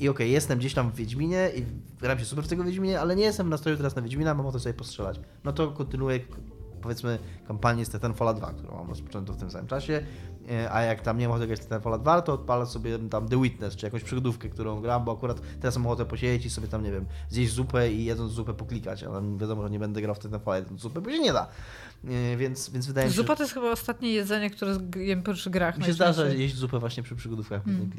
i 0.00 0.08
okej, 0.08 0.30
jestem 0.30 0.58
gdzieś 0.58 0.74
tam 0.74 0.90
w 0.90 0.94
Wiedźminie 0.94 1.50
i 1.56 1.64
gram 2.00 2.18
się 2.18 2.24
super 2.24 2.44
w 2.44 2.48
tego 2.48 2.64
Wiedźminie, 2.64 3.00
ale 3.00 3.16
nie 3.16 3.24
jestem 3.24 3.46
w 3.46 3.50
nastroju 3.50 3.76
teraz 3.76 3.96
na 3.96 4.02
Wiedźmina, 4.02 4.34
mam 4.34 4.46
ochotę 4.46 4.60
sobie 4.60 4.74
postrzelać. 4.74 5.20
No 5.44 5.52
to 5.52 5.70
kontynuuję 5.70 6.20
powiedzmy 6.82 7.18
kampanię 7.48 7.84
z 7.84 7.90
Titanfalla 7.90 8.34
2, 8.34 8.52
którą 8.52 8.76
mam 8.76 8.88
rozpoczętą 8.88 9.32
w 9.32 9.36
tym 9.36 9.50
samym 9.50 9.66
czasie, 9.66 10.02
e, 10.50 10.72
a 10.72 10.82
jak 10.82 11.00
tam 11.00 11.18
nie 11.18 11.28
mam 11.28 11.46
grać 11.46 11.58
z 11.58 11.62
Titanfalla 11.62 11.98
2, 11.98 12.22
to 12.22 12.32
odpalę 12.32 12.66
sobie 12.66 12.98
tam 12.98 13.28
The 13.28 13.42
Witness, 13.42 13.76
czy 13.76 13.86
jakąś 13.86 14.02
przygodówkę, 14.02 14.48
którą 14.48 14.80
gram, 14.80 15.04
bo 15.04 15.12
akurat 15.12 15.40
teraz 15.60 15.76
mam 15.76 15.86
ochotę 15.86 16.04
posiedzieć 16.04 16.46
i 16.46 16.50
sobie 16.50 16.68
tam, 16.68 16.84
nie 16.84 16.92
wiem, 16.92 17.06
zjeść 17.28 17.52
zupę 17.52 17.92
i 17.92 18.04
jedząc 18.04 18.32
zupę 18.32 18.54
poklikać, 18.54 19.02
ale 19.02 19.22
wiadomo, 19.36 19.62
że 19.62 19.70
nie 19.70 19.78
będę 19.78 20.02
grał 20.02 20.14
w 20.14 20.18
Titanfalla 20.18 20.58
jedząc 20.58 20.80
zupę, 20.80 21.00
bo 21.00 21.10
się 21.10 21.18
nie 21.18 21.32
da. 21.32 21.48
E, 22.04 22.36
Więc, 22.36 22.70
więc 22.70 22.86
wydaje 22.86 23.06
mi 23.06 23.12
się, 23.12 23.16
Zupa 23.16 23.36
to 23.36 23.42
jest 23.42 23.54
chyba 23.54 23.70
ostatnie 23.70 24.12
jedzenie, 24.12 24.50
które 24.50 24.78
jem 24.96 25.22
przy 25.22 25.50
grach. 25.50 25.78
mi 25.78 25.84
się 25.84 25.92
zdarza 25.92 26.26
jeść 26.26 26.54
zupę 26.56 26.78
właśnie 26.78 27.02
przy 27.02 27.16
przygodówkach. 27.16 27.68
Mm. 27.68 27.90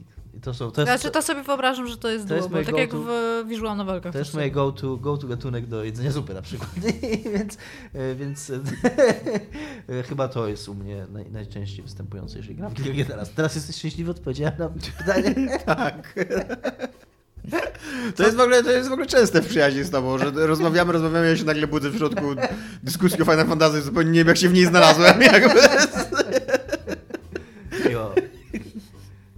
To 0.41 0.53
są, 0.53 0.71
to 0.71 0.81
jest, 0.81 0.91
Znaczy 0.91 1.13
to 1.13 1.21
sobie 1.21 1.43
wyobrażam, 1.43 1.87
że 1.87 1.97
to 1.97 2.09
jest 2.09 2.27
to 2.27 2.35
jest 2.35 2.49
tak 2.49 2.77
jak 2.77 2.91
go-to- 2.91 3.43
w 3.45 3.47
visual 3.47 3.77
novelkach. 3.77 4.13
To 4.13 4.19
jest 4.19 4.33
moje 4.33 4.51
go-to 4.51 4.97
go 4.97 5.17
to 5.17 5.27
gatunek 5.27 5.67
do 5.67 5.83
jedzenia 5.83 6.11
zupy 6.11 6.33
na 6.33 6.41
przykład. 6.41 6.69
więc 7.33 7.57
e, 7.93 8.15
więc 8.15 8.51
e, 9.89 10.03
chyba 10.03 10.27
to 10.27 10.47
jest 10.47 10.69
u 10.69 10.73
mnie 10.73 11.05
naj, 11.11 11.31
najczęściej 11.31 11.83
występujące, 11.83 12.37
jeżeli 12.37 12.55
gram 12.55 12.71
w 12.71 13.07
teraz. 13.07 13.31
Teraz 13.31 13.55
jesteś 13.55 13.75
szczęśliwy, 13.75 14.11
odpowiedziałem 14.11 14.53
na 14.59 14.69
pytanie. 14.97 15.59
Tak. 15.65 16.13
To 18.15 18.23
jest, 18.23 18.35
w 18.35 18.39
ogóle, 18.39 18.63
to 18.63 18.71
jest 18.71 18.89
w 18.89 18.91
ogóle 18.91 19.07
częste 19.07 19.41
w 19.41 19.47
przyjaźni 19.47 19.83
z 19.83 19.89
tobą, 19.89 20.17
że 20.17 20.31
rozmawiamy, 20.35 20.93
rozmawiamy, 20.93 21.29
ja 21.29 21.37
się 21.37 21.45
nagle 21.45 21.67
budzę 21.67 21.89
w 21.89 21.97
środku 21.97 22.25
dyskusji 22.83 23.21
o 23.21 23.25
Final 23.25 23.47
Fantasy, 23.47 23.81
zupełnie 23.81 24.11
nie 24.11 24.19
wiem, 24.19 24.27
jak 24.27 24.37
się 24.37 24.49
w 24.49 24.53
niej 24.53 24.65
znalazłem. 24.65 25.21
Jakby. 25.33 25.59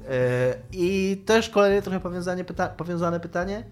E, 0.10 0.56
I 0.72 1.18
też 1.26 1.50
kolejne 1.50 1.82
trochę 1.82 2.00
powiązanie 2.00 2.46
powiązane 2.78 3.20
pytanie. 3.20 3.64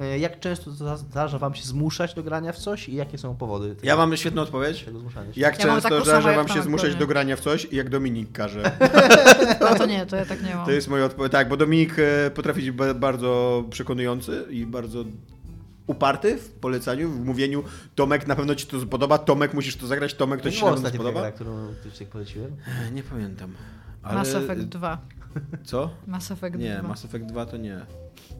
E, 0.00 0.18
Jak 0.18 0.40
często 0.40 0.70
zda- 0.70 0.96
zdarza 0.96 1.38
wam 1.38 1.54
się 1.54 1.62
zmuszać 1.64 2.14
do 2.14 2.22
grania 2.22 2.52
w 2.52 2.56
coś 2.58 2.88
i 2.88 2.94
jakie 2.94 3.18
są 3.18 3.36
powody 3.36 3.68
tego, 3.74 3.86
Ja 3.86 3.96
mam 3.96 4.16
świetną 4.16 4.42
odpowiedź. 4.42 4.86
Jak 5.36 5.58
Ja 5.58 5.64
często 5.64 6.04
zdarza 6.04 6.32
wam 6.32 6.48
się 6.48 6.62
zmuszać 6.62 6.94
do 6.94 7.06
grania 7.06 7.36
w 7.36 7.40
coś 7.40 7.64
i 7.70 7.76
jak 7.76 7.88
Dominik 7.88 8.32
każe. 8.32 8.72
A 9.70 9.74
to 9.78 9.86
nie, 9.86 10.06
to 10.06 10.16
ja 10.16 10.24
tak 10.24 10.42
nie 10.42 10.54
mam. 10.54 10.64
To 10.66 10.70
jest 10.72 10.88
moja 10.88 11.04
odpowiedź. 11.04 11.32
Tak, 11.32 11.48
bo 11.48 11.56
Dominik 11.56 11.96
e, 11.98 12.30
potrafi 12.30 12.60
być 12.60 12.70
ba- 12.70 12.94
bardzo 12.94 13.64
przekonujący 13.70 14.44
i 14.50 14.66
bardzo 14.66 15.04
uparty 15.86 16.36
w 16.38 16.48
polecaniu, 16.50 17.10
w 17.10 17.24
mówieniu 17.24 17.64
Tomek, 17.94 18.26
na 18.26 18.36
pewno 18.36 18.54
ci 18.54 18.66
to 18.66 18.76
podoba, 18.86 19.18
Tomek, 19.18 19.54
musisz 19.54 19.76
to 19.76 19.86
zagrać, 19.86 20.14
Tomek, 20.14 20.40
to 20.40 20.50
ci 20.50 20.54
nie 20.54 20.60
się 20.60 20.66
na 20.66 20.72
pewno 20.72 20.86
ostatnia 20.88 21.00
spodoba. 21.00 21.20
gra, 21.20 21.32
którą 21.32 21.74
ci 21.98 22.06
poleciłem. 22.06 22.56
E, 22.88 22.90
Nie 22.90 23.02
pamiętam. 23.02 23.52
Ale... 24.02 24.14
Mass 24.14 24.34
Effect 24.34 24.62
2. 24.62 24.98
Co? 25.64 25.90
Mass 26.06 26.30
Effect 26.30 26.56
Nie, 26.56 26.78
2. 26.78 26.88
Mass 26.88 27.04
Effect 27.04 27.26
2 27.26 27.46
to 27.46 27.56
nie. 27.56 27.80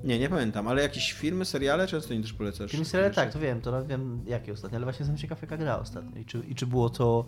Nie, 0.04 0.18
nie 0.18 0.28
pamiętam, 0.28 0.68
ale 0.68 0.82
jakieś 0.82 1.12
filmy, 1.12 1.44
seriale 1.44 1.86
często 1.86 2.14
nie 2.14 2.22
też 2.22 2.32
polecasz. 2.32 2.70
Film 2.70 2.84
seriale 2.84 3.14
tak, 3.14 3.32
to 3.32 3.38
wiem, 3.38 3.60
to 3.60 3.84
wiem 3.84 4.24
jakie 4.26 4.52
ostatnio, 4.52 4.76
ale 4.76 4.84
właśnie 4.84 5.02
jestem 5.02 5.16
ciekaw 5.16 5.42
jaka 5.42 5.56
gra 5.56 5.78
ostatnio 5.78 6.20
i 6.20 6.24
czy, 6.24 6.38
i 6.48 6.54
czy 6.54 6.66
było 6.66 6.90
to, 6.90 7.24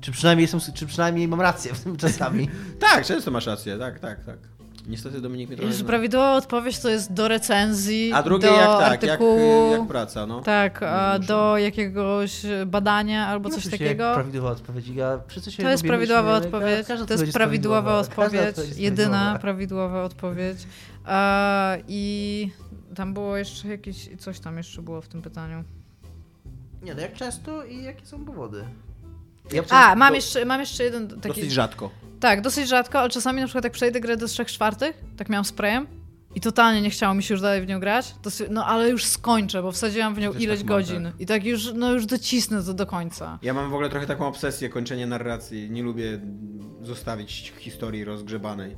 czy 0.00 0.12
przynajmniej, 0.12 0.42
jestem, 0.42 0.74
czy 0.74 0.86
przynajmniej 0.86 1.28
mam 1.28 1.40
rację 1.40 1.74
w 1.74 1.80
tym 1.80 1.96
czasami. 1.96 2.48
Tak, 2.80 3.06
często 3.06 3.30
masz 3.30 3.46
rację, 3.46 3.78
tak, 3.78 4.00
tak, 4.00 4.24
tak. 4.24 4.38
Niestety 4.86 5.20
Dominik 5.20 5.48
mnie 5.48 5.56
trochę 5.56 5.84
prawidłowa 5.84 6.36
odpowiedź 6.36 6.78
to 6.78 6.88
jest 6.88 7.12
do 7.12 7.28
recenzji, 7.28 8.12
A 8.14 8.22
drugie 8.22 8.48
do 8.48 8.54
jak 8.54 8.66
tak, 8.66 9.02
jak, 9.02 9.10
artykułu, 9.10 9.72
jak 9.72 9.86
praca, 9.88 10.26
no. 10.26 10.40
tak, 10.40 10.80
do 11.26 11.58
jakiegoś 11.58 12.42
badania 12.66 13.26
albo 13.26 13.50
coś 13.50 13.68
takiego. 13.68 14.14
Prawidłowa 14.14 14.50
odpowiedź. 14.50 14.88
Ja, 14.88 15.20
wszyscy 15.26 15.52
się 15.52 15.62
To 15.62 15.70
jest 15.70 15.82
prawidłowa 15.82 16.36
odpowiedź. 16.36 16.86
To 17.06 17.12
jest 17.14 17.32
prawidłowa 17.32 17.98
odpowiedź. 17.98 18.56
Jedyna 18.76 19.38
prawidłowa. 19.40 20.02
odpowiedź. 20.02 20.58
I 21.88 22.50
tam 22.94 23.14
było 23.14 23.36
jeszcze 23.36 23.68
jakieś, 23.68 24.08
coś 24.18 24.40
tam 24.40 24.56
jeszcze 24.56 24.82
było 24.82 25.00
w 25.00 25.08
tym 25.08 25.22
pytaniu. 25.22 25.64
Nie, 26.82 26.94
no 26.94 27.00
jak 27.00 27.14
często 27.14 27.64
i 27.64 27.82
jakie 27.82 28.06
są 28.06 28.24
powody? 28.24 28.64
Ja 29.52 29.62
A, 29.70 29.94
mam 29.94 30.08
do- 30.08 30.14
jeszcze, 30.14 30.44
mam 30.44 30.60
jeszcze 30.60 30.84
jeden 30.84 31.08
taki... 31.08 31.28
Dosyć 31.28 31.52
rzadko. 31.52 31.90
Tak, 32.20 32.40
dosyć 32.40 32.68
rzadko, 32.68 32.98
ale 32.98 33.10
czasami 33.10 33.40
na 33.40 33.46
przykład 33.46 33.64
jak 33.64 33.72
przejdę 33.72 34.00
grę 34.00 34.16
do 34.16 34.26
3 34.26 34.44
czwartych, 34.44 35.04
tak 35.16 35.28
miałam 35.28 35.44
sprayem 35.44 35.86
i 36.34 36.40
totalnie 36.40 36.82
nie 36.82 36.90
chciało 36.90 37.14
mi 37.14 37.22
się 37.22 37.34
już 37.34 37.40
dalej 37.40 37.62
w 37.62 37.66
nią 37.66 37.80
grać, 37.80 38.14
no 38.50 38.66
ale 38.66 38.88
już 38.88 39.04
skończę, 39.04 39.62
bo 39.62 39.72
wsadziłam 39.72 40.14
w 40.14 40.18
nią 40.18 40.32
Też 40.32 40.42
ileś 40.42 40.58
tak 40.58 40.68
mam, 40.68 40.76
godzin 40.76 41.12
i 41.18 41.26
tak 41.26 41.44
już, 41.44 41.72
no 41.74 41.92
już 41.92 42.06
docisnę 42.06 42.62
to 42.62 42.74
do 42.74 42.86
końca. 42.86 43.38
Ja 43.42 43.54
mam 43.54 43.70
w 43.70 43.74
ogóle 43.74 43.88
trochę 43.88 44.06
taką 44.06 44.26
obsesję 44.26 44.68
kończenia 44.68 45.06
narracji. 45.06 45.70
Nie 45.70 45.82
lubię 45.82 46.20
zostawić 46.82 47.52
historii 47.58 48.04
rozgrzebanej. 48.04 48.76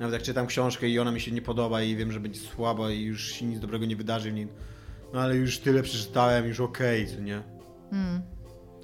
Nawet 0.00 0.12
jak 0.12 0.22
czytam 0.22 0.46
książkę 0.46 0.88
i 0.88 0.98
ona 0.98 1.12
mi 1.12 1.20
się 1.20 1.30
nie 1.30 1.42
podoba 1.42 1.82
i 1.82 1.96
wiem, 1.96 2.12
że 2.12 2.20
będzie 2.20 2.40
słaba 2.40 2.90
i 2.90 3.02
już 3.02 3.32
się 3.32 3.46
nic 3.46 3.60
dobrego 3.60 3.86
nie 3.86 3.96
wydarzy 3.96 4.30
w 4.30 4.34
niej. 4.34 4.48
No 5.12 5.20
ale 5.20 5.36
już 5.36 5.58
tyle 5.58 5.82
przeczytałem, 5.82 6.46
już 6.46 6.60
okej, 6.60 7.06
co 7.06 7.20
nie? 7.20 7.42
Hmm. 7.90 8.22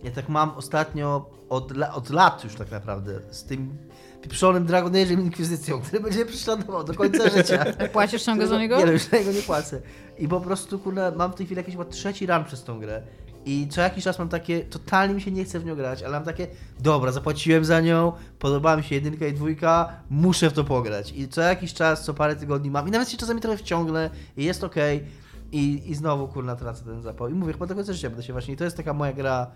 Ja 0.05 0.11
tak 0.11 0.29
mam 0.29 0.51
ostatnio 0.51 1.31
od, 1.49 1.73
od 1.93 2.11
lat 2.11 2.45
już 2.45 2.55
tak 2.55 2.71
naprawdę 2.71 3.21
z 3.31 3.45
tym 3.45 3.79
pieprzonym 4.25 4.66
Dragon 4.66 4.93
Age'em 4.93 5.20
Inkwizycją, 5.20 5.81
który 5.81 6.01
będzie 6.01 6.27
prześladował 6.27 6.85
do 6.85 6.95
końca 6.95 7.29
życia. 7.37 7.64
Płacisz 7.93 8.22
ciągle 8.22 8.47
za 8.47 8.59
niego? 8.59 8.79
Nie, 8.79 8.87
no 8.87 8.93
już 8.93 9.11
na 9.11 9.18
niego 9.18 9.33
nie 9.33 9.43
płacę. 9.43 9.81
I 10.18 10.29
po 10.29 10.41
prostu, 10.41 10.79
kurde, 10.79 11.12
mam 11.16 11.33
w 11.33 11.35
tej 11.35 11.47
chwili 11.47 11.59
jakiś 11.59 11.75
chyba 11.75 11.85
trzeci 11.85 12.27
run 12.27 12.45
przez 12.45 12.64
tą 12.64 12.81
grę. 12.81 13.03
I 13.47 13.68
co 13.68 13.81
jakiś 13.81 14.05
czas 14.05 14.18
mam 14.18 14.29
takie, 14.29 14.61
totalnie 14.61 15.14
mi 15.14 15.20
się 15.20 15.31
nie 15.31 15.45
chce 15.45 15.61
w 15.61 15.64
nią 15.64 15.77
grać, 15.77 16.03
ale 16.03 16.12
mam 16.12 16.25
takie, 16.25 16.47
dobra, 16.81 17.12
zapłaciłem 17.12 17.64
za 17.64 17.81
nią, 17.81 18.12
podobała 18.39 18.77
mi 18.77 18.83
się 18.83 18.95
jedynka 18.95 19.27
i 19.27 19.33
dwójka, 19.33 19.93
muszę 20.11 20.51
w 20.51 20.53
to 20.53 20.64
pograć. 20.64 21.12
I 21.12 21.29
co 21.29 21.41
jakiś 21.41 21.75
czas, 21.75 22.05
co 22.05 22.14
parę 22.14 22.37
tygodni 22.37 22.70
mam, 22.70 22.89
i 22.89 22.91
nawet 22.91 23.09
się 23.09 23.16
czasami 23.16 23.41
trochę 23.41 23.59
wciągnę, 23.59 24.11
i 24.37 24.45
jest 24.45 24.64
okej. 24.64 25.05
I, 25.53 25.91
I 25.91 25.95
znowu, 25.95 26.29
kurna, 26.29 26.57
tracę 26.57 26.85
ten 26.85 27.03
zapał. 27.03 27.29
I 27.29 27.35
mówię, 27.35 27.53
chyba 27.53 27.66
do 27.66 27.75
końca 27.75 27.93
życia 27.93 28.09
będę 28.09 28.22
się 28.22 28.33
właśnie... 28.33 28.55
I 28.55 28.57
to 28.57 28.64
jest 28.64 28.77
taka 28.77 28.93
moja 28.93 29.12
gra, 29.12 29.51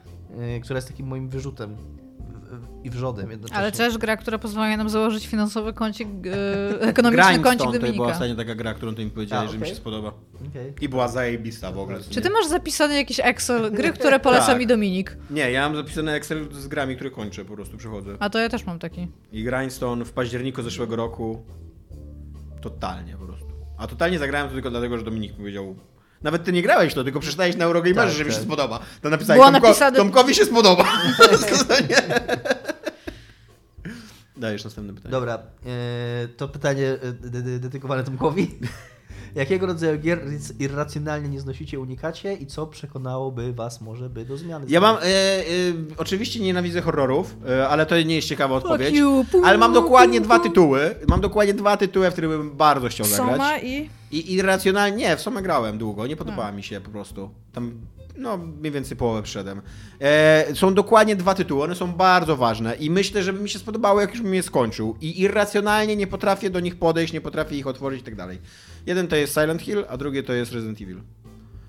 y, 0.56 0.60
która 0.60 0.76
jest 0.76 0.88
takim 0.88 1.06
moim 1.06 1.28
wyrzutem 1.28 1.76
i 2.88 2.90
wrzodem 2.90 3.30
jednocześnie. 3.30 3.58
Ale 3.62 3.72
też 3.72 3.98
gra, 3.98 4.16
która 4.16 4.38
pozwala 4.38 4.76
nam 4.76 4.88
założyć 4.88 5.26
finansowy 5.26 5.72
kącik, 5.72 6.08
e, 6.08 6.80
ekonomiczny 6.80 7.24
kącik 7.24 7.42
Grindstone 7.42 7.58
to 7.58 7.78
była 7.78 7.78
Dominika. 7.78 8.04
ostatnio 8.12 8.34
taka 8.34 8.54
gra, 8.54 8.74
którą 8.74 8.94
ty 8.94 9.04
mi 9.04 9.10
powiedziałeś, 9.10 9.48
A, 9.48 9.52
że 9.52 9.58
mi 9.58 9.66
się 9.66 9.74
spodoba. 9.74 10.12
Okej. 10.50 10.72
I 10.80 10.88
była 10.88 11.08
zajebista 11.08 11.72
w 11.72 11.78
ogóle. 11.78 11.98
Czy 12.10 12.20
ty 12.20 12.30
masz 12.30 12.46
zapisany 12.46 12.94
jakiś 12.96 13.20
Excel, 13.22 13.72
gry, 13.72 13.92
które 13.92 14.20
poleca 14.20 14.46
Tak. 14.52 14.58
mi 14.58 14.66
Dominik? 14.66 15.16
Nie, 15.30 15.50
ja 15.50 15.62
mam 15.68 15.76
zapisane 15.76 16.14
Excel 16.14 16.46
z 16.52 16.68
grami, 16.68 16.94
które 16.94 17.10
kończę, 17.10 17.44
po 17.44 17.54
prostu 17.54 17.76
przychodzę. 17.76 18.16
A 18.20 18.30
to 18.30 18.38
ja 18.38 18.48
też 18.48 18.64
mam 18.66 18.78
taki. 18.78 19.08
I 19.32 19.44
Grindstone 19.44 20.04
w 20.04 20.12
październiku 20.12 20.62
zeszłego 20.62 20.96
roku 20.96 21.42
totalnie 22.60 23.16
po 23.16 23.26
prostu. 23.26 23.48
A 23.78 23.86
totalnie 23.86 24.18
zagrałem 24.18 24.48
to 24.48 24.54
tylko 24.54 24.70
dlatego, 24.70 24.98
że 24.98 25.04
Dominik 25.04 25.32
powiedział 25.36 25.76
nawet 26.22 26.44
ty 26.44 26.52
nie 26.52 26.62
grałeś 26.62 26.94
to, 26.94 27.04
tylko 27.04 27.20
przeczytałeś 27.20 27.56
na 27.56 27.64
Eurogamerze, 27.64 28.08
Tak, 28.08 28.16
że 28.18 28.24
mi 28.24 28.30
się 28.30 28.36
tak. 28.36 28.44
spodoba. 28.46 28.80
To 29.02 29.10
napisałeś, 29.10 29.42
Tomko, 29.42 29.68
napisane- 29.68 29.96
Tomkowi 29.96 30.34
się 30.34 30.44
spodoba. 30.44 30.84
Dajesz 34.38 34.64
następne 34.64 34.94
pytanie. 34.94 35.10
Dobra, 35.12 35.38
e, 35.66 36.28
to 36.36 36.48
pytanie 36.48 36.88
e, 36.88 37.12
de- 37.12 37.42
de- 37.42 37.58
dedykowane 37.58 38.04
Tomkowi. 38.04 38.48
Jakiego 39.34 39.66
rodzaju 39.66 39.98
gier 39.98 40.20
irracjonalnie 40.58 41.28
nie 41.28 41.40
znosicie, 41.40 41.80
unikacie 41.80 42.34
i 42.34 42.46
co 42.46 42.66
przekonałoby 42.66 43.52
was 43.52 43.80
może 43.80 44.10
by 44.10 44.24
do 44.24 44.36
zmiany? 44.36 44.66
Ja 44.68 44.80
mam, 44.80 44.96
e, 44.96 45.00
e, 45.00 45.42
oczywiście 45.96 46.40
nienawidzę 46.40 46.80
horrorów, 46.80 47.36
e, 47.48 47.68
ale 47.68 47.86
to 47.86 48.02
nie 48.02 48.14
jest 48.14 48.28
ciekawa 48.28 48.54
odpowiedź. 48.54 48.94
you, 48.96 49.24
Ale 49.44 49.58
mam 49.58 49.72
dokładnie 49.72 50.20
dwa 50.20 50.38
tytuły. 50.38 50.94
Mam 51.08 51.20
dokładnie 51.20 51.54
dwa 51.54 51.76
tytuły, 51.76 52.10
w 52.10 52.12
których 52.12 52.30
bym 52.30 52.56
bardzo 52.56 52.88
chciał 52.88 53.06
zagrać. 53.06 53.36
Soma 53.36 53.58
i... 53.58 53.90
I 54.10 54.32
irracjonalnie, 54.32 54.96
nie, 54.96 55.16
w 55.16 55.20
sumie 55.20 55.42
grałem 55.42 55.78
długo, 55.78 56.06
nie 56.06 56.16
podobała 56.16 56.52
mi 56.52 56.62
się 56.62 56.80
po 56.80 56.90
prostu. 56.90 57.30
Tam, 57.52 57.72
no, 58.18 58.36
mniej 58.36 58.72
więcej 58.72 58.96
połowę 58.96 59.22
przyszedłem. 59.22 59.62
E, 60.00 60.54
są 60.54 60.74
dokładnie 60.74 61.16
dwa 61.16 61.34
tytuły, 61.34 61.64
one 61.64 61.74
są 61.74 61.92
bardzo 61.92 62.36
ważne 62.36 62.74
i 62.74 62.90
myślę, 62.90 63.22
że 63.22 63.32
by 63.32 63.40
mi 63.40 63.48
się 63.48 63.58
spodobało, 63.58 64.00
jak 64.00 64.10
już 64.10 64.22
bym 64.22 64.34
je 64.34 64.42
skończył. 64.42 64.96
I 65.00 65.20
irracjonalnie 65.20 65.96
nie 65.96 66.06
potrafię 66.06 66.50
do 66.50 66.60
nich 66.60 66.78
podejść, 66.78 67.12
nie 67.12 67.20
potrafię 67.20 67.56
ich 67.56 67.66
otworzyć 67.66 68.00
i 68.00 68.04
tak 68.04 68.14
dalej. 68.14 68.38
Jeden 68.88 69.08
to 69.08 69.16
jest 69.16 69.34
Silent 69.34 69.62
Hill, 69.62 69.84
a 69.88 69.96
drugie 69.96 70.22
to 70.22 70.32
jest 70.32 70.52
Resident 70.52 70.80
Evil. 70.80 71.00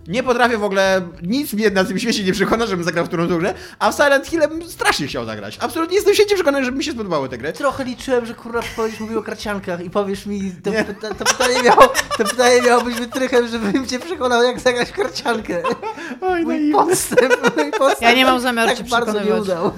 Nie 0.08 0.24
potrafię 0.24 0.58
w 0.58 0.64
ogóle, 0.64 1.02
nic 1.22 1.54
mnie 1.54 1.70
na 1.70 1.84
tym 1.84 2.00
świecie 2.00 2.24
nie 2.24 2.34
przekona, 2.34 2.66
żebym 2.66 2.86
zagrał 2.86 3.06
w 3.06 3.08
którąś 3.08 3.30
grę, 3.30 3.54
a 3.80 3.92
w 3.92 3.96
Silent 3.96 4.28
Hill 4.28 4.40
bym 4.50 4.64
strasznie 4.70 5.08
chciał 5.08 5.26
zagrać. 5.26 5.58
Absolutnie 5.62 5.96
jestem 5.96 6.14
święcie 6.14 6.36
przekonany, 6.36 6.66
żeby 6.66 6.78
mi 6.78 6.84
się 6.84 6.92
spodobały 6.92 7.30
te 7.30 7.38
gry. 7.38 7.54
Trochę 7.54 7.84
liczyłem, 7.84 8.26
że 8.26 8.34
kurwa 8.34 8.62
będziesz 8.78 9.00
mówił 9.00 9.20
o 9.20 9.24
karciankach 9.24 9.86
i 9.86 9.90
powiesz 9.90 10.26
mi, 10.26 10.52
to, 10.64 10.72
pyta, 10.72 11.14
to, 11.16 11.26
pytanie, 11.26 11.64
miało, 11.64 11.94
to 12.18 12.24
pytanie 12.26 12.62
miało 12.62 12.84
być 12.84 12.96
wytrychem, 12.96 13.48
żebym 13.48 13.88
cię 13.88 14.00
przekonał, 14.00 14.44
jak 14.44 14.60
zagrać 14.60 14.90
w 14.90 14.94
karciankę. 14.94 15.64
Oj, 16.22 16.44
Mój 16.44 16.72
podstęp, 16.72 17.56
mój 17.58 17.72
podstęp 17.72 18.02
Ja 18.02 18.14
nie 18.14 18.26
mam 18.26 18.40
zamiaru 18.40 18.70
tak 18.70 18.78
cię 18.78 18.84
bardzo 18.84 19.14
nie 19.14 19.20
przekonywać. 19.20 19.44
udał. 19.44 19.72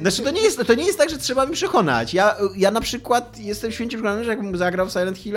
Znaczy 0.00 0.22
to 0.22 0.30
nie, 0.30 0.40
jest, 0.42 0.62
to 0.66 0.74
nie 0.74 0.84
jest 0.86 0.98
tak, 0.98 1.10
że 1.10 1.18
trzeba 1.18 1.46
mi 1.46 1.52
przekonać. 1.52 2.14
Ja, 2.14 2.36
ja 2.56 2.70
na 2.70 2.80
przykład 2.80 3.38
jestem 3.38 3.72
święcie 3.72 3.96
przekonany, 3.96 4.24
że 4.24 4.30
jakbym 4.30 4.56
zagrał 4.56 4.86
w 4.86 4.92
Silent 4.92 5.18
Hill, 5.18 5.36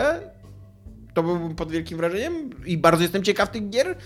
to 1.19 1.23
byłbym 1.23 1.55
pod 1.55 1.71
wielkim 1.71 1.97
wrażeniem 1.97 2.49
i 2.65 2.77
bardzo 2.77 3.03
jestem 3.03 3.23
ciekaw 3.23 3.51
tych 3.51 3.69
gier. 3.69 3.97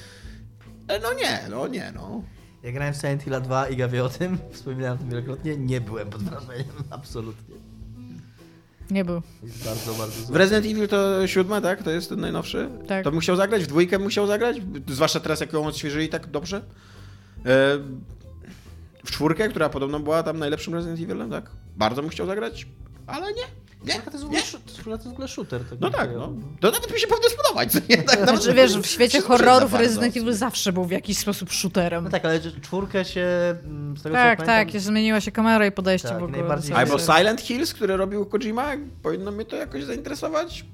E, 0.88 1.00
No 1.00 1.14
nie, 1.14 1.40
no 1.50 1.68
nie, 1.68 1.92
no. 1.96 2.24
Ja 2.64 2.72
grałem 2.72 2.94
w 2.94 2.98
Silent 2.98 3.24
Hill 3.24 3.42
2 3.42 3.70
i 3.70 3.76
wie 3.88 4.04
o 4.04 4.10
tym, 4.10 4.38
wspominałem 4.54 4.98
o 4.98 4.98
tym 4.98 5.10
wielokrotnie, 5.10 5.58
nie 5.58 5.82
byłem 5.82 6.10
pod 6.10 6.24
wrażeniem, 6.24 6.74
absolutnie. 6.90 7.56
Nie 8.92 9.06
był. 9.06 9.22
Jest 9.44 9.66
bardzo, 9.66 9.94
bardzo 9.94 10.22
W 10.22 10.26
zły. 10.26 10.38
Resident 10.38 10.66
Evil 10.66 10.88
to 10.88 11.28
siódme, 11.28 11.62
tak? 11.62 11.84
To 11.84 11.92
jest 11.92 12.10
ten 12.10 12.20
najnowszy? 12.20 12.70
Tak. 12.88 13.04
To 13.04 13.12
bym 13.12 13.20
chciał 13.20 13.36
zagrać? 13.36 13.64
W 13.64 13.68
dwójkę 13.68 14.10
chciał 14.10 14.28
zagrać? 14.28 14.58
Zwłaszcza 14.88 15.20
teraz, 15.20 15.40
jak 15.40 15.54
ją 15.54 15.66
odświeżyli 15.66 16.10
tak 16.10 16.28
dobrze. 16.28 16.58
E, 16.58 16.62
w 19.06 19.12
czwórkę, 19.12 19.50
która 19.50 19.70
podobno 19.70 20.00
była 20.00 20.24
tam 20.24 20.40
najlepszym 20.40 20.74
Resident 20.74 21.02
Evilem, 21.02 21.30
tak? 21.30 21.50
Bardzo 21.78 22.02
bym 22.02 22.12
chciał 22.12 22.28
zagrać, 22.28 22.68
ale 23.08 23.34
nie. 23.34 23.44
Nie, 23.86 23.94
to 23.94 24.12
jest 24.12 24.18
w 24.18 24.20
nie. 24.20 24.26
ogóle, 24.26 24.42
shoot- 24.42 24.66
czwórka 24.66 24.84
to 24.84 24.92
jest 24.92 25.08
w 25.08 25.12
ogóle 25.12 25.28
shooter. 25.28 25.62
Tak 25.70 25.80
No 25.82 25.90
tak, 25.90 26.10
no. 26.18 26.34
To 26.60 26.72
nawet 26.72 26.94
mi 26.94 27.00
się 27.00 27.08
powinno 27.08 27.30
spodobać, 27.30 27.72
co 27.72 27.80
nie? 27.90 27.98
Tak, 28.04 28.20
nawet- 28.20 28.42
Znaczy, 28.42 28.54
wiesz, 28.54 28.78
w 28.78 28.86
świecie 28.86 29.22
horrorów. 29.22 29.74
Resident 29.74 30.18
Evil 30.18 30.34
zawsze 30.34 30.74
był 30.74 30.86
w 30.86 30.92
jakiś 30.92 31.18
sposób 31.18 31.52
shooterem. 31.52 32.04
No 32.04 32.10
tak, 32.10 32.26
ale 32.26 32.42
że 32.42 32.52
czwórkę 32.62 33.06
się, 33.06 33.28
mm, 33.66 33.98
z 33.98 34.04
tego 34.04 34.16
co 34.16 34.22
Tak, 34.22 34.40
ja 34.40 34.46
tak, 34.46 34.46
pamiętam, 34.46 34.82
zmieniła 34.82 35.22
się 35.22 35.32
kamera 35.32 35.66
i 35.68 35.72
podejście 35.72 36.08
Tak, 36.08 36.20
w 36.20 36.24
ogóle. 36.24 36.38
najbardziej- 36.38 36.76
Albo. 36.76 37.00
Silent 37.00 37.42
Hills, 37.42 37.74
które 37.74 37.98
robił 37.98 38.26
Kojima, 38.26 38.72
powinno 39.04 39.32
mnie 39.32 39.46
to 39.46 39.56
jakoś 39.56 39.84
zainteresować. 39.84 40.66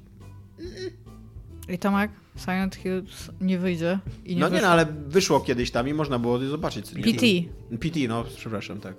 I 1.69 1.79
Tomek, 1.79 2.11
Silent 2.37 2.75
Hill 2.75 3.03
nie 3.41 3.57
wyjdzie. 3.59 3.99
I 4.25 4.35
nie 4.35 4.41
no 4.41 4.47
nie, 4.47 4.51
wyszło. 4.51 4.67
no 4.67 4.73
ale 4.73 4.85
wyszło 5.07 5.39
kiedyś 5.39 5.71
tam 5.71 5.87
i 5.87 5.93
można 5.93 6.19
było 6.19 6.39
zobaczyć. 6.39 6.89
co 6.89 6.97
nie? 6.97 7.03
PT. 7.03 7.25
PT, 7.79 7.99
no, 8.07 8.23
przepraszam, 8.37 8.79
tak. 8.81 8.93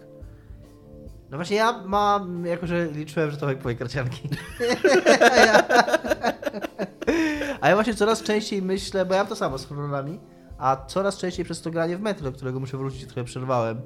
No 1.30 1.36
właśnie 1.36 1.56
ja 1.56 1.82
mam, 1.86 2.46
jako 2.46 2.66
że 2.66 2.86
liczyłem, 2.86 3.30
że 3.30 3.36
Tomek 3.36 3.58
powie 3.58 3.74
karcianki. 3.74 4.28
a, 7.60 7.68
ja... 7.68 7.74
właśnie 7.74 7.94
coraz 7.94 8.22
częściej 8.22 8.62
myślę, 8.62 9.06
bo 9.06 9.14
ja 9.14 9.20
mam 9.20 9.28
to 9.28 9.36
samo 9.36 9.58
z 9.58 9.66
horrorami, 9.66 10.20
a 10.58 10.76
coraz 10.86 11.16
częściej 11.18 11.44
przez 11.44 11.62
to 11.62 11.70
granie 11.70 11.96
w 11.96 12.00
Metro, 12.00 12.30
do 12.30 12.36
którego 12.36 12.60
muszę 12.60 12.76
wrócić, 12.76 13.04
trochę 13.04 13.24
przerwałem. 13.24 13.80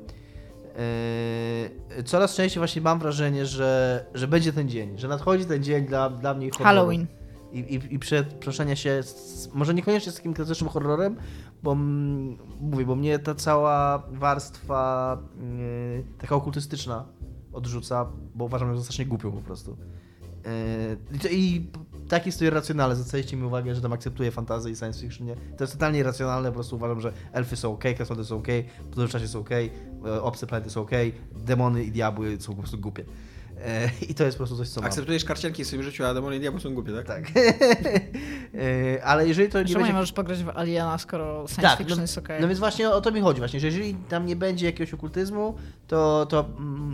Yy, 1.96 2.02
coraz 2.02 2.34
częściej 2.34 2.60
właśnie 2.60 2.82
mam 2.82 2.98
wrażenie, 2.98 3.46
że, 3.46 4.04
że 4.14 4.28
będzie 4.28 4.52
ten 4.52 4.68
dzień, 4.68 4.98
że 4.98 5.08
nadchodzi 5.08 5.44
ten 5.44 5.62
dzień 5.62 5.86
dla, 5.86 6.10
dla 6.10 6.34
mnie 6.34 6.50
horroru. 6.50 6.64
Halloween. 6.64 7.06
I, 7.52 7.58
i, 7.58 7.94
i 7.94 7.98
przeproszenia 7.98 8.76
się, 8.76 9.02
z, 9.02 9.48
może 9.54 9.74
niekoniecznie 9.74 10.12
z 10.12 10.16
takim 10.16 10.34
klasycznym 10.34 10.70
horrorem, 10.70 11.16
bo 11.62 11.72
mm, 11.72 12.38
mówię, 12.60 12.84
bo 12.84 12.96
mnie 12.96 13.18
ta 13.18 13.34
cała 13.34 14.02
warstwa 14.12 15.18
yy, 15.96 16.04
taka 16.18 16.36
okultystyczna 16.36 17.04
odrzuca, 17.54 18.06
bo 18.34 18.44
uważam 18.44 18.68
ją 18.68 18.76
za 18.76 18.82
strasznie 18.82 19.06
głupią 19.06 19.32
po 19.32 19.40
prostu. 19.40 19.76
Yy, 21.12 21.30
i 21.30 21.70
tak 22.08 22.26
jest 22.26 22.38
to 22.38 22.44
irracjonalne, 22.44 22.96
zwracaliście 22.96 23.36
mi 23.36 23.44
uwagę, 23.44 23.74
że 23.74 23.80
tam 23.80 23.92
akceptuję 23.92 24.30
fantazję 24.30 24.72
i 24.72 24.76
science 24.76 25.00
fiction, 25.00 25.26
nie? 25.26 25.36
To 25.36 25.64
jest 25.64 25.72
totalnie 25.72 25.98
irracjonalne, 25.98 26.48
po 26.48 26.54
prostu 26.54 26.76
uważam, 26.76 27.00
że 27.00 27.12
elfy 27.32 27.56
są 27.56 27.72
ok, 27.72 27.84
krasnoludy 27.96 28.28
są 28.28 28.38
ok, 28.38 28.48
podróż 28.90 29.10
w 29.10 29.12
czasie 29.12 29.28
są 29.28 29.40
ok, 29.40 29.50
obce 30.22 30.46
planety 30.46 30.70
są 30.70 30.80
ok, 30.80 30.90
demony 31.32 31.84
i 31.84 31.92
diabły 31.92 32.40
są 32.40 32.52
po 32.52 32.58
prostu 32.58 32.78
głupie. 32.78 33.04
Yy, 33.64 34.06
I 34.08 34.14
to 34.14 34.24
jest 34.24 34.36
po 34.36 34.40
prostu 34.40 34.56
coś, 34.56 34.68
co 34.68 34.80
mam. 34.80 34.88
Akceptujesz 34.88 35.24
karcianki 35.24 35.64
w 35.64 35.66
swoim 35.66 35.82
życiu, 35.82 36.04
a 36.04 36.14
demony 36.14 36.36
i 36.36 36.40
diabły 36.40 36.60
są 36.60 36.74
głupie, 36.74 36.92
tak? 36.92 37.06
Tak. 37.06 37.36
Yy, 37.36 39.04
Ale 39.04 39.28
jeżeli 39.28 39.48
to 39.48 39.58
nie 39.58 39.64
Czemu 39.64 39.78
nie 39.78 39.84
będzie... 39.84 39.92
możesz 39.92 40.12
pograć 40.12 40.44
w 40.44 40.48
Aliena, 40.48 40.98
skoro 40.98 41.44
science 41.48 41.62
Tak, 41.62 41.78
fiction 41.78 41.96
no, 41.96 42.02
jest 42.02 42.18
okej? 42.18 42.40
no 42.40 42.48
więc 42.48 42.60
właśnie 42.60 42.90
o 42.90 43.00
to 43.00 43.12
mi 43.12 43.20
chodzi 43.20 43.40
właśnie, 43.40 43.60
że 43.60 43.66
jeżeli 43.66 43.94
tam 43.94 44.26
nie 44.26 44.36
będzie 44.36 44.66
jakiegoś 44.66 44.94
okultyzmu, 44.94 45.54
to, 45.88 46.26
to 46.26 46.48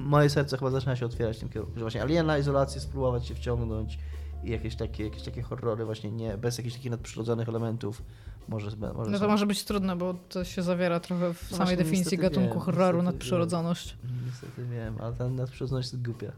moje 0.04 0.30
serce 0.30 0.58
chyba 0.58 0.70
zaczyna 0.70 0.96
się 0.96 1.06
otwierać 1.06 1.36
w 1.36 1.40
tym 1.40 1.48
kierunku, 1.48 1.74
że 1.74 1.80
właśnie 1.80 2.02
aliena, 2.02 2.38
izolację, 2.38 2.80
spróbować 2.80 3.26
się 3.26 3.34
wciągnąć 3.34 3.98
i 4.44 4.50
jakieś 4.50 4.76
takie, 4.76 5.04
jakieś 5.04 5.22
takie 5.22 5.42
horrory 5.42 5.84
właśnie 5.84 6.10
nie, 6.10 6.36
bez 6.36 6.58
jakichś 6.58 6.76
takich 6.76 6.90
nadprzyrodzonych 6.90 7.48
elementów 7.48 8.02
może, 8.48 8.70
może 8.94 9.10
No 9.10 9.18
to 9.18 9.28
może 9.28 9.46
być 9.46 9.64
trudne, 9.64 9.96
bo 9.96 10.14
to 10.28 10.44
się 10.44 10.62
zawiera 10.62 11.00
trochę 11.00 11.34
w 11.34 11.50
No 11.50 11.56
samej 11.56 11.76
definicji 11.76 12.18
gatunku 12.18 12.54
wiem, 12.54 12.60
horroru 12.60 12.98
niestety 12.98 13.12
nadprzyrodzoność. 13.12 13.96
Niestety 14.26 14.64
wiem, 14.64 14.94
ale 15.00 15.12
ta 15.12 15.28
nadprzyrodzoność 15.28 15.92
jest 15.92 16.04
głupia. 16.04 16.32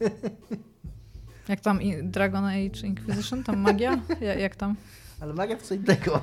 Jak 1.48 1.60
tam 1.60 1.80
Dragon 2.02 2.44
Age 2.44 2.86
Inquisition? 2.86 3.44
Tam 3.44 3.58
magia? 3.60 4.00
Ja, 4.20 4.34
jak 4.34 4.56
tam? 4.56 4.76
Ale 5.20 5.34
magia 5.34 5.56
to 5.56 5.64
co 5.64 5.74
innego. 5.74 6.22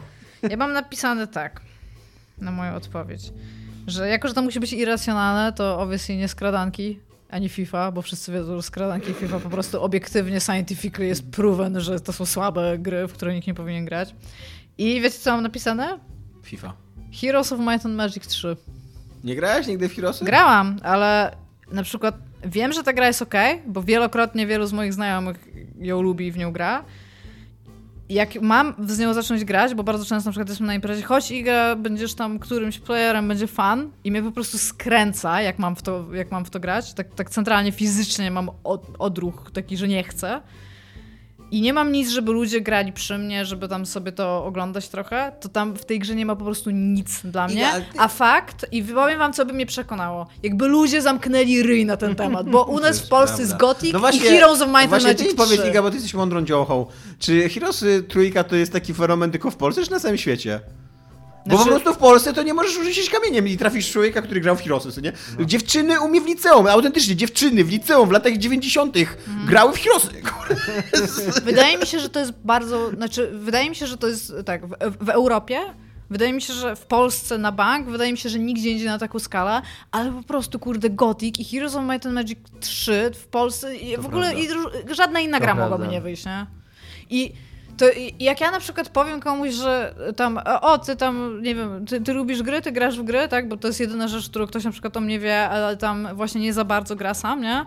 Ja 0.50 0.58
mam 0.58 0.74
napisane 0.74 1.28
tak, 1.28 1.62
na 2.38 2.52
moją 2.52 2.76
odpowiedź. 2.76 3.34
Że 3.88 4.08
jako, 4.08 4.28
że 4.28 4.34
to 4.34 4.42
musi 4.42 4.60
być 4.60 4.74
irracjonalne, 4.74 5.54
to 5.54 5.80
obviously 5.80 6.16
nie 6.18 6.28
skradanki, 6.28 7.00
ani 7.30 7.50
FIFA, 7.50 7.92
bo 7.92 8.02
wszyscy 8.02 8.32
wiedzą, 8.32 8.56
że 8.56 8.64
skradanki 8.64 9.12
i 9.12 9.14
FIFA 9.14 9.40
po 9.40 9.50
prostu 9.50 9.84
obiektywnie, 9.84 10.40
scientifically 10.40 11.08
jest 11.08 11.32
proven, 11.32 11.80
że 11.80 12.00
to 12.00 12.14
są 12.14 12.26
słabe 12.26 12.78
gry, 12.80 13.08
w 13.08 13.14
które 13.14 13.34
nikt 13.34 13.48
nie 13.48 13.54
powinien 13.54 13.86
grać. 13.86 14.16
I 14.78 15.02
wiecie, 15.02 15.20
co 15.20 15.32
mam 15.32 15.44
napisane? 15.44 16.00
FIFA. 16.44 16.74
Heroes 17.22 17.52
of 17.52 17.60
Might 17.60 17.86
and 17.86 17.96
Magic 17.96 18.28
3. 18.28 18.58
Nie 19.24 19.36
grałeś 19.36 19.68
nigdy 19.68 19.90
w 19.90 19.96
Heroesy? 19.96 20.26
Grałam, 20.26 20.80
ale 20.84 21.36
na 21.72 21.84
przykład 21.84 22.16
wiem, 22.46 22.74
że 22.74 22.84
ta 22.84 22.94
gra 22.94 23.08
jest 23.08 23.22
ok, 23.22 23.34
bo 23.68 23.84
wielokrotnie 23.84 24.48
wielu 24.48 24.66
z 24.68 24.74
moich 24.74 24.94
znajomych 24.94 25.48
ją 25.80 26.02
lubi 26.02 26.28
i 26.28 26.32
w 26.32 26.38
nią 26.38 26.52
gra. 26.52 26.86
Jak 28.10 28.42
mam 28.42 28.74
z 28.88 29.00
nią 29.00 29.14
zacząć 29.14 29.46
grać, 29.46 29.76
bo 29.76 29.84
bardzo 29.84 30.06
często 30.06 30.28
na 30.30 30.32
przykład 30.32 30.50
jestem 30.50 30.68
na 30.68 30.76
imprezie, 30.76 31.04
chodź 31.04 31.32
Iga, 31.32 31.76
będziesz 31.76 32.14
tam 32.14 32.40
którymś 32.40 32.80
playerem, 32.80 33.28
będzie 33.28 33.48
fan 33.48 33.92
i 34.04 34.12
mnie 34.12 34.24
po 34.24 34.32
prostu 34.32 34.58
skręca, 34.58 35.42
jak 35.42 35.60
mam 35.60 35.76
w 35.76 35.82
to, 35.82 36.06
jak 36.14 36.32
mam 36.32 36.46
w 36.46 36.50
to 36.50 36.60
grać. 36.60 36.94
Tak, 36.94 37.16
tak 37.16 37.30
centralnie, 37.30 37.72
fizycznie 37.72 38.32
mam 38.32 38.50
od, 38.64 38.88
odruch 39.00 39.52
taki, 39.54 39.78
że 39.78 39.88
nie 39.88 40.04
chcę. 40.04 40.42
I 41.56 41.62
nie 41.62 41.74
mam 41.74 41.92
nic, 41.92 42.10
żeby 42.10 42.32
ludzie 42.32 42.62
grali 42.62 42.94
przy 42.94 43.18
mnie, 43.18 43.46
żeby 43.46 43.68
tam 43.68 43.86
sobie 43.86 44.12
to 44.12 44.46
oglądać 44.46 44.90
trochę, 44.90 45.32
to 45.40 45.50
tam 45.50 45.76
w 45.76 45.86
tej 45.86 46.00
grze 46.00 46.16
nie 46.16 46.26
ma 46.26 46.36
po 46.36 46.46
prostu 46.46 46.70
nic 46.70 47.22
dla 47.24 47.48
mnie. 47.48 47.72
A 47.98 48.08
fakt, 48.08 48.66
i 48.72 48.84
powiem 48.84 49.20
wam, 49.20 49.34
co 49.34 49.46
by 49.46 49.54
mnie 49.54 49.66
przekonało, 49.66 50.28
jakby 50.44 50.68
ludzie 50.68 51.02
zamknęli 51.02 51.64
ryj 51.64 51.86
na 51.86 51.98
ten 51.98 52.16
temat, 52.16 52.50
bo 52.50 52.64
u 52.64 52.80
nas 52.80 53.00
w 53.00 53.10
Polsce 53.10 53.42
jest 53.42 53.58
Gothic 53.58 53.94
No 53.94 54.00
właśnie- 54.00 54.26
i 54.26 54.30
Heroes 54.30 54.62
of 54.62 54.68
Might 54.68 54.80
and 54.80 54.90
Właśnie 54.90 55.16
ty 55.16 55.24
Magic 55.24 55.38
powiedz, 55.38 55.60
3. 55.60 55.70
Iga, 55.70 55.82
bo 55.82 55.90
ty 55.90 55.96
jesteś 55.96 56.14
mądrą 56.14 56.46
dziołchą. 56.46 56.86
Czy 57.20 57.50
Heroesy 57.50 58.04
trójka 58.08 58.44
to 58.44 58.56
jest 58.56 58.74
taki 58.74 58.94
fenomen 58.94 59.32
tylko 59.32 59.52
w 59.52 59.56
Polsce, 59.56 59.84
czy 59.84 59.92
na 59.92 60.00
całym 60.00 60.18
świecie? 60.18 60.60
Bo 61.48 61.56
Znaczy- 61.56 61.64
po 61.72 61.76
prostu 61.76 61.94
w 61.94 61.98
Polsce 61.98 62.34
to 62.34 62.44
nie 62.44 62.54
możesz 62.54 62.74
rzucić 62.74 63.10
kamieniem 63.10 63.48
i 63.48 63.58
trafisz 63.58 63.92
człowieka, 63.92 64.22
który 64.22 64.42
grał 64.42 64.56
w 64.56 64.62
Heroesy, 64.62 65.02
nie? 65.02 65.14
Dziewczyny 65.46 66.02
u 66.02 66.08
mnie 66.10 66.22
w 66.22 66.26
liceum, 66.26 66.68
autentycznie, 66.68 67.16
dziewczyny 67.16 67.64
w 67.64 67.70
liceum 67.70 68.10
w 68.10 68.12
latach 68.12 68.38
90. 68.38 68.98
Mhm. 68.98 69.46
grały 69.48 69.74
w 69.74 69.80
Heroesy. 69.80 70.08
Wydaje 71.46 71.78
mi 71.78 71.88
się, 71.88 72.00
że 72.00 72.10
to 72.10 72.20
jest 72.20 72.32
bardzo, 72.44 72.90
znaczy, 72.90 73.32
wydaje 73.34 73.70
mi 73.70 73.76
się, 73.76 73.88
że 73.88 73.98
to 73.98 74.08
jest 74.08 74.34
tak, 74.46 74.68
w, 74.68 74.76
w 75.06 75.10
Europie, 75.10 75.60
wydaje 76.10 76.34
mi 76.34 76.42
się, 76.42 76.54
że 76.54 76.76
w 76.76 76.86
Polsce 76.86 77.38
na 77.38 77.52
bank, 77.52 77.90
wydaje 77.90 78.12
mi 78.12 78.18
się, 78.18 78.30
że 78.30 78.40
nigdzie 78.40 78.70
indziej 78.70 78.88
na 78.88 79.00
taką 79.00 79.20
skalę, 79.20 79.62
ale 79.92 80.12
po 80.12 80.24
prostu, 80.24 80.60
kurde, 80.60 80.90
Gothic 80.90 81.40
i 81.40 81.44
Heroes 81.46 81.76
of 81.76 81.84
Might 81.84 82.06
and 82.06 82.16
Magic 82.16 82.40
3 82.60 83.12
w 83.16 83.28
Polsce 83.28 83.76
i 83.76 83.98
w 83.98 84.06
ogóle 84.06 84.34
i, 84.36 84.48
żadna 84.92 85.20
inna 85.20 85.38
To 85.38 85.44
gra 85.44 85.54
prawda. 85.56 85.70
mogłaby 85.76 85.92
nie 85.92 86.02
wyjść, 86.02 86.26
nie? 86.26 86.46
I 87.10 87.34
to 87.78 87.86
jak 88.20 88.42
ja 88.42 88.52
na 88.52 88.60
przykład 88.60 88.90
powiem 88.90 89.20
komuś, 89.20 89.54
że 89.54 89.96
tam, 90.16 90.40
o, 90.62 90.78
ty 90.78 90.96
tam, 90.96 91.42
nie 91.42 91.56
wiem, 91.56 91.86
ty, 91.86 92.02
ty 92.02 92.14
lubisz 92.14 92.44
gry, 92.44 92.62
ty 92.62 92.72
grasz 92.72 93.00
w 93.00 93.04
gry, 93.04 93.28
tak? 93.28 93.48
Bo 93.50 93.58
to 93.58 93.68
jest 93.68 93.80
jedyna 93.80 94.08
rzecz, 94.08 94.30
którą 94.30 94.48
ktoś 94.48 94.64
na 94.64 94.72
przykład 94.72 94.98
o 94.98 95.02
mnie 95.02 95.20
wie, 95.20 95.50
ale 95.50 95.78
tam 95.78 96.08
właśnie 96.14 96.42
nie 96.42 96.54
za 96.54 96.66
bardzo 96.66 96.96
gra 96.96 97.14
sam, 97.14 97.42
nie? 97.42 97.66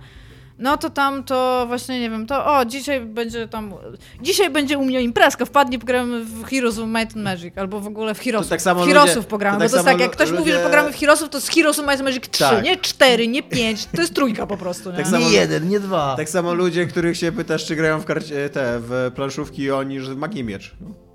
No 0.59 0.77
to 0.77 0.91
tam 0.91 1.25
to 1.25 1.65
właśnie 1.69 2.01
nie 2.01 2.11
wiem, 2.11 2.27
to 2.27 2.57
o, 2.57 2.65
dzisiaj 2.65 3.01
będzie 3.01 3.49
tam. 3.49 3.75
Dzisiaj 4.23 4.51
będzie 4.51 4.79
u 4.79 4.85
mnie 4.85 5.01
imprezka, 5.01 5.45
wpadnie, 5.45 5.79
pogramy 5.79 6.25
w 6.25 6.45
Heroes 6.45 6.79
of 6.79 6.87
Might 6.89 7.17
and 7.17 7.17
Magic, 7.25 7.59
albo 7.59 7.81
w 7.81 7.87
ogóle 7.87 8.15
w 8.15 8.21
Heroesów. 8.21 8.47
To 8.47 8.51
tak 8.51 8.63
samo 8.63 8.85
w 8.85 8.87
Heroesów 8.89 9.17
ludzie- 9.17 9.29
pogramy, 9.29 9.59
to 9.59 9.61
tak 9.61 9.69
bo 9.69 9.71
to 9.71 9.77
jest 9.77 9.87
tak, 9.87 10.01
jak 10.01 10.11
ktoś 10.11 10.29
ludzie- 10.31 10.39
mówi, 10.41 10.53
że 10.53 10.59
pogramy 10.59 10.93
w 10.93 10.97
Heroesów, 10.97 11.29
to 11.29 11.41
z 11.41 11.49
Heroes 11.49 11.79
of 11.79 11.85
Might 11.87 12.01
and 12.01 12.05
Magic 12.09 12.29
3, 12.31 12.45
Tak. 12.45 12.65
nie 12.65 12.77
4, 12.77 13.29
nie 13.29 13.43
5, 13.43 13.87
to 13.95 14.01
jest 14.01 14.15
trójka 14.15 14.47
po 14.47 14.57
prostu, 14.57 14.91
nie? 14.91 14.97
Tak 14.97 15.07
samo- 15.07 15.19
Nie 15.29 15.33
jeden, 15.33 15.69
nie 15.69 15.81
dwa. 15.81 16.15
Tak 16.17 16.29
samo 16.29 16.55
ludzie, 16.55 16.87
których 16.87 17.17
się 17.17 17.33
pytasz, 17.33 17.67
czy 17.67 17.77
grają 17.77 18.01
w 18.01 18.05
karcie, 18.05 18.49
te, 18.51 18.81
w 18.81 19.11
planszówki 19.15 19.71
oni, 19.71 20.01
że 20.01 20.15
w 20.15 20.17
Magii 20.17 20.45
Miecz. 20.45 20.75
No. 20.81 21.08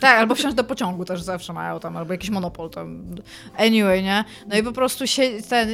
Tak, 0.00 0.18
albo 0.18 0.34
wsiąść 0.34 0.56
do 0.56 0.64
pociągu 0.64 1.04
też 1.04 1.22
zawsze 1.22 1.52
mają 1.52 1.80
tam, 1.80 1.96
albo 1.96 2.12
jakiś 2.12 2.30
monopol 2.30 2.70
tam. 2.70 3.04
Anyway, 3.58 4.02
nie? 4.02 4.24
No 4.46 4.56
i 4.56 4.62
po 4.62 4.72
prostu 4.72 5.06
się, 5.06 5.22
ten, 5.48 5.68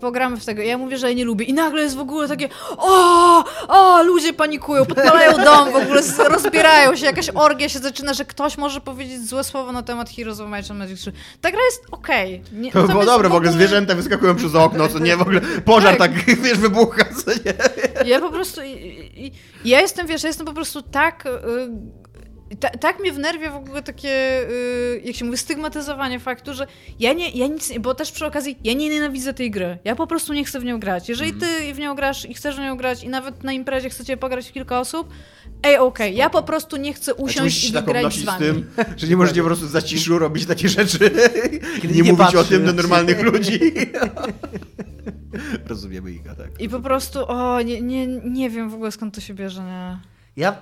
pogramy 0.00 0.36
w 0.36 0.44
tego. 0.44 0.62
Ja 0.62 0.78
mówię, 0.78 0.98
że 0.98 1.08
ja 1.08 1.14
nie 1.16 1.24
lubię. 1.24 1.44
I 1.44 1.52
nagle 1.52 1.82
jest 1.82 1.96
w 1.96 2.00
ogóle 2.00 2.28
takie 2.28 2.48
o, 2.76 3.44
o, 3.68 4.02
ludzie 4.02 4.32
panikują, 4.32 4.84
podpalają 4.86 5.44
dom, 5.44 5.72
w 5.72 5.76
ogóle 5.76 6.00
rozbierają 6.28 6.96
się, 6.96 7.06
jakaś 7.06 7.30
orgia 7.34 7.68
się 7.68 7.78
zaczyna, 7.78 8.14
że 8.14 8.24
ktoś 8.24 8.58
może 8.58 8.80
powiedzieć 8.80 9.26
złe 9.28 9.44
słowo 9.44 9.72
na 9.72 9.82
temat 9.82 10.10
Heroes 10.10 10.40
of 10.40 10.50
Might 10.50 10.70
and 10.70 10.78
Magic 10.80 11.00
3. 11.00 11.12
Ta 11.40 11.50
gra 11.50 11.60
jest 11.64 11.82
okej. 11.90 12.42
Nie- 12.52 12.72
To 12.72 12.82
było 12.88 13.04
dobre, 13.04 13.28
w 13.28 13.34
ogóle 13.34 13.52
zwierzęta 13.52 13.94
wyskakują 13.94 14.36
przez 14.36 14.54
okno, 14.54 14.88
co 14.88 14.98
nie, 14.98 15.16
w 15.16 15.20
ogóle 15.22 15.40
pożar 15.64 15.96
tak, 15.96 16.12
wiesz, 16.42 16.58
wybucha, 16.58 17.04
co 17.04 17.30
nie. 17.30 17.54
Ja 18.10 18.20
po 18.20 18.30
prostu. 18.30 18.62
I, 18.62 18.70
i, 18.70 19.26
i 19.64 19.68
ja 19.70 19.80
jestem, 19.80 20.06
wiesz, 20.06 20.22
ja 20.22 20.26
jestem 20.28 20.46
po 20.46 20.52
prostu 20.54 20.82
tak. 20.82 21.26
y, 21.26 21.30
ta, 22.60 22.68
tak 22.70 23.00
mnie 23.00 23.12
wnerwia 23.12 23.50
w 23.50 23.56
ogóle 23.56 23.82
takie, 23.82 24.40
y, 24.50 25.00
jak 25.04 25.16
się 25.16 25.24
mówi, 25.24 25.38
stygmatyzowanie 25.38 26.20
faktu, 26.20 26.54
że 26.54 26.66
ja 26.98 27.12
nie, 27.12 27.30
ja 27.30 27.46
nic, 27.46 27.70
nie- 27.70 27.80
bo 27.80 27.94
też 27.94 28.12
przy 28.12 28.26
okazji, 28.26 28.58
ja 28.64 28.72
nie 28.72 28.88
nienawidzę 28.88 29.34
tej 29.34 29.50
gry. 29.50 29.78
Ja 29.84 29.96
po 29.96 30.06
prostu 30.06 30.32
nie 30.32 30.44
chcę 30.44 30.60
w 30.60 30.64
nią 30.64 30.80
grać. 30.80 31.08
Jeżeli 31.08 31.32
ty 31.32 31.74
w 31.74 31.78
nią 31.78 31.94
grasz 31.94 32.24
i 32.30 32.34
chcesz 32.34 32.56
w 32.56 32.60
nią 32.60 32.76
grać 32.76 33.04
i 33.04 33.08
nawet 33.08 33.44
na 33.44 33.52
imprezie 33.52 33.90
chcecie 33.90 34.16
pograć 34.16 34.48
w 34.48 34.52
kilka 34.52 34.80
osób, 34.80 35.08
ej, 35.62 35.78
okej, 35.78 36.16
ja 36.16 36.30
po 36.30 36.42
prostu 36.42 36.76
nie 36.76 36.94
chcę 36.94 37.14
usiąść 37.14 37.70
i 37.70 37.72
tak 37.72 37.84
wygrać 37.84 38.14
z 38.14 38.24
wami. 38.24 38.38
tym, 38.44 38.66
że 38.96 39.06
nie 39.08 39.16
możecie 39.16 39.40
po 39.40 39.46
prostu 39.46 39.66
w 39.66 39.70
zaciszu 39.70 40.18
robić 40.18 40.46
takie 40.46 40.68
rzeczy 40.68 40.98
Kiedy 41.82 41.94
nie, 41.94 41.94
nie 42.02 42.12
mówić 42.12 42.34
o 42.34 42.38
patrzy. 42.38 42.48
tym 42.50 42.66
do 42.66 42.72
normalnych 42.72 43.22
ludzi. 43.32 43.58
Rozumiemy 45.68 46.12
Iga, 46.12 46.34
tak. 46.34 46.60
I 46.60 46.68
po 46.68 46.80
prostu, 46.80 47.28
o, 47.28 47.62
nie, 47.62 47.80
nie, 47.82 48.06
nie 48.06 48.50
wiem 48.50 48.70
w 48.70 48.74
ogóle 48.74 48.92
skąd 48.92 49.14
to 49.14 49.20
się 49.20 49.34
bierze, 49.34 49.62
nie. 49.62 49.98
Ja 50.36 50.56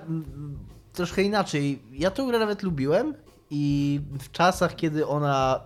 troszkę 0.93 1.23
inaczej. 1.23 1.81
Ja 1.91 2.11
tę 2.11 2.25
grę 2.27 2.39
nawet 2.39 2.63
lubiłem 2.63 3.13
i 3.49 3.99
w 4.19 4.31
czasach, 4.31 4.75
kiedy 4.75 5.07
ona 5.07 5.59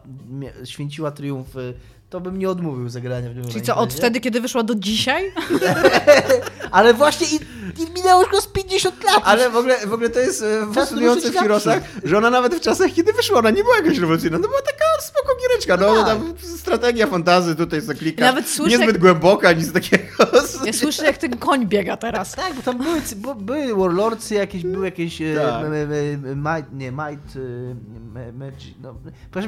święciła 0.64 1.12
triumfy, 1.12 1.74
to 2.10 2.22
bym 2.22 2.40
nie 2.40 2.50
odmówił 2.50 2.90
zagrania 2.90 3.30
w 3.30 3.36
nią. 3.36 3.44
Czyli 3.50 3.62
co, 3.62 3.76
od 3.78 3.94
wtedy, 3.94 4.20
kiedy 4.20 4.42
wyszła 4.42 4.64
do 4.64 4.76
dzisiaj? 4.76 5.32
Ale 6.72 6.94
właśnie 6.94 7.28
i, 7.28 7.36
i 7.84 7.92
minęło 7.96 8.22
już 8.22 8.32
go 8.32 8.42
z 8.42 8.48
50 8.48 9.04
lat. 9.04 9.22
Ale 9.26 9.50
w 9.50 9.58
ogóle, 9.58 9.88
w 9.88 9.94
ogóle 9.94 10.10
to 10.10 10.20
jest 10.20 10.42
e, 10.44 10.74
fascynujące 10.74 11.32
w 11.32 11.36
Heroesach, 11.36 11.84
że 12.04 12.18
ona 12.18 12.30
nawet 12.30 12.56
w 12.56 12.60
czasach, 12.62 12.92
kiedy 12.94 13.14
wyszła, 13.14 13.40
ona 13.40 13.50
nie 13.50 13.64
była 13.64 13.76
jakaś 13.76 13.98
rewolucyjna, 13.98 14.38
to 14.38 14.48
była 14.48 14.62
taka 14.62 14.86
spoko 15.02 15.30
giereczka, 15.42 15.78
no, 15.78 15.88
No 15.88 15.96
no 15.96 16.04
tak. 16.06 16.18
tam 16.18 16.34
strategia 16.58 17.08
fantazy, 17.08 17.56
tutaj 17.56 17.82
klikasz, 18.00 18.22
Nawet 18.28 18.50
słyszę, 18.50 18.70
niezbyt 18.72 18.88
jak- 18.96 18.98
głęboka, 19.02 19.52
nic 19.54 19.72
takiego. 19.74 20.04
Ja 20.66 20.74
słyszę, 20.74 21.06
jak 21.06 21.18
ten 21.18 21.38
koń 21.38 21.66
biega 21.68 21.98
teraz. 21.98 22.32
Tak, 22.36 22.54
bo 22.54 22.62
tam 22.62 22.78
były, 22.78 23.02
bo, 23.16 23.36
były 23.36 23.76
warlordsy 23.76 24.36
jakieś, 24.36 24.64
były 24.64 24.86
jakieś 24.86 25.22
e, 25.22 25.36
Tak. 25.36 25.66
m- 25.66 25.74
m- 25.74 26.44
might, 26.44 26.74
nie, 26.74 26.92
might, 26.92 27.36
e, 27.36 27.40
ma- 28.14 28.46
magic, 28.46 28.74
no. 28.82 28.96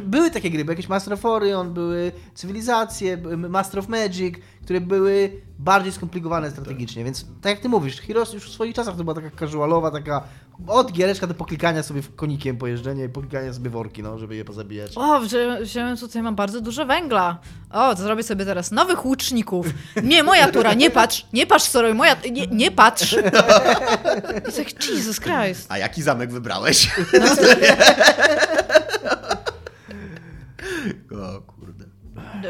Były 0.01 0.31
takie 0.31 0.49
gry, 0.49 0.65
były 0.65 0.73
jakieś 0.73 0.89
Master 0.89 1.13
of 1.13 1.25
Orion, 1.25 1.73
były 1.73 2.11
cywilizacje, 2.49 3.17
Master 3.37 3.79
of 3.79 3.87
Magic, 3.87 4.35
które 4.63 4.81
były 4.81 5.41
bardziej 5.59 5.91
skomplikowane 5.91 6.51
strategicznie, 6.51 7.03
więc 7.03 7.25
tak 7.41 7.51
jak 7.51 7.59
ty 7.59 7.69
mówisz, 7.69 8.01
Heroes 8.01 8.33
już 8.33 8.49
w 8.49 8.53
swoich 8.53 8.75
czasach 8.75 8.95
to 8.95 9.03
była 9.03 9.15
taka 9.15 9.29
casualowa, 9.39 9.91
taka 9.91 10.23
od 10.67 10.91
giereczka 10.91 11.27
do 11.27 11.33
poklikania 11.33 11.83
sobie 11.83 12.01
w 12.01 12.15
konikiem 12.15 12.57
pojeżdżenia 12.57 13.05
i 13.05 13.09
poklikania 13.09 13.53
sobie 13.53 13.69
worki, 13.69 14.03
no, 14.03 14.17
żeby 14.17 14.35
je 14.35 14.45
pozabijać. 14.45 14.91
O, 14.95 15.19
wziąłem, 15.19 15.63
wziąłem 15.63 15.97
tutaj, 15.97 16.21
mam 16.21 16.35
bardzo 16.35 16.61
dużo 16.61 16.85
węgla. 16.85 17.37
O, 17.71 17.95
to 17.95 18.01
zrobię 18.01 18.23
sobie 18.23 18.45
teraz 18.45 18.71
nowych 18.71 19.05
łuczników. 19.05 19.67
Nie, 20.03 20.23
moja 20.23 20.51
tura, 20.51 20.73
nie 20.73 20.91
patrz, 20.91 21.25
nie 21.33 21.47
patrz, 21.47 21.65
sorry, 21.65 21.93
moja, 21.93 22.15
nie, 22.31 22.47
nie 22.47 22.71
patrz. 22.71 23.13
I 24.49 24.51
tak, 24.51 24.89
Jesus 24.89 25.19
Christ. 25.19 25.71
A 25.71 25.77
jaki 25.77 26.01
zamek 26.01 26.31
wybrałeś? 26.31 26.89
o 31.11 31.41
kurde. 31.41 31.78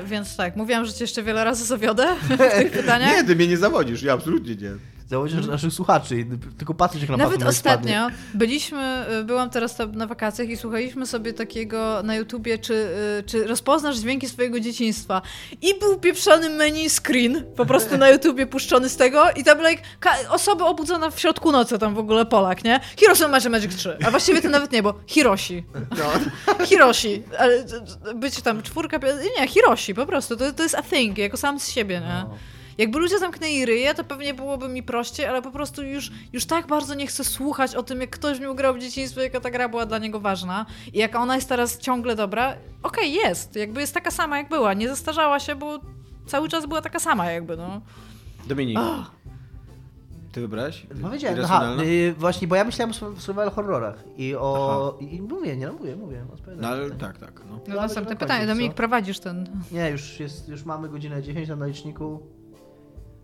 Więc 0.06 0.36
tak, 0.36 0.56
mówiłam, 0.56 0.86
że 0.86 0.94
cię 0.94 1.04
jeszcze 1.04 1.24
wiele 1.24 1.44
razy 1.44 1.66
zawiodę 1.66 2.08
w 2.22 2.38
tych 2.38 2.72
pytaniach. 2.82 3.12
Nie, 3.12 3.24
ty 3.24 3.36
mnie 3.36 3.48
nie 3.48 3.58
zawodzisz, 3.58 4.04
ja 4.04 4.14
absolutnie 4.14 4.56
nie. 4.56 4.72
Założysz 5.10 5.48
naszych 5.48 5.74
słuchaczy, 5.74 6.20
i 6.20 6.26
tylko 6.58 6.74
patrzeć 6.74 7.02
jak 7.02 7.10
na 7.10 7.18
Nawet 7.18 7.44
ostatnio 7.44 8.08
byliśmy, 8.34 9.06
y, 9.22 9.24
byłam 9.24 9.50
teraz 9.50 9.76
tam 9.76 9.96
na 9.96 10.08
wakacjach 10.08 10.50
i 10.50 10.58
słuchaliśmy 10.58 11.06
sobie 11.06 11.34
takiego 11.34 12.04
na 12.04 12.16
YouTubie, 12.16 12.58
czy, 12.58 12.74
y, 12.74 13.24
czy 13.26 13.48
rozpoznasz 13.48 13.98
dźwięki 13.98 14.30
swojego 14.30 14.60
dzieciństwa. 14.60 15.22
I 15.62 15.80
był 15.80 16.00
pieprzony 16.00 16.50
menu 16.50 16.90
screen, 16.90 17.44
po 17.56 17.66
prostu 17.66 17.98
na 17.98 18.10
YouTubie 18.10 18.48
puszczony 18.48 18.90
z 18.90 18.96
tego 18.98 19.32
i 19.36 19.44
tam 19.44 19.58
like, 19.70 19.82
osoba 20.30 20.66
obudzona 20.66 21.10
w 21.10 21.20
środku 21.20 21.52
nocy, 21.52 21.80
tam 21.80 21.96
w 21.96 22.00
ogóle 22.00 22.26
Polak, 22.26 22.64
nie? 22.64 22.80
Hiroshi 22.98 23.28
Magic 23.28 23.50
Magic 23.50 23.76
3. 23.76 23.98
A 24.08 24.12
właściwie 24.12 24.42
to 24.42 24.50
nawet 24.50 24.72
nie, 24.72 24.84
bo 24.84 24.94
Hiroshi. 25.08 25.64
No. 25.92 26.66
Hiroshi. 26.66 27.24
Ale 27.40 27.64
t- 27.64 28.14
być 28.16 28.42
tam 28.42 28.62
czwórka, 28.62 29.00
nie, 29.40 29.48
Hiroshi 29.48 29.94
po 29.94 30.06
prostu. 30.06 30.38
To, 30.38 30.54
to 30.54 30.64
jest 30.64 30.76
a 30.76 30.82
thing, 30.84 31.18
jako 31.18 31.38
sam 31.38 31.60
z 31.60 31.70
siebie, 31.70 32.00
nie? 32.00 32.24
No. 32.30 32.38
Jakby 32.80 33.00
ludzie 33.00 33.20
zamknęli 33.20 33.66
ryje, 33.66 33.94
to 33.94 34.04
pewnie 34.04 34.34
byłoby 34.34 34.70
mi 34.70 34.84
prościej, 34.84 35.26
ale 35.26 35.42
po 35.42 35.52
prostu 35.52 35.84
już, 35.84 36.12
już 36.34 36.46
tak 36.46 36.68
bardzo 36.68 36.96
nie 36.96 37.08
chcę 37.08 37.24
słuchać 37.24 37.76
o 37.76 37.84
tym, 37.84 38.02
jak 38.02 38.10
ktoś 38.10 38.38
w 38.38 38.42
nią 38.42 38.54
grał 38.54 38.74
w 38.74 38.80
dzieciństwie, 38.80 39.24
jaka 39.24 39.40
ta 39.40 39.52
gra 39.52 39.70
była 39.70 39.86
dla 39.86 39.98
niego 39.98 40.20
ważna 40.20 40.66
i 40.94 40.98
jaka 40.98 41.20
ona 41.22 41.36
jest 41.36 41.50
teraz 41.50 41.80
ciągle 41.80 42.16
dobra. 42.16 42.56
Okej, 42.84 43.14
jest. 43.14 43.56
Jakby 43.56 43.82
jest 43.82 43.94
taka 43.94 44.12
sama, 44.12 44.38
jak 44.38 44.50
była. 44.50 44.74
Nie 44.74 44.90
zestarzała 44.90 45.40
się, 45.40 45.56
bo 45.56 45.80
cały 46.28 46.50
czas 46.50 46.66
była 46.66 46.82
taka 46.82 47.00
sama 47.00 47.32
jakby, 47.32 47.58
no. 47.58 47.82
Dominik, 48.48 48.80
Ty 50.32 50.42
wybrałeś? 50.42 50.86
Powiedziałem, 51.02 51.40
aha, 51.44 51.56
Irracjonalna? 51.56 51.84
y, 51.84 52.14
właśnie, 52.18 52.48
bo 52.48 52.56
ja 52.56 52.64
myślałem 52.64 52.90
o 52.92 52.94
sur- 52.94 53.20
survival 53.20 53.52
horrorach 53.52 54.04
i 54.18 54.36
o... 54.36 54.98
I 55.00 55.22
mówię, 55.22 55.58
nie, 55.58 55.68
no 55.68 55.74
mówię, 55.74 55.96
mówię. 55.96 56.26
No 56.58 56.68
ale 56.68 56.92
tak, 56.92 57.18
tak. 57.18 57.42
No. 57.50 57.60
No 57.68 57.76
następne 57.76 58.16
pytanie. 58.16 58.48
Dominik, 58.48 58.72
co? 58.72 58.78
prowadzisz 58.78 59.20
ten... 59.20 59.50
Nie, 59.72 59.90
już, 59.90 60.20
jest, 60.20 60.50
już 60.50 60.66
mamy 60.66 60.90
godzinę 60.90 61.24
10 61.24 61.50
na 61.50 61.66
liczniku. 61.66 62.39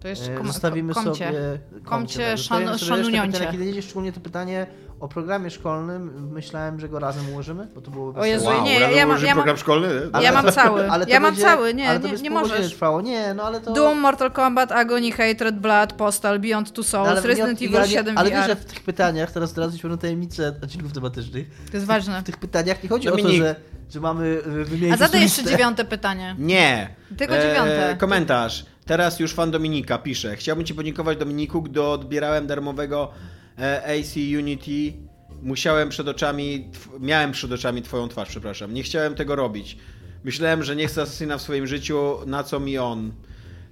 To 0.06 0.10
jeszcze 0.10 0.34
E, 0.34 0.38
kom, 0.38 0.48
Zostawimy 0.48 0.94
komcie. 0.94 1.26
sobie... 1.28 1.60
Komcie, 1.86 2.28
tak. 2.30 2.38
szan- 2.78 3.32
pytań. 3.32 3.52
Kiedy 3.52 3.66
jedzie 3.66 3.82
szczególnie 3.82 4.12
to 4.14 4.20
pytanie 4.20 4.68
o 5.00 5.08
programie 5.08 5.50
szkolnym, 5.50 6.30
myślałem, 6.34 6.80
że 6.80 6.90
go 6.90 7.00
razem 7.00 7.30
ułożymy, 7.30 7.68
bo 7.76 7.82
to 7.82 7.92
byłoby 7.92 8.20
O 8.20 8.26
Jezu, 8.26 8.46
wesołe. 8.46 8.64
nie, 8.64 8.80
ja- 8.80 8.90
ja 8.92 9.06
mam- 9.06 9.20
ja 9.22 9.26
mam- 9.26 9.36
program 9.36 9.58
szkolny? 9.58 9.88
nie? 10.18 10.24
Ja 10.24 10.32
mam 10.32 10.52
cały. 10.52 10.92
Ale 10.92 11.06
Ja 11.10 11.20
mam 11.20 11.32
będzie- 11.32 11.48
cały, 11.48 11.74
nie, 11.74 11.90
ale 11.90 12.00
to 12.00 12.08
nie- 12.08 12.14
nie 12.14 12.30
możesz. 12.30 12.70
trwało. 12.72 13.02
Nie, 13.02 13.34
no 13.34 13.44
ale 13.44 13.62
to... 13.62 13.74
Doom, 13.74 14.00
Mortal 14.00 14.32
Kombat, 14.32 14.72
Agony, 14.72 15.12
Hatred, 15.12 15.60
Blood, 15.60 15.94
Postal, 15.94 16.40
Beyond 16.40 16.72
Two 16.74 16.82
No, 16.82 16.84
Souls, 16.88 17.10
ale 17.10 17.22
Resident 17.22 17.62
nie- 17.62 17.68
Evil 17.68 17.80
ja 17.80 17.88
7 17.88 18.14
nie, 18.16 18.20
Ale 18.20 18.30
VR. 18.30 18.36
wiesz, 18.36 18.48
że 18.48 18.56
w 18.56 18.66
tych 18.66 18.80
pytaniach, 18.84 19.32
teraz 19.32 19.54
pewną 19.54 19.98
tajemnicę 19.98 20.54
odcinków 20.64 20.94
tematycznych, 20.94 21.48
To 21.72 21.78
jest 21.78 21.86
ważne. 21.86 22.22
w 22.22 22.24
tych 22.24 22.38
pytaniach 22.38 22.84
nie 22.84 22.90
chodzi 22.90 23.08
o 23.08 23.12
to, 23.12 23.18
Dominik. 23.18 23.42
że, 23.42 23.56
że 23.90 24.00
mamy 24.00 24.26
y, 24.26 24.66
wymienić 24.66 24.94
A 24.94 24.98
zadaj 24.98 25.22
jeszcze 25.22 25.44
dziewiąte 25.44 25.86
pytanie. 25.86 26.36
Nie. 26.40 26.90
Tylko 27.18 27.34
dziewiąte. 27.34 27.96
komentarz. 28.00 28.66
Teraz 28.86 29.20
już 29.20 29.34
fan 29.34 29.52
Dominika 29.52 29.98
pisze. 29.98 30.36
Chciałbym 30.36 30.66
ci 30.66 30.76
podziękować 30.76 31.18
Dominiku, 31.18 31.62
gdy 31.62 31.82
odbierałem 31.84 32.48
darmowego 32.48 33.12
e, 33.60 33.84
AC 33.84 34.16
Unity. 34.40 34.94
Musiałem 35.42 35.90
przed 35.90 36.08
oczami, 36.08 36.68
tw- 36.74 37.00
miałem 37.02 37.32
przed 37.32 37.52
oczami 37.52 37.82
twoją 37.82 38.08
twarz, 38.08 38.30
przepraszam. 38.30 38.74
Nie 38.74 38.84
chciałem 38.84 39.16
tego 39.16 39.36
robić. 39.36 39.78
Myślałem, 40.24 40.64
że 40.64 40.76
nie 40.76 40.88
chcę 40.88 41.02
asesyna 41.02 41.38
w 41.38 41.42
swoim 41.42 41.68
życiu, 41.68 42.16
na 42.26 42.44
co 42.44 42.60
mi 42.60 42.78
on? 42.78 43.12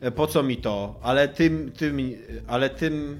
E, 0.01 0.11
Po 0.11 0.27
co 0.27 0.43
mi 0.43 0.57
to? 0.57 0.99
Ale 1.03 1.27
tym, 1.27 1.71
tym, 1.77 1.99
ale 2.47 2.69
tym, 2.69 3.19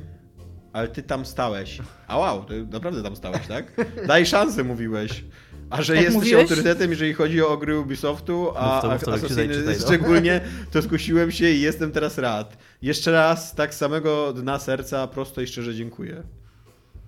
ale 0.73 0.87
ty 0.87 1.03
tam 1.03 1.25
stałeś. 1.25 1.77
A 2.07 2.17
wow, 2.17 2.43
ty 2.45 2.65
naprawdę 2.71 3.03
tam 3.03 3.15
stałeś, 3.15 3.47
tak? 3.47 3.65
Daj 4.07 4.25
szansę, 4.25 4.63
mówiłeś. 4.63 5.23
A 5.69 5.81
że 5.81 5.93
Tak 5.93 6.03
jesteś 6.03 6.15
mówiłeś? 6.15 6.41
autorytetem, 6.43 6.89
jeżeli 6.89 7.13
chodzi 7.13 7.41
o 7.41 7.57
gry 7.57 7.79
Ubisoftu, 7.79 8.51
a 8.55 8.81
to, 8.81 8.99
czytaj, 8.99 9.13
Assassiny 9.13 9.55
czytaj, 9.55 9.75
no. 9.79 9.85
szczególnie, 9.85 10.41
to 10.71 10.81
skusiłem 10.81 11.31
się 11.31 11.49
i 11.49 11.61
jestem 11.61 11.91
teraz 11.91 12.17
rad. 12.17 12.57
Jeszcze 12.81 13.11
raz, 13.11 13.55
tak 13.55 13.73
z 13.73 13.77
samego 13.77 14.33
dna 14.33 14.59
serca, 14.59 15.07
prosto 15.07 15.41
i 15.41 15.47
szczerze 15.47 15.75
dziękuję. 15.75 16.23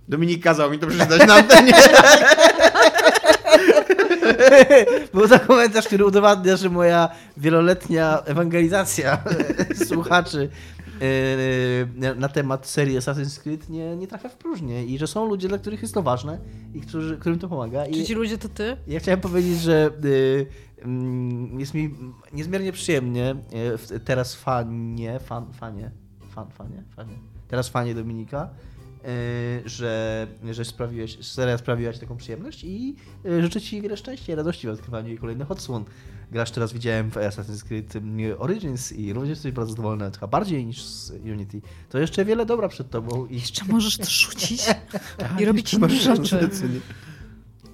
Dominik 0.07 0.43
kazał 0.43 0.71
mi 0.71 0.79
to 0.79 0.87
przeczytać 0.87 1.27
na 1.27 1.33
antenie. 1.33 1.73
Był 5.13 5.27
to 5.27 5.39
komentarz, 5.39 5.85
który 5.87 6.05
udowadnia, 6.05 6.55
że 6.57 6.69
moja 6.69 7.09
wieloletnia 7.37 8.21
ewangelizacja 8.25 9.17
słuchaczy 9.87 10.49
na- 11.95 12.13
na 12.15 12.27
temat 12.29 12.67
serii 12.67 12.97
Assassin's 12.97 13.41
Creed 13.41 13.69
nie, 13.69 13.95
nie 13.95 14.07
trafia 14.07 14.29
w 14.29 14.35
próżnię 14.37 14.85
i 14.85 14.97
że 14.97 15.07
są 15.07 15.25
ludzie, 15.25 15.47
dla 15.47 15.57
których 15.57 15.81
jest 15.81 15.93
to 15.93 16.01
ważne 16.03 16.39
i 16.73 16.81
którzy, 16.81 17.17
którym 17.17 17.39
to 17.39 17.47
pomaga. 17.49 17.85
Czy 17.85 18.03
ci 18.05 18.13
ludzie 18.13 18.37
to 18.37 18.49
ty? 18.49 18.77
ja 18.87 18.99
chciałem 18.99 19.19
powiedzieć, 19.21 19.59
że 19.61 19.91
y, 20.05 20.45
mm, 20.81 21.59
jest 21.59 21.73
mi 21.73 21.95
niezmiernie 22.33 22.71
przyjemnie 22.71 23.35
w- 23.51 23.99
teraz 24.05 24.35
fanie, 24.35 25.19
fan, 25.19 25.53
fanie, 25.53 25.91
fan, 26.29 26.51
fanie, 26.51 26.83
fanie, 26.95 27.13
teraz 27.47 27.69
fanie 27.69 27.95
Dominika, 27.95 28.49
że, 29.65 30.27
że 30.51 30.65
sprawiłeś, 30.65 31.25
seria 31.25 31.57
sprawiła 31.57 31.93
ci 31.93 31.99
taką 31.99 32.17
przyjemność 32.17 32.63
i 32.63 32.95
y, 33.25 33.41
życzę 33.41 33.61
ci 33.61 33.81
wiele 33.81 33.97
szczęścia 33.97 34.33
i 34.33 34.35
radości 34.35 34.67
w 34.67 34.69
odkrywaniu 34.69 35.07
jej 35.07 35.17
kolejnych 35.17 35.51
odsłon. 35.51 35.85
Grasz 36.31 36.51
teraz 36.51 36.73
widziałem 36.73 37.11
w 37.11 37.15
Assassin's 37.15 37.63
Creed 37.63 37.93
Origins 38.37 38.91
i 38.91 39.13
również 39.13 39.29
jesteś 39.29 39.51
bardzo 39.51 39.71
zadowolony, 39.71 40.11
chyba 40.11 40.27
bardziej 40.27 40.65
niż 40.65 40.83
z 40.83 41.11
Unity. 41.11 41.61
To 41.89 41.99
jeszcze 41.99 42.25
wiele 42.25 42.45
dobra 42.45 42.67
przed 42.67 42.89
tobą 42.89 43.25
i, 43.25 43.35
Jeszcze 43.35 43.65
możesz 43.65 43.97
to 43.97 44.05
rzucić 44.05 44.65
i 45.39 45.45
robić 45.45 45.73
inne 45.73 45.89
rzeczy. 45.89 46.49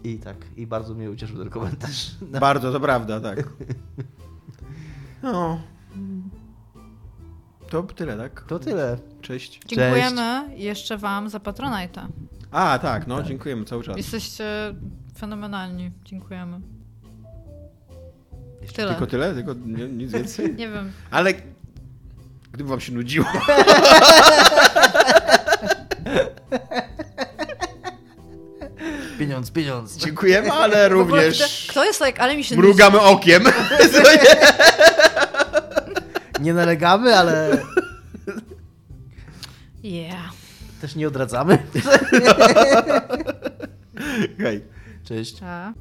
i 0.03 0.18
tak, 0.18 0.38
i 0.58 0.68
bardzo 0.68 0.94
mnie 0.94 1.12
ucieszył 1.12 1.38
ten 1.38 1.49
komentarz. 1.49 2.12
No. 2.32 2.40
Bardzo, 2.40 2.72
to 2.72 2.80
prawda, 2.80 3.20
tak. 3.20 3.49
No. 5.24 5.62
To 7.70 7.84
tyle, 7.84 8.18
tak? 8.18 8.41
To 8.48 8.60
tyle. 8.60 8.98
Cześć. 9.22 9.60
Dziękujemy 9.65 10.43
jeszcze 10.56 10.98
wam 10.98 11.30
za 11.30 11.38
Patronite'a. 11.38 12.07
A, 12.52 12.80
tak, 12.80 13.07
no, 13.07 13.23
dziękujemy 13.23 13.65
cały 13.65 13.84
czas. 13.84 13.98
Jesteście 13.98 14.45
fenomenalni. 15.18 15.91
Dziękujemy. 16.06 16.60
Tyle. 18.76 18.89
Tylko 18.89 19.07
tyle? 19.07 19.34
Tylko 19.34 19.53
nie, 19.65 19.88
nic 19.88 20.11
więcej? 20.11 20.56
Nie 20.56 20.69
wiem. 20.69 20.91
Ale 21.11 21.34
gdyby 22.52 22.69
wam 22.69 22.80
się 22.80 22.91
nudziło. 22.91 23.26
Pieniądz, 29.19 29.52
pieniądz. 29.52 29.98
Dziękujemy, 29.98 30.52
ale 30.52 30.89
również 30.89 31.64
Kto, 31.64 31.72
kto 31.72 31.85
jest 31.85 32.06
like, 32.06 32.22
ale 32.22 32.38
mi 32.38 32.43
się 32.43 32.57
mrugamy 32.57 33.02
okiem. 33.02 33.43
Nie 36.39 36.53
nalegamy, 36.53 37.18
ale 37.18 37.61
Yeah. 39.84 40.34
też 40.82 40.95
nie 40.95 41.08
odradzamy. 41.08 41.58
Hej. 44.38 44.62
Cześć. 45.03 45.44
A. 45.44 45.74